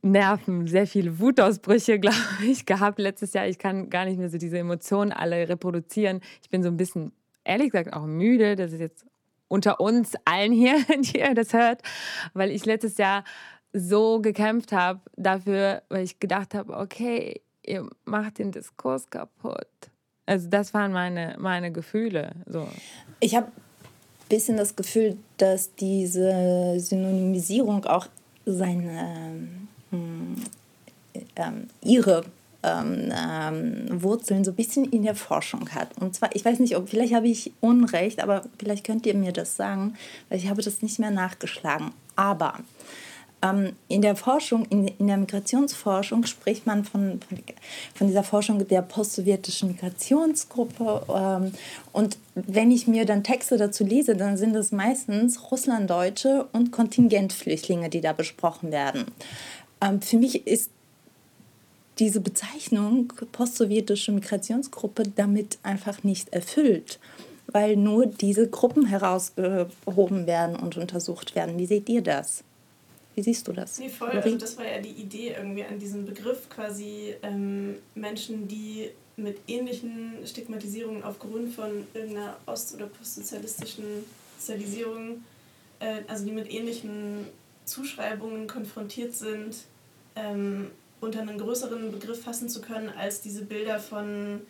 Nerven, 0.02 0.66
sehr 0.66 0.86
viele 0.86 1.18
Wutausbrüche, 1.18 1.98
glaube 2.00 2.16
ich, 2.44 2.66
gehabt 2.66 2.98
letztes 2.98 3.32
Jahr. 3.32 3.46
Ich 3.46 3.58
kann 3.58 3.90
gar 3.90 4.04
nicht 4.04 4.18
mehr 4.18 4.30
so 4.30 4.38
diese 4.38 4.58
Emotionen 4.58 5.12
alle 5.12 5.48
reproduzieren. 5.48 6.20
Ich 6.42 6.50
bin 6.50 6.62
so 6.62 6.68
ein 6.68 6.76
bisschen, 6.76 7.12
ehrlich 7.44 7.72
gesagt, 7.72 7.92
auch 7.92 8.06
müde. 8.06 8.56
Das 8.56 8.72
ist 8.72 8.80
jetzt 8.80 9.04
unter 9.48 9.80
uns 9.80 10.12
allen 10.24 10.52
hier, 10.52 10.76
die 11.00 11.18
ihr 11.18 11.34
das 11.34 11.52
hört, 11.52 11.82
weil 12.34 12.50
ich 12.50 12.64
letztes 12.64 12.98
Jahr 12.98 13.24
so 13.72 14.20
gekämpft 14.20 14.72
habe 14.72 15.00
dafür, 15.16 15.82
weil 15.88 16.04
ich 16.04 16.20
gedacht 16.20 16.54
habe, 16.54 16.76
okay, 16.76 17.42
ihr 17.64 17.88
macht 18.04 18.38
den 18.38 18.52
Diskurs 18.52 19.10
kaputt. 19.10 19.66
Also 20.26 20.48
das 20.48 20.74
waren 20.74 20.92
meine, 20.92 21.36
meine 21.38 21.72
Gefühle. 21.72 22.32
So. 22.46 22.66
Ich 23.20 23.34
habe 23.34 23.46
ein 23.46 24.28
bisschen 24.28 24.56
das 24.56 24.76
Gefühl, 24.76 25.16
dass 25.38 25.74
diese 25.74 26.78
Synonymisierung 26.78 27.84
auch 27.86 28.06
seine 28.44 29.48
ihre 31.82 32.24
ähm, 32.62 33.12
ähm, 33.12 34.02
Wurzeln 34.02 34.44
so 34.44 34.50
ein 34.50 34.56
bisschen 34.56 34.84
in 34.84 35.02
der 35.02 35.14
Forschung 35.14 35.70
hat. 35.70 35.96
Und 35.98 36.14
zwar, 36.14 36.34
ich 36.34 36.44
weiß 36.44 36.58
nicht, 36.58 36.76
ob 36.76 36.88
vielleicht 36.88 37.14
habe 37.14 37.28
ich 37.28 37.52
Unrecht, 37.60 38.22
aber 38.22 38.42
vielleicht 38.58 38.84
könnt 38.84 39.06
ihr 39.06 39.14
mir 39.14 39.32
das 39.32 39.56
sagen, 39.56 39.94
weil 40.28 40.38
ich 40.38 40.48
habe 40.48 40.62
das 40.62 40.82
nicht 40.82 40.98
mehr 40.98 41.10
nachgeschlagen. 41.10 41.92
Aber 42.16 42.54
ähm, 43.42 43.76
in 43.86 44.02
der 44.02 44.16
Forschung, 44.16 44.64
in, 44.70 44.88
in 44.88 45.06
der 45.06 45.16
Migrationsforschung 45.16 46.26
spricht 46.26 46.66
man 46.66 46.84
von, 46.84 47.20
von, 47.28 47.38
von 47.94 48.06
dieser 48.08 48.24
Forschung 48.24 48.66
der 48.66 48.82
postsowjetischen 48.82 49.68
Migrationsgruppe. 49.68 51.02
Ähm, 51.14 51.52
und 51.92 52.18
wenn 52.34 52.72
ich 52.72 52.88
mir 52.88 53.06
dann 53.06 53.22
Texte 53.22 53.56
dazu 53.56 53.84
lese, 53.84 54.16
dann 54.16 54.36
sind 54.36 54.56
es 54.56 54.72
meistens 54.72 55.50
Russlanddeutsche 55.52 56.48
und 56.52 56.72
Kontingentflüchtlinge, 56.72 57.88
die 57.88 58.00
da 58.00 58.12
besprochen 58.12 58.72
werden. 58.72 59.06
Ähm, 59.80 60.00
für 60.00 60.16
mich 60.16 60.46
ist 60.46 60.70
diese 61.98 62.20
Bezeichnung 62.20 63.12
postsowjetische 63.32 64.12
Migrationsgruppe 64.12 65.04
damit 65.16 65.58
einfach 65.62 66.04
nicht 66.04 66.32
erfüllt, 66.32 66.98
weil 67.46 67.76
nur 67.76 68.06
diese 68.06 68.48
Gruppen 68.48 68.86
herausgehoben 68.86 70.26
werden 70.26 70.56
und 70.56 70.76
untersucht 70.76 71.34
werden. 71.34 71.58
Wie 71.58 71.66
seht 71.66 71.88
ihr 71.88 72.02
das? 72.02 72.44
Wie 73.14 73.22
siehst 73.22 73.48
du 73.48 73.52
das? 73.52 73.80
Nee, 73.80 73.88
voll. 73.88 74.10
Also 74.10 74.36
das 74.36 74.56
war 74.56 74.64
ja 74.64 74.78
die 74.78 74.90
Idee 74.90 75.34
irgendwie 75.36 75.64
an 75.64 75.78
diesem 75.78 76.06
Begriff, 76.06 76.48
quasi 76.48 77.14
ähm, 77.22 77.74
Menschen, 77.96 78.46
die 78.46 78.90
mit 79.16 79.38
ähnlichen 79.48 80.12
Stigmatisierungen 80.24 81.02
aufgrund 81.02 81.52
von 81.52 81.84
irgendeiner 81.94 82.36
ost- 82.46 82.74
oder 82.74 82.86
postsozialistischen 82.86 83.84
Sozialisierung, 84.38 85.24
äh, 85.80 86.02
also 86.06 86.24
die 86.24 86.30
mit 86.30 86.48
ähnlichen 86.48 87.26
Zuschreibungen 87.68 88.46
konfrontiert 88.46 89.14
sind, 89.14 89.56
ähm, 90.16 90.70
unter 91.00 91.20
einen 91.20 91.38
größeren 91.38 91.92
Begriff 91.92 92.22
fassen 92.22 92.48
zu 92.48 92.60
können, 92.60 92.88
als 92.88 93.20
diese 93.20 93.44
Bilder 93.44 93.78
von 93.78 94.40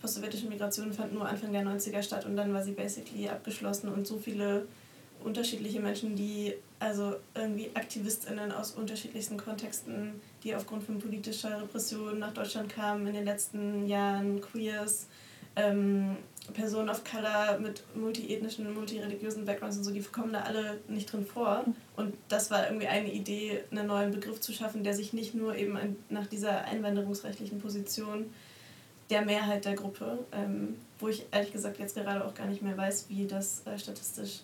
postsowjetische 0.00 0.46
Migration 0.46 0.92
fand 0.92 1.14
nur 1.14 1.28
Anfang 1.28 1.52
der 1.52 1.62
90er 1.62 2.02
statt 2.02 2.26
und 2.26 2.36
dann 2.36 2.52
war 2.52 2.62
sie 2.62 2.72
basically 2.72 3.28
abgeschlossen 3.28 3.88
und 3.88 4.06
so 4.06 4.18
viele 4.18 4.66
unterschiedliche 5.22 5.78
Menschen, 5.78 6.16
die 6.16 6.54
also 6.80 7.14
irgendwie 7.34 7.70
AktivistInnen 7.74 8.50
aus 8.50 8.72
unterschiedlichsten 8.72 9.36
Kontexten, 9.36 10.20
die 10.42 10.54
aufgrund 10.54 10.82
von 10.82 10.98
politischer 10.98 11.62
Repression 11.62 12.18
nach 12.18 12.34
Deutschland 12.34 12.68
kamen 12.68 13.06
in 13.06 13.14
den 13.14 13.24
letzten 13.24 13.86
Jahren, 13.86 14.40
Queers, 14.40 15.06
ähm, 15.54 16.16
Personen 16.54 16.88
of 16.88 17.02
Color 17.04 17.58
mit 17.60 17.82
multiethnischen, 17.94 18.72
multireligiösen 18.74 19.44
Backgrounds 19.44 19.76
und 19.76 19.84
so, 19.84 19.90
die 19.90 20.00
kommen 20.00 20.32
da 20.32 20.40
alle 20.40 20.80
nicht 20.88 21.12
drin 21.12 21.24
vor. 21.24 21.64
Und 21.96 22.14
das 22.28 22.50
war 22.50 22.66
irgendwie 22.66 22.88
eine 22.88 23.12
Idee, 23.12 23.62
einen 23.70 23.86
neuen 23.86 24.10
Begriff 24.10 24.40
zu 24.40 24.52
schaffen, 24.52 24.82
der 24.82 24.94
sich 24.94 25.12
nicht 25.12 25.34
nur 25.34 25.54
eben 25.54 25.78
nach 26.08 26.26
dieser 26.26 26.64
einwanderungsrechtlichen 26.64 27.60
Position 27.60 28.26
der 29.10 29.22
Mehrheit 29.22 29.64
der 29.64 29.74
Gruppe, 29.74 30.18
ähm, 30.32 30.76
wo 30.98 31.08
ich 31.08 31.26
ehrlich 31.30 31.52
gesagt 31.52 31.78
jetzt 31.78 31.94
gerade 31.94 32.24
auch 32.24 32.34
gar 32.34 32.46
nicht 32.46 32.62
mehr 32.62 32.76
weiß, 32.76 33.06
wie 33.08 33.26
das 33.26 33.62
äh, 33.66 33.78
statistisch 33.78 34.40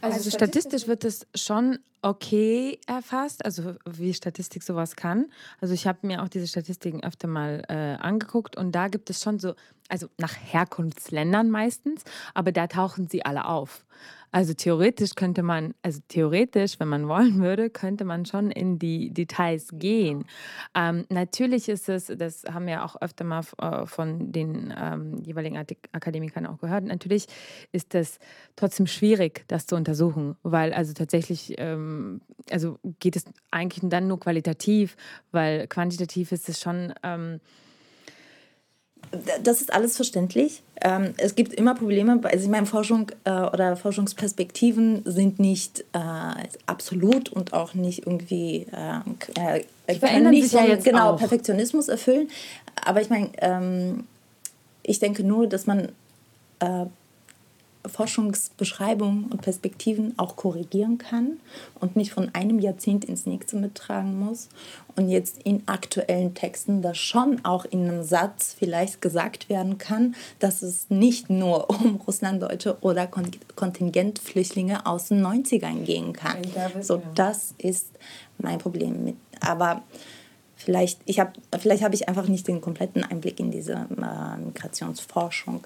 also, 0.00 0.16
also 0.16 0.30
statistisch 0.30 0.86
wird 0.86 1.04
es 1.04 1.26
schon 1.34 1.78
okay 2.02 2.78
erfasst, 2.86 3.44
also 3.44 3.74
wie 3.84 4.14
Statistik 4.14 4.62
sowas 4.62 4.96
kann. 4.96 5.26
Also 5.60 5.74
ich 5.74 5.86
habe 5.86 6.06
mir 6.06 6.22
auch 6.22 6.28
diese 6.28 6.46
Statistiken 6.46 7.02
öfter 7.02 7.28
mal 7.28 7.62
äh, 7.68 8.02
angeguckt 8.02 8.56
und 8.56 8.72
da 8.72 8.88
gibt 8.88 9.10
es 9.10 9.22
schon 9.22 9.38
so, 9.38 9.54
also 9.88 10.08
nach 10.18 10.34
Herkunftsländern 10.34 11.50
meistens, 11.50 12.04
aber 12.34 12.52
da 12.52 12.66
tauchen 12.66 13.08
sie 13.08 13.24
alle 13.24 13.46
auf. 13.46 13.84
Also 14.32 14.52
theoretisch 14.52 15.14
könnte 15.14 15.42
man, 15.42 15.72
also 15.82 16.00
theoretisch, 16.08 16.78
wenn 16.78 16.88
man 16.88 17.08
wollen 17.08 17.40
würde, 17.40 17.70
könnte 17.70 18.04
man 18.04 18.26
schon 18.26 18.50
in 18.50 18.78
die 18.78 19.10
Details 19.10 19.68
gehen. 19.72 20.26
Ähm, 20.74 21.06
natürlich 21.08 21.68
ist 21.70 21.88
es, 21.88 22.12
das 22.14 22.44
haben 22.44 22.66
wir 22.66 22.84
auch 22.84 23.00
öfter 23.00 23.24
mal 23.24 23.42
äh, 23.58 23.86
von 23.86 24.32
den 24.32 24.74
ähm, 24.76 25.16
jeweiligen 25.24 25.56
Akademikern 25.92 26.46
auch 26.46 26.58
gehört, 26.58 26.84
natürlich 26.84 27.26
ist 27.72 27.94
es 27.94 28.18
trotzdem 28.56 28.86
schwierig, 28.86 29.44
das 29.48 29.66
zu 29.66 29.74
untersuchen, 29.74 30.36
weil 30.42 30.72
also 30.72 30.92
tatsächlich, 30.92 31.54
ähm, 31.58 31.95
also 32.50 32.78
geht 33.00 33.16
es 33.16 33.24
eigentlich 33.50 33.88
dann 33.88 34.08
nur 34.08 34.20
qualitativ, 34.20 34.96
weil 35.32 35.66
quantitativ 35.66 36.32
ist 36.32 36.48
es 36.48 36.60
schon 36.60 36.92
ähm, 37.02 37.40
das 39.42 39.60
ist 39.60 39.72
alles 39.72 39.96
verständlich. 39.96 40.62
Ähm, 40.80 41.14
es 41.16 41.34
gibt 41.34 41.54
immer 41.54 41.74
Probleme. 41.74 42.20
Also 42.24 42.44
ich 42.44 42.50
meine, 42.50 42.66
Forschung 42.66 43.10
äh, 43.24 43.30
oder 43.30 43.76
Forschungsperspektiven 43.76 45.02
sind 45.04 45.38
nicht 45.38 45.84
äh, 45.92 45.98
absolut 46.66 47.28
und 47.30 47.52
auch 47.52 47.74
nicht 47.74 48.06
irgendwie 48.06 48.66
äh, 48.72 49.60
äh 49.86 49.98
können 49.98 50.30
nicht 50.30 50.52
ja 50.52 50.64
jetzt 50.64 50.84
genau 50.84 51.12
auch. 51.12 51.18
Perfektionismus 51.18 51.88
erfüllen. 51.88 52.28
Aber 52.84 53.00
ich 53.00 53.10
meine, 53.10 53.30
ähm, 53.38 54.04
ich 54.82 54.98
denke 54.98 55.22
nur, 55.24 55.46
dass 55.46 55.66
man 55.66 55.88
äh, 56.60 56.86
Forschungsbeschreibungen 57.88 59.26
und 59.26 59.42
Perspektiven 59.42 60.14
auch 60.18 60.36
korrigieren 60.36 60.98
kann 60.98 61.38
und 61.80 61.96
nicht 61.96 62.12
von 62.12 62.34
einem 62.34 62.58
Jahrzehnt 62.58 63.04
ins 63.04 63.26
nächste 63.26 63.56
mittragen 63.56 64.18
muss. 64.18 64.48
Und 64.96 65.08
jetzt 65.08 65.42
in 65.42 65.62
aktuellen 65.66 66.34
Texten 66.34 66.82
das 66.82 66.98
schon 66.98 67.44
auch 67.44 67.64
in 67.64 67.88
einem 67.88 68.02
Satz 68.02 68.54
vielleicht 68.58 69.02
gesagt 69.02 69.48
werden 69.48 69.78
kann, 69.78 70.14
dass 70.38 70.62
es 70.62 70.88
nicht 70.88 71.28
nur 71.28 71.68
um 71.70 71.96
Russlanddeutsche 72.06 72.78
oder 72.80 73.06
Kontingentflüchtlinge 73.06 74.86
aus 74.86 75.08
den 75.08 75.24
90ern 75.24 75.84
gehen 75.84 76.12
kann. 76.12 76.38
So, 76.80 77.02
das 77.14 77.54
ist 77.58 77.88
mein 78.38 78.58
Problem 78.58 79.04
mit. 79.04 79.16
Aber 79.40 79.82
vielleicht, 80.56 81.00
ich 81.04 81.20
hab, 81.20 81.34
vielleicht 81.58 81.82
habe 81.82 81.94
ich 81.94 82.08
einfach 82.08 82.28
nicht 82.28 82.48
den 82.48 82.60
kompletten 82.60 83.04
Einblick 83.04 83.38
in 83.38 83.50
diese 83.50 83.72
äh, 83.72 84.36
Migrationsforschung. 84.44 85.62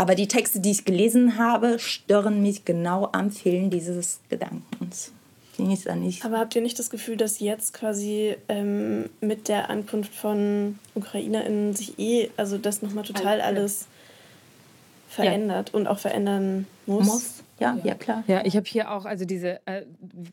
Aber 0.00 0.14
die 0.14 0.28
Texte, 0.28 0.60
die 0.60 0.70
ich 0.70 0.86
gelesen 0.86 1.36
habe, 1.36 1.78
stören 1.78 2.40
mich 2.40 2.64
genau 2.64 3.10
am 3.12 3.30
Fehlen 3.30 3.68
dieses 3.68 4.20
Gedankens. 4.30 5.12
Aber 6.24 6.38
habt 6.38 6.56
ihr 6.56 6.62
nicht 6.62 6.78
das 6.78 6.88
Gefühl, 6.88 7.18
dass 7.18 7.38
jetzt 7.38 7.74
quasi 7.74 8.34
ähm, 8.48 9.10
mit 9.20 9.48
der 9.48 9.68
Ankunft 9.68 10.14
von 10.14 10.78
UkrainerInnen 10.94 11.76
sich 11.76 11.98
eh, 11.98 12.30
also 12.38 12.56
das 12.56 12.80
nochmal 12.80 13.04
total 13.04 13.42
alles 13.42 13.88
verändert 15.10 15.72
ja. 15.74 15.78
und 15.78 15.86
auch 15.86 15.98
verändern 15.98 16.66
muss? 16.86 17.06
Muss, 17.06 17.39
ja, 17.60 17.78
ja, 17.84 17.94
klar. 17.94 18.24
Ja, 18.26 18.44
ich 18.44 18.56
habe 18.56 18.66
hier 18.66 18.90
auch, 18.90 19.04
also 19.04 19.24
diese, 19.26 19.64
äh, 19.66 19.84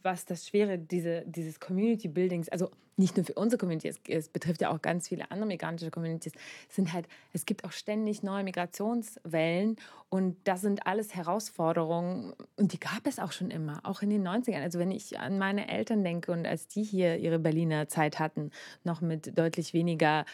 was 0.01 0.25
das 0.25 0.47
Schwere, 0.47 0.77
diese, 0.79 1.23
dieses 1.25 1.59
Community 1.59 2.07
Buildings, 2.07 2.47
also 2.47 2.71
nicht 2.95 3.15
nur 3.15 3.25
für 3.25 3.33
unsere 3.33 3.59
Community, 3.59 3.89
es, 3.89 3.99
es, 4.07 4.29
betrifft 4.29 4.61
ja 4.61 4.71
auch 4.71 4.81
ganz 4.81 5.09
viele 5.09 5.29
andere 5.29 5.47
migrantische 5.47 5.91
Communities, 5.91 6.31
sind 6.69 6.93
halt, 6.93 7.07
es 7.33 7.45
gibt 7.45 7.65
auch 7.65 7.73
ständig 7.73 8.23
neue 8.23 8.43
Migrationswellen 8.43 9.75
und 10.09 10.37
das 10.45 10.61
sind 10.61 10.87
alles 10.87 11.13
Herausforderungen 11.15 12.33
und 12.55 12.71
die 12.71 12.79
gab 12.79 13.05
es 13.05 13.19
auch 13.19 13.33
schon 13.33 13.51
immer, 13.51 13.81
auch 13.83 14.01
in 14.01 14.09
den 14.09 14.25
90ern. 14.25 14.63
Also 14.63 14.79
wenn 14.79 14.91
ich 14.91 15.19
an 15.19 15.37
meine 15.37 15.67
Eltern 15.67 16.03
denke 16.03 16.31
und 16.31 16.47
als 16.47 16.67
die 16.67 16.83
hier 16.83 17.17
ihre 17.17 17.39
Berliner 17.39 17.89
Zeit 17.89 18.19
hatten, 18.19 18.51
noch 18.85 19.01
mit 19.01 19.37
deutlich 19.37 19.73
weniger 19.73 20.25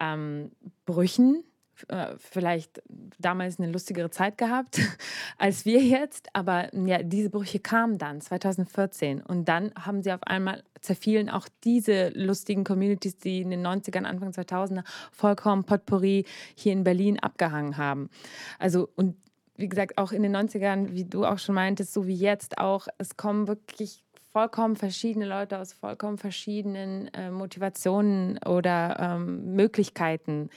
ähm, 0.00 0.50
Brüchen, 0.86 1.44
äh, 1.88 2.14
vielleicht 2.18 2.82
damals 3.18 3.58
eine 3.58 3.70
lustigere 3.70 4.10
Zeit 4.10 4.38
gehabt 4.38 4.80
als 5.38 5.64
wir 5.64 5.82
jetzt, 5.82 6.28
aber 6.32 6.74
ja, 6.74 7.02
diese 7.02 7.30
Brüche 7.30 7.60
kamen 7.60 7.98
dann 7.98 8.20
2014 8.20 9.22
und 9.22 9.46
dann 9.46 9.72
haben 9.74 10.02
sie 10.02 10.12
auf 10.12 10.22
einmal 10.24 10.62
zerfielen 10.80 11.28
auch 11.28 11.48
diese 11.64 12.10
lustigen 12.10 12.64
Communities, 12.64 13.18
die 13.18 13.40
in 13.42 13.50
den 13.50 13.66
90ern, 13.66 14.04
Anfang 14.04 14.30
2000er 14.30 14.84
vollkommen 15.12 15.64
Potpourri 15.64 16.24
hier 16.54 16.72
in 16.72 16.84
Berlin 16.84 17.18
abgehangen 17.18 17.76
haben. 17.76 18.10
Also 18.58 18.88
und 18.96 19.16
wie 19.56 19.68
gesagt, 19.68 19.98
auch 19.98 20.12
in 20.12 20.22
den 20.22 20.34
90ern, 20.34 20.92
wie 20.92 21.04
du 21.04 21.26
auch 21.26 21.38
schon 21.38 21.54
meintest, 21.54 21.92
so 21.92 22.06
wie 22.06 22.14
jetzt 22.14 22.58
auch, 22.58 22.88
es 22.96 23.18
kommen 23.18 23.46
wirklich 23.46 24.02
vollkommen 24.32 24.76
verschiedene 24.76 25.26
Leute 25.26 25.58
aus 25.58 25.72
vollkommen 25.72 26.18
verschiedenen 26.18 27.08
äh, 27.14 27.30
Motivationen 27.30 28.38
oder 28.46 28.96
ähm, 29.00 29.54
Möglichkeiten 29.54 30.50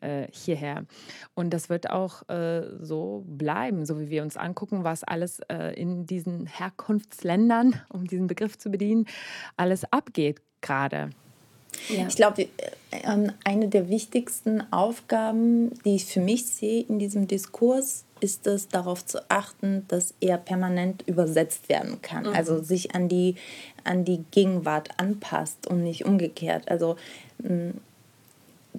äh, 0.00 0.26
hierher. 0.30 0.84
Und 1.34 1.50
das 1.50 1.68
wird 1.68 1.90
auch 1.90 2.28
äh, 2.28 2.62
so 2.80 3.24
bleiben, 3.26 3.86
so 3.86 4.00
wie 4.00 4.10
wir 4.10 4.22
uns 4.22 4.36
angucken, 4.36 4.84
was 4.84 5.04
alles 5.04 5.40
äh, 5.48 5.74
in 5.80 6.06
diesen 6.06 6.46
Herkunftsländern, 6.46 7.80
um 7.90 8.06
diesen 8.06 8.26
Begriff 8.26 8.58
zu 8.58 8.70
bedienen, 8.70 9.06
alles 9.56 9.84
abgeht 9.92 10.40
gerade. 10.60 11.10
Ja. 11.88 12.06
Ich 12.06 12.16
glaube, 12.16 12.42
äh, 12.42 12.48
ähm, 13.04 13.32
eine 13.44 13.68
der 13.68 13.88
wichtigsten 13.88 14.72
Aufgaben, 14.72 15.70
die 15.84 15.96
ich 15.96 16.06
für 16.06 16.20
mich 16.20 16.46
sehe 16.46 16.82
in 16.82 16.98
diesem 16.98 17.28
Diskurs, 17.28 18.04
ist 18.22 18.46
es, 18.46 18.68
darauf 18.68 19.04
zu 19.04 19.18
achten, 19.30 19.84
dass 19.88 20.14
er 20.20 20.38
permanent 20.38 21.02
übersetzt 21.06 21.68
werden 21.68 22.00
kann. 22.02 22.24
Mhm. 22.24 22.34
Also 22.34 22.62
sich 22.62 22.94
an 22.94 23.08
die, 23.08 23.34
an 23.84 24.04
die 24.04 24.24
Gegenwart 24.30 24.90
anpasst 24.96 25.66
und 25.66 25.82
nicht 25.82 26.04
umgekehrt. 26.04 26.70
Also 26.70 26.96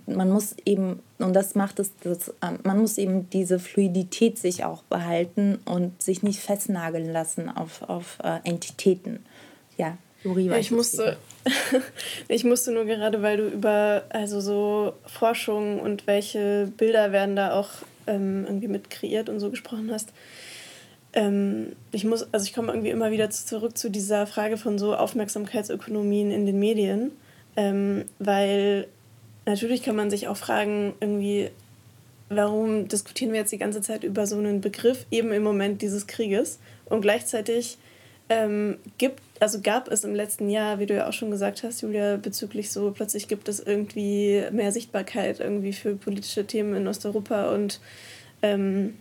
man 0.06 0.30
muss 0.30 0.56
eben, 0.66 1.02
und 1.20 1.34
das 1.34 1.56
macht 1.56 1.80
es, 1.80 1.92
das, 2.04 2.34
ähm, 2.42 2.60
man 2.64 2.80
muss 2.80 2.98
eben 2.98 3.30
diese 3.30 3.60
Fluidität 3.60 4.38
sich 4.38 4.64
auch 4.64 4.84
behalten 4.84 5.60
und 5.66 6.02
sich 6.02 6.24
nicht 6.24 6.40
festnageln 6.40 7.12
lassen 7.12 7.50
auf, 7.50 7.82
auf 7.84 8.18
äh, 8.24 8.40
Entitäten. 8.44 9.26
Ja, 9.78 9.98
Juri, 10.24 10.46
ja, 10.48 10.58
ich 10.58 10.72
musste, 10.72 11.18
ich 12.28 12.44
musste 12.44 12.72
nur 12.72 12.86
gerade, 12.86 13.22
weil 13.22 13.38
du 13.38 13.48
über 13.48 14.04
also 14.10 14.40
so 14.40 14.94
Forschung 15.06 15.80
und 15.80 16.08
welche 16.08 16.72
Bilder 16.78 17.12
werden 17.12 17.36
da 17.36 17.54
auch 17.54 17.70
ähm, 18.08 18.46
irgendwie 18.46 18.68
mit 18.68 18.90
kreiert 18.90 19.30
und 19.30 19.40
so 19.40 19.50
gesprochen 19.50 19.92
hast. 19.92 20.14
Ähm, 21.14 21.74
ich 21.92 22.06
muss, 22.06 22.28
also 22.34 22.46
ich 22.46 22.54
komme 22.54 22.72
irgendwie 22.72 22.90
immer 22.90 23.12
wieder 23.12 23.30
zurück 23.30 23.78
zu 23.78 23.90
dieser 23.90 24.26
Frage 24.26 24.58
von 24.58 24.78
so 24.78 24.96
Aufmerksamkeitsökonomien 24.96 26.32
in 26.32 26.46
den 26.46 26.60
Medien, 26.60 27.12
ähm, 27.56 28.06
weil 28.20 28.88
natürlich 29.46 29.84
kann 29.84 29.96
man 29.96 30.10
sich 30.10 30.28
auch 30.28 30.38
fragen, 30.38 30.94
irgendwie, 31.00 31.50
warum 32.30 32.88
diskutieren 32.88 33.32
wir 33.32 33.42
jetzt 33.42 33.52
die 33.52 33.60
ganze 33.60 33.82
Zeit 33.82 34.04
über 34.04 34.26
so 34.26 34.38
einen 34.38 34.62
Begriff 34.62 35.06
eben 35.12 35.32
im 35.32 35.44
Moment 35.44 35.82
dieses 35.82 36.08
Krieges 36.08 36.60
und 36.86 37.02
gleichzeitig 37.02 37.78
ähm, 38.30 38.78
gibt, 38.98 39.22
also 39.40 39.62
gab 39.62 39.90
es 39.90 40.04
im 40.04 40.16
letzten 40.16 40.50
Jahr, 40.50 40.80
wie 40.80 40.86
du 40.86 40.96
ja 40.96 41.08
auch 41.08 41.14
schon 41.14 41.32
gesagt 41.32 41.64
hast, 41.64 41.82
Julia, 41.82 42.18
bezüglich 42.18 42.72
so, 42.72 42.92
plötzlich 42.92 43.28
gibt 43.28 43.50
es 43.50 43.60
irgendwie 43.60 44.44
mehr 44.52 44.72
Sichtbarkeit 44.72 45.40
irgendwie 45.40 45.74
für 45.74 45.96
politische 45.96 46.46
Themen 46.46 46.76
in 46.76 46.88
Osteuropa 46.88 47.54
und 47.54 47.80
ähm, 48.42 48.96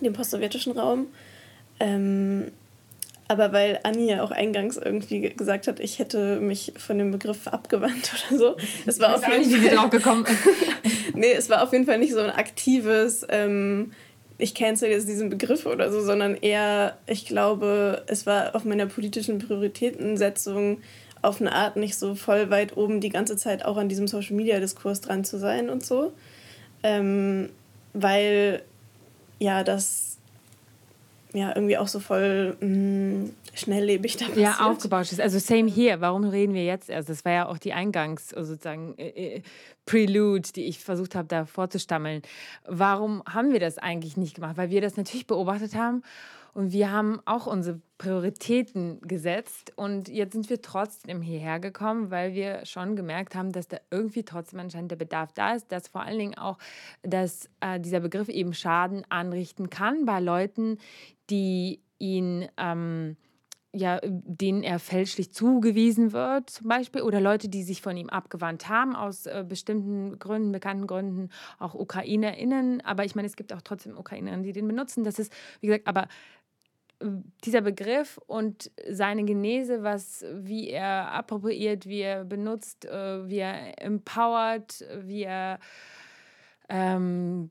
dem 0.00 0.12
postsowjetischen 0.12 0.72
Raum. 0.72 1.06
Ähm, 1.80 2.52
aber 3.28 3.52
weil 3.52 3.80
Anni 3.82 4.10
ja 4.10 4.22
auch 4.22 4.30
eingangs 4.30 4.76
irgendwie 4.76 5.30
gesagt 5.30 5.66
hat, 5.66 5.80
ich 5.80 5.98
hätte 5.98 6.38
mich 6.38 6.74
von 6.76 6.98
dem 6.98 7.12
Begriff 7.12 7.46
abgewandt 7.48 8.12
oder 8.30 8.38
so. 8.38 8.56
Es 8.84 9.00
war 9.00 9.14
auf 9.14 9.26
jeden 9.26 9.50
Fall, 9.50 9.74
drauf 9.74 9.90
gekommen. 9.90 10.26
nee, 11.14 11.32
es 11.32 11.48
war 11.48 11.62
auf 11.62 11.72
jeden 11.72 11.86
Fall 11.86 11.98
nicht 11.98 12.12
so 12.12 12.20
ein 12.20 12.30
aktives, 12.30 13.26
ähm, 13.30 13.92
ich 14.38 14.54
cancel 14.54 14.90
jetzt 14.90 15.08
diesen 15.08 15.30
Begriff 15.30 15.66
oder 15.66 15.90
so, 15.90 16.00
sondern 16.00 16.36
eher, 16.36 16.96
ich 17.06 17.26
glaube, 17.26 18.02
es 18.06 18.26
war 18.26 18.54
auf 18.54 18.64
meiner 18.64 18.86
politischen 18.86 19.38
Prioritätensetzung 19.38 20.78
auf 21.22 21.40
eine 21.40 21.52
Art 21.52 21.76
nicht 21.76 21.96
so 21.96 22.14
voll 22.14 22.50
weit 22.50 22.76
oben 22.76 23.00
die 23.00 23.08
ganze 23.08 23.36
Zeit 23.36 23.64
auch 23.64 23.76
an 23.76 23.88
diesem 23.88 24.08
Social 24.08 24.34
Media 24.34 24.58
Diskurs 24.58 25.00
dran 25.00 25.24
zu 25.24 25.38
sein 25.38 25.70
und 25.70 25.84
so. 25.84 26.12
Ähm, 26.82 27.50
weil 27.92 28.62
ja, 29.38 29.62
das 29.64 30.11
ja 31.32 31.54
irgendwie 31.54 31.78
auch 31.78 31.88
so 31.88 32.00
voll 32.00 32.56
mh, 32.60 32.66
mm, 32.66 33.30
schnelllebig 33.54 34.16
da 34.16 34.26
passiert. 34.26 34.44
Ja, 34.44 34.66
aufgebaut 34.66 35.10
ist. 35.10 35.20
Also 35.20 35.38
same 35.38 35.68
hier. 35.68 36.00
Warum 36.00 36.24
reden 36.24 36.54
wir 36.54 36.64
jetzt 36.64 36.90
erst? 36.90 37.08
Das 37.08 37.24
war 37.24 37.32
ja 37.32 37.48
auch 37.48 37.58
die 37.58 37.72
Eingangs 37.72 38.34
also 38.34 38.52
sozusagen 38.52 38.94
äh, 38.98 39.36
äh, 39.36 39.42
Prelude, 39.86 40.48
die 40.54 40.64
ich 40.64 40.78
versucht 40.80 41.14
habe 41.14 41.28
da 41.28 41.44
vorzustammeln. 41.44 42.22
Warum 42.66 43.22
haben 43.28 43.52
wir 43.52 43.60
das 43.60 43.78
eigentlich 43.78 44.16
nicht 44.16 44.34
gemacht? 44.34 44.56
Weil 44.56 44.70
wir 44.70 44.80
das 44.80 44.96
natürlich 44.96 45.26
beobachtet 45.26 45.74
haben 45.74 46.02
und 46.54 46.72
wir 46.72 46.90
haben 46.90 47.20
auch 47.24 47.46
unsere 47.46 47.80
Prioritäten 47.96 49.00
gesetzt. 49.00 49.72
Und 49.76 50.08
jetzt 50.08 50.32
sind 50.32 50.50
wir 50.50 50.60
trotzdem 50.60 51.22
hierher 51.22 51.60
gekommen, 51.60 52.10
weil 52.10 52.34
wir 52.34 52.66
schon 52.66 52.94
gemerkt 52.94 53.34
haben, 53.34 53.52
dass 53.52 53.68
da 53.68 53.78
irgendwie 53.90 54.22
trotzdem 54.22 54.60
anscheinend 54.60 54.90
der 54.90 54.96
Bedarf 54.96 55.32
da 55.32 55.54
ist, 55.54 55.72
dass 55.72 55.88
vor 55.88 56.02
allen 56.02 56.18
Dingen 56.18 56.36
auch, 56.36 56.58
dass 57.02 57.48
äh, 57.60 57.80
dieser 57.80 58.00
Begriff 58.00 58.28
eben 58.28 58.52
Schaden 58.52 59.04
anrichten 59.08 59.70
kann 59.70 60.04
bei 60.04 60.20
Leuten, 60.20 60.78
die 61.32 61.80
ihn. 61.98 62.48
Ähm, 62.56 63.16
ja, 63.74 64.00
denen 64.04 64.62
er 64.62 64.78
fälschlich 64.78 65.32
zugewiesen 65.32 66.12
wird, 66.12 66.50
zum 66.50 66.68
Beispiel, 66.68 67.00
oder 67.00 67.22
Leute, 67.22 67.48
die 67.48 67.62
sich 67.62 67.80
von 67.80 67.96
ihm 67.96 68.10
abgewandt 68.10 68.68
haben, 68.68 68.94
aus 68.94 69.24
äh, 69.24 69.46
bestimmten 69.48 70.18
Gründen, 70.18 70.52
bekannten 70.52 70.86
Gründen, 70.86 71.30
auch 71.58 71.74
UkrainerInnen. 71.74 72.82
Aber 72.82 73.06
ich 73.06 73.14
meine, 73.14 73.28
es 73.28 73.34
gibt 73.34 73.50
auch 73.50 73.62
trotzdem 73.62 73.96
UkrainerInnen, 73.96 74.42
die 74.42 74.52
den 74.52 74.68
benutzen. 74.68 75.04
Das 75.04 75.18
ist, 75.18 75.32
wie 75.60 75.68
gesagt, 75.68 75.86
aber 75.86 76.08
dieser 77.44 77.62
Begriff 77.62 78.18
und 78.26 78.70
seine 78.90 79.24
Genese, 79.24 79.82
was, 79.82 80.24
wie 80.34 80.68
er 80.68 81.12
appropriiert, 81.12 81.86
wie 81.86 82.00
er 82.00 82.24
benutzt, 82.24 82.84
äh, 82.84 83.28
wie 83.28 83.38
er 83.38 83.82
empowert, 83.82 84.84
wie 85.00 85.22
er 85.22 85.58
ähm, 86.68 87.50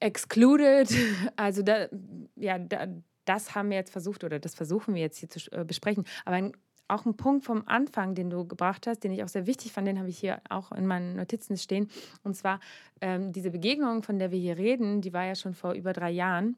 excluded, 0.00 0.92
also 1.36 1.62
da, 1.62 1.88
ja, 2.36 2.58
da, 2.58 2.88
das 3.24 3.54
haben 3.54 3.70
wir 3.70 3.76
jetzt 3.76 3.90
versucht 3.90 4.24
oder 4.24 4.38
das 4.38 4.54
versuchen 4.54 4.94
wir 4.94 5.02
jetzt 5.02 5.18
hier 5.18 5.30
zu 5.30 5.40
äh, 5.52 5.64
besprechen. 5.64 6.04
Aber 6.24 6.36
ein, 6.36 6.52
auch 6.88 7.04
ein 7.04 7.16
Punkt 7.16 7.44
vom 7.44 7.64
Anfang, 7.66 8.14
den 8.14 8.30
du 8.30 8.46
gebracht 8.46 8.86
hast, 8.86 9.02
den 9.02 9.12
ich 9.12 9.24
auch 9.24 9.28
sehr 9.28 9.46
wichtig 9.46 9.72
fand, 9.72 9.88
den 9.88 9.98
habe 9.98 10.08
ich 10.08 10.18
hier 10.18 10.40
auch 10.48 10.70
in 10.70 10.86
meinen 10.86 11.16
Notizen 11.16 11.56
stehen. 11.56 11.90
Und 12.22 12.36
zwar 12.36 12.60
ähm, 13.00 13.32
diese 13.32 13.50
Begegnung, 13.50 14.02
von 14.02 14.18
der 14.18 14.30
wir 14.30 14.38
hier 14.38 14.56
reden, 14.56 15.00
die 15.00 15.12
war 15.12 15.24
ja 15.24 15.34
schon 15.34 15.54
vor 15.54 15.72
über 15.72 15.92
drei 15.92 16.10
Jahren 16.10 16.56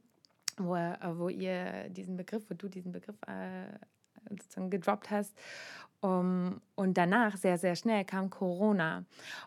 wo, 0.59 0.76
äh, 0.76 0.97
wo 1.14 1.28
ihr 1.28 1.89
diesen 1.91 2.16
Begriff, 2.16 2.45
wo 2.49 2.55
du 2.55 2.68
diesen 2.68 2.93
Begriff 2.93 3.16
äh, 3.26 3.66
sozusagen 4.30 4.70
gedroppt 4.70 5.11
hast. 5.11 5.34
Um, 6.01 6.61
und 6.77 6.97
danach, 6.97 7.37
sehr, 7.37 7.59
sehr 7.59 7.75
schnell, 7.75 8.05
kam 8.05 8.31
Corona. 8.31 9.05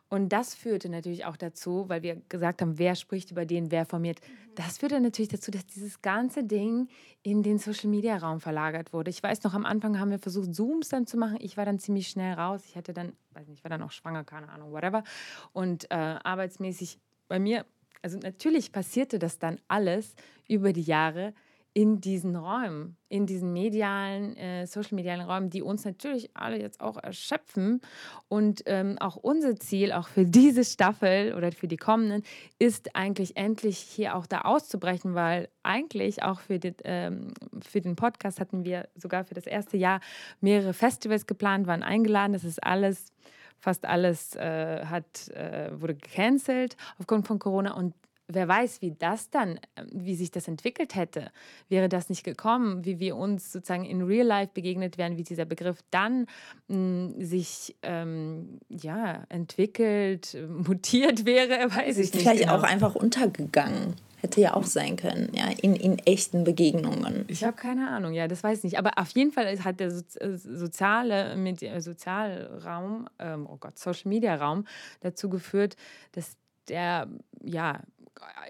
Und 0.09 0.33
das 0.33 0.53
führte 0.53 0.89
natürlich 0.89 1.23
auch 1.23 1.37
dazu, 1.37 1.85
weil 1.87 2.01
wir 2.01 2.21
gesagt 2.27 2.61
haben, 2.61 2.77
wer 2.77 2.95
spricht 2.95 3.31
über 3.31 3.45
den, 3.45 3.71
wer 3.71 3.85
formiert. 3.85 4.19
Mhm. 4.19 4.55
Das 4.55 4.79
führte 4.79 4.99
natürlich 4.99 5.29
dazu, 5.29 5.49
dass 5.49 5.65
dieses 5.65 6.01
ganze 6.01 6.43
Ding 6.43 6.89
in 7.23 7.41
den 7.41 7.57
Social-Media-Raum 7.57 8.41
verlagert 8.41 8.91
wurde. 8.91 9.09
Ich 9.11 9.23
weiß 9.23 9.43
noch, 9.43 9.53
am 9.53 9.65
Anfang 9.65 9.97
haben 9.97 10.11
wir 10.11 10.19
versucht, 10.19 10.53
Zooms 10.53 10.89
dann 10.89 11.07
zu 11.07 11.15
machen. 11.15 11.37
Ich 11.39 11.55
war 11.55 11.63
dann 11.63 11.79
ziemlich 11.79 12.09
schnell 12.09 12.33
raus. 12.33 12.63
Ich 12.67 12.75
hatte 12.75 12.91
dann, 12.91 13.13
weiß 13.31 13.47
nicht, 13.47 13.59
ich 13.59 13.63
war 13.63 13.69
dann 13.69 13.83
auch 13.83 13.91
schwanger, 13.91 14.25
keine 14.25 14.49
Ahnung, 14.49 14.73
whatever. 14.73 15.05
Und 15.53 15.89
äh, 15.89 15.95
arbeitsmäßig 15.95 16.99
bei 17.29 17.39
mir 17.39 17.65
also 18.01 18.17
natürlich 18.17 18.71
passierte 18.71 19.19
das 19.19 19.39
dann 19.39 19.59
alles 19.67 20.15
über 20.47 20.73
die 20.73 20.81
Jahre 20.81 21.33
in 21.73 22.01
diesen 22.01 22.35
Räumen, 22.35 22.97
in 23.07 23.25
diesen 23.25 23.53
medialen, 23.53 24.35
äh, 24.35 24.67
social-medialen 24.67 25.21
Räumen, 25.21 25.49
die 25.49 25.61
uns 25.61 25.85
natürlich 25.85 26.29
alle 26.33 26.59
jetzt 26.59 26.81
auch 26.81 26.97
erschöpfen. 26.97 27.81
Und 28.27 28.63
ähm, 28.65 28.97
auch 28.99 29.15
unser 29.15 29.55
Ziel, 29.55 29.93
auch 29.93 30.09
für 30.09 30.25
diese 30.25 30.65
Staffel 30.65 31.33
oder 31.33 31.51
für 31.51 31.67
die 31.67 31.77
kommenden, 31.77 32.23
ist 32.59 32.95
eigentlich 32.95 33.37
endlich 33.37 33.77
hier 33.77 34.15
auch 34.15 34.25
da 34.25 34.41
auszubrechen, 34.41 35.15
weil 35.15 35.47
eigentlich 35.63 36.23
auch 36.23 36.41
für, 36.41 36.59
die, 36.59 36.73
ähm, 36.83 37.33
für 37.61 37.79
den 37.79 37.95
Podcast 37.95 38.39
hatten 38.39 38.65
wir 38.65 38.89
sogar 38.95 39.23
für 39.23 39.35
das 39.35 39.47
erste 39.47 39.77
Jahr 39.77 40.01
mehrere 40.41 40.73
Festivals 40.73 41.25
geplant, 41.25 41.67
waren 41.67 41.83
eingeladen. 41.83 42.33
Das 42.33 42.43
ist 42.43 42.61
alles 42.63 43.13
fast 43.61 43.85
alles 43.85 44.35
äh, 44.35 44.85
hat, 44.85 45.29
äh, 45.29 45.69
wurde 45.79 45.95
gecancelt 45.95 46.75
aufgrund 46.97 47.27
von 47.27 47.39
Corona 47.39 47.75
und 47.75 47.93
wer 48.33 48.47
weiß, 48.47 48.81
wie 48.81 48.91
das 48.91 49.29
dann, 49.29 49.59
ähm, 49.75 49.87
wie 49.93 50.15
sich 50.15 50.31
das 50.31 50.47
entwickelt 50.47 50.95
hätte, 50.95 51.31
wäre 51.69 51.89
das 51.89 52.09
nicht 52.09 52.23
gekommen, 52.23 52.85
wie 52.85 52.99
wir 52.99 53.15
uns 53.15 53.51
sozusagen 53.51 53.85
in 53.85 54.01
Real 54.01 54.25
Life 54.25 54.51
begegnet 54.53 54.97
wären, 54.97 55.17
wie 55.17 55.23
dieser 55.23 55.45
Begriff 55.45 55.79
dann 55.91 56.27
mh, 56.67 56.75
hm, 56.75 57.21
sich 57.21 57.75
ähm, 57.83 58.59
ja, 58.69 59.23
entwickelt, 59.29 60.37
mutiert 60.67 61.25
wäre, 61.25 61.69
weiß 61.75 61.97
ich 61.97 62.13
nicht. 62.13 62.21
Vielleicht 62.21 62.43
genau. 62.43 62.57
auch 62.57 62.63
einfach 62.63 62.95
untergegangen. 62.95 63.95
Hätte 64.21 64.39
ja 64.39 64.53
auch 64.53 64.65
sein 64.65 64.97
können, 64.97 65.31
ja, 65.33 65.45
in, 65.63 65.75
in 65.75 65.97
echten 65.97 66.43
Begegnungen. 66.43 67.25
Ich 67.27 67.43
habe 67.43 67.55
keine 67.55 67.89
Ahnung, 67.89 68.13
ja, 68.13 68.27
das 68.27 68.43
weiß 68.43 68.59
ich 68.59 68.63
nicht. 68.65 68.77
Aber 68.77 68.91
auf 68.97 69.09
jeden 69.09 69.31
Fall 69.31 69.57
hat 69.63 69.79
der 69.79 69.87
äh, 69.87 70.37
soziale 70.37 71.35
mit 71.35 71.63
äh, 71.63 71.81
Sozialraum, 71.81 73.07
ähm, 73.17 73.47
oh 73.49 73.57
Gott, 73.59 73.79
Social 73.79 74.09
Media 74.09 74.35
Raum 74.35 74.65
dazu 74.99 75.27
geführt, 75.27 75.75
dass 76.11 76.37
der 76.67 77.07
ja 77.43 77.81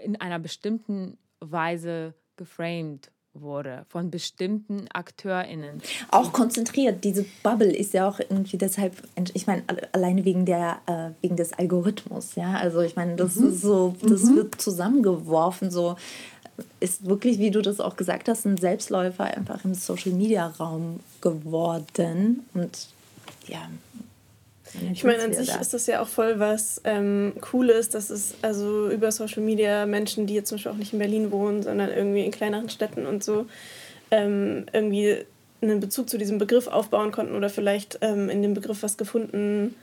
in 0.04 0.16
einer 0.20 0.40
bestimmten 0.40 1.18
Weise 1.40 2.14
geframed 2.38 3.12
wurde 3.34 3.86
von 3.88 4.12
bestimmten 4.12 4.88
AkteurInnen. 4.92 5.82
Auch 6.10 6.34
konzentriert. 6.34 7.04
Diese 7.04 7.26
Bubble 7.44 7.74
ist 7.74 7.94
ja 7.94 8.08
auch 8.08 8.20
irgendwie 8.20 8.58
deshalb, 8.58 8.96
ich 9.34 9.48
meine, 9.48 9.64
alleine 9.94 10.26
wegen 10.26 10.46
der, 10.46 10.82
äh, 10.86 11.12
wegen 11.22 11.38
des 11.38 11.54
Algorithmus, 11.54 12.36
ja. 12.36 12.56
Also 12.56 12.82
ich 12.82 12.96
meine, 12.96 13.16
das 13.16 13.38
mhm. 13.38 13.50
ist 13.50 13.62
so, 13.62 13.96
das 14.02 14.24
mhm. 14.24 14.36
wird 14.36 14.62
zusammengeworfen, 14.62 15.72
so 15.72 15.96
ist 16.80 17.06
wirklich, 17.06 17.40
wie 17.40 17.52
du 17.52 17.62
das 17.62 17.80
auch 17.80 17.96
gesagt 17.96 18.28
hast, 18.28 18.46
ein 18.46 18.58
Selbstläufer 18.58 19.24
einfach 19.24 19.64
im 19.64 19.74
Social 19.74 20.12
Media 20.12 20.48
Raum 20.48 21.00
geworden. 21.22 22.46
Und 22.54 22.90
ja, 23.48 23.70
ich 24.94 25.04
meine, 25.04 25.24
an 25.24 25.34
sich 25.34 25.50
da. 25.50 25.60
ist 25.60 25.74
das 25.74 25.88
ja 25.88 26.02
auch 26.02 26.08
voll 26.08 26.40
was 26.40 26.82
ähm, 26.84 27.34
Cooles, 27.42 27.90
dass 27.90 28.10
es 28.10 28.36
also 28.42 28.90
über 28.90 29.12
Social 29.12 29.42
Media 29.42 29.86
Menschen, 29.86 30.28
die 30.28 30.34
jetzt 30.36 30.50
zum 30.50 30.58
Beispiel 30.58 30.72
auch 30.72 30.78
nicht 30.78 30.94
in 30.94 31.00
Berlin 31.00 31.32
wohnen, 31.32 31.64
sondern 31.64 31.90
irgendwie 31.90 32.26
in 32.26 32.32
kleineren 32.32 32.70
Städten 32.70 33.06
und 33.06 33.24
so, 33.24 33.48
ähm, 34.12 34.66
irgendwie 34.72 35.18
einen 35.62 35.80
Bezug 35.80 36.10
zu 36.10 36.18
diesem 36.18 36.38
Begriff 36.38 36.68
aufbauen 36.68 37.12
konnten 37.12 37.36
oder 37.36 37.50
vielleicht 37.50 38.00
ähm, 38.02 38.30
in 38.30 38.42
dem 38.42 38.54
Begriff 38.54 38.84
was 38.84 38.98
gefunden 38.98 39.76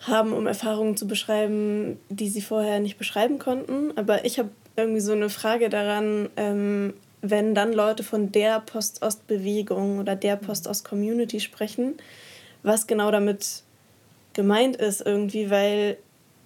haben, 0.00 0.32
um 0.32 0.46
Erfahrungen 0.46 0.96
zu 0.96 1.06
beschreiben, 1.06 1.98
die 2.08 2.28
sie 2.28 2.40
vorher 2.40 2.80
nicht 2.80 2.98
beschreiben 2.98 3.38
konnten. 3.38 3.96
Aber 3.96 4.24
ich 4.24 4.38
habe 4.38 4.50
irgendwie 4.76 5.00
so 5.00 5.12
eine 5.12 5.28
Frage 5.28 5.68
daran, 5.68 6.28
ähm, 6.36 6.94
wenn 7.20 7.54
dann 7.54 7.72
Leute 7.72 8.02
von 8.02 8.32
der 8.32 8.60
Post-Ost-Bewegung 8.60 10.00
oder 10.00 10.16
der 10.16 10.36
Post-Ost-Community 10.36 11.38
sprechen, 11.38 11.94
was 12.64 12.86
genau 12.86 13.10
damit 13.10 13.62
gemeint 14.34 14.76
ist 14.76 15.00
irgendwie, 15.04 15.50
weil 15.50 15.98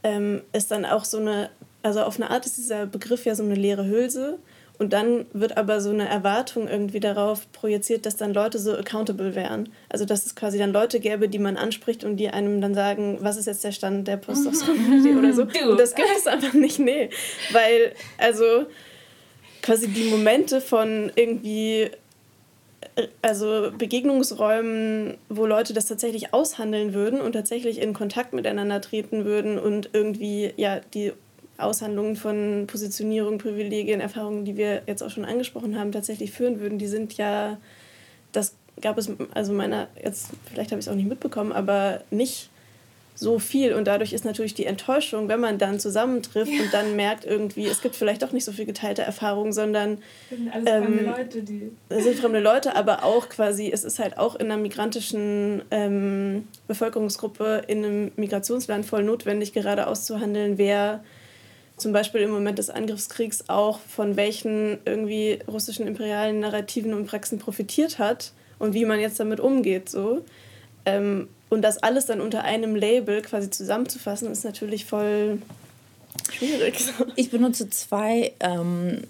ähm, 0.03 0.43
es 0.53 0.67
dann 0.67 0.85
auch 0.85 1.05
so 1.05 1.19
eine, 1.19 1.51
also 1.83 2.03
auf 2.03 2.17
eine 2.17 2.31
Art 2.31 2.47
ist 2.47 2.57
dieser 2.57 2.87
Begriff 2.87 3.25
ja 3.25 3.35
so 3.35 3.43
eine 3.43 3.55
leere 3.55 3.87
Hülse 3.87 4.39
und 4.79 4.93
dann 4.93 5.27
wird 5.33 5.57
aber 5.57 5.81
so 5.81 5.91
eine 5.91 6.09
Erwartung 6.09 6.69
irgendwie 6.69 7.01
darauf 7.01 7.51
projiziert, 7.53 8.05
dass 8.05 8.17
dann 8.17 8.35
Leute 8.35 8.59
so 8.59 8.75
accountable 8.77 9.35
wären. 9.35 9.71
Also 9.89 10.05
dass 10.05 10.27
es 10.27 10.35
quasi 10.35 10.59
dann 10.59 10.73
Leute 10.73 11.01
gäbe, 11.01 11.29
die 11.29 11.39
man 11.39 11.57
anspricht 11.57 12.05
und 12.05 12.19
die 12.19 12.29
einem 12.29 12.61
dann 12.61 12.75
sagen, 12.75 13.19
was 13.21 13.37
ist 13.37 13.47
jetzt 13.47 13.65
der 13.65 13.73
Stand 13.73 14.07
der 14.07 14.19
Post-Community 14.19 15.17
oder 15.17 15.33
so. 15.33 15.43
Und 15.43 15.81
das 15.81 15.95
gibt 15.95 16.09
es 16.17 16.27
einfach 16.27 16.53
nicht, 16.53 16.79
nee. 16.79 17.09
Weil, 17.53 17.93
also 18.19 18.67
quasi 19.63 19.89
die 19.89 20.11
Momente 20.11 20.61
von 20.61 21.11
irgendwie 21.15 21.91
also 23.23 23.71
Begegnungsräumen, 23.77 25.19
wo 25.29 25.47
Leute 25.47 25.75
das 25.75 25.87
tatsächlich 25.87 26.33
aushandeln 26.33 26.95
würden 26.95 27.21
und 27.21 27.33
tatsächlich 27.33 27.81
in 27.81 27.93
Kontakt 27.93 28.33
miteinander 28.33 28.81
treten 28.81 29.25
würden 29.25 29.59
und 29.59 29.91
irgendwie 29.93 30.53
ja 30.57 30.81
die 30.95 31.13
Aushandlungen 31.59 32.17
von 32.17 32.67
Positionierung, 32.67 33.39
Privilegien, 33.39 34.01
Erfahrungen, 34.01 34.45
die 34.45 34.57
wir 34.57 34.83
jetzt 34.87 35.03
auch 35.03 35.11
schon 35.11 35.25
angesprochen 35.25 35.79
haben, 35.79 35.93
tatsächlich 35.93 36.33
führen 36.33 36.61
würden, 36.61 36.79
die 36.79 36.87
sind 36.87 37.17
ja, 37.17 37.59
das 38.33 38.55
gab 38.81 38.99
es, 38.99 39.11
also 39.33 39.53
meiner, 39.53 39.89
jetzt, 40.03 40.31
vielleicht 40.51 40.71
habe 40.71 40.81
ich 40.81 40.87
es 40.87 40.93
auch 40.93 40.97
nicht 40.97 41.09
mitbekommen, 41.09 41.53
aber 41.53 42.03
nicht 42.11 42.51
so 43.19 43.39
viel 43.39 43.73
und 43.73 43.87
dadurch 43.87 44.13
ist 44.13 44.27
natürlich 44.27 44.53
die 44.53 44.67
Enttäuschung, 44.67 45.29
wenn 45.29 45.41
man 45.41 45.57
dann 45.57 45.81
zusammentrifft 45.81 46.53
ja. 46.53 46.63
und 46.63 46.73
dann 46.73 46.97
merkt 46.97 47.25
irgendwie, 47.25 47.67
es 47.67 47.81
gibt 47.81 47.97
vielleicht 47.97 48.23
doch 48.23 48.31
nicht 48.31 48.45
so 48.45 48.53
viel 48.53 48.67
geteilte 48.67 49.03
Erfahrung, 49.03 49.55
sondern 49.55 49.99
das 50.29 50.39
sind 50.39 50.53
alles 50.53 50.71
ähm, 50.71 50.85
fremde 50.85 51.05
Leute, 51.05 51.43
die 51.43 51.73
sind 51.89 52.19
fremde 52.19 52.41
Leute, 52.41 52.77
aber 52.77 53.05
auch 53.05 53.31
quasi, 53.31 53.71
es 53.73 53.85
ist 53.85 53.99
halt 53.99 54.19
auch 54.19 54.35
in 54.37 54.47
einer 54.47 54.59
migrantischen 54.59 55.63
ähm, 55.71 56.47
Bevölkerungsgruppe 56.69 57.63
in 57.67 57.85
einem 57.85 58.13
Migrationsland 58.17 58.85
voll 58.85 59.03
notwendig, 59.03 59.55
gerade 59.55 59.87
auszuhandeln, 59.87 60.59
wer 60.59 61.03
zum 61.79 61.93
Beispiel 61.93 62.21
im 62.21 62.31
Moment 62.31 62.59
des 62.59 62.69
Angriffskriegs 62.69 63.49
auch 63.49 63.81
von 63.81 64.17
welchen 64.17 64.79
irgendwie 64.85 65.39
russischen 65.49 65.87
imperialen 65.87 66.41
Narrativen 66.41 66.93
und 66.93 67.07
Praxen 67.07 67.39
profitiert 67.39 67.99
hat 67.99 68.33
und 68.59 68.75
wie 68.75 68.85
man 68.85 69.01
jetzt 69.01 69.19
damit 69.21 69.41
umgeht, 69.41 69.89
so. 69.89 70.23
Ähm, 70.85 71.29
und 71.49 71.63
das 71.63 71.79
alles 71.79 72.07
dann 72.07 72.21
unter 72.21 72.43
einem 72.43 72.75
Label 72.75 73.23
quasi 73.23 73.51
zusammenzufassen, 73.51 74.31
ist 74.31 74.45
natürlich 74.45 74.85
voll 74.85 75.41
schwierig. 76.33 76.85
Ich 77.17 77.31
benutze 77.31 77.71
zwei 77.71 78.33
ähm, 78.41 79.03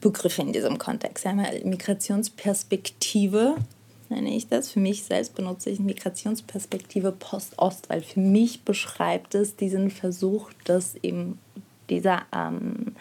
Begriffe 0.00 0.42
in 0.42 0.52
diesem 0.52 0.78
Kontext. 0.78 1.26
Einmal 1.26 1.60
Migrationsperspektive, 1.64 3.56
nenne 4.08 4.34
ich 4.34 4.48
das. 4.48 4.70
Für 4.70 4.80
mich 4.80 5.04
selbst 5.04 5.34
benutze 5.34 5.70
ich 5.70 5.80
Migrationsperspektive 5.80 7.12
Post-Ost, 7.12 7.90
weil 7.90 8.00
für 8.00 8.20
mich 8.20 8.62
beschreibt 8.62 9.34
es 9.34 9.56
diesen 9.56 9.90
Versuch, 9.90 10.50
dass 10.64 10.94
eben 11.02 11.38
dieser 11.90 12.22
ähm, 12.34 12.94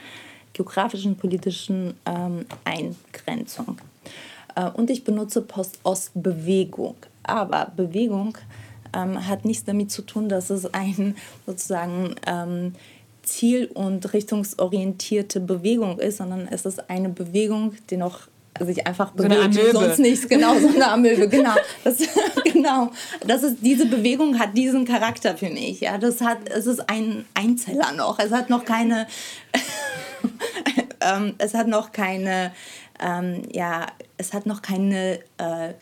geografischen, 0.54 1.16
politischen 1.18 1.94
ähm, 2.06 2.46
Eingrenzung. 2.64 3.78
Äh, 4.56 4.70
und 4.72 4.90
ich 4.90 5.04
benutze 5.04 5.42
Post-Ost-Bewegung. 5.42 6.96
Aber 7.28 7.72
Bewegung 7.76 8.38
ähm, 8.96 9.28
hat 9.28 9.46
nichts 9.46 9.66
damit 9.66 9.92
zu 9.92 10.02
tun, 10.02 10.30
dass 10.30 10.50
es 10.50 10.74
ein 10.74 11.16
sozusagen 11.46 12.16
ähm, 12.26 12.74
ziel- 13.24 13.70
und 13.74 14.14
richtungsorientierte 14.14 15.40
Bewegung 15.40 16.00
ist, 16.00 16.18
sondern 16.18 16.48
es 16.48 16.66
ist 16.66 16.90
eine 16.90 17.10
Bewegung, 17.10 17.74
die 17.90 17.98
noch 17.98 18.28
sich 18.60 18.88
einfach 18.88 19.12
so 19.16 19.28
bewegt, 19.28 19.74
sonst 19.74 20.00
nichts. 20.00 20.30
Genau, 20.30 20.58
so 20.58 20.70
eine 20.70 20.88
Amöbe, 20.88 21.28
genau. 21.28 21.56
Das, 21.84 21.98
genau. 22.46 22.92
Das 23.28 23.44
ist, 23.44 23.58
diese 23.62 23.86
Bewegung 23.86 24.40
hat 24.40 24.56
diesen 24.56 24.86
Charakter 24.86 25.36
für 25.36 25.50
mich. 25.50 25.82
Ja, 25.82 25.98
das 25.98 26.22
hat, 26.22 26.38
es 26.50 26.66
ist 26.66 26.90
ein 26.90 27.26
Einzeller 27.34 27.92
noch. 27.92 28.18
Es 28.20 28.32
hat 28.32 28.50
noch 28.50 28.64
keine, 28.64 29.08
ähm, 31.02 31.36
es 31.38 31.54
hat 31.54 31.68
noch 31.68 31.92
keine, 31.92 32.54
ähm, 33.02 33.42
ja, 33.52 33.88
es 34.18 34.34
hat 34.34 34.46
noch 34.46 34.62
keine 34.62 35.20
äh, 35.38 35.74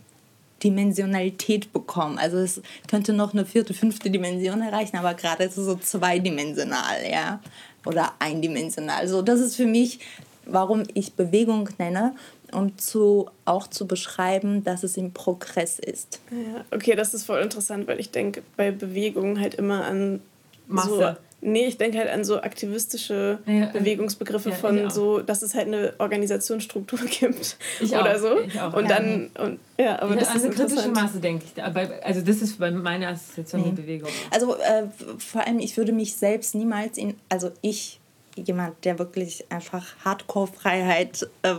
Dimensionalität 0.64 1.74
bekommen. 1.74 2.18
Also 2.18 2.38
es 2.38 2.62
könnte 2.88 3.14
noch 3.14 3.34
eine 3.34 3.46
vierte, 3.46 3.74
fünfte 3.74 4.10
Dimension 4.10 4.62
erreichen, 4.62 4.98
aber 4.98 5.14
gerade 5.14 5.44
ist 5.44 5.58
es 5.58 5.66
so 5.66 5.76
zweidimensional, 5.76 6.98
ja. 7.10 7.42
Oder 7.86 8.14
eindimensional. 8.20 8.98
Also 8.98 9.22
das 9.22 9.40
ist 9.40 9.56
für 9.56 9.66
mich, 9.66 10.00
warum 10.46 10.84
ich 10.94 11.14
Bewegung 11.14 11.70
nenne, 11.78 12.16
um 12.52 12.78
zu, 12.78 13.30
auch 13.46 13.68
zu 13.68 13.88
beschreiben, 13.88 14.64
dass 14.64 14.84
es 14.84 14.96
im 14.98 15.12
Progress 15.12 15.80
ist. 15.80 16.22
Ja, 16.32 16.64
okay, 16.72 16.96
das 16.96 17.14
ist 17.14 17.26
voll 17.26 17.42
interessant, 17.42 17.88
weil 17.88 18.00
ich 18.00 18.12
denke 18.12 18.44
bei 18.56 18.72
Bewegung 18.72 19.40
halt 19.40 19.56
immer 19.56 19.86
an 19.86 20.22
Masse. 20.68 20.90
So 20.90 21.16
Nee, 21.46 21.66
ich 21.66 21.78
denke 21.78 21.98
halt 21.98 22.10
an 22.10 22.24
so 22.24 22.42
aktivistische 22.42 23.40
ja, 23.46 23.66
Bewegungsbegriffe 23.68 24.52
ja, 24.52 24.56
von 24.56 24.90
so, 24.90 25.20
dass 25.20 25.42
es 25.42 25.54
halt 25.54 25.68
eine 25.68 25.94
Organisationsstruktur 25.98 27.00
gibt 27.20 27.58
ich 27.82 27.92
oder 27.92 28.16
auch, 28.16 28.20
so. 28.20 28.40
Ich 28.40 28.60
auch. 28.60 28.74
Und 28.74 28.90
dann, 28.90 29.30
und, 29.38 29.60
ja, 29.78 30.02
aber 30.02 30.14
ja, 30.14 30.22
das 30.22 30.30
also 30.30 30.48
ist 30.48 30.56
kritische 30.56 30.90
Masse, 30.90 31.20
denke 31.20 31.46
ich. 31.46 31.64
Also 31.64 32.22
das 32.22 32.42
ist 32.42 32.60
bei 32.60 32.72
meiner 32.72 33.10
Assoziation 33.10 33.62
nee. 33.62 33.68
mit 33.68 33.76
Bewegung. 33.76 34.10
Also 34.32 34.56
äh, 34.56 34.86
vor 35.18 35.46
allem, 35.46 35.60
ich 35.60 35.76
würde 35.76 35.92
mich 35.92 36.16
selbst 36.16 36.56
niemals 36.56 36.98
in, 36.98 37.16
also 37.28 37.52
ich, 37.62 38.00
jemand, 38.36 38.84
der 38.86 38.98
wirklich 38.98 39.46
einfach 39.50 39.86
Hardcore-Freiheit 40.06 41.28
äh, 41.42 41.56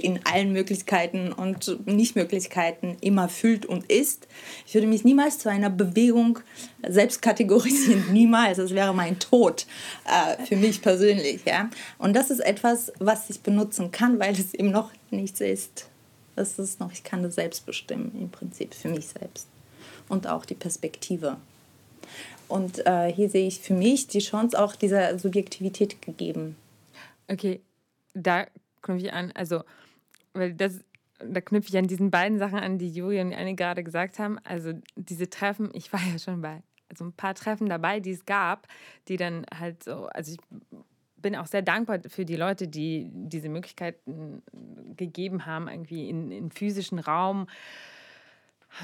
in 0.00 0.20
allen 0.24 0.52
Möglichkeiten 0.52 1.32
und 1.32 1.86
Nichtmöglichkeiten 1.86 2.96
immer 3.00 3.28
fühlt 3.28 3.66
und 3.66 3.90
ist. 3.90 4.26
Ich 4.66 4.74
würde 4.74 4.86
mich 4.86 5.04
niemals 5.04 5.38
zu 5.38 5.50
einer 5.50 5.70
Bewegung 5.70 6.38
selbst 6.86 7.22
kategorisieren, 7.22 8.04
niemals. 8.12 8.58
Das 8.58 8.74
wäre 8.74 8.94
mein 8.94 9.18
Tod 9.18 9.66
äh, 10.06 10.42
für 10.44 10.56
mich 10.56 10.82
persönlich. 10.82 11.42
Ja? 11.44 11.70
Und 11.98 12.14
das 12.14 12.30
ist 12.30 12.40
etwas, 12.40 12.92
was 12.98 13.30
ich 13.30 13.40
benutzen 13.40 13.90
kann, 13.90 14.18
weil 14.18 14.32
es 14.32 14.54
eben 14.54 14.70
noch 14.70 14.90
nichts 15.10 15.40
ist. 15.40 15.88
Das 16.36 16.58
ist 16.58 16.80
noch, 16.80 16.92
ich 16.92 17.04
kann 17.04 17.22
das 17.22 17.34
selbst 17.34 17.66
bestimmen, 17.66 18.12
im 18.18 18.30
Prinzip 18.30 18.74
für 18.74 18.88
mich 18.88 19.08
selbst. 19.08 19.46
Und 20.08 20.26
auch 20.26 20.44
die 20.44 20.54
Perspektive. 20.54 21.36
Und 22.48 22.86
äh, 22.86 23.12
hier 23.12 23.28
sehe 23.30 23.46
ich 23.46 23.60
für 23.60 23.74
mich 23.74 24.08
die 24.08 24.18
Chance 24.18 24.62
auch 24.62 24.76
dieser 24.76 25.18
Subjektivität 25.18 26.02
gegeben. 26.02 26.56
Okay, 27.28 27.60
da 28.14 28.46
knüpfe 28.82 29.06
ich 29.06 29.12
an. 29.12 29.32
Also, 29.32 29.62
weil 30.34 30.54
das, 30.54 30.80
da 31.18 31.40
knüpfe 31.40 31.68
ich 31.68 31.78
an 31.78 31.86
diesen 31.86 32.10
beiden 32.10 32.38
Sachen 32.38 32.58
an, 32.58 32.78
die 32.78 32.90
Juri 32.90 33.20
und 33.20 33.32
Anne 33.32 33.54
gerade 33.54 33.84
gesagt 33.84 34.18
haben. 34.18 34.38
Also, 34.44 34.72
diese 34.96 35.28
Treffen, 35.30 35.70
ich 35.72 35.92
war 35.92 36.00
ja 36.12 36.18
schon 36.18 36.40
bei 36.40 36.62
also 36.92 37.06
ein 37.06 37.12
paar 37.12 37.34
Treffen 37.34 37.68
dabei, 37.68 38.00
die 38.00 38.10
es 38.10 38.26
gab, 38.26 38.68
die 39.08 39.16
dann 39.16 39.46
halt 39.58 39.82
so, 39.82 40.06
also 40.08 40.32
ich 40.32 40.38
bin 41.16 41.36
auch 41.36 41.46
sehr 41.46 41.62
dankbar 41.62 42.00
für 42.06 42.24
die 42.24 42.36
Leute, 42.36 42.68
die 42.68 43.08
diese 43.10 43.48
Möglichkeiten 43.48 44.42
gegeben 44.96 45.46
haben, 45.46 45.68
irgendwie 45.68 46.10
in, 46.10 46.30
in 46.30 46.50
physischen 46.50 46.98
Raum 46.98 47.46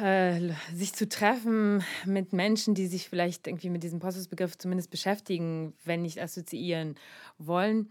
äh, 0.01 0.53
sich 0.73 0.95
zu 0.95 1.09
treffen 1.09 1.83
mit 2.07 2.33
Menschen, 2.33 2.75
die 2.75 2.87
sich 2.87 3.09
vielleicht 3.09 3.47
irgendwie 3.47 3.71
mit 3.71 3.83
diesem 3.83 3.99
Postus-Begriff 3.99 4.57
zumindest 4.57 4.91
beschäftigen, 4.91 5.75
wenn 5.85 6.03
nicht 6.03 6.21
assoziieren 6.21 6.95
wollen. 7.39 7.91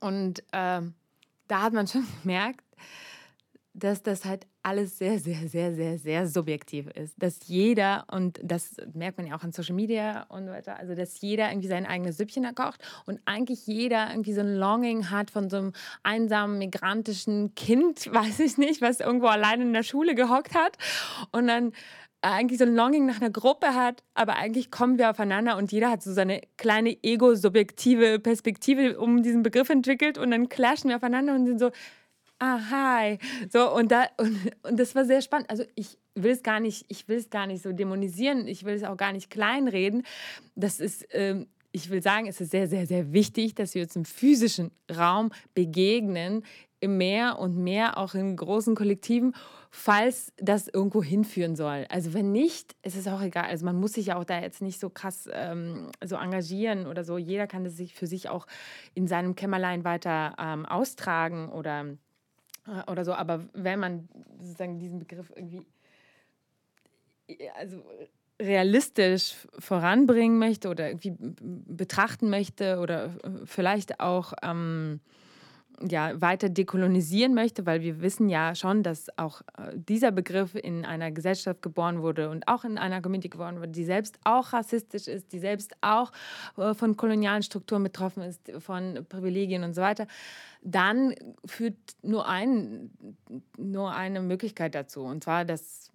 Und 0.00 0.42
äh, 0.52 0.82
da 1.48 1.62
hat 1.62 1.72
man 1.72 1.86
schon 1.86 2.06
gemerkt, 2.22 2.64
dass 3.76 4.02
das 4.02 4.24
halt 4.24 4.46
alles 4.62 4.98
sehr, 4.98 5.18
sehr, 5.18 5.48
sehr, 5.48 5.74
sehr, 5.74 5.98
sehr 5.98 6.26
subjektiv 6.28 6.86
ist. 6.86 7.20
Dass 7.20 7.40
jeder, 7.48 8.04
und 8.10 8.40
das 8.42 8.76
merkt 8.94 9.18
man 9.18 9.26
ja 9.26 9.36
auch 9.36 9.42
an 9.42 9.52
Social 9.52 9.74
Media 9.74 10.22
und 10.28 10.46
so 10.46 10.52
weiter, 10.52 10.78
also 10.78 10.94
dass 10.94 11.20
jeder 11.20 11.50
irgendwie 11.50 11.68
sein 11.68 11.84
eigenes 11.84 12.16
Süppchen 12.16 12.46
kocht 12.54 12.80
und 13.04 13.20
eigentlich 13.24 13.66
jeder 13.66 14.10
irgendwie 14.10 14.32
so 14.32 14.40
ein 14.40 14.54
Longing 14.54 15.10
hat 15.10 15.30
von 15.30 15.50
so 15.50 15.56
einem 15.56 15.72
einsamen 16.04 16.58
migrantischen 16.58 17.54
Kind, 17.56 18.06
weiß 18.14 18.40
ich 18.40 18.58
nicht, 18.58 18.80
was 18.80 19.00
irgendwo 19.00 19.26
allein 19.26 19.60
in 19.60 19.72
der 19.72 19.82
Schule 19.82 20.14
gehockt 20.14 20.54
hat 20.54 20.78
und 21.32 21.48
dann 21.48 21.72
eigentlich 22.32 22.58
so 22.58 22.64
ein 22.64 22.74
Longing 22.74 23.06
nach 23.06 23.20
einer 23.20 23.30
Gruppe 23.30 23.74
hat, 23.74 24.02
aber 24.14 24.36
eigentlich 24.36 24.70
kommen 24.70 24.98
wir 24.98 25.10
aufeinander 25.10 25.56
und 25.56 25.72
jeder 25.72 25.90
hat 25.90 26.02
so 26.02 26.12
seine 26.12 26.40
kleine 26.56 26.96
ego-subjektive 27.02 28.18
Perspektive 28.18 28.98
um 28.98 29.22
diesen 29.22 29.42
Begriff 29.42 29.70
entwickelt 29.70 30.18
und 30.18 30.30
dann 30.30 30.48
clashen 30.48 30.90
wir 30.90 30.96
aufeinander 30.96 31.34
und 31.34 31.46
sind 31.46 31.58
so, 31.58 31.70
ah, 32.38 32.58
hi. 32.70 33.18
So, 33.50 33.72
und, 33.74 33.92
da, 33.92 34.06
und, 34.16 34.38
und 34.62 34.78
das 34.78 34.94
war 34.94 35.04
sehr 35.04 35.22
spannend. 35.22 35.50
Also 35.50 35.64
ich 35.74 35.98
will 36.14 36.32
es 36.32 36.42
gar 36.42 36.60
nicht, 36.60 36.86
ich 36.88 37.08
will 37.08 37.18
es 37.18 37.30
gar 37.30 37.46
nicht 37.46 37.62
so 37.62 37.72
dämonisieren, 37.72 38.46
ich 38.46 38.64
will 38.64 38.74
es 38.74 38.84
auch 38.84 38.96
gar 38.96 39.12
nicht 39.12 39.30
kleinreden. 39.30 40.04
Das 40.54 40.80
ist, 40.80 41.06
ähm, 41.10 41.46
ich 41.72 41.90
will 41.90 42.02
sagen, 42.02 42.26
es 42.26 42.40
ist 42.40 42.52
sehr, 42.52 42.68
sehr, 42.68 42.86
sehr 42.86 43.12
wichtig, 43.12 43.54
dass 43.54 43.74
wir 43.74 43.82
uns 43.82 43.96
im 43.96 44.04
physischen 44.04 44.70
Raum 44.94 45.30
begegnen, 45.54 46.44
mehr 46.88 47.38
und 47.38 47.56
mehr 47.56 47.98
auch 47.98 48.14
in 48.14 48.36
großen 48.36 48.74
Kollektiven, 48.74 49.34
falls 49.70 50.32
das 50.36 50.68
irgendwo 50.68 51.02
hinführen 51.02 51.56
soll. 51.56 51.86
Also 51.88 52.14
wenn 52.14 52.32
nicht, 52.32 52.76
ist 52.82 52.96
es 52.96 53.08
auch 53.08 53.20
egal. 53.20 53.44
Also 53.44 53.64
man 53.64 53.76
muss 53.76 53.94
sich 53.94 54.12
auch 54.12 54.24
da 54.24 54.40
jetzt 54.40 54.62
nicht 54.62 54.78
so 54.78 54.90
krass 54.90 55.28
ähm, 55.32 55.90
so 56.04 56.16
engagieren 56.16 56.86
oder 56.86 57.04
so. 57.04 57.18
Jeder 57.18 57.46
kann 57.46 57.64
das 57.64 57.76
sich 57.76 57.94
für 57.94 58.06
sich 58.06 58.28
auch 58.28 58.46
in 58.94 59.06
seinem 59.06 59.34
Kämmerlein 59.34 59.84
weiter 59.84 60.34
ähm, 60.38 60.66
austragen 60.66 61.50
oder 61.50 61.86
äh, 62.66 62.90
oder 62.90 63.04
so. 63.04 63.12
Aber 63.12 63.44
wenn 63.52 63.80
man 63.80 64.08
sozusagen 64.38 64.78
diesen 64.78 64.98
Begriff 64.98 65.32
irgendwie 65.34 65.66
also 67.58 67.82
realistisch 68.40 69.36
voranbringen 69.58 70.38
möchte 70.38 70.68
oder 70.68 70.88
irgendwie 70.88 71.14
betrachten 71.18 72.30
möchte 72.30 72.78
oder 72.80 73.06
äh, 73.22 73.30
vielleicht 73.44 74.00
auch 74.00 74.32
ähm, 74.42 75.00
ja, 75.80 76.20
weiter 76.20 76.48
dekolonisieren 76.48 77.34
möchte, 77.34 77.66
weil 77.66 77.82
wir 77.82 78.00
wissen 78.00 78.28
ja 78.28 78.54
schon, 78.54 78.82
dass 78.82 79.06
auch 79.18 79.42
äh, 79.58 79.72
dieser 79.74 80.10
Begriff 80.10 80.54
in 80.54 80.84
einer 80.84 81.10
Gesellschaft 81.10 81.62
geboren 81.62 82.02
wurde 82.02 82.30
und 82.30 82.48
auch 82.48 82.64
in 82.64 82.78
einer 82.78 83.02
Community 83.02 83.28
geboren 83.28 83.56
wurde, 83.56 83.72
die 83.72 83.84
selbst 83.84 84.18
auch 84.24 84.52
rassistisch 84.52 85.08
ist, 85.08 85.32
die 85.32 85.38
selbst 85.38 85.74
auch 85.80 86.12
äh, 86.56 86.74
von 86.74 86.96
kolonialen 86.96 87.42
Strukturen 87.42 87.82
betroffen 87.82 88.22
ist, 88.22 88.52
von 88.58 89.04
Privilegien 89.08 89.64
und 89.64 89.74
so 89.74 89.82
weiter, 89.82 90.06
dann 90.62 91.14
führt 91.44 91.76
nur, 92.02 92.28
ein, 92.28 92.90
nur 93.58 93.92
eine 93.92 94.20
Möglichkeit 94.20 94.74
dazu, 94.74 95.02
und 95.02 95.24
zwar 95.24 95.44
dass 95.44 95.90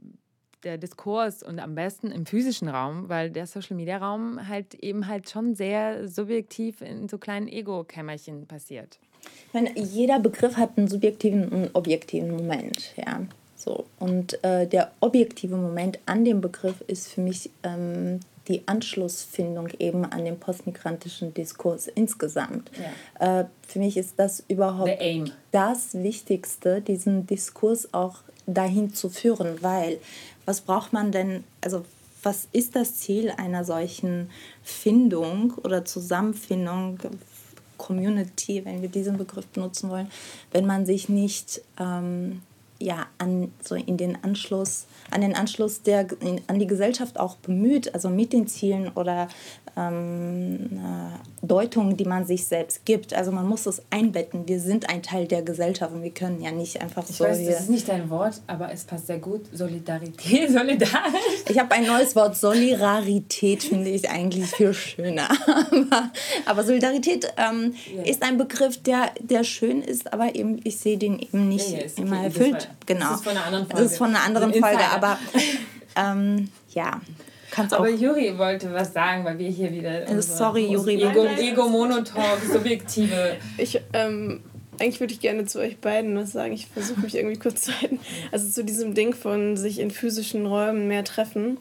der 0.64 0.78
Diskurs 0.78 1.42
und 1.42 1.60
am 1.60 1.74
besten 1.76 2.12
im 2.12 2.26
physischen 2.26 2.68
Raum, 2.68 3.08
weil 3.08 3.32
der 3.32 3.48
Social 3.48 3.78
Media 3.78 3.98
Raum 3.98 4.48
halt 4.48 4.74
eben 4.76 5.08
halt 5.08 5.30
schon 5.30 5.56
sehr 5.56 6.08
subjektiv 6.08 6.82
in 6.82 7.08
so 7.08 7.18
kleinen 7.18 7.48
Ego-Kämmerchen 7.48 8.46
passiert. 8.46 9.00
Ich 9.48 9.54
meine, 9.54 9.78
jeder 9.80 10.20
Begriff 10.20 10.58
hat 10.58 10.78
einen 10.78 10.88
subjektiven 10.88 11.46
und 11.46 11.54
einen 11.54 11.70
objektiven 11.74 12.32
Moment. 12.32 12.94
Ja. 12.96 13.22
So. 13.56 13.86
Und 14.00 14.44
äh, 14.44 14.68
der 14.68 14.92
objektive 15.00 15.56
Moment 15.56 16.00
an 16.06 16.24
dem 16.24 16.40
Begriff 16.40 16.82
ist 16.88 17.10
für 17.10 17.22
mich 17.22 17.50
ähm, 17.64 18.20
die 18.48 18.68
Anschlussfindung 18.68 19.70
eben 19.80 20.06
an 20.06 20.26
den 20.26 20.40
postmigrantischen 20.40 21.34
Diskurs 21.34 21.88
insgesamt. 21.88 22.72
Ja. 23.20 23.42
Äh, 23.42 23.46
für 23.68 23.80
mich 23.80 23.98
ist 23.98 24.14
das 24.18 24.44
überhaupt 24.48 24.98
das 25.52 25.94
Wichtigste, 25.94 26.82
diesen 26.82 27.28
Diskurs 27.28 27.94
auch 27.94 28.18
dahin 28.48 28.94
zu 28.94 29.10
führen, 29.10 29.62
weil 29.62 30.00
was 30.46 30.62
braucht 30.62 30.94
man 30.94 31.12
denn, 31.12 31.44
also 31.62 31.86
was 32.24 32.48
ist 32.52 32.76
das 32.76 32.96
Ziel 32.96 33.32
einer 33.38 33.64
solchen 33.64 34.30
Findung 34.64 35.54
oder 35.64 35.86
Zusammenfindung 35.86 37.00
Community, 37.80 38.64
wenn 38.64 38.84
wir 38.84 38.90
diesen 38.90 39.18
Begriff 39.18 39.48
benutzen 39.48 39.90
wollen, 39.90 40.12
wenn 40.52 40.68
man 40.68 40.86
sich 40.86 41.10
nicht 41.10 41.62
ähm, 41.80 42.44
ja, 42.80 43.08
an, 43.18 43.52
so 43.62 43.76
in 43.76 43.98
den 43.98 44.24
Anschluss, 44.24 44.86
an 45.12 45.22
den 45.22 45.36
Anschluss 45.36 45.82
der, 45.82 46.08
in, 46.22 46.42
an 46.48 46.60
die 46.60 46.68
Gesellschaft 46.68 47.20
auch 47.20 47.36
bemüht, 47.38 47.94
also 47.94 48.10
mit 48.10 48.32
den 48.32 48.48
Zielen 48.48 48.90
oder 48.90 49.28
ähm, 49.78 50.70
äh, 50.74 51.46
Deutungen, 51.46 51.96
die 51.98 52.06
man 52.06 52.26
sich 52.26 52.46
selbst 52.46 52.86
gibt. 52.86 53.14
Also 53.14 53.32
man 53.32 53.48
muss 53.48 53.66
es 53.66 53.82
einbetten. 53.90 54.48
Wir 54.48 54.60
sind 54.60 54.90
ein 54.90 55.02
Teil 55.02 55.28
der 55.28 55.42
Gesellschaft 55.42 55.94
und 55.94 56.04
wir 56.04 56.12
können 56.12 56.42
ja 56.42 56.52
nicht 56.52 56.82
einfach 56.82 57.04
ich 57.10 57.16
so. 57.16 57.26
Ich 57.26 57.32
weiß, 57.32 57.46
das 57.46 57.60
ist 57.62 57.70
nicht 57.70 57.88
dein 57.88 58.10
Wort, 58.10 58.42
aber 58.48 58.72
es 58.72 58.84
passt 58.84 59.08
sehr 59.08 59.20
gut. 59.20 59.46
Solidarität, 59.54 60.50
solidarisch. 60.52 61.44
Ich 61.48 61.58
habe 61.58 61.74
ein 61.74 61.86
neues 61.86 62.16
Wort. 62.16 62.36
Solidarität 62.36 63.64
finde 63.64 63.90
ich 63.90 64.10
eigentlich 64.10 64.48
viel 64.48 64.74
schöner. 64.74 65.30
aber, 65.48 66.12
aber 66.46 66.64
Solidarität 66.64 67.32
ähm, 67.38 67.74
yeah. 67.94 68.04
ist 68.06 68.24
ein 68.24 68.38
Begriff, 68.38 68.82
der, 68.84 69.12
der 69.22 69.44
schön 69.44 69.82
ist, 69.82 70.12
aber 70.12 70.36
eben 70.36 70.60
ich 70.64 70.78
sehe 70.78 70.98
den 70.98 71.20
eben 71.20 71.48
nicht 71.48 71.70
yeah, 71.70 71.80
yeah, 71.80 71.90
immer 71.98 72.24
erfüllt. 72.24 72.70
genau. 72.86 73.12
Das 73.12 73.20
ist 73.20 73.24
von 73.24 73.38
einer 73.38 73.46
anderen 73.46 73.66
Folge. 73.68 73.84
Das 73.84 73.92
ist 73.92 73.98
von 73.98 74.10
einer 74.10 74.24
anderen 74.24 74.54
Folge, 74.54 74.84
aber 74.92 75.18
ähm, 75.96 76.50
ja. 76.74 77.02
Kannst 77.52 77.74
Aber 77.74 77.90
Juri 77.90 78.38
wollte 78.38 78.72
was 78.74 78.94
sagen, 78.94 79.26
weil 79.26 79.38
wir 79.40 79.50
hier 79.50 79.72
wieder. 79.72 80.08
Äh, 80.08 80.22
sorry, 80.22 80.72
Juri. 80.72 81.02
Ego, 81.02 81.26
Ego 81.26 81.68
Monotalk, 81.68 82.42
subjektive. 82.52 83.38
Ich, 83.58 83.82
ähm, 83.94 84.42
eigentlich 84.80 85.00
würde 85.00 85.14
ich 85.14 85.20
gerne 85.20 85.46
zu 85.46 85.60
euch 85.60 85.78
beiden 85.78 86.16
was 86.16 86.32
sagen. 86.32 86.54
Ich 86.54 86.68
versuche 86.68 87.02
mich 87.02 87.16
irgendwie 87.16 87.40
kurz 87.40 87.64
zu 87.64 87.82
halten. 87.82 88.00
Also 88.32 88.50
zu 88.50 88.64
diesem 88.64 88.94
Ding 88.94 89.14
von 89.14 89.58
sich 89.58 89.80
in 89.80 89.92
physischen 89.92 90.46
Räumen 90.46 90.88
mehr 90.88 91.04
treffen. 91.04 91.58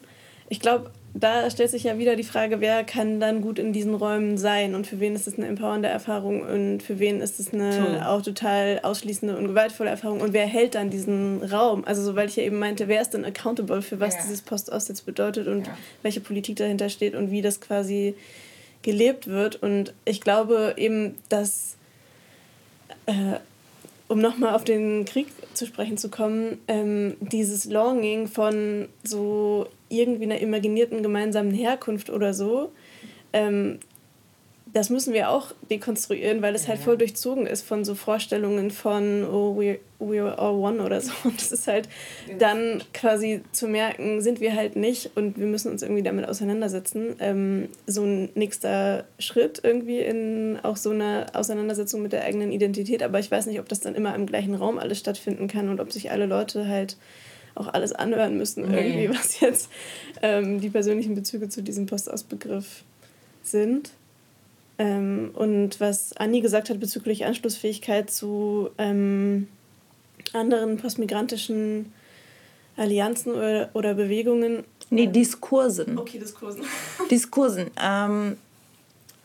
Ich 0.47 0.59
glaube, 0.59 0.91
da 1.13 1.49
stellt 1.49 1.71
sich 1.71 1.83
ja 1.83 1.97
wieder 1.97 2.15
die 2.15 2.23
Frage, 2.23 2.61
wer 2.61 2.83
kann 2.83 3.19
dann 3.19 3.41
gut 3.41 3.57
in 3.59 3.73
diesen 3.73 3.95
Räumen 3.95 4.37
sein 4.37 4.75
und 4.75 4.85
für 4.85 4.99
wen 4.99 5.15
ist 5.15 5.27
es 5.27 5.37
eine 5.37 5.47
empowernde 5.47 5.89
Erfahrung 5.89 6.41
und 6.41 6.83
für 6.83 6.99
wen 6.99 7.21
ist 7.21 7.39
es 7.39 7.53
eine 7.53 7.71
True. 7.71 8.09
auch 8.09 8.21
total 8.21 8.79
ausschließende 8.83 9.35
und 9.35 9.47
gewaltvolle 9.47 9.89
Erfahrung 9.89 10.21
und 10.21 10.33
wer 10.33 10.45
hält 10.45 10.75
dann 10.75 10.89
diesen 10.89 11.43
Raum? 11.43 11.83
Also 11.85 12.03
so, 12.03 12.15
weil 12.15 12.29
ich 12.29 12.35
ja 12.35 12.43
eben 12.43 12.59
meinte, 12.59 12.87
wer 12.87 13.01
ist 13.01 13.11
denn 13.11 13.25
accountable 13.25 13.81
für 13.81 13.99
was 13.99 14.15
ja. 14.15 14.21
dieses 14.21 14.41
Post-Ost 14.41 14.89
jetzt 14.89 15.05
bedeutet 15.05 15.47
und 15.47 15.67
ja. 15.67 15.77
welche 16.03 16.21
Politik 16.21 16.57
dahinter 16.57 16.89
steht 16.89 17.15
und 17.15 17.31
wie 17.31 17.41
das 17.41 17.59
quasi 17.59 18.15
gelebt 18.81 19.27
wird 19.27 19.61
und 19.61 19.93
ich 20.05 20.21
glaube 20.21 20.75
eben, 20.77 21.15
dass 21.27 21.75
äh, 23.07 23.39
um 24.07 24.19
nochmal 24.19 24.55
auf 24.55 24.63
den 24.63 25.05
Krieg 25.05 25.27
zu 25.53 25.65
sprechen 25.65 25.97
zu 25.97 26.09
kommen, 26.09 26.59
ähm, 26.67 27.15
dieses 27.19 27.65
Longing 27.65 28.27
von 28.27 28.87
so 29.03 29.67
irgendwie 29.89 30.23
einer 30.23 30.39
imaginierten 30.39 31.03
gemeinsamen 31.03 31.53
Herkunft 31.53 32.09
oder 32.09 32.33
so, 32.33 32.71
ähm, 33.33 33.79
das 34.73 34.89
müssen 34.89 35.13
wir 35.13 35.29
auch 35.29 35.47
dekonstruieren, 35.71 36.41
weil 36.41 36.53
es 36.53 36.67
halt 36.67 36.79
voll 36.79 36.97
durchzogen 36.97 37.47
ist 37.47 37.65
von 37.65 37.83
so 37.83 37.95
Vorstellungen 37.95 38.69
von, 38.69 39.23
oh, 39.25 39.55
we're, 39.57 39.79
we're 39.99 40.35
all 40.35 40.53
one 40.53 40.83
oder 40.83 41.01
so. 41.01 41.11
Und 41.23 41.41
das 41.41 41.51
ist 41.51 41.67
halt 41.67 41.89
dann 42.37 42.83
quasi 42.93 43.41
zu 43.51 43.67
merken, 43.67 44.21
sind 44.21 44.41
wir 44.41 44.55
halt 44.55 44.75
nicht 44.75 45.11
und 45.15 45.39
wir 45.39 45.47
müssen 45.47 45.71
uns 45.71 45.81
irgendwie 45.81 46.03
damit 46.03 46.27
auseinandersetzen. 46.27 47.15
Ähm, 47.19 47.69
so 47.87 48.03
ein 48.03 48.29
nächster 48.35 49.05
Schritt 49.17 49.61
irgendwie 49.63 49.99
in 49.99 50.59
auch 50.61 50.77
so 50.77 50.91
einer 50.91 51.27
Auseinandersetzung 51.33 52.01
mit 52.01 52.13
der 52.13 52.23
eigenen 52.23 52.51
Identität. 52.51 53.01
Aber 53.01 53.19
ich 53.19 53.31
weiß 53.31 53.47
nicht, 53.47 53.59
ob 53.59 53.67
das 53.69 53.79
dann 53.79 53.95
immer 53.95 54.13
im 54.13 54.27
gleichen 54.27 54.53
Raum 54.53 54.77
alles 54.77 54.99
stattfinden 54.99 55.47
kann 55.47 55.69
und 55.69 55.79
ob 55.79 55.91
sich 55.91 56.11
alle 56.11 56.27
Leute 56.27 56.67
halt 56.67 56.97
auch 57.59 57.67
alles 57.73 57.91
anhören 57.91 58.37
müssen, 58.37 58.69
nee. 58.69 58.99
irgendwie, 58.99 59.09
was 59.17 59.39
jetzt 59.39 59.69
ähm, 60.21 60.61
die 60.61 60.69
persönlichen 60.69 61.15
Bezüge 61.15 61.49
zu 61.49 61.61
diesem 61.61 61.85
Postausbegriff 61.85 62.83
sind. 63.43 63.91
Ähm, 64.77 65.31
und 65.33 65.79
was 65.79 66.15
Anni 66.15 66.41
gesagt 66.41 66.69
hat 66.69 66.79
bezüglich 66.79 67.25
Anschlussfähigkeit 67.25 68.09
zu 68.09 68.69
ähm, 68.77 69.47
anderen 70.33 70.77
postmigrantischen 70.77 71.91
Allianzen 72.77 73.33
oder, 73.33 73.69
oder 73.73 73.93
Bewegungen. 73.93 74.63
Nee, 74.89 75.07
Diskursen. 75.07 75.97
Okay, 75.97 76.17
Diskursen. 76.17 76.63
Diskursen. 77.11 77.69
Ähm, 77.81 78.37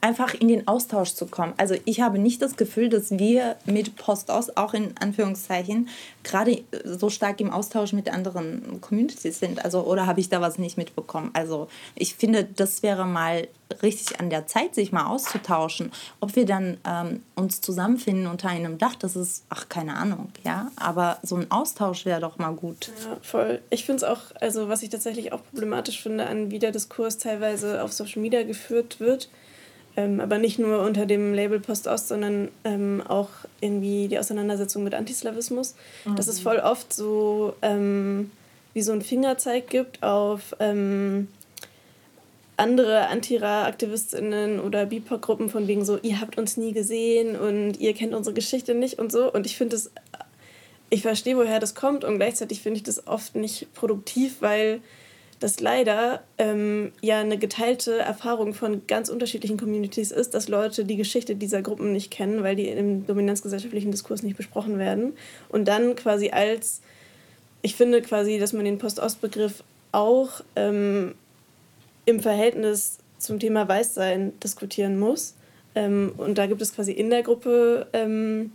einfach 0.04 0.34
in 0.34 0.48
den 0.48 0.68
Austausch 0.68 1.14
zu 1.14 1.24
kommen. 1.24 1.54
Also 1.56 1.76
ich 1.86 2.02
habe 2.02 2.18
nicht 2.18 2.42
das 2.42 2.56
Gefühl, 2.56 2.90
dass 2.90 3.10
wir 3.10 3.56
mit 3.64 3.96
Postos, 3.96 4.54
auch 4.54 4.74
in 4.74 4.92
Anführungszeichen, 5.00 5.88
gerade 6.22 6.62
so 6.84 7.08
stark 7.08 7.40
im 7.40 7.50
Austausch 7.50 7.94
mit 7.94 8.12
anderen 8.12 8.82
Communities 8.82 9.38
sind. 9.38 9.64
Also 9.64 9.80
oder 9.80 10.06
habe 10.06 10.20
ich 10.20 10.28
da 10.28 10.42
was 10.42 10.58
nicht 10.58 10.76
mitbekommen? 10.76 11.30
Also 11.32 11.68
ich 11.94 12.16
finde, 12.16 12.44
das 12.44 12.82
wäre 12.82 13.06
mal 13.06 13.48
richtig 13.82 14.20
an 14.20 14.28
der 14.28 14.46
Zeit, 14.46 14.74
sich 14.74 14.92
mal 14.92 15.06
auszutauschen. 15.06 15.90
Ob 16.20 16.36
wir 16.36 16.44
dann 16.44 16.76
ähm, 16.86 17.22
uns 17.34 17.62
zusammenfinden 17.62 18.26
unter 18.26 18.50
einem 18.50 18.76
Dach, 18.76 18.96
das 18.96 19.16
ist, 19.16 19.44
ach, 19.48 19.70
keine 19.70 19.96
Ahnung, 19.96 20.28
ja. 20.44 20.70
Aber 20.76 21.16
so 21.22 21.36
ein 21.36 21.50
Austausch 21.50 22.04
wäre 22.04 22.20
doch 22.20 22.36
mal 22.36 22.52
gut. 22.52 22.90
Ja, 23.02 23.16
voll. 23.22 23.62
Ich 23.70 23.86
finde 23.86 24.04
es 24.04 24.04
auch, 24.04 24.20
also 24.38 24.68
was 24.68 24.82
ich 24.82 24.90
tatsächlich 24.90 25.32
auch 25.32 25.40
problematisch 25.50 26.02
finde, 26.02 26.26
an 26.26 26.50
wie 26.50 26.58
der 26.58 26.72
Diskurs 26.72 27.16
teilweise 27.16 27.82
auf 27.82 27.94
Social 27.94 28.20
Media 28.20 28.42
geführt 28.42 29.00
wird, 29.00 29.30
ähm, 29.96 30.20
aber 30.20 30.38
nicht 30.38 30.58
nur 30.58 30.80
unter 30.80 31.06
dem 31.06 31.34
Label 31.34 31.60
Post-Ost, 31.60 32.08
sondern 32.08 32.48
ähm, 32.64 33.02
auch 33.06 33.30
irgendwie 33.60 34.08
die 34.08 34.18
Auseinandersetzung 34.18 34.82
mit 34.84 34.94
Antislawismus. 34.94 35.74
Mhm. 36.04 36.16
Dass 36.16 36.26
es 36.26 36.40
voll 36.40 36.58
oft 36.58 36.92
so 36.92 37.54
ähm, 37.62 38.30
wie 38.72 38.82
so 38.82 38.92
ein 38.92 39.02
Fingerzeig 39.02 39.68
gibt 39.68 40.02
auf 40.02 40.56
ähm, 40.58 41.28
andere 42.56 43.08
Antira-AktivistInnen 43.08 44.60
oder 44.60 44.86
BIPOC-Gruppen 44.86 45.48
von 45.48 45.66
wegen 45.66 45.84
so, 45.84 45.98
ihr 46.02 46.20
habt 46.20 46.38
uns 46.38 46.56
nie 46.56 46.72
gesehen 46.72 47.36
und 47.36 47.80
ihr 47.80 47.94
kennt 47.94 48.14
unsere 48.14 48.34
Geschichte 48.34 48.74
nicht 48.74 48.98
und 48.98 49.10
so. 49.10 49.32
Und 49.32 49.46
ich 49.46 49.56
finde 49.56 49.76
es, 49.76 49.90
ich 50.90 51.02
verstehe, 51.02 51.36
woher 51.36 51.60
das 51.60 51.74
kommt 51.74 52.04
und 52.04 52.16
gleichzeitig 52.16 52.60
finde 52.60 52.78
ich 52.78 52.84
das 52.84 53.06
oft 53.06 53.34
nicht 53.34 53.72
produktiv, 53.74 54.36
weil 54.40 54.80
dass 55.40 55.60
leider 55.60 56.22
ähm, 56.38 56.92
ja 57.00 57.20
eine 57.20 57.38
geteilte 57.38 57.98
Erfahrung 57.98 58.54
von 58.54 58.86
ganz 58.86 59.08
unterschiedlichen 59.08 59.56
Communities 59.56 60.10
ist, 60.10 60.34
dass 60.34 60.48
Leute 60.48 60.84
die 60.84 60.96
Geschichte 60.96 61.36
dieser 61.36 61.62
Gruppen 61.62 61.92
nicht 61.92 62.10
kennen, 62.10 62.42
weil 62.42 62.56
die 62.56 62.68
im 62.68 63.06
dominanzgesellschaftlichen 63.06 63.90
Diskurs 63.90 64.22
nicht 64.22 64.36
besprochen 64.36 64.78
werden. 64.78 65.14
Und 65.48 65.66
dann 65.66 65.96
quasi 65.96 66.30
als, 66.30 66.80
ich 67.62 67.74
finde 67.74 68.02
quasi, 68.02 68.38
dass 68.38 68.52
man 68.52 68.64
den 68.64 68.78
Post-Ost-Begriff 68.78 69.62
auch 69.92 70.40
ähm, 70.56 71.14
im 72.04 72.20
Verhältnis 72.20 72.98
zum 73.18 73.38
Thema 73.38 73.68
Weißsein 73.68 74.38
diskutieren 74.40 74.98
muss. 74.98 75.34
Ähm, 75.74 76.12
und 76.16 76.38
da 76.38 76.46
gibt 76.46 76.62
es 76.62 76.74
quasi 76.74 76.92
in 76.92 77.10
der 77.10 77.22
Gruppe 77.22 77.86
ähm, 77.92 78.52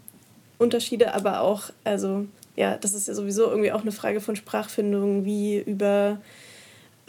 Unterschiede, 0.57 1.13
aber 1.13 1.41
auch, 1.41 1.71
also 1.83 2.25
ja, 2.55 2.77
das 2.77 2.93
ist 2.93 3.07
ja 3.07 3.13
sowieso 3.13 3.49
irgendwie 3.49 3.71
auch 3.71 3.81
eine 3.81 3.91
Frage 3.91 4.19
von 4.19 4.35
Sprachfindung, 4.35 5.25
wie 5.25 5.59
über 5.59 6.19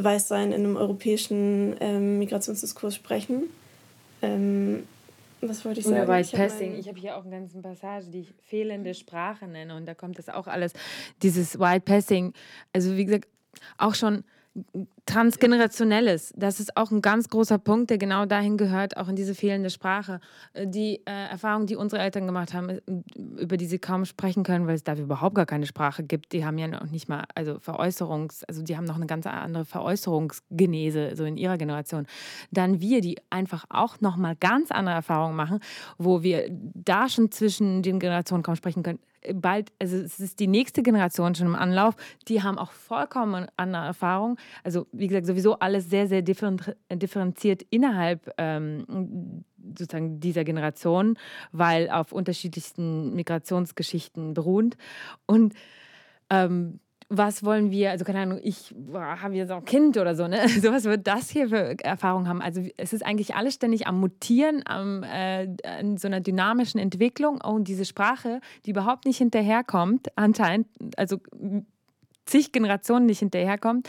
Weißsein 0.02 0.52
in 0.52 0.64
einem 0.64 0.76
europäischen 0.76 1.76
ähm, 1.80 2.18
Migrationsdiskurs 2.18 2.94
sprechen. 2.94 3.44
Ähm, 4.22 4.84
was 5.40 5.64
wollte 5.64 5.80
ich 5.80 5.86
sagen? 5.86 6.06
White 6.06 6.30
ich 6.32 6.38
Passing. 6.38 6.78
Ich 6.78 6.88
habe 6.88 6.98
hier 6.98 7.16
auch 7.16 7.24
eine 7.24 7.30
ganze 7.30 7.58
Passage, 7.58 8.06
die 8.06 8.20
ich 8.20 8.34
fehlende 8.44 8.92
Sprache 8.94 9.46
nenne. 9.46 9.74
Und 9.74 9.86
da 9.86 9.94
kommt 9.94 10.18
das 10.18 10.28
auch 10.28 10.46
alles, 10.46 10.72
dieses 11.22 11.58
White 11.58 11.84
Passing. 11.84 12.34
Also, 12.72 12.96
wie 12.96 13.04
gesagt, 13.06 13.28
auch 13.78 13.94
schon 13.94 14.24
Transgenerationelles, 15.10 16.32
das 16.36 16.60
ist 16.60 16.76
auch 16.76 16.92
ein 16.92 17.02
ganz 17.02 17.28
großer 17.28 17.58
Punkt, 17.58 17.90
der 17.90 17.98
genau 17.98 18.26
dahin 18.26 18.56
gehört, 18.56 18.96
auch 18.96 19.08
in 19.08 19.16
diese 19.16 19.34
fehlende 19.34 19.68
Sprache. 19.68 20.20
Äh, 20.52 20.68
die 20.68 21.02
äh, 21.04 21.30
Erfahrung, 21.30 21.66
die 21.66 21.74
unsere 21.74 22.00
Eltern 22.00 22.26
gemacht 22.26 22.54
haben, 22.54 22.68
äh, 22.68 22.80
über 23.36 23.56
die 23.56 23.66
sie 23.66 23.80
kaum 23.80 24.04
sprechen 24.04 24.44
können, 24.44 24.68
weil 24.68 24.76
es 24.76 24.84
dafür 24.84 25.02
überhaupt 25.02 25.34
gar 25.34 25.46
keine 25.46 25.66
Sprache 25.66 26.04
gibt, 26.04 26.32
die 26.32 26.44
haben 26.44 26.58
ja 26.58 26.68
noch 26.68 26.88
nicht 26.88 27.08
mal, 27.08 27.24
also 27.34 27.58
Veräußerungs, 27.58 28.44
also 28.44 28.62
die 28.62 28.76
haben 28.76 28.84
noch 28.84 28.94
eine 28.94 29.06
ganz 29.06 29.26
andere 29.26 29.64
Veräußerungsgenese, 29.64 31.16
so 31.16 31.24
in 31.24 31.36
ihrer 31.36 31.58
Generation. 31.58 32.06
Dann 32.52 32.80
wir, 32.80 33.00
die 33.00 33.18
einfach 33.30 33.64
auch 33.68 34.00
nochmal 34.00 34.36
ganz 34.36 34.70
andere 34.70 34.94
Erfahrungen 34.94 35.34
machen, 35.34 35.58
wo 35.98 36.22
wir 36.22 36.46
da 36.50 37.08
schon 37.08 37.32
zwischen 37.32 37.82
den 37.82 37.98
Generationen 37.98 38.44
kaum 38.44 38.54
sprechen 38.54 38.84
können, 38.84 39.00
bald, 39.34 39.72
also 39.78 39.96
es 39.96 40.20
ist 40.20 40.40
die 40.40 40.46
nächste 40.46 40.82
Generation 40.82 41.34
schon 41.34 41.46
im 41.46 41.54
Anlauf, 41.54 41.94
die 42.28 42.42
haben 42.42 42.58
auch 42.58 42.72
vollkommen 42.72 43.46
andere 43.56 43.84
Erfahrungen. 43.84 44.36
Also 44.64 44.86
wie 45.00 45.08
gesagt, 45.08 45.26
sowieso 45.26 45.58
alles 45.58 45.88
sehr, 45.88 46.06
sehr 46.06 46.22
differenziert 46.22 47.62
innerhalb 47.70 48.32
ähm, 48.36 49.44
sozusagen 49.76 50.20
dieser 50.20 50.44
Generation, 50.44 51.16
weil 51.52 51.90
auf 51.90 52.12
unterschiedlichsten 52.12 53.14
Migrationsgeschichten 53.14 54.34
beruhend. 54.34 54.76
Und 55.26 55.54
ähm, 56.28 56.80
was 57.08 57.42
wollen 57.44 57.72
wir, 57.72 57.90
also 57.90 58.04
keine 58.04 58.20
Ahnung, 58.20 58.38
ich 58.42 58.72
habe 58.94 59.34
jetzt 59.34 59.50
auch 59.50 59.64
Kind 59.64 59.96
oder 59.96 60.14
so, 60.14 60.28
ne? 60.28 60.48
So 60.60 60.70
was 60.70 60.84
wird 60.84 61.06
das 61.06 61.30
hier 61.30 61.48
für 61.48 61.76
Erfahrungen 61.82 62.28
haben? 62.28 62.40
Also 62.40 62.62
es 62.76 62.92
ist 62.92 63.04
eigentlich 63.04 63.34
alles 63.34 63.54
ständig 63.54 63.86
am 63.86 63.98
Mutieren, 63.98 64.62
am, 64.64 65.02
äh, 65.02 65.44
in 65.80 65.96
so 65.96 66.06
einer 66.06 66.20
dynamischen 66.20 66.78
Entwicklung 66.78 67.40
und 67.40 67.66
diese 67.66 67.84
Sprache, 67.84 68.40
die 68.64 68.70
überhaupt 68.70 69.06
nicht 69.06 69.18
hinterherkommt, 69.18 70.08
anscheinend, 70.16 70.68
also 70.96 71.18
zig 72.30 72.52
Generationen 72.52 73.06
nicht 73.06 73.18
hinterherkommt 73.20 73.88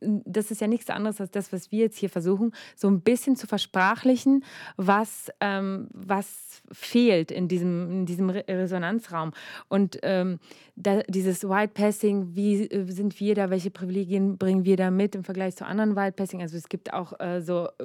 das 0.00 0.50
ist 0.50 0.60
ja 0.60 0.66
nichts 0.66 0.90
anderes 0.90 1.20
als 1.20 1.30
das, 1.30 1.52
was 1.52 1.70
wir 1.70 1.80
jetzt 1.80 1.98
hier 1.98 2.08
versuchen, 2.08 2.52
so 2.74 2.88
ein 2.88 3.00
bisschen 3.02 3.36
zu 3.36 3.46
versprachlichen, 3.46 4.44
was, 4.76 5.30
ähm, 5.40 5.88
was 5.92 6.62
fehlt 6.72 7.30
in 7.30 7.48
diesem, 7.48 7.90
in 7.90 8.06
diesem 8.06 8.30
Resonanzraum. 8.30 9.32
Und 9.68 9.98
ähm, 10.02 10.38
da, 10.76 11.02
dieses 11.02 11.48
White 11.48 11.74
Passing, 11.74 12.34
wie 12.34 12.64
äh, 12.64 12.90
sind 12.90 13.20
wir 13.20 13.34
da, 13.34 13.50
welche 13.50 13.70
Privilegien 13.70 14.38
bringen 14.38 14.64
wir 14.64 14.76
da 14.76 14.90
mit 14.90 15.14
im 15.14 15.24
Vergleich 15.24 15.56
zu 15.56 15.66
anderen 15.66 15.96
White 15.96 16.12
Passing? 16.12 16.40
Also 16.40 16.56
es 16.56 16.68
gibt 16.68 16.92
auch 16.92 17.18
äh, 17.20 17.42
so 17.42 17.68
äh, 17.78 17.84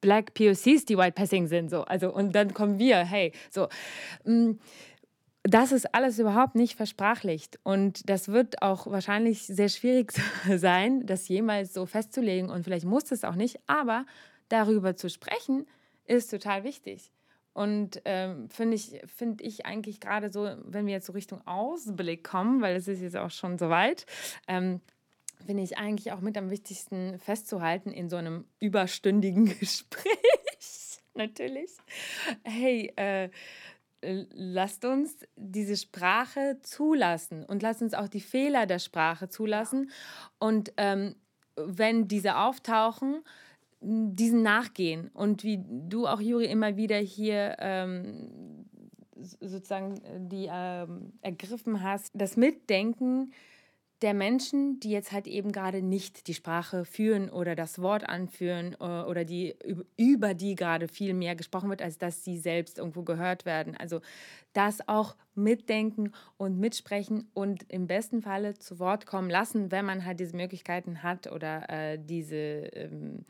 Black 0.00 0.34
POCs, 0.34 0.84
die 0.84 0.98
White 0.98 1.12
Passing 1.12 1.46
sind, 1.46 1.70
so. 1.70 1.82
Also, 1.82 2.12
und 2.12 2.34
dann 2.34 2.52
kommen 2.52 2.78
wir, 2.78 2.98
hey, 2.98 3.32
so. 3.50 3.68
Das 5.44 5.72
ist 5.72 5.92
alles 5.94 6.18
überhaupt 6.18 6.54
nicht 6.54 6.76
versprachlicht. 6.76 7.58
Und 7.64 8.08
das 8.08 8.28
wird 8.28 8.62
auch 8.62 8.86
wahrscheinlich 8.86 9.42
sehr 9.42 9.68
schwierig 9.68 10.12
sein, 10.56 11.04
das 11.04 11.28
jemals 11.28 11.74
so 11.74 11.86
festzulegen. 11.86 12.48
Und 12.50 12.64
vielleicht 12.64 12.86
muss 12.86 13.10
es 13.10 13.24
auch 13.24 13.34
nicht. 13.34 13.58
Aber 13.66 14.06
darüber 14.48 14.96
zu 14.96 15.10
sprechen, 15.10 15.66
ist 16.04 16.30
total 16.30 16.64
wichtig. 16.64 17.10
Und 17.54 18.00
ähm, 18.04 18.48
finde 18.48 18.76
ich, 18.76 19.00
find 19.06 19.42
ich 19.42 19.66
eigentlich 19.66 20.00
gerade 20.00 20.32
so, 20.32 20.48
wenn 20.64 20.86
wir 20.86 20.94
jetzt 20.94 21.06
so 21.06 21.12
Richtung 21.12 21.46
Ausblick 21.46 22.24
kommen, 22.24 22.62
weil 22.62 22.76
es 22.76 22.88
ist 22.88 23.02
jetzt 23.02 23.16
auch 23.16 23.30
schon 23.30 23.58
so 23.58 23.68
weit, 23.68 24.06
ähm, 24.48 24.80
finde 25.44 25.62
ich 25.62 25.76
eigentlich 25.76 26.12
auch 26.12 26.20
mit 26.20 26.38
am 26.38 26.50
wichtigsten 26.50 27.18
festzuhalten 27.18 27.90
in 27.90 28.08
so 28.08 28.16
einem 28.16 28.46
überstündigen 28.60 29.46
Gespräch. 29.58 30.16
Natürlich. 31.14 31.70
Hey, 32.42 32.90
äh, 32.96 33.28
lasst 34.02 34.84
uns 34.84 35.16
diese 35.36 35.76
Sprache 35.76 36.58
zulassen 36.62 37.44
und 37.44 37.62
lasst 37.62 37.82
uns 37.82 37.94
auch 37.94 38.08
die 38.08 38.20
Fehler 38.20 38.66
der 38.66 38.78
Sprache 38.78 39.28
zulassen. 39.28 39.90
Und 40.38 40.72
ähm, 40.76 41.14
wenn 41.56 42.08
diese 42.08 42.36
auftauchen, 42.36 43.22
diesen 43.80 44.42
nachgehen. 44.42 45.10
Und 45.12 45.42
wie 45.42 45.60
du 45.66 46.06
auch, 46.06 46.20
Juri, 46.20 46.46
immer 46.46 46.76
wieder 46.76 46.98
hier 46.98 47.56
ähm, 47.58 48.66
sozusagen 49.40 50.00
die 50.30 50.48
ähm, 50.50 51.12
ergriffen 51.20 51.82
hast, 51.82 52.10
das 52.14 52.36
Mitdenken 52.36 53.32
der 54.02 54.14
Menschen, 54.14 54.80
die 54.80 54.90
jetzt 54.90 55.12
halt 55.12 55.26
eben 55.26 55.52
gerade 55.52 55.80
nicht 55.80 56.26
die 56.26 56.34
Sprache 56.34 56.84
führen 56.84 57.30
oder 57.30 57.54
das 57.54 57.80
Wort 57.80 58.08
anführen 58.08 58.76
äh, 58.80 58.84
oder 58.84 59.24
die 59.24 59.54
über 59.96 60.34
die 60.34 60.56
gerade 60.56 60.88
viel 60.88 61.14
mehr 61.14 61.36
gesprochen 61.36 61.70
wird, 61.70 61.82
als 61.82 61.98
dass 61.98 62.24
sie 62.24 62.38
selbst 62.38 62.78
irgendwo 62.78 63.02
gehört 63.02 63.46
werden. 63.46 63.76
Also 63.76 64.00
das 64.52 64.86
auch 64.88 65.16
mitdenken 65.34 66.12
und 66.36 66.58
mitsprechen 66.58 67.30
und 67.32 67.64
im 67.70 67.86
besten 67.86 68.22
Falle 68.22 68.54
zu 68.54 68.78
Wort 68.78 69.06
kommen 69.06 69.30
lassen, 69.30 69.70
wenn 69.70 69.84
man 69.84 70.04
halt 70.04 70.20
diese 70.20 70.36
Möglichkeiten 70.36 71.02
hat 71.02 71.30
oder 71.30 71.70
äh, 71.70 71.98
diese 71.98 72.36
ähm, 72.36 73.24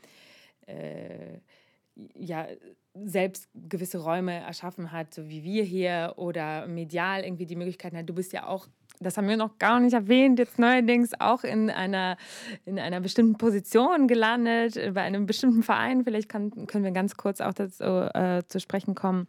äh, 0.65 1.37
ja 2.15 2.47
selbst 2.95 3.49
gewisse 3.55 3.99
Räume 3.99 4.33
erschaffen 4.33 4.91
hat, 4.91 5.13
so 5.13 5.27
wie 5.27 5.43
wir 5.43 5.63
hier 5.63 6.13
oder 6.17 6.67
medial 6.67 7.23
irgendwie 7.23 7.45
die 7.45 7.55
Möglichkeiten 7.55 7.97
hat. 7.97 8.09
Du 8.09 8.13
bist 8.13 8.33
ja 8.33 8.47
auch 8.47 8.67
das 9.03 9.17
haben 9.17 9.27
wir 9.27 9.37
noch 9.37 9.59
gar 9.59 9.79
nicht 9.79 9.93
erwähnt, 9.93 10.39
jetzt 10.39 10.57
neuerdings 10.59 11.11
auch 11.19 11.43
in 11.43 11.69
einer, 11.69 12.17
in 12.65 12.79
einer 12.79 12.99
bestimmten 12.99 13.37
Position 13.37 14.07
gelandet, 14.07 14.79
bei 14.93 15.01
einem 15.01 15.25
bestimmten 15.25 15.63
Verein. 15.63 16.03
Vielleicht 16.03 16.29
kann, 16.29 16.67
können 16.67 16.83
wir 16.83 16.91
ganz 16.91 17.17
kurz 17.17 17.41
auch 17.41 17.53
dazu 17.53 17.83
äh, 17.83 18.43
zu 18.47 18.59
sprechen 18.59 18.95
kommen, 18.95 19.27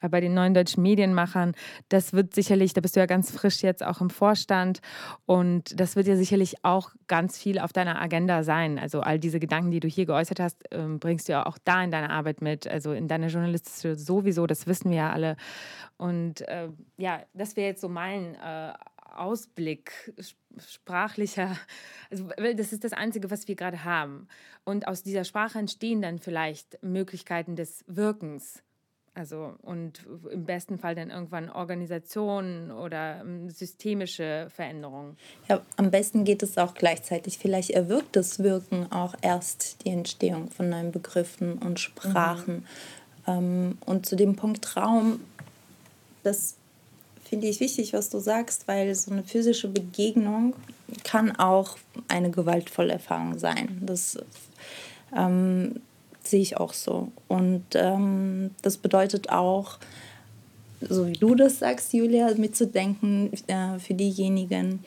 äh, 0.00 0.08
bei 0.08 0.20
den 0.20 0.34
neuen 0.34 0.54
deutschen 0.54 0.82
Medienmachern. 0.82 1.54
Das 1.88 2.12
wird 2.12 2.34
sicherlich, 2.34 2.72
da 2.72 2.80
bist 2.80 2.96
du 2.96 3.00
ja 3.00 3.06
ganz 3.06 3.30
frisch 3.30 3.62
jetzt 3.62 3.84
auch 3.84 4.00
im 4.00 4.10
Vorstand 4.10 4.80
und 5.26 5.78
das 5.80 5.96
wird 5.96 6.06
ja 6.06 6.16
sicherlich 6.16 6.64
auch 6.64 6.90
ganz 7.06 7.38
viel 7.38 7.58
auf 7.58 7.72
deiner 7.72 8.00
Agenda 8.00 8.42
sein. 8.42 8.78
Also 8.78 9.00
all 9.00 9.18
diese 9.18 9.40
Gedanken, 9.40 9.70
die 9.70 9.80
du 9.80 9.88
hier 9.88 10.06
geäußert 10.06 10.40
hast, 10.40 10.62
äh, 10.72 10.86
bringst 10.98 11.28
du 11.28 11.32
ja 11.32 11.46
auch 11.46 11.58
da 11.64 11.82
in 11.82 11.90
deine 11.90 12.10
Arbeit 12.10 12.42
mit, 12.42 12.66
also 12.66 12.92
in 12.92 13.08
deine 13.08 13.28
journalistische 13.28 13.96
sowieso, 13.96 14.46
das 14.46 14.66
wissen 14.66 14.90
wir 14.90 14.98
ja 14.98 15.12
alle. 15.12 15.36
Und 15.96 16.46
äh, 16.48 16.68
ja, 16.96 17.22
das 17.34 17.56
wäre 17.56 17.68
jetzt 17.68 17.80
so 17.80 17.88
mein 17.88 18.34
äh, 18.34 18.72
Ausblick, 19.18 20.12
sprachlicher, 20.58 21.56
also 22.10 22.28
das 22.56 22.72
ist 22.72 22.84
das 22.84 22.92
Einzige, 22.92 23.30
was 23.30 23.48
wir 23.48 23.54
gerade 23.54 23.84
haben. 23.84 24.28
Und 24.64 24.86
aus 24.88 25.02
dieser 25.02 25.24
Sprache 25.24 25.58
entstehen 25.58 26.02
dann 26.02 26.18
vielleicht 26.18 26.82
Möglichkeiten 26.82 27.56
des 27.56 27.84
Wirkens. 27.86 28.62
Also 29.16 29.54
und 29.62 30.04
im 30.32 30.44
besten 30.44 30.76
Fall 30.76 30.96
dann 30.96 31.10
irgendwann 31.10 31.48
Organisationen 31.48 32.72
oder 32.72 33.20
ähm, 33.20 33.48
systemische 33.48 34.48
Veränderungen. 34.50 35.16
Ja, 35.48 35.62
am 35.76 35.92
besten 35.92 36.24
geht 36.24 36.42
es 36.42 36.58
auch 36.58 36.74
gleichzeitig. 36.74 37.38
Vielleicht 37.38 37.70
erwirkt 37.70 38.16
das 38.16 38.40
Wirken 38.40 38.90
auch 38.90 39.14
erst 39.22 39.84
die 39.84 39.90
Entstehung 39.90 40.50
von 40.50 40.68
neuen 40.68 40.90
Begriffen 40.90 41.58
und 41.58 41.78
Sprachen. 41.78 42.66
Mhm. 43.26 43.78
und 43.86 44.04
zu 44.04 44.16
dem 44.16 44.36
Punkt 44.36 44.76
Raum, 44.76 45.20
das 46.24 46.56
finde 47.34 47.48
ich 47.48 47.58
wichtig, 47.58 47.92
was 47.92 48.10
du 48.10 48.20
sagst, 48.20 48.68
weil 48.68 48.94
so 48.94 49.10
eine 49.10 49.24
physische 49.24 49.66
Begegnung 49.66 50.54
kann 51.02 51.34
auch 51.34 51.76
eine 52.06 52.30
gewaltvolle 52.30 52.92
Erfahrung 52.92 53.40
sein. 53.40 53.82
Das 53.84 54.16
ähm, 55.16 55.80
sehe 56.22 56.42
ich 56.42 56.58
auch 56.58 56.72
so. 56.72 57.10
Und 57.26 57.64
ähm, 57.74 58.52
das 58.62 58.76
bedeutet 58.76 59.30
auch, 59.30 59.78
so 60.80 61.08
wie 61.08 61.14
du 61.14 61.34
das 61.34 61.58
sagst, 61.58 61.92
Julia, 61.92 62.32
mitzudenken 62.36 63.32
äh, 63.48 63.80
für 63.80 63.94
diejenigen 63.94 64.84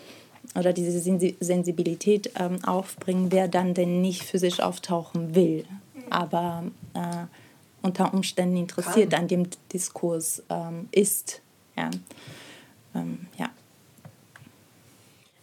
oder 0.56 0.72
diese 0.72 1.02
Sensibilität 1.02 2.32
ähm, 2.40 2.64
aufbringen, 2.64 3.30
wer 3.30 3.50
dann 3.50 3.74
denn 3.74 4.00
nicht 4.00 4.24
physisch 4.24 4.62
auftauchen 4.62 5.36
will, 5.36 5.66
aber 6.10 6.64
äh, 6.94 7.26
unter 7.82 8.14
Umständen 8.14 8.56
interessiert 8.56 9.12
Kann. 9.12 9.24
an 9.24 9.28
dem 9.28 9.48
Diskurs 9.74 10.44
ähm, 10.50 10.88
ist. 10.92 11.42
Ja. 11.78 11.90
Ähm, 12.96 13.28
ja. 13.38 13.50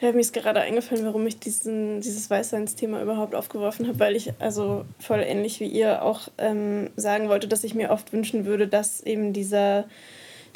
Ja, 0.00 0.12
mir 0.12 0.20
ist 0.20 0.34
gerade 0.34 0.60
eingefallen, 0.60 1.06
warum 1.06 1.26
ich 1.26 1.38
diesen, 1.38 2.02
dieses 2.02 2.28
Weißseins-Thema 2.28 3.00
überhaupt 3.00 3.34
aufgeworfen 3.34 3.86
habe, 3.86 4.00
weil 4.00 4.16
ich 4.16 4.32
also 4.38 4.84
voll 4.98 5.20
ähnlich 5.20 5.60
wie 5.60 5.66
ihr 5.66 6.02
auch 6.02 6.28
ähm, 6.36 6.90
sagen 6.96 7.30
wollte, 7.30 7.48
dass 7.48 7.64
ich 7.64 7.74
mir 7.74 7.90
oft 7.90 8.12
wünschen 8.12 8.44
würde, 8.44 8.68
dass 8.68 9.00
eben 9.02 9.32
dieser, 9.32 9.84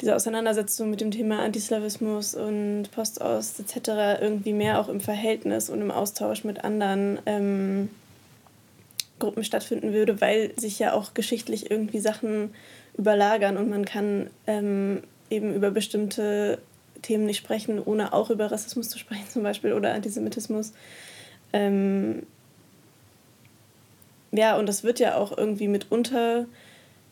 diese 0.01 0.15
Auseinandersetzung 0.15 0.91
mit 0.91 1.01
dem 1.01 1.09
Thema 1.09 1.39
Antislawismus 1.39 2.35
und 2.35 2.91
Postost 2.91 3.59
etc. 3.59 4.21
irgendwie 4.21 4.53
mehr 4.53 4.79
auch 4.79 4.87
im 4.87 4.99
Verhältnis 4.99 5.71
und 5.71 5.81
im 5.81 5.89
Austausch 5.89 6.43
mit 6.43 6.63
anderen 6.63 7.17
ähm, 7.25 7.89
Gruppen 9.17 9.43
stattfinden 9.43 9.93
würde, 9.93 10.21
weil 10.21 10.51
sich 10.59 10.77
ja 10.77 10.93
auch 10.93 11.15
geschichtlich 11.15 11.71
irgendwie 11.71 11.99
Sachen 11.99 12.53
überlagern 12.97 13.57
und 13.57 13.69
man 13.69 13.85
kann 13.85 14.29
ähm, 14.45 15.01
eben 15.29 15.53
über 15.53 15.71
bestimmte 15.71 16.59
Themen 17.01 17.25
nicht 17.25 17.37
sprechen, 17.37 17.81
ohne 17.83 18.13
auch 18.13 18.29
über 18.29 18.51
Rassismus 18.51 18.89
zu 18.89 18.99
sprechen 18.99 19.27
zum 19.29 19.43
Beispiel 19.43 19.73
oder 19.73 19.93
Antisemitismus. 19.93 20.73
Ähm 21.53 22.23
ja, 24.31 24.57
und 24.57 24.67
das 24.67 24.83
wird 24.83 24.99
ja 24.99 25.15
auch 25.15 25.35
irgendwie 25.35 25.67
mitunter 25.67 26.45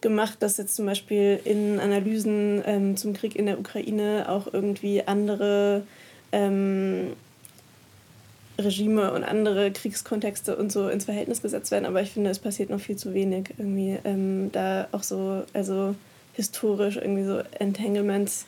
gemacht, 0.01 0.37
dass 0.41 0.57
jetzt 0.57 0.75
zum 0.75 0.85
Beispiel 0.85 1.39
in 1.43 1.79
Analysen 1.79 2.61
ähm, 2.65 2.97
zum 2.97 3.13
Krieg 3.13 3.35
in 3.35 3.47
der 3.47 3.59
Ukraine 3.59 4.25
auch 4.29 4.51
irgendwie 4.51 5.03
andere 5.07 5.83
ähm, 6.31 7.13
Regime 8.59 9.11
und 9.13 9.23
andere 9.23 9.71
Kriegskontexte 9.71 10.55
und 10.55 10.71
so 10.71 10.89
ins 10.89 11.05
Verhältnis 11.05 11.41
gesetzt 11.41 11.71
werden. 11.71 11.85
Aber 11.85 12.01
ich 12.01 12.11
finde, 12.11 12.29
es 12.29 12.39
passiert 12.39 12.69
noch 12.69 12.79
viel 12.79 12.95
zu 12.95 13.13
wenig 13.13 13.53
irgendwie 13.57 13.97
ähm, 14.03 14.51
da 14.51 14.87
auch 14.91 15.03
so, 15.03 15.43
also 15.53 15.95
historisch 16.37 16.95
irgendwie 16.95 17.23
so 17.23 17.41
Entanglements 17.59 18.45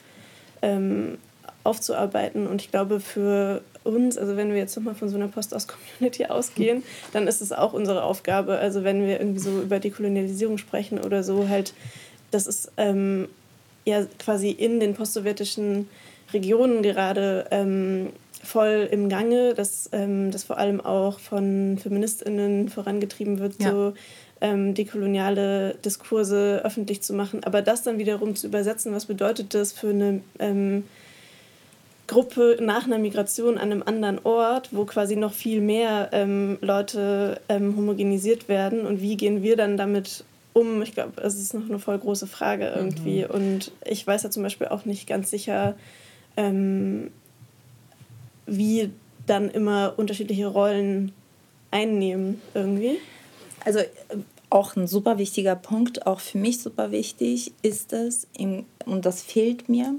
ähm, 0.61 1.17
aufzuarbeiten. 1.63 2.47
Und 2.47 2.61
ich 2.61 2.71
glaube, 2.71 2.99
für 3.01 3.61
uns, 3.83 4.17
also 4.17 4.37
wenn 4.37 4.51
wir 4.51 4.57
jetzt 4.57 4.77
nochmal 4.77 4.95
von 4.95 5.09
so 5.09 5.17
einer 5.17 5.27
Post-Aus-Community 5.27 6.25
ausgehen, 6.29 6.83
dann 7.11 7.27
ist 7.27 7.41
es 7.41 7.51
auch 7.51 7.73
unsere 7.73 8.03
Aufgabe. 8.03 8.57
Also 8.57 8.83
wenn 8.83 9.05
wir 9.05 9.19
irgendwie 9.19 9.39
so 9.39 9.61
über 9.61 9.79
Dekolonialisierung 9.79 10.57
sprechen 10.57 10.99
oder 10.99 11.23
so, 11.23 11.49
halt, 11.49 11.73
das 12.31 12.47
ist 12.47 12.71
ähm, 12.77 13.27
ja 13.85 14.05
quasi 14.19 14.51
in 14.51 14.79
den 14.79 14.93
postsowjetischen 14.93 15.89
Regionen 16.31 16.83
gerade 16.83 17.47
ähm, 17.51 18.11
voll 18.43 18.87
im 18.91 19.09
Gange, 19.09 19.53
dass 19.53 19.89
ähm, 19.91 20.31
das 20.31 20.43
vor 20.43 20.57
allem 20.57 20.79
auch 20.79 21.19
von 21.19 21.77
FeministInnen 21.77 22.69
vorangetrieben 22.69 23.39
wird, 23.39 23.61
ja. 23.61 23.71
so 23.71 23.93
ähm, 24.41 24.73
dekoloniale 24.73 25.75
Diskurse 25.83 26.61
öffentlich 26.63 27.01
zu 27.01 27.13
machen. 27.13 27.43
Aber 27.43 27.61
das 27.61 27.83
dann 27.83 27.97
wiederum 27.97 28.35
zu 28.35 28.47
übersetzen, 28.47 28.93
was 28.93 29.05
bedeutet 29.05 29.53
das 29.53 29.73
für 29.73 29.89
eine 29.89 30.21
ähm, 30.39 30.83
Gruppe 32.07 32.57
nach 32.59 32.85
einer 32.85 32.97
Migration 32.97 33.57
an 33.57 33.71
einem 33.71 33.83
anderen 33.83 34.19
Ort, 34.25 34.69
wo 34.71 34.85
quasi 34.85 35.15
noch 35.15 35.33
viel 35.33 35.61
mehr 35.61 36.09
ähm, 36.11 36.57
Leute 36.61 37.39
ähm, 37.49 37.77
homogenisiert 37.77 38.49
werden 38.49 38.87
und 38.87 39.01
wie 39.01 39.15
gehen 39.15 39.43
wir 39.43 39.55
dann 39.55 39.77
damit 39.77 40.23
um? 40.53 40.81
Ich 40.81 40.93
glaube, 40.93 41.21
es 41.21 41.35
ist 41.35 41.53
noch 41.53 41.69
eine 41.69 41.77
voll 41.77 41.99
große 41.99 42.25
Frage 42.25 42.73
irgendwie. 42.75 43.25
Mhm. 43.25 43.29
Und 43.29 43.71
ich 43.85 44.05
weiß 44.05 44.23
ja 44.23 44.31
zum 44.31 44.41
Beispiel 44.41 44.67
auch 44.67 44.85
nicht 44.85 45.07
ganz 45.07 45.29
sicher, 45.29 45.75
ähm, 46.35 47.11
wie 48.47 48.89
dann 49.27 49.49
immer 49.51 49.93
unterschiedliche 49.97 50.47
Rollen 50.47 51.11
einnehmen 51.69 52.41
irgendwie. 52.55 52.97
Also 53.66 53.80
auch 54.49 54.76
ein 54.76 54.88
super 54.88 55.18
wichtiger 55.18 55.55
Punkt, 55.55 56.07
auch 56.07 56.20
für 56.20 56.38
mich 56.38 56.62
super 56.62 56.91
wichtig, 56.91 57.53
ist 57.62 57.93
es, 57.93 58.28
und 58.38 59.05
das 59.05 59.22
fehlt 59.22 59.70
mir, 59.70 59.95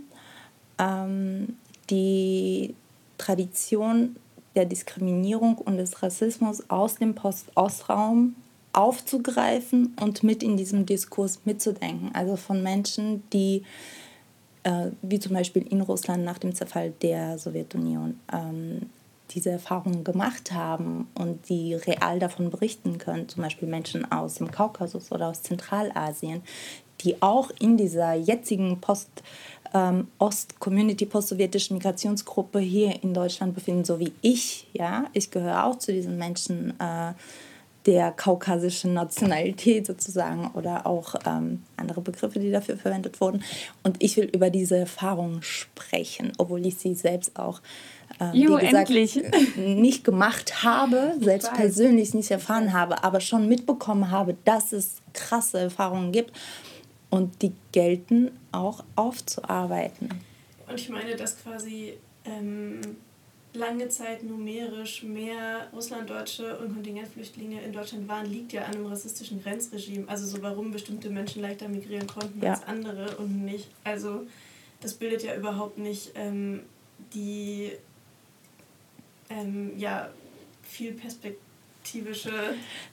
ähm, 0.79 1.57
die 1.89 2.75
Tradition 3.19 4.17
der 4.57 4.65
Diskriminierung 4.65 5.59
und 5.59 5.77
des 5.77 6.03
Rassismus 6.03 6.69
aus 6.69 6.97
dem 6.97 7.15
Post-Ost-Raum 7.15 8.35
aufzugreifen 8.73 9.97
und 10.01 10.23
mit 10.23 10.43
in 10.43 10.57
diesem 10.57 10.87
Diskurs 10.87 11.41
mitzudenken. 11.45 12.11
Also 12.15 12.37
von 12.37 12.63
Menschen, 12.63 13.23
die, 13.33 13.63
äh, 14.63 14.89
wie 15.03 15.19
zum 15.19 15.35
Beispiel 15.35 15.67
in 15.69 15.81
Russland 15.81 16.25
nach 16.25 16.39
dem 16.39 16.55
Zerfall 16.55 16.93
der 17.03 17.39
Sowjetunion, 17.39 18.19
ähm, 18.33 18.91
diese 19.31 19.51
Erfahrungen 19.51 20.05
gemacht 20.05 20.53
haben 20.53 21.09
und 21.15 21.49
die 21.49 21.75
real 21.75 22.19
davon 22.19 22.51
berichten 22.51 22.99
können, 22.99 23.29
zum 23.29 23.43
Beispiel 23.43 23.69
Menschen 23.69 24.11
aus 24.11 24.35
dem 24.35 24.51
Kaukasus 24.51 25.13
oder 25.13 25.29
aus 25.29 25.43
Zentralasien, 25.43 26.43
die 27.01 27.23
auch 27.23 27.51
in 27.59 27.77
dieser 27.77 28.15
jetzigen 28.15 28.81
Post- 28.81 29.23
ähm, 29.73 30.09
post-sowjetischen 30.19 31.77
Migrationsgruppe 31.77 32.59
hier 32.59 33.03
in 33.03 33.15
Deutschland 33.15 33.55
befinden, 33.55 33.85
so 33.85 33.99
wie 33.99 34.13
ich. 34.21 34.67
Ja, 34.73 35.05
ich 35.13 35.31
gehöre 35.31 35.65
auch 35.65 35.79
zu 35.79 35.93
diesen 35.93 36.19
Menschen 36.19 36.75
äh, 36.81 37.13
der 37.87 38.13
kaukasischen 38.13 38.93
Nationalität 38.93 39.87
sozusagen 39.87 40.51
oder 40.55 40.87
auch 40.87 41.15
ähm, 41.25 41.63
andere 41.77 42.03
Begriffe, 42.03 42.39
die 42.39 42.51
dafür 42.51 42.77
verwendet 42.77 43.21
wurden. 43.21 43.43
Und 43.83 44.03
ich 44.03 44.17
will 44.17 44.27
über 44.27 44.51
diese 44.51 44.77
Erfahrungen 44.77 45.43
sprechen, 45.43 46.33
obwohl 46.37 46.67
ich 46.67 46.77
sie 46.77 46.95
selbst 46.95 47.39
auch 47.39 47.63
äh, 48.19 48.37
jo, 48.37 48.57
wie 48.57 48.67
gesagt, 48.67 48.91
endlich. 48.91 49.23
nicht 49.57 50.05
gemacht 50.05 50.63
habe, 50.63 51.15
selbst 51.21 51.53
persönlich 51.55 52.15
nicht 52.15 52.31
erfahren 52.31 52.73
habe, 52.73 53.05
aber 53.05 53.21
schon 53.21 53.49
mitbekommen 53.49 54.11
habe, 54.11 54.37
dass 54.45 54.73
es 54.73 54.97
krasse 55.13 55.61
Erfahrungen 55.61 56.13
gibt 56.13 56.33
und 57.11 57.43
die 57.43 57.53
gelten 57.73 58.31
auch 58.53 58.85
aufzuarbeiten. 58.97 60.11
Und 60.69 60.81
ich 60.81 60.89
meine, 60.89 61.17
dass 61.17 61.43
quasi 61.43 61.95
ähm, 62.25 62.81
lange 63.53 63.89
Zeit 63.89 64.23
numerisch 64.23 65.03
mehr 65.03 65.69
Russlanddeutsche 65.73 66.59
und 66.59 66.73
Kontingentflüchtlinge 66.73 67.61
in 67.63 67.73
Deutschland 67.73 68.09
waren, 68.09 68.27
liegt 68.27 68.53
ja 68.53 68.63
an 68.63 68.75
einem 68.75 68.87
rassistischen 68.87 69.43
Grenzregime. 69.43 70.09
Also 70.09 70.27
so 70.27 70.43
warum 70.43 70.71
bestimmte 70.71 71.11
Menschen 71.11 71.43
leichter 71.43 71.69
migrieren 71.69 72.07
konnten 72.07 72.41
ja. 72.43 72.53
als 72.53 72.65
andere 72.65 73.17
und 73.17 73.45
nicht. 73.45 73.69
Also 73.83 74.27
das 74.81 74.95
bildet 74.95 75.23
ja 75.23 75.35
überhaupt 75.35 75.79
nicht 75.79 76.13
ähm, 76.15 76.61
die 77.13 77.73
ähm, 79.31 79.73
ja, 79.77 80.11
viel 80.63 80.93
Perspekt 80.93 81.39
perspektivische. 81.81 82.31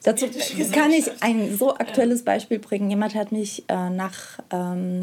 Dazu 0.03 0.27
kann 0.71 0.91
ich 0.91 1.05
ein 1.21 1.55
so 1.57 1.75
aktuelles 1.75 2.23
Beispiel 2.23 2.59
bringen. 2.59 2.89
Jemand 2.89 3.15
hat 3.15 3.31
mich 3.31 3.63
äh, 3.67 3.89
nach 3.89 4.39
ähm, 4.51 5.01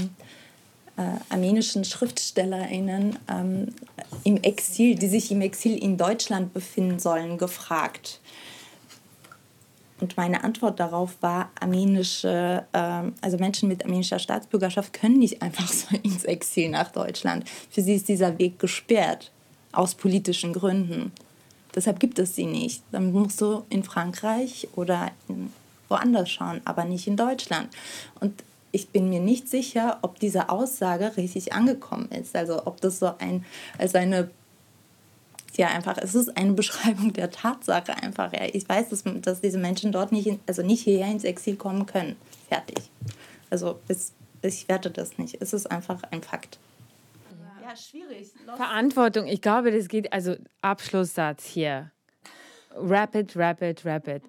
äh, 0.96 1.02
armenischen 1.28 1.84
SchriftstellerInnen 1.84 3.18
ähm, 3.30 3.74
im 4.24 4.36
Exil, 4.42 4.94
die 4.94 5.08
sich 5.08 5.30
im 5.30 5.40
Exil 5.40 5.76
in 5.76 5.96
Deutschland 5.96 6.54
befinden 6.54 6.98
sollen, 6.98 7.38
gefragt. 7.38 8.20
Und 10.00 10.16
meine 10.16 10.44
Antwort 10.44 10.80
darauf 10.80 11.16
war, 11.20 11.50
armenische, 11.60 12.66
äh, 12.72 12.78
also 13.20 13.38
Menschen 13.38 13.68
mit 13.68 13.84
armenischer 13.84 14.18
Staatsbürgerschaft 14.18 14.92
können 14.92 15.18
nicht 15.18 15.40
einfach 15.42 15.68
so 15.72 15.96
ins 16.02 16.24
Exil 16.24 16.70
nach 16.70 16.90
Deutschland. 16.90 17.48
Für 17.70 17.82
sie 17.82 17.94
ist 17.94 18.08
dieser 18.08 18.38
Weg 18.38 18.58
gesperrt, 18.58 19.30
aus 19.76 19.94
politischen 19.94 20.52
Gründen. 20.52 21.12
Deshalb 21.74 21.98
gibt 21.98 22.18
es 22.18 22.34
sie 22.34 22.46
nicht. 22.46 22.82
Dann 22.92 23.12
musst 23.12 23.40
du 23.40 23.64
in 23.68 23.82
Frankreich 23.82 24.68
oder 24.76 25.10
woanders 25.88 26.30
schauen, 26.30 26.60
aber 26.64 26.84
nicht 26.84 27.06
in 27.06 27.16
Deutschland. 27.16 27.68
Und 28.20 28.44
ich 28.72 28.88
bin 28.88 29.08
mir 29.08 29.20
nicht 29.20 29.48
sicher, 29.48 29.98
ob 30.02 30.18
diese 30.18 30.48
Aussage 30.48 31.16
richtig 31.16 31.52
angekommen 31.52 32.10
ist. 32.10 32.34
Also 32.34 32.66
ob 32.66 32.80
das 32.80 32.98
so 32.98 33.12
ein, 33.18 33.44
also 33.78 33.98
eine, 33.98 34.30
ja 35.56 35.68
einfach, 35.68 35.96
es 35.98 36.14
ist 36.14 36.36
eine 36.36 36.52
Beschreibung 36.54 37.12
der 37.12 37.30
Tatsache 37.30 37.96
einfach. 37.96 38.32
Ja. 38.32 38.46
Ich 38.52 38.68
weiß, 38.68 38.88
dass, 38.88 39.04
dass 39.22 39.40
diese 39.40 39.58
Menschen 39.58 39.92
dort 39.92 40.12
nicht, 40.12 40.26
in, 40.26 40.40
also 40.46 40.62
nicht 40.62 40.82
hierher 40.82 41.10
ins 41.10 41.24
Exil 41.24 41.56
kommen 41.56 41.86
können. 41.86 42.16
Fertig. 42.48 42.90
Also 43.50 43.78
es, 43.88 44.12
ich 44.42 44.68
werte 44.68 44.90
das 44.90 45.18
nicht. 45.18 45.40
Es 45.40 45.52
ist 45.52 45.70
einfach 45.70 46.02
ein 46.10 46.22
Fakt 46.22 46.58
schwierig. 47.76 48.32
Verantwortung, 48.56 49.26
ich 49.26 49.40
glaube, 49.40 49.70
das 49.70 49.88
geht, 49.88 50.12
also 50.12 50.36
Abschlusssatz 50.60 51.46
hier. 51.46 51.90
Rapid, 52.70 53.36
rapid, 53.36 53.84
rapid. 53.84 54.22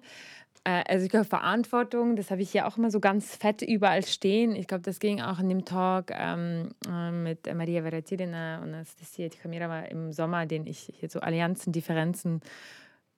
Äh, 0.66 0.82
also 0.88 1.04
ich 1.04 1.10
glaube, 1.10 1.26
Verantwortung, 1.26 2.16
das 2.16 2.30
habe 2.30 2.42
ich 2.42 2.52
ja 2.52 2.66
auch 2.66 2.76
immer 2.76 2.90
so 2.90 3.00
ganz 3.00 3.36
fett 3.36 3.62
überall 3.62 4.04
stehen. 4.04 4.56
Ich 4.56 4.66
glaube, 4.66 4.82
das 4.82 4.98
ging 4.98 5.20
auch 5.20 5.38
in 5.38 5.48
dem 5.48 5.64
Talk 5.64 6.10
ähm, 6.10 6.70
äh, 6.88 7.10
mit 7.10 7.52
Maria 7.54 7.82
Veratirina 7.82 8.62
und 8.62 8.74
Anastasia 8.74 9.28
Tichamira 9.28 9.86
im 9.86 10.12
Sommer, 10.12 10.46
den 10.46 10.66
ich 10.66 10.92
hier 10.98 11.08
so 11.08 11.20
Allianzen, 11.20 11.72
Differenzen 11.72 12.40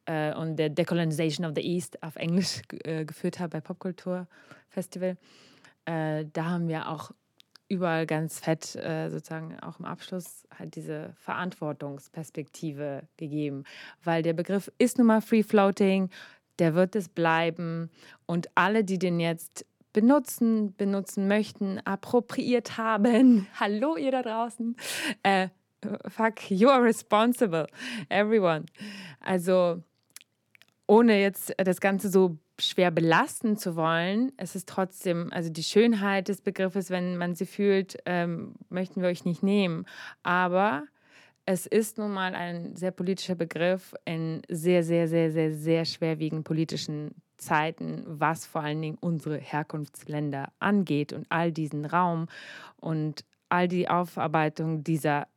äh, 0.04 0.34
und 0.34 0.56
der 0.56 0.68
Decolonization 0.68 1.46
of 1.46 1.52
the 1.54 1.62
East 1.62 2.02
auf 2.02 2.16
Englisch 2.16 2.60
äh, 2.84 3.06
geführt 3.06 3.38
habe 3.38 3.50
bei 3.50 3.60
Popkultur 3.60 4.26
Festival. 4.68 5.16
Äh, 5.86 6.26
da 6.32 6.50
haben 6.50 6.68
wir 6.68 6.90
auch 6.90 7.12
überall 7.68 8.06
ganz 8.06 8.40
fett 8.40 8.74
äh, 8.76 9.10
sozusagen 9.10 9.58
auch 9.60 9.78
im 9.78 9.84
Abschluss 9.84 10.46
halt 10.58 10.74
diese 10.74 11.14
Verantwortungsperspektive 11.18 13.02
gegeben, 13.16 13.64
weil 14.02 14.22
der 14.22 14.32
Begriff 14.32 14.72
ist 14.78 14.98
nun 14.98 15.06
mal 15.06 15.20
Free 15.20 15.42
Floating, 15.42 16.10
der 16.58 16.74
wird 16.74 16.96
es 16.96 17.08
bleiben 17.08 17.90
und 18.26 18.48
alle, 18.54 18.84
die 18.84 18.98
den 18.98 19.20
jetzt 19.20 19.66
benutzen, 19.92 20.74
benutzen 20.76 21.28
möchten, 21.28 21.78
appropriiert 21.84 22.78
haben, 22.78 23.46
hallo 23.60 23.96
ihr 23.96 24.12
da 24.12 24.22
draußen, 24.22 24.76
äh, 25.22 25.48
fuck, 26.08 26.50
you 26.50 26.68
are 26.68 26.82
responsible, 26.82 27.66
everyone. 28.08 28.66
Also 29.20 29.82
ohne 30.86 31.20
jetzt 31.20 31.54
das 31.58 31.80
Ganze 31.80 32.08
so 32.08 32.38
schwer 32.58 32.90
belasten 32.90 33.56
zu 33.56 33.76
wollen. 33.76 34.32
Es 34.36 34.54
ist 34.54 34.68
trotzdem, 34.68 35.32
also 35.32 35.50
die 35.50 35.62
Schönheit 35.62 36.28
des 36.28 36.40
Begriffes, 36.40 36.90
wenn 36.90 37.16
man 37.16 37.34
sie 37.34 37.46
fühlt, 37.46 37.96
ähm, 38.06 38.54
möchten 38.68 39.00
wir 39.00 39.08
euch 39.08 39.24
nicht 39.24 39.42
nehmen. 39.42 39.86
Aber 40.22 40.84
es 41.44 41.66
ist 41.66 41.98
nun 41.98 42.12
mal 42.12 42.34
ein 42.34 42.76
sehr 42.76 42.90
politischer 42.90 43.34
Begriff 43.34 43.94
in 44.04 44.42
sehr, 44.48 44.82
sehr, 44.82 45.08
sehr, 45.08 45.30
sehr, 45.30 45.54
sehr 45.54 45.84
schwerwiegenden 45.84 46.44
politischen 46.44 47.14
Zeiten, 47.38 48.02
was 48.06 48.44
vor 48.44 48.62
allen 48.62 48.82
Dingen 48.82 48.98
unsere 49.00 49.38
Herkunftsländer 49.38 50.52
angeht 50.58 51.12
und 51.12 51.26
all 51.30 51.52
diesen 51.52 51.84
Raum 51.84 52.26
und 52.76 53.24
all 53.48 53.68
die 53.68 53.88
Aufarbeitung 53.88 54.84
dieser 54.84 55.28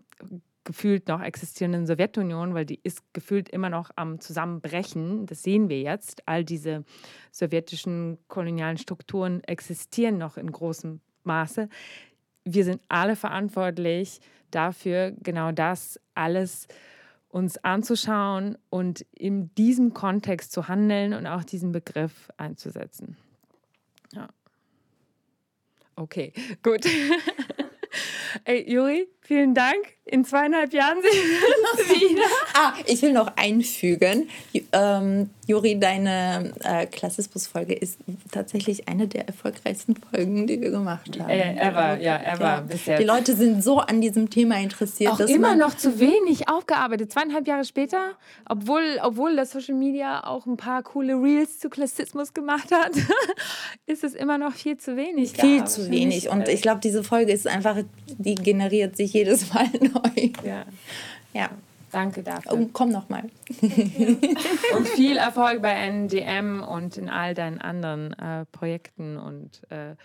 gefühlt 0.63 1.07
noch 1.07 1.21
existierenden 1.21 1.87
Sowjetunion, 1.87 2.53
weil 2.53 2.65
die 2.65 2.79
ist 2.83 3.01
gefühlt 3.13 3.49
immer 3.49 3.69
noch 3.69 3.91
am 3.95 4.19
Zusammenbrechen. 4.19 5.25
Das 5.25 5.43
sehen 5.43 5.69
wir 5.69 5.81
jetzt. 5.81 6.27
All 6.27 6.43
diese 6.43 6.83
sowjetischen 7.31 8.17
kolonialen 8.27 8.77
Strukturen 8.77 9.43
existieren 9.43 10.17
noch 10.17 10.37
in 10.37 10.51
großem 10.51 11.01
Maße. 11.23 11.69
Wir 12.43 12.65
sind 12.65 12.81
alle 12.89 13.15
verantwortlich 13.15 14.19
dafür, 14.51 15.13
genau 15.21 15.51
das 15.51 15.99
alles 16.15 16.67
uns 17.29 17.57
anzuschauen 17.63 18.57
und 18.69 19.05
in 19.13 19.53
diesem 19.55 19.93
Kontext 19.93 20.51
zu 20.51 20.67
handeln 20.67 21.13
und 21.13 21.27
auch 21.27 21.43
diesen 21.43 21.71
Begriff 21.71 22.29
einzusetzen. 22.37 23.17
Ja. 24.13 24.27
Okay, 25.95 26.33
gut. 26.61 26.85
Ey, 28.43 28.71
Juri, 28.71 29.07
vielen 29.21 29.53
Dank. 29.53 29.77
In 30.03 30.25
zweieinhalb 30.25 30.73
Jahren 30.73 30.97
sehen 31.01 31.11
wir 31.11 31.83
uns 31.83 32.01
wieder. 32.01 32.23
ah, 32.55 32.73
ich 32.85 33.01
will 33.01 33.13
noch 33.13 33.37
einfügen. 33.37 34.27
Ähm, 34.73 35.29
Juri, 35.47 35.79
deine 35.79 36.53
äh, 36.63 36.85
Klassismus-Folge 36.87 37.73
ist 37.73 37.99
tatsächlich 38.31 38.89
eine 38.89 39.07
der 39.07 39.27
erfolgreichsten 39.27 39.95
Folgen, 39.95 40.47
die 40.47 40.59
wir 40.59 40.71
gemacht 40.71 41.19
haben. 41.19 41.29
Äh, 41.29 41.55
ever, 41.55 41.99
ja, 41.99 42.17
ever. 42.17 42.43
Ja. 42.43 42.61
Bis 42.61 42.85
jetzt. 42.87 42.99
Die 42.99 43.05
Leute 43.05 43.35
sind 43.35 43.63
so 43.63 43.79
an 43.79 44.01
diesem 44.01 44.29
Thema 44.29 44.59
interessiert. 44.59 45.11
Auch 45.11 45.19
immer 45.19 45.55
noch 45.55 45.77
zu 45.77 45.99
wenig 45.99 46.49
aufgearbeitet. 46.49 47.11
Zweieinhalb 47.11 47.47
Jahre 47.47 47.63
später, 47.63 48.13
obwohl, 48.49 48.99
obwohl 49.03 49.35
das 49.35 49.51
Social 49.51 49.75
Media 49.75 50.25
auch 50.25 50.45
ein 50.45 50.57
paar 50.57 50.83
coole 50.83 51.13
Reels 51.13 51.59
zu 51.59 51.69
Klassismus 51.69 52.33
gemacht 52.33 52.71
hat, 52.71 52.91
ist 53.85 54.03
es 54.03 54.13
immer 54.13 54.37
noch 54.37 54.53
viel 54.53 54.77
zu 54.77 54.97
wenig. 54.97 55.33
Viel 55.33 55.63
zu 55.65 55.89
wenig. 55.91 56.29
Und 56.29 56.47
ich 56.47 56.61
glaube, 56.61 56.81
diese 56.81 57.03
Folge 57.03 57.31
ist 57.31 57.47
einfach, 57.47 57.77
die 58.17 58.35
generiert 58.35 58.97
sich 58.97 59.10
jedes 59.13 59.53
Mal 59.53 59.67
neu. 59.79 60.29
Ja. 60.43 60.65
ja. 61.33 61.49
Danke 61.91 62.23
dafür. 62.23 62.53
Und 62.53 62.73
komm 62.73 62.89
nochmal. 62.89 63.23
und 63.61 64.87
viel 64.95 65.17
Erfolg 65.17 65.61
bei 65.61 65.73
NDM 65.73 66.63
und 66.63 66.97
in 66.97 67.09
all 67.09 67.33
deinen 67.33 67.59
anderen 67.59 68.13
äh, 68.13 68.45
Projekten 68.45 69.17
und 69.17 69.61
äh, 69.69 69.95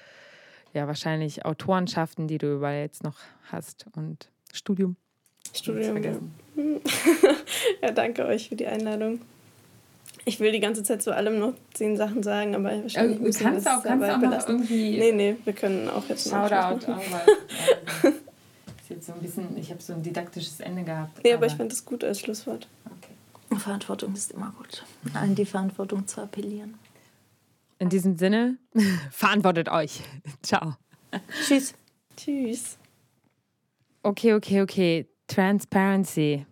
ja, 0.73 0.87
wahrscheinlich 0.87 1.45
Autorenschaften, 1.45 2.27
die 2.27 2.39
du 2.39 2.57
überall 2.57 2.81
jetzt 2.81 3.05
noch 3.05 3.19
hast 3.51 3.87
und 3.95 4.31
Studium. 4.53 4.97
Studium. 5.55 6.33
ja, 7.83 7.93
danke 7.93 8.27
euch 8.27 8.49
für 8.49 8.57
die 8.57 8.67
Einladung. 8.67 9.21
Ich 10.25 10.41
will 10.41 10.51
die 10.51 10.61
ganze 10.61 10.83
Zeit 10.83 11.03
zu 11.03 11.15
allem 11.15 11.39
noch 11.39 11.55
zehn 11.73 11.97
Sachen 11.97 12.23
sagen, 12.25 12.57
aber 12.57 12.83
wahrscheinlich 12.83 13.21
äh, 13.21 13.45
kannst 13.45 13.69
auch, 13.69 13.83
kannst 13.85 14.11
auch 14.11 14.19
noch 14.19 14.49
irgendwie. 14.49 14.99
Nee, 14.99 15.13
nee, 15.13 15.37
wir 15.45 15.53
können 15.53 15.89
auch 15.89 16.09
jetzt 16.09 16.29
Shoutout. 16.29 16.91
Auch, 16.91 18.13
jetzt 18.89 19.07
so 19.07 19.13
ein 19.13 19.21
bisschen, 19.21 19.57
ich 19.57 19.71
habe 19.71 19.83
so 19.83 19.93
ein 19.93 20.03
didaktisches 20.03 20.61
Ende 20.61 20.83
gehabt. 20.83 21.23
Nee, 21.25 21.33
aber, 21.33 21.39
aber 21.39 21.47
ich 21.47 21.55
finde 21.55 21.69
das 21.69 21.85
gut 21.85 22.05
als 22.05 22.21
Schlusswort. 22.21 22.69
Okay. 22.85 23.59
Verantwortung 23.59 24.15
ist 24.15 24.33
immer 24.33 24.53
gut. 24.57 24.85
An 25.15 25.35
die 25.35 25.45
Verantwortung 25.45 26.07
zu 26.07 26.21
appellieren. 26.21 26.75
In 27.79 27.89
diesem 27.89 28.17
Sinne, 28.17 28.59
verantwortet 29.11 29.69
euch. 29.69 30.01
Ciao. 30.43 30.75
Tschüss. 31.47 31.75
Tschüss. 32.17 32.79
Okay, 34.03 34.35
okay, 34.35 34.63
okay. 34.63 35.07
Transparency. 35.27 36.47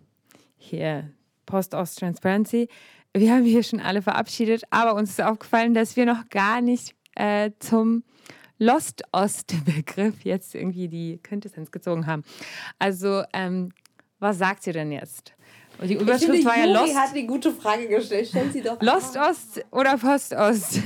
Hier, 0.57 1.09
Post-Ost-Transparency. 1.45 2.67
Wir 3.13 3.33
haben 3.33 3.45
hier 3.45 3.63
schon 3.63 3.79
alle 3.79 4.01
verabschiedet, 4.01 4.63
aber 4.71 4.95
uns 4.95 5.11
ist 5.11 5.21
aufgefallen, 5.21 5.73
dass 5.73 5.95
wir 5.95 6.05
noch 6.05 6.29
gar 6.29 6.61
nicht 6.61 6.93
äh, 7.15 7.51
zum 7.59 8.03
Lost-Ost-Begriff 8.57 10.15
jetzt 10.23 10.55
irgendwie 10.55 10.87
die 10.87 11.19
Quintessenz 11.21 11.71
gezogen 11.71 12.07
haben. 12.07 12.23
Also, 12.79 13.23
ähm, 13.33 13.71
was 14.19 14.37
sagt 14.37 14.65
ihr 14.67 14.73
denn 14.73 14.91
jetzt? 14.91 15.33
Und 15.79 15.89
die 15.89 15.95
Überschrift 15.95 16.33
ich 16.33 16.43
finde, 16.43 16.45
war 16.45 16.57
ja 16.57 16.65
Juri 16.65 16.87
Lost. 16.87 16.95
hat 16.97 17.15
die 17.15 17.27
gute 17.27 17.51
Frage 17.51 17.87
gestellt. 17.87 18.27
Stellen 18.29 18.51
Sie 18.51 18.61
doch. 18.61 18.81
Lost 18.81 19.17
Ost 19.17 19.65
oder 19.71 19.97
Post 19.97 20.33
Ost? 20.33 20.79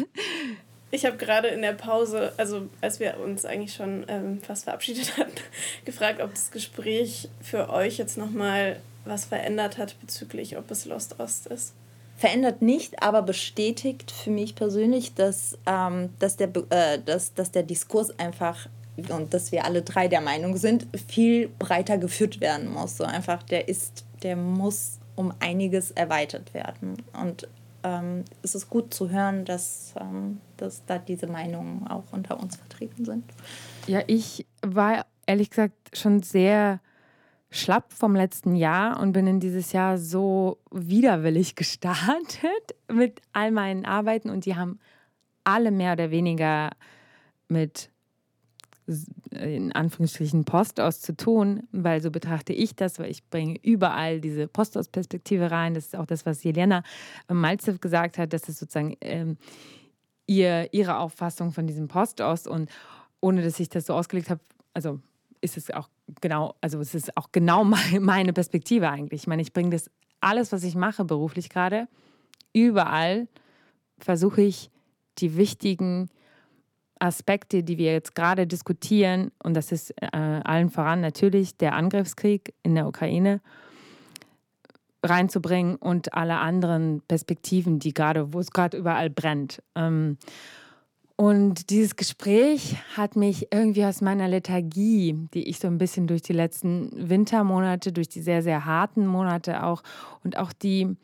Ich 0.91 1.05
habe 1.05 1.17
gerade 1.17 1.49
in 1.49 1.61
der 1.61 1.73
Pause, 1.73 2.33
also 2.37 2.67
als 2.81 2.99
wir 2.99 3.19
uns 3.19 3.45
eigentlich 3.45 3.73
schon 3.75 4.03
ähm, 4.07 4.41
fast 4.41 4.63
verabschiedet 4.63 5.17
hatten, 5.17 5.31
gefragt, 5.85 6.19
ob 6.21 6.31
das 6.31 6.49
Gespräch 6.49 7.29
für 7.41 7.69
euch 7.69 7.99
jetzt 7.99 8.17
nochmal 8.17 8.81
was 9.05 9.25
verändert 9.25 9.77
hat 9.77 9.99
bezüglich, 10.01 10.57
ob 10.57 10.71
es 10.71 10.85
Lost 10.85 11.19
Ost 11.19 11.45
ist 11.47 11.73
verändert 12.19 12.61
nicht, 12.61 13.01
aber 13.01 13.21
bestätigt 13.21 14.11
für 14.11 14.29
mich 14.29 14.53
persönlich, 14.53 15.15
dass, 15.15 15.57
ähm, 15.65 16.09
dass, 16.19 16.35
der, 16.35 16.49
äh, 16.69 16.99
dass, 16.99 17.33
dass 17.33 17.51
der 17.51 17.63
Diskurs 17.63 18.19
einfach 18.19 18.67
und 19.07 19.33
dass 19.33 19.53
wir 19.53 19.63
alle 19.63 19.83
drei 19.83 20.09
der 20.09 20.19
Meinung 20.19 20.57
sind, 20.57 20.85
viel 21.07 21.47
breiter 21.47 21.97
geführt 21.97 22.41
werden 22.41 22.69
muss. 22.69 22.97
So 22.97 23.05
einfach, 23.05 23.41
der 23.43 23.69
ist, 23.69 24.03
der 24.21 24.35
muss 24.35 24.99
um 25.15 25.33
einiges 25.39 25.91
erweitert 25.91 26.53
werden. 26.53 27.01
Und 27.13 27.47
ähm, 27.83 28.25
es 28.43 28.53
ist 28.53 28.69
gut 28.69 28.93
zu 28.93 29.09
hören, 29.09 29.45
dass, 29.45 29.93
ähm, 29.97 30.41
dass 30.57 30.83
da 30.85 30.99
diese 30.99 31.27
Meinungen 31.27 31.87
auch 31.87 32.03
unter 32.11 32.37
uns 32.37 32.57
vertreten 32.57 33.05
sind. 33.05 33.23
Ja, 33.87 34.01
ich 34.07 34.45
war 34.61 35.05
ehrlich 35.25 35.51
gesagt 35.51 35.73
schon 35.93 36.21
sehr 36.21 36.81
schlapp 37.51 37.93
vom 37.93 38.15
letzten 38.15 38.55
Jahr 38.55 38.99
und 38.99 39.11
bin 39.11 39.25
in 39.27 39.39
dieses 39.39 39.71
Jahr 39.71 39.97
so 39.97 40.59
widerwillig 40.71 41.55
gestartet 41.55 42.75
mit 42.91 43.21
all 43.33 43.51
meinen 43.51 43.85
Arbeiten 43.85 44.29
und 44.29 44.45
die 44.45 44.55
haben 44.55 44.79
alle 45.43 45.71
mehr 45.71 45.93
oder 45.93 46.11
weniger 46.11 46.69
mit 47.47 47.89
in 49.31 49.71
Anführungsstrichen 49.71 50.45
Post 50.45 50.79
aus 50.79 50.99
zu 50.99 51.15
tun, 51.15 51.67
weil 51.71 52.01
so 52.01 52.09
betrachte 52.09 52.53
ich 52.53 52.75
das, 52.75 52.97
weil 52.97 53.11
ich 53.11 53.27
bringe 53.29 53.59
überall 53.61 54.19
diese 54.19 54.47
Post 54.47 54.77
aus 54.77 54.87
Perspektive 54.87 55.51
rein. 55.51 55.75
Das 55.75 55.85
ist 55.85 55.95
auch 55.95 56.07
das, 56.07 56.25
was 56.25 56.43
Jelena 56.43 56.83
Malzew 57.27 57.77
gesagt 57.79 58.17
hat, 58.17 58.33
das 58.33 58.49
ist 58.49 58.57
sozusagen 58.57 58.97
ähm, 59.01 59.37
ihr, 60.25 60.73
ihre 60.73 60.97
Auffassung 60.97 61.51
von 61.51 61.67
diesem 61.67 61.87
Post 61.87 62.21
aus 62.21 62.47
und 62.47 62.69
ohne 63.21 63.43
dass 63.43 63.59
ich 63.59 63.69
das 63.69 63.85
so 63.85 63.93
ausgelegt 63.93 64.29
habe, 64.29 64.41
also 64.73 64.99
ist 65.41 65.57
es 65.57 65.71
auch 65.71 65.89
genau, 66.21 66.55
also 66.61 66.79
es 66.79 66.95
ist 66.95 67.15
auch 67.17 67.31
genau 67.31 67.63
meine 67.99 68.33
Perspektive 68.33 68.89
eigentlich. 68.89 69.21
Ich 69.21 69.27
meine, 69.27 69.41
ich 69.41 69.53
bringe 69.53 69.71
das 69.71 69.89
alles, 70.21 70.51
was 70.51 70.63
ich 70.63 70.75
mache 70.75 71.05
beruflich 71.05 71.49
gerade, 71.49 71.87
überall 72.53 73.27
versuche 73.99 74.41
ich 74.41 74.69
die 75.19 75.37
wichtigen 75.37 76.09
Aspekte, 76.99 77.63
die 77.63 77.77
wir 77.77 77.93
jetzt 77.93 78.15
gerade 78.15 78.45
diskutieren, 78.45 79.31
und 79.41 79.53
das 79.53 79.71
ist 79.71 79.91
äh, 80.01 80.07
allen 80.11 80.69
voran 80.69 80.99
natürlich 81.01 81.55
der 81.57 81.73
Angriffskrieg 81.73 82.53
in 82.63 82.75
der 82.75 82.87
Ukraine, 82.87 83.41
reinzubringen 85.01 85.77
und 85.77 86.13
alle 86.13 86.37
anderen 86.39 87.01
Perspektiven, 87.07 87.79
die 87.79 87.93
gerade, 87.93 88.33
wo 88.33 88.39
es 88.39 88.51
gerade 88.51 88.77
überall 88.77 89.09
brennt. 89.09 89.63
Ähm, 89.75 90.17
und 91.19 91.69
dieses 91.69 91.97
Gespräch 91.97 92.77
hat 92.95 93.17
mich 93.17 93.49
irgendwie 93.51 93.83
aus 93.83 93.99
meiner 93.99 94.29
Lethargie, 94.29 95.27
die 95.33 95.49
ich 95.49 95.59
so 95.59 95.67
ein 95.67 95.77
bisschen 95.77 96.07
durch 96.07 96.21
die 96.21 96.31
letzten 96.31 97.09
Wintermonate, 97.09 97.91
durch 97.91 98.07
die 98.07 98.21
sehr, 98.21 98.41
sehr 98.41 98.63
harten 98.63 99.05
Monate 99.05 99.63
auch 99.63 99.83
und 100.23 100.37
auch 100.37 100.53
die 100.53 100.95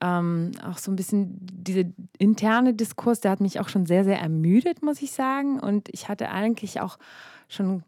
ähm, 0.00 0.52
auch 0.64 0.78
so 0.78 0.92
ein 0.92 0.96
bisschen 0.96 1.38
dieser 1.40 1.90
interne 2.18 2.72
Diskurs, 2.74 3.18
der 3.18 3.32
hat 3.32 3.40
mich 3.40 3.58
auch 3.58 3.68
schon 3.68 3.84
sehr, 3.84 4.04
sehr 4.04 4.20
ermüdet, 4.20 4.80
muss 4.80 5.02
ich 5.02 5.10
sagen. 5.10 5.58
Und 5.58 5.88
ich 5.88 6.08
hatte 6.08 6.30
eigentlich 6.30 6.80
auch 6.80 6.96
schon 7.48 7.82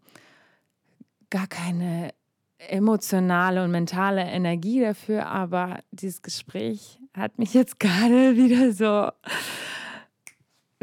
gar 1.31 1.47
keine 1.47 2.11
emotionale 2.59 3.63
und 3.63 3.71
mentale 3.71 4.23
Energie 4.23 4.81
dafür, 4.81 5.29
aber 5.29 5.79
dieses 5.93 6.21
Gespräch 6.21 6.99
hat 7.17 7.39
mich 7.39 7.55
jetzt 7.55 7.79
gerade 7.79 8.35
wieder 8.35 8.73
so 8.73 9.13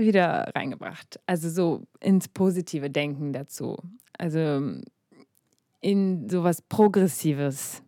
wieder 0.02 0.52
reingebracht. 0.56 1.20
Also 1.26 1.50
so 1.50 1.84
ins 2.00 2.28
positive 2.28 2.90
Denken 2.90 3.34
dazu. 3.34 3.78
Also 4.18 4.80
in 5.80 6.30
sowas 6.30 6.62
Progressives. 6.62 7.82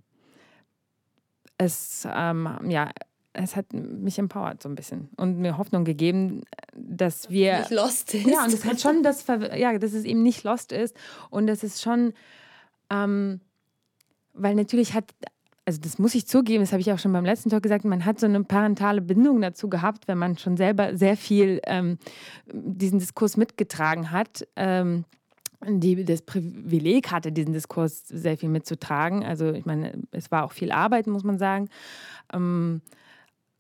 Es 1.57 2.07
ähm, 2.11 2.49
ja, 2.67 2.89
es 3.33 3.55
hat 3.55 3.73
mich 3.73 4.19
empowert 4.19 4.61
so 4.61 4.69
ein 4.69 4.75
bisschen 4.75 5.09
und 5.17 5.39
mir 5.39 5.57
Hoffnung 5.57 5.85
gegeben, 5.85 6.43
dass 6.75 7.29
wir 7.29 7.59
nicht 7.59 7.71
lost 7.71 8.13
ist. 8.13 8.27
Ja, 8.27 8.43
und 8.43 8.53
es 8.53 8.63
hat 8.63 8.79
schon 8.79 9.01
das, 9.01 9.25
ja, 9.27 9.77
dass 9.77 9.93
es 9.93 10.05
eben 10.05 10.21
nicht 10.21 10.43
lost 10.43 10.71
ist 10.71 10.95
und 11.31 11.47
dass 11.47 11.63
es 11.63 11.81
schon, 11.81 12.13
ähm, 12.91 13.41
weil 14.33 14.53
natürlich 14.55 14.93
hat, 14.93 15.05
also 15.65 15.79
das 15.81 15.97
muss 15.97 16.13
ich 16.13 16.27
zugeben, 16.27 16.63
das 16.63 16.73
habe 16.73 16.81
ich 16.81 16.91
auch 16.91 16.99
schon 16.99 17.13
beim 17.13 17.25
letzten 17.25 17.49
Talk 17.49 17.63
gesagt, 17.63 17.85
man 17.85 18.05
hat 18.05 18.19
so 18.19 18.25
eine 18.25 18.43
parentale 18.43 19.01
Bindung 19.01 19.41
dazu 19.41 19.69
gehabt, 19.69 20.07
wenn 20.07 20.17
man 20.17 20.37
schon 20.37 20.57
selber 20.57 20.97
sehr 20.97 21.15
viel 21.15 21.61
ähm, 21.65 21.97
diesen 22.51 22.99
Diskurs 22.99 23.37
mitgetragen 23.37 24.11
hat. 24.11 24.45
Ähm, 24.55 25.05
die 25.65 26.03
das 26.03 26.21
Privileg 26.23 27.09
hatte, 27.09 27.31
diesen 27.31 27.53
Diskurs 27.53 28.05
sehr 28.07 28.37
viel 28.37 28.49
mitzutragen. 28.49 29.23
Also 29.23 29.53
ich 29.53 29.65
meine, 29.65 29.93
es 30.11 30.29
war 30.29 30.43
auch 30.43 30.51
viel 30.51 30.73
Arbeit, 30.73 31.07
muss 31.07 31.23
man 31.23 31.37
sagen. 31.37 31.69
Ähm, 32.33 32.81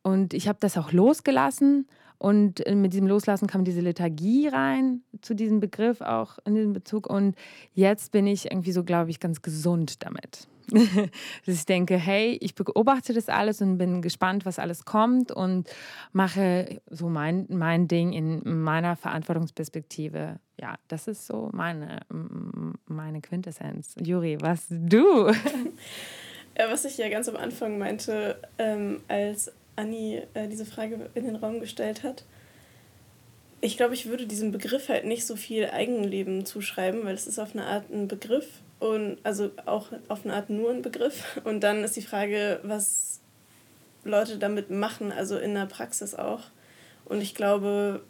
und 0.01 0.33
ich 0.33 0.49
habe 0.49 0.57
das 0.59 0.77
auch 0.77 0.91
losgelassen. 0.91 1.87
Und 2.17 2.63
mit 2.69 2.93
diesem 2.93 3.07
Loslassen 3.07 3.47
kam 3.47 3.65
diese 3.65 3.81
Lethargie 3.81 4.47
rein 4.47 5.01
zu 5.21 5.33
diesem 5.33 5.59
Begriff, 5.59 6.01
auch 6.01 6.39
in 6.45 6.55
diesem 6.55 6.73
Bezug. 6.73 7.09
Und 7.09 7.35
jetzt 7.73 8.11
bin 8.11 8.27
ich 8.27 8.51
irgendwie 8.51 8.71
so, 8.71 8.83
glaube 8.83 9.09
ich, 9.09 9.19
ganz 9.19 9.41
gesund 9.41 10.03
damit. 10.03 10.47
Dass 11.45 11.55
ich 11.55 11.65
denke, 11.65 11.97
hey, 11.97 12.37
ich 12.41 12.55
beobachte 12.55 13.13
das 13.13 13.29
alles 13.29 13.61
und 13.61 13.77
bin 13.77 14.01
gespannt, 14.01 14.45
was 14.45 14.59
alles 14.59 14.85
kommt 14.85 15.31
und 15.31 15.69
mache 16.11 16.81
so 16.89 17.09
mein, 17.09 17.45
mein 17.49 17.87
Ding 17.87 18.13
in 18.13 18.41
meiner 18.63 18.95
Verantwortungsperspektive. 18.95 20.39
Ja, 20.59 20.75
das 20.87 21.07
ist 21.07 21.25
so 21.25 21.49
meine, 21.53 22.01
meine 22.85 23.21
Quintessenz. 23.21 23.95
Juri, 24.01 24.37
was 24.39 24.67
du? 24.69 25.31
Ja, 26.57 26.69
was 26.69 26.85
ich 26.85 26.97
ja 26.97 27.09
ganz 27.09 27.27
am 27.27 27.35
Anfang 27.35 27.79
meinte, 27.79 28.37
ähm, 28.59 29.01
als 29.07 29.51
Anni 29.75 30.21
äh, 30.33 30.47
diese 30.47 30.65
Frage 30.65 31.09
in 31.15 31.25
den 31.25 31.35
Raum 31.35 31.59
gestellt 31.59 32.03
hat. 32.03 32.25
Ich 33.61 33.77
glaube, 33.77 33.93
ich 33.93 34.05
würde 34.05 34.27
diesem 34.27 34.51
Begriff 34.51 34.89
halt 34.89 35.05
nicht 35.05 35.25
so 35.25 35.35
viel 35.35 35.69
Eigenleben 35.69 36.45
zuschreiben, 36.45 37.05
weil 37.05 37.15
es 37.15 37.27
ist 37.27 37.39
auf 37.39 37.55
eine 37.55 37.65
Art 37.65 37.89
ein 37.89 38.07
Begriff 38.07 38.61
und 38.83 39.17
also 39.23 39.51
auch 39.65 39.87
auf 40.09 40.25
eine 40.25 40.33
Art 40.33 40.49
nur 40.49 40.69
ein 40.69 40.81
Begriff. 40.81 41.39
Und 41.45 41.61
dann 41.61 41.85
ist 41.85 41.95
die 41.95 42.01
Frage, 42.01 42.59
was 42.63 43.21
Leute 44.03 44.37
damit 44.37 44.69
machen, 44.71 45.13
also 45.13 45.37
in 45.37 45.53
der 45.53 45.67
Praxis 45.67 46.13
auch. 46.13 46.41
Und 47.05 47.21
ich 47.21 47.33
glaube, 47.33 48.03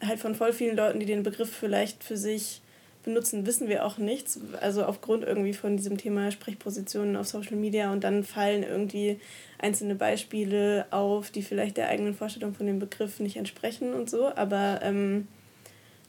halt 0.00 0.20
von 0.20 0.36
voll 0.36 0.52
vielen 0.52 0.76
Leuten, 0.76 1.00
die 1.00 1.06
den 1.06 1.24
Begriff 1.24 1.52
vielleicht 1.52 2.04
für 2.04 2.16
sich 2.16 2.62
benutzen, 3.02 3.44
wissen 3.44 3.66
wir 3.66 3.84
auch 3.84 3.98
nichts. 3.98 4.38
Also 4.60 4.84
aufgrund 4.84 5.24
irgendwie 5.24 5.54
von 5.54 5.76
diesem 5.76 5.98
Thema 5.98 6.30
Sprechpositionen 6.30 7.16
auf 7.16 7.26
Social 7.26 7.56
Media 7.56 7.92
und 7.92 8.04
dann 8.04 8.22
fallen 8.22 8.62
irgendwie 8.62 9.18
einzelne 9.58 9.96
Beispiele 9.96 10.86
auf, 10.92 11.32
die 11.32 11.42
vielleicht 11.42 11.76
der 11.76 11.88
eigenen 11.88 12.14
Vorstellung 12.14 12.54
von 12.54 12.66
dem 12.66 12.78
Begriff 12.78 13.18
nicht 13.18 13.36
entsprechen 13.36 13.94
und 13.94 14.08
so. 14.08 14.32
Aber 14.36 14.78
ähm, 14.84 15.26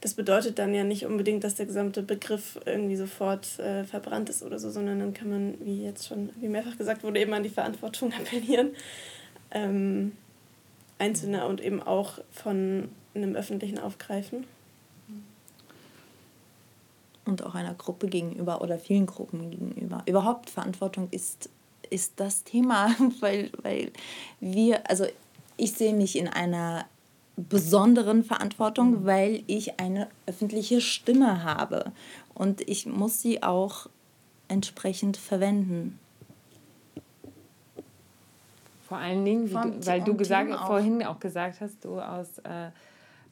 das 0.02 0.14
bedeutet 0.14 0.58
dann 0.58 0.74
ja 0.74 0.82
nicht 0.82 1.06
unbedingt, 1.06 1.44
dass 1.44 1.54
der 1.54 1.66
gesamte 1.66 2.02
Begriff 2.02 2.58
irgendwie 2.66 2.96
sofort 2.96 3.58
äh, 3.60 3.84
verbrannt 3.84 4.28
ist 4.28 4.42
oder 4.42 4.58
so, 4.58 4.68
sondern 4.68 4.98
dann 4.98 5.14
kann 5.14 5.30
man, 5.30 5.54
wie 5.60 5.84
jetzt 5.84 6.08
schon, 6.08 6.30
wie 6.40 6.48
mehrfach 6.48 6.76
gesagt 6.76 7.04
wurde, 7.04 7.20
eben 7.20 7.32
an 7.32 7.44
die 7.44 7.48
Verantwortung 7.48 8.12
appellieren. 8.20 8.72
Ähm, 9.52 10.12
Einzelne 10.98 11.46
und 11.46 11.60
eben 11.60 11.80
auch 11.82 12.18
von 12.32 12.88
einem 13.14 13.36
öffentlichen 13.36 13.78
Aufgreifen 13.78 14.44
und 17.24 17.44
auch 17.44 17.54
einer 17.54 17.74
Gruppe 17.74 18.08
gegenüber 18.08 18.60
oder 18.60 18.78
vielen 18.78 19.06
Gruppen 19.06 19.50
gegenüber. 19.50 20.02
Überhaupt 20.06 20.50
Verantwortung 20.50 21.08
ist, 21.12 21.48
ist 21.90 22.14
das 22.16 22.42
Thema, 22.42 22.94
weil, 23.20 23.50
weil 23.62 23.92
wir, 24.40 24.88
also 24.90 25.06
ich 25.56 25.72
sehe 25.74 25.94
mich 25.94 26.18
in 26.18 26.26
einer 26.26 26.86
besonderen 27.36 28.24
Verantwortung, 28.24 29.06
weil 29.06 29.42
ich 29.46 29.80
eine 29.80 30.08
öffentliche 30.26 30.80
Stimme 30.80 31.44
habe 31.44 31.92
und 32.34 32.60
ich 32.68 32.86
muss 32.86 33.20
sie 33.20 33.42
auch 33.42 33.88
entsprechend 34.48 35.16
verwenden. 35.16 35.98
Vor 38.86 38.98
allen 38.98 39.24
Dingen, 39.24 39.48
du, 39.48 39.86
weil 39.86 40.02
du 40.02 40.14
gesagt, 40.14 40.52
vorhin 40.66 41.02
auch 41.02 41.18
gesagt 41.18 41.62
hast, 41.62 41.82
du 41.84 41.98
aus 41.98 42.38
äh, 42.40 42.70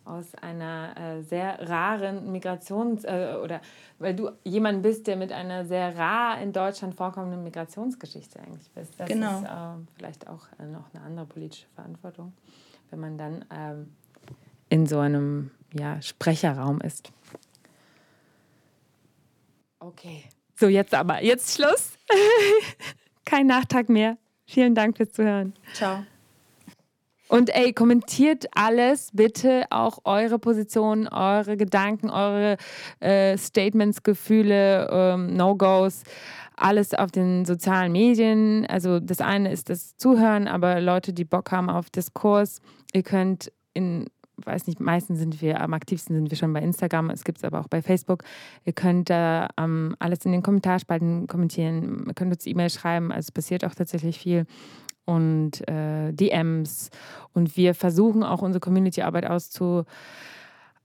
aus 0.05 0.35
einer 0.41 0.95
äh, 0.97 1.23
sehr 1.23 1.69
raren 1.69 2.33
Migrations- 2.33 3.05
äh, 3.05 3.37
oder 3.37 3.61
weil 3.99 4.15
du 4.15 4.31
jemand 4.45 4.83
bist, 4.83 5.07
der 5.07 5.17
mit 5.17 5.33
einer 5.33 5.65
sehr 5.65 5.97
rar 5.97 6.41
in 6.41 6.53
Deutschland 6.53 6.95
vorkommenden 6.95 7.45
Migrationsgeschichte 7.45 8.41
eigentlich 8.41 8.71
bist. 8.73 8.99
Das 8.99 9.09
genau. 9.09 9.39
ist 9.39 9.45
äh, 9.45 9.97
vielleicht 9.97 10.29
auch 10.29 10.47
äh, 10.59 10.67
noch 10.67 10.93
eine 10.93 11.05
andere 11.05 11.27
politische 11.27 11.67
Verantwortung, 11.75 12.33
wenn 12.91 13.01
man 13.01 13.19
dann 13.19 13.45
ähm, 13.55 13.93
in 14.69 14.87
so 14.87 14.99
einem 14.99 15.51
ja, 15.73 16.01
Sprecherraum 16.03 16.81
ist. 16.81 17.13
Okay. 19.79 20.25
So, 20.57 20.69
jetzt 20.69 20.95
aber, 20.95 21.23
jetzt 21.23 21.55
Schluss. 21.55 21.93
Kein 23.25 23.47
Nachtrag 23.47 23.89
mehr. 23.89 24.19
Vielen 24.47 24.75
Dank 24.75 24.97
fürs 24.97 25.13
Zuhören. 25.13 25.55
Ciao. 25.73 26.05
Und 27.29 27.55
ey, 27.55 27.73
kommentiert 27.73 28.47
alles, 28.57 29.11
bitte 29.13 29.65
auch 29.71 30.01
eure 30.03 30.41
Positionen, 30.41 31.07
eure 31.07 31.57
Gedanken, 31.57 32.11
eure 32.11 32.57
äh, 32.99 33.39
Statements, 33.39 34.03
Gefühle, 34.03 34.89
ähm, 34.91 35.37
No-Gos, 35.37 36.03
alles 36.57 36.93
auf 36.93 37.13
den 37.13 37.45
sozialen 37.45 37.93
Medien. 37.93 38.67
Also 38.67 38.99
das 38.99 39.21
eine 39.21 39.53
ist 39.53 39.71
das 39.71 39.97
Zuhören, 39.97 40.49
aber 40.49 40.81
Leute, 40.81 41.13
die 41.13 41.25
Bock 41.25 41.53
haben 41.53 41.71
auf 41.71 41.89
Diskurs, 41.89 42.61
ihr 42.93 43.03
könnt 43.03 43.53
in 43.75 44.07
weiß 44.47 44.67
nicht, 44.67 44.81
meistens 44.81 45.19
sind 45.19 45.41
wir, 45.43 45.61
am 45.61 45.75
aktivsten 45.75 46.17
sind 46.17 46.31
wir 46.31 46.39
schon 46.39 46.53
bei 46.53 46.61
Instagram, 46.61 47.11
es 47.11 47.25
gibt 47.25 47.39
es 47.39 47.45
aber 47.45 47.61
auch 47.61 47.69
bei 47.69 47.83
Facebook. 47.83 48.25
Ihr 48.65 48.73
könnt 48.73 49.11
da 49.11 49.49
ähm, 49.59 49.95
alles 49.99 50.25
in 50.25 50.33
den 50.33 50.43
Kommentarspalten 50.43 51.27
kommentieren, 51.27 52.05
ihr 52.07 52.15
könnt 52.15 52.33
uns 52.33 52.47
E-Mail 52.47 52.71
schreiben, 52.71 53.13
also 53.13 53.27
es 53.27 53.33
passiert 53.33 53.65
auch 53.65 53.75
tatsächlich 53.75 54.19
viel 54.19 54.47
und 55.05 55.67
äh, 55.69 56.13
DMs. 56.13 56.91
Und 57.33 57.57
wir 57.57 57.75
versuchen 57.75 58.23
auch 58.23 58.43
unsere 58.43 58.61
Community-Arbeit 58.61 59.27
auszubauen, 59.27 59.87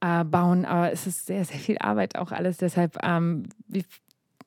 aber 0.02 0.92
es 0.92 1.08
ist 1.08 1.26
sehr, 1.26 1.46
sehr 1.46 1.60
viel 1.60 1.78
Arbeit 1.80 2.18
auch 2.18 2.32
alles. 2.32 2.58
Deshalb, 2.58 2.98
ähm, 3.04 3.44
wir, 3.68 3.84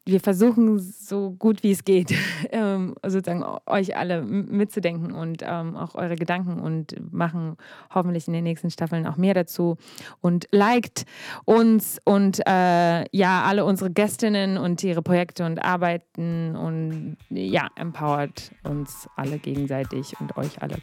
wir 0.09 0.21
versuchen 0.21 0.79
so 0.79 1.33
gut 1.33 1.63
wie 1.63 1.71
es 1.71 1.85
geht, 1.85 2.15
ähm, 2.51 2.95
sozusagen 3.03 3.45
euch 3.67 3.95
alle 3.95 4.23
mitzudenken 4.23 5.13
und 5.13 5.43
ähm, 5.43 5.77
auch 5.77 5.95
eure 5.95 6.17
Gedanken 6.17 6.61
und 6.61 6.97
machen 7.13 7.57
hoffentlich 7.95 8.27
in 8.27 8.33
den 8.33 8.45
nächsten 8.45 8.71
Staffeln 8.71 9.07
auch 9.07 9.19
mehr 9.19 9.35
dazu. 9.35 9.77
Und 10.23 10.49
liked 10.51 11.05
uns 11.45 12.01
und 12.05 12.41
äh, 12.47 13.05
ja, 13.15 13.43
alle 13.43 13.67
unsere 13.67 13.91
Gästinnen 13.91 14.57
und 14.57 14.83
ihre 14.83 15.03
Projekte 15.03 15.45
und 15.45 15.63
Arbeiten 15.63 16.57
und 16.57 17.19
ja, 17.29 17.69
empowert 17.77 18.53
uns 18.65 19.09
alle 19.15 19.39
gegenseitig 19.39 20.15
und 20.21 20.37
euch 20.39 20.63
alle. 20.63 20.77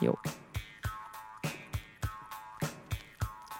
Jo. 0.00 0.16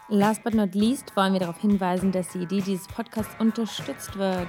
Last 0.09 0.43
but 0.43 0.55
not 0.55 0.75
least 0.75 1.15
wollen 1.17 1.35
wir 1.35 1.41
darauf 1.41 1.59
hinweisen, 1.59 2.13
dass 2.13 2.31
die 2.31 2.41
Idee 2.41 2.63
dieses 2.63 2.87
Podcasts 2.87 3.35
unterstützt 3.39 4.17
wird. 4.19 4.49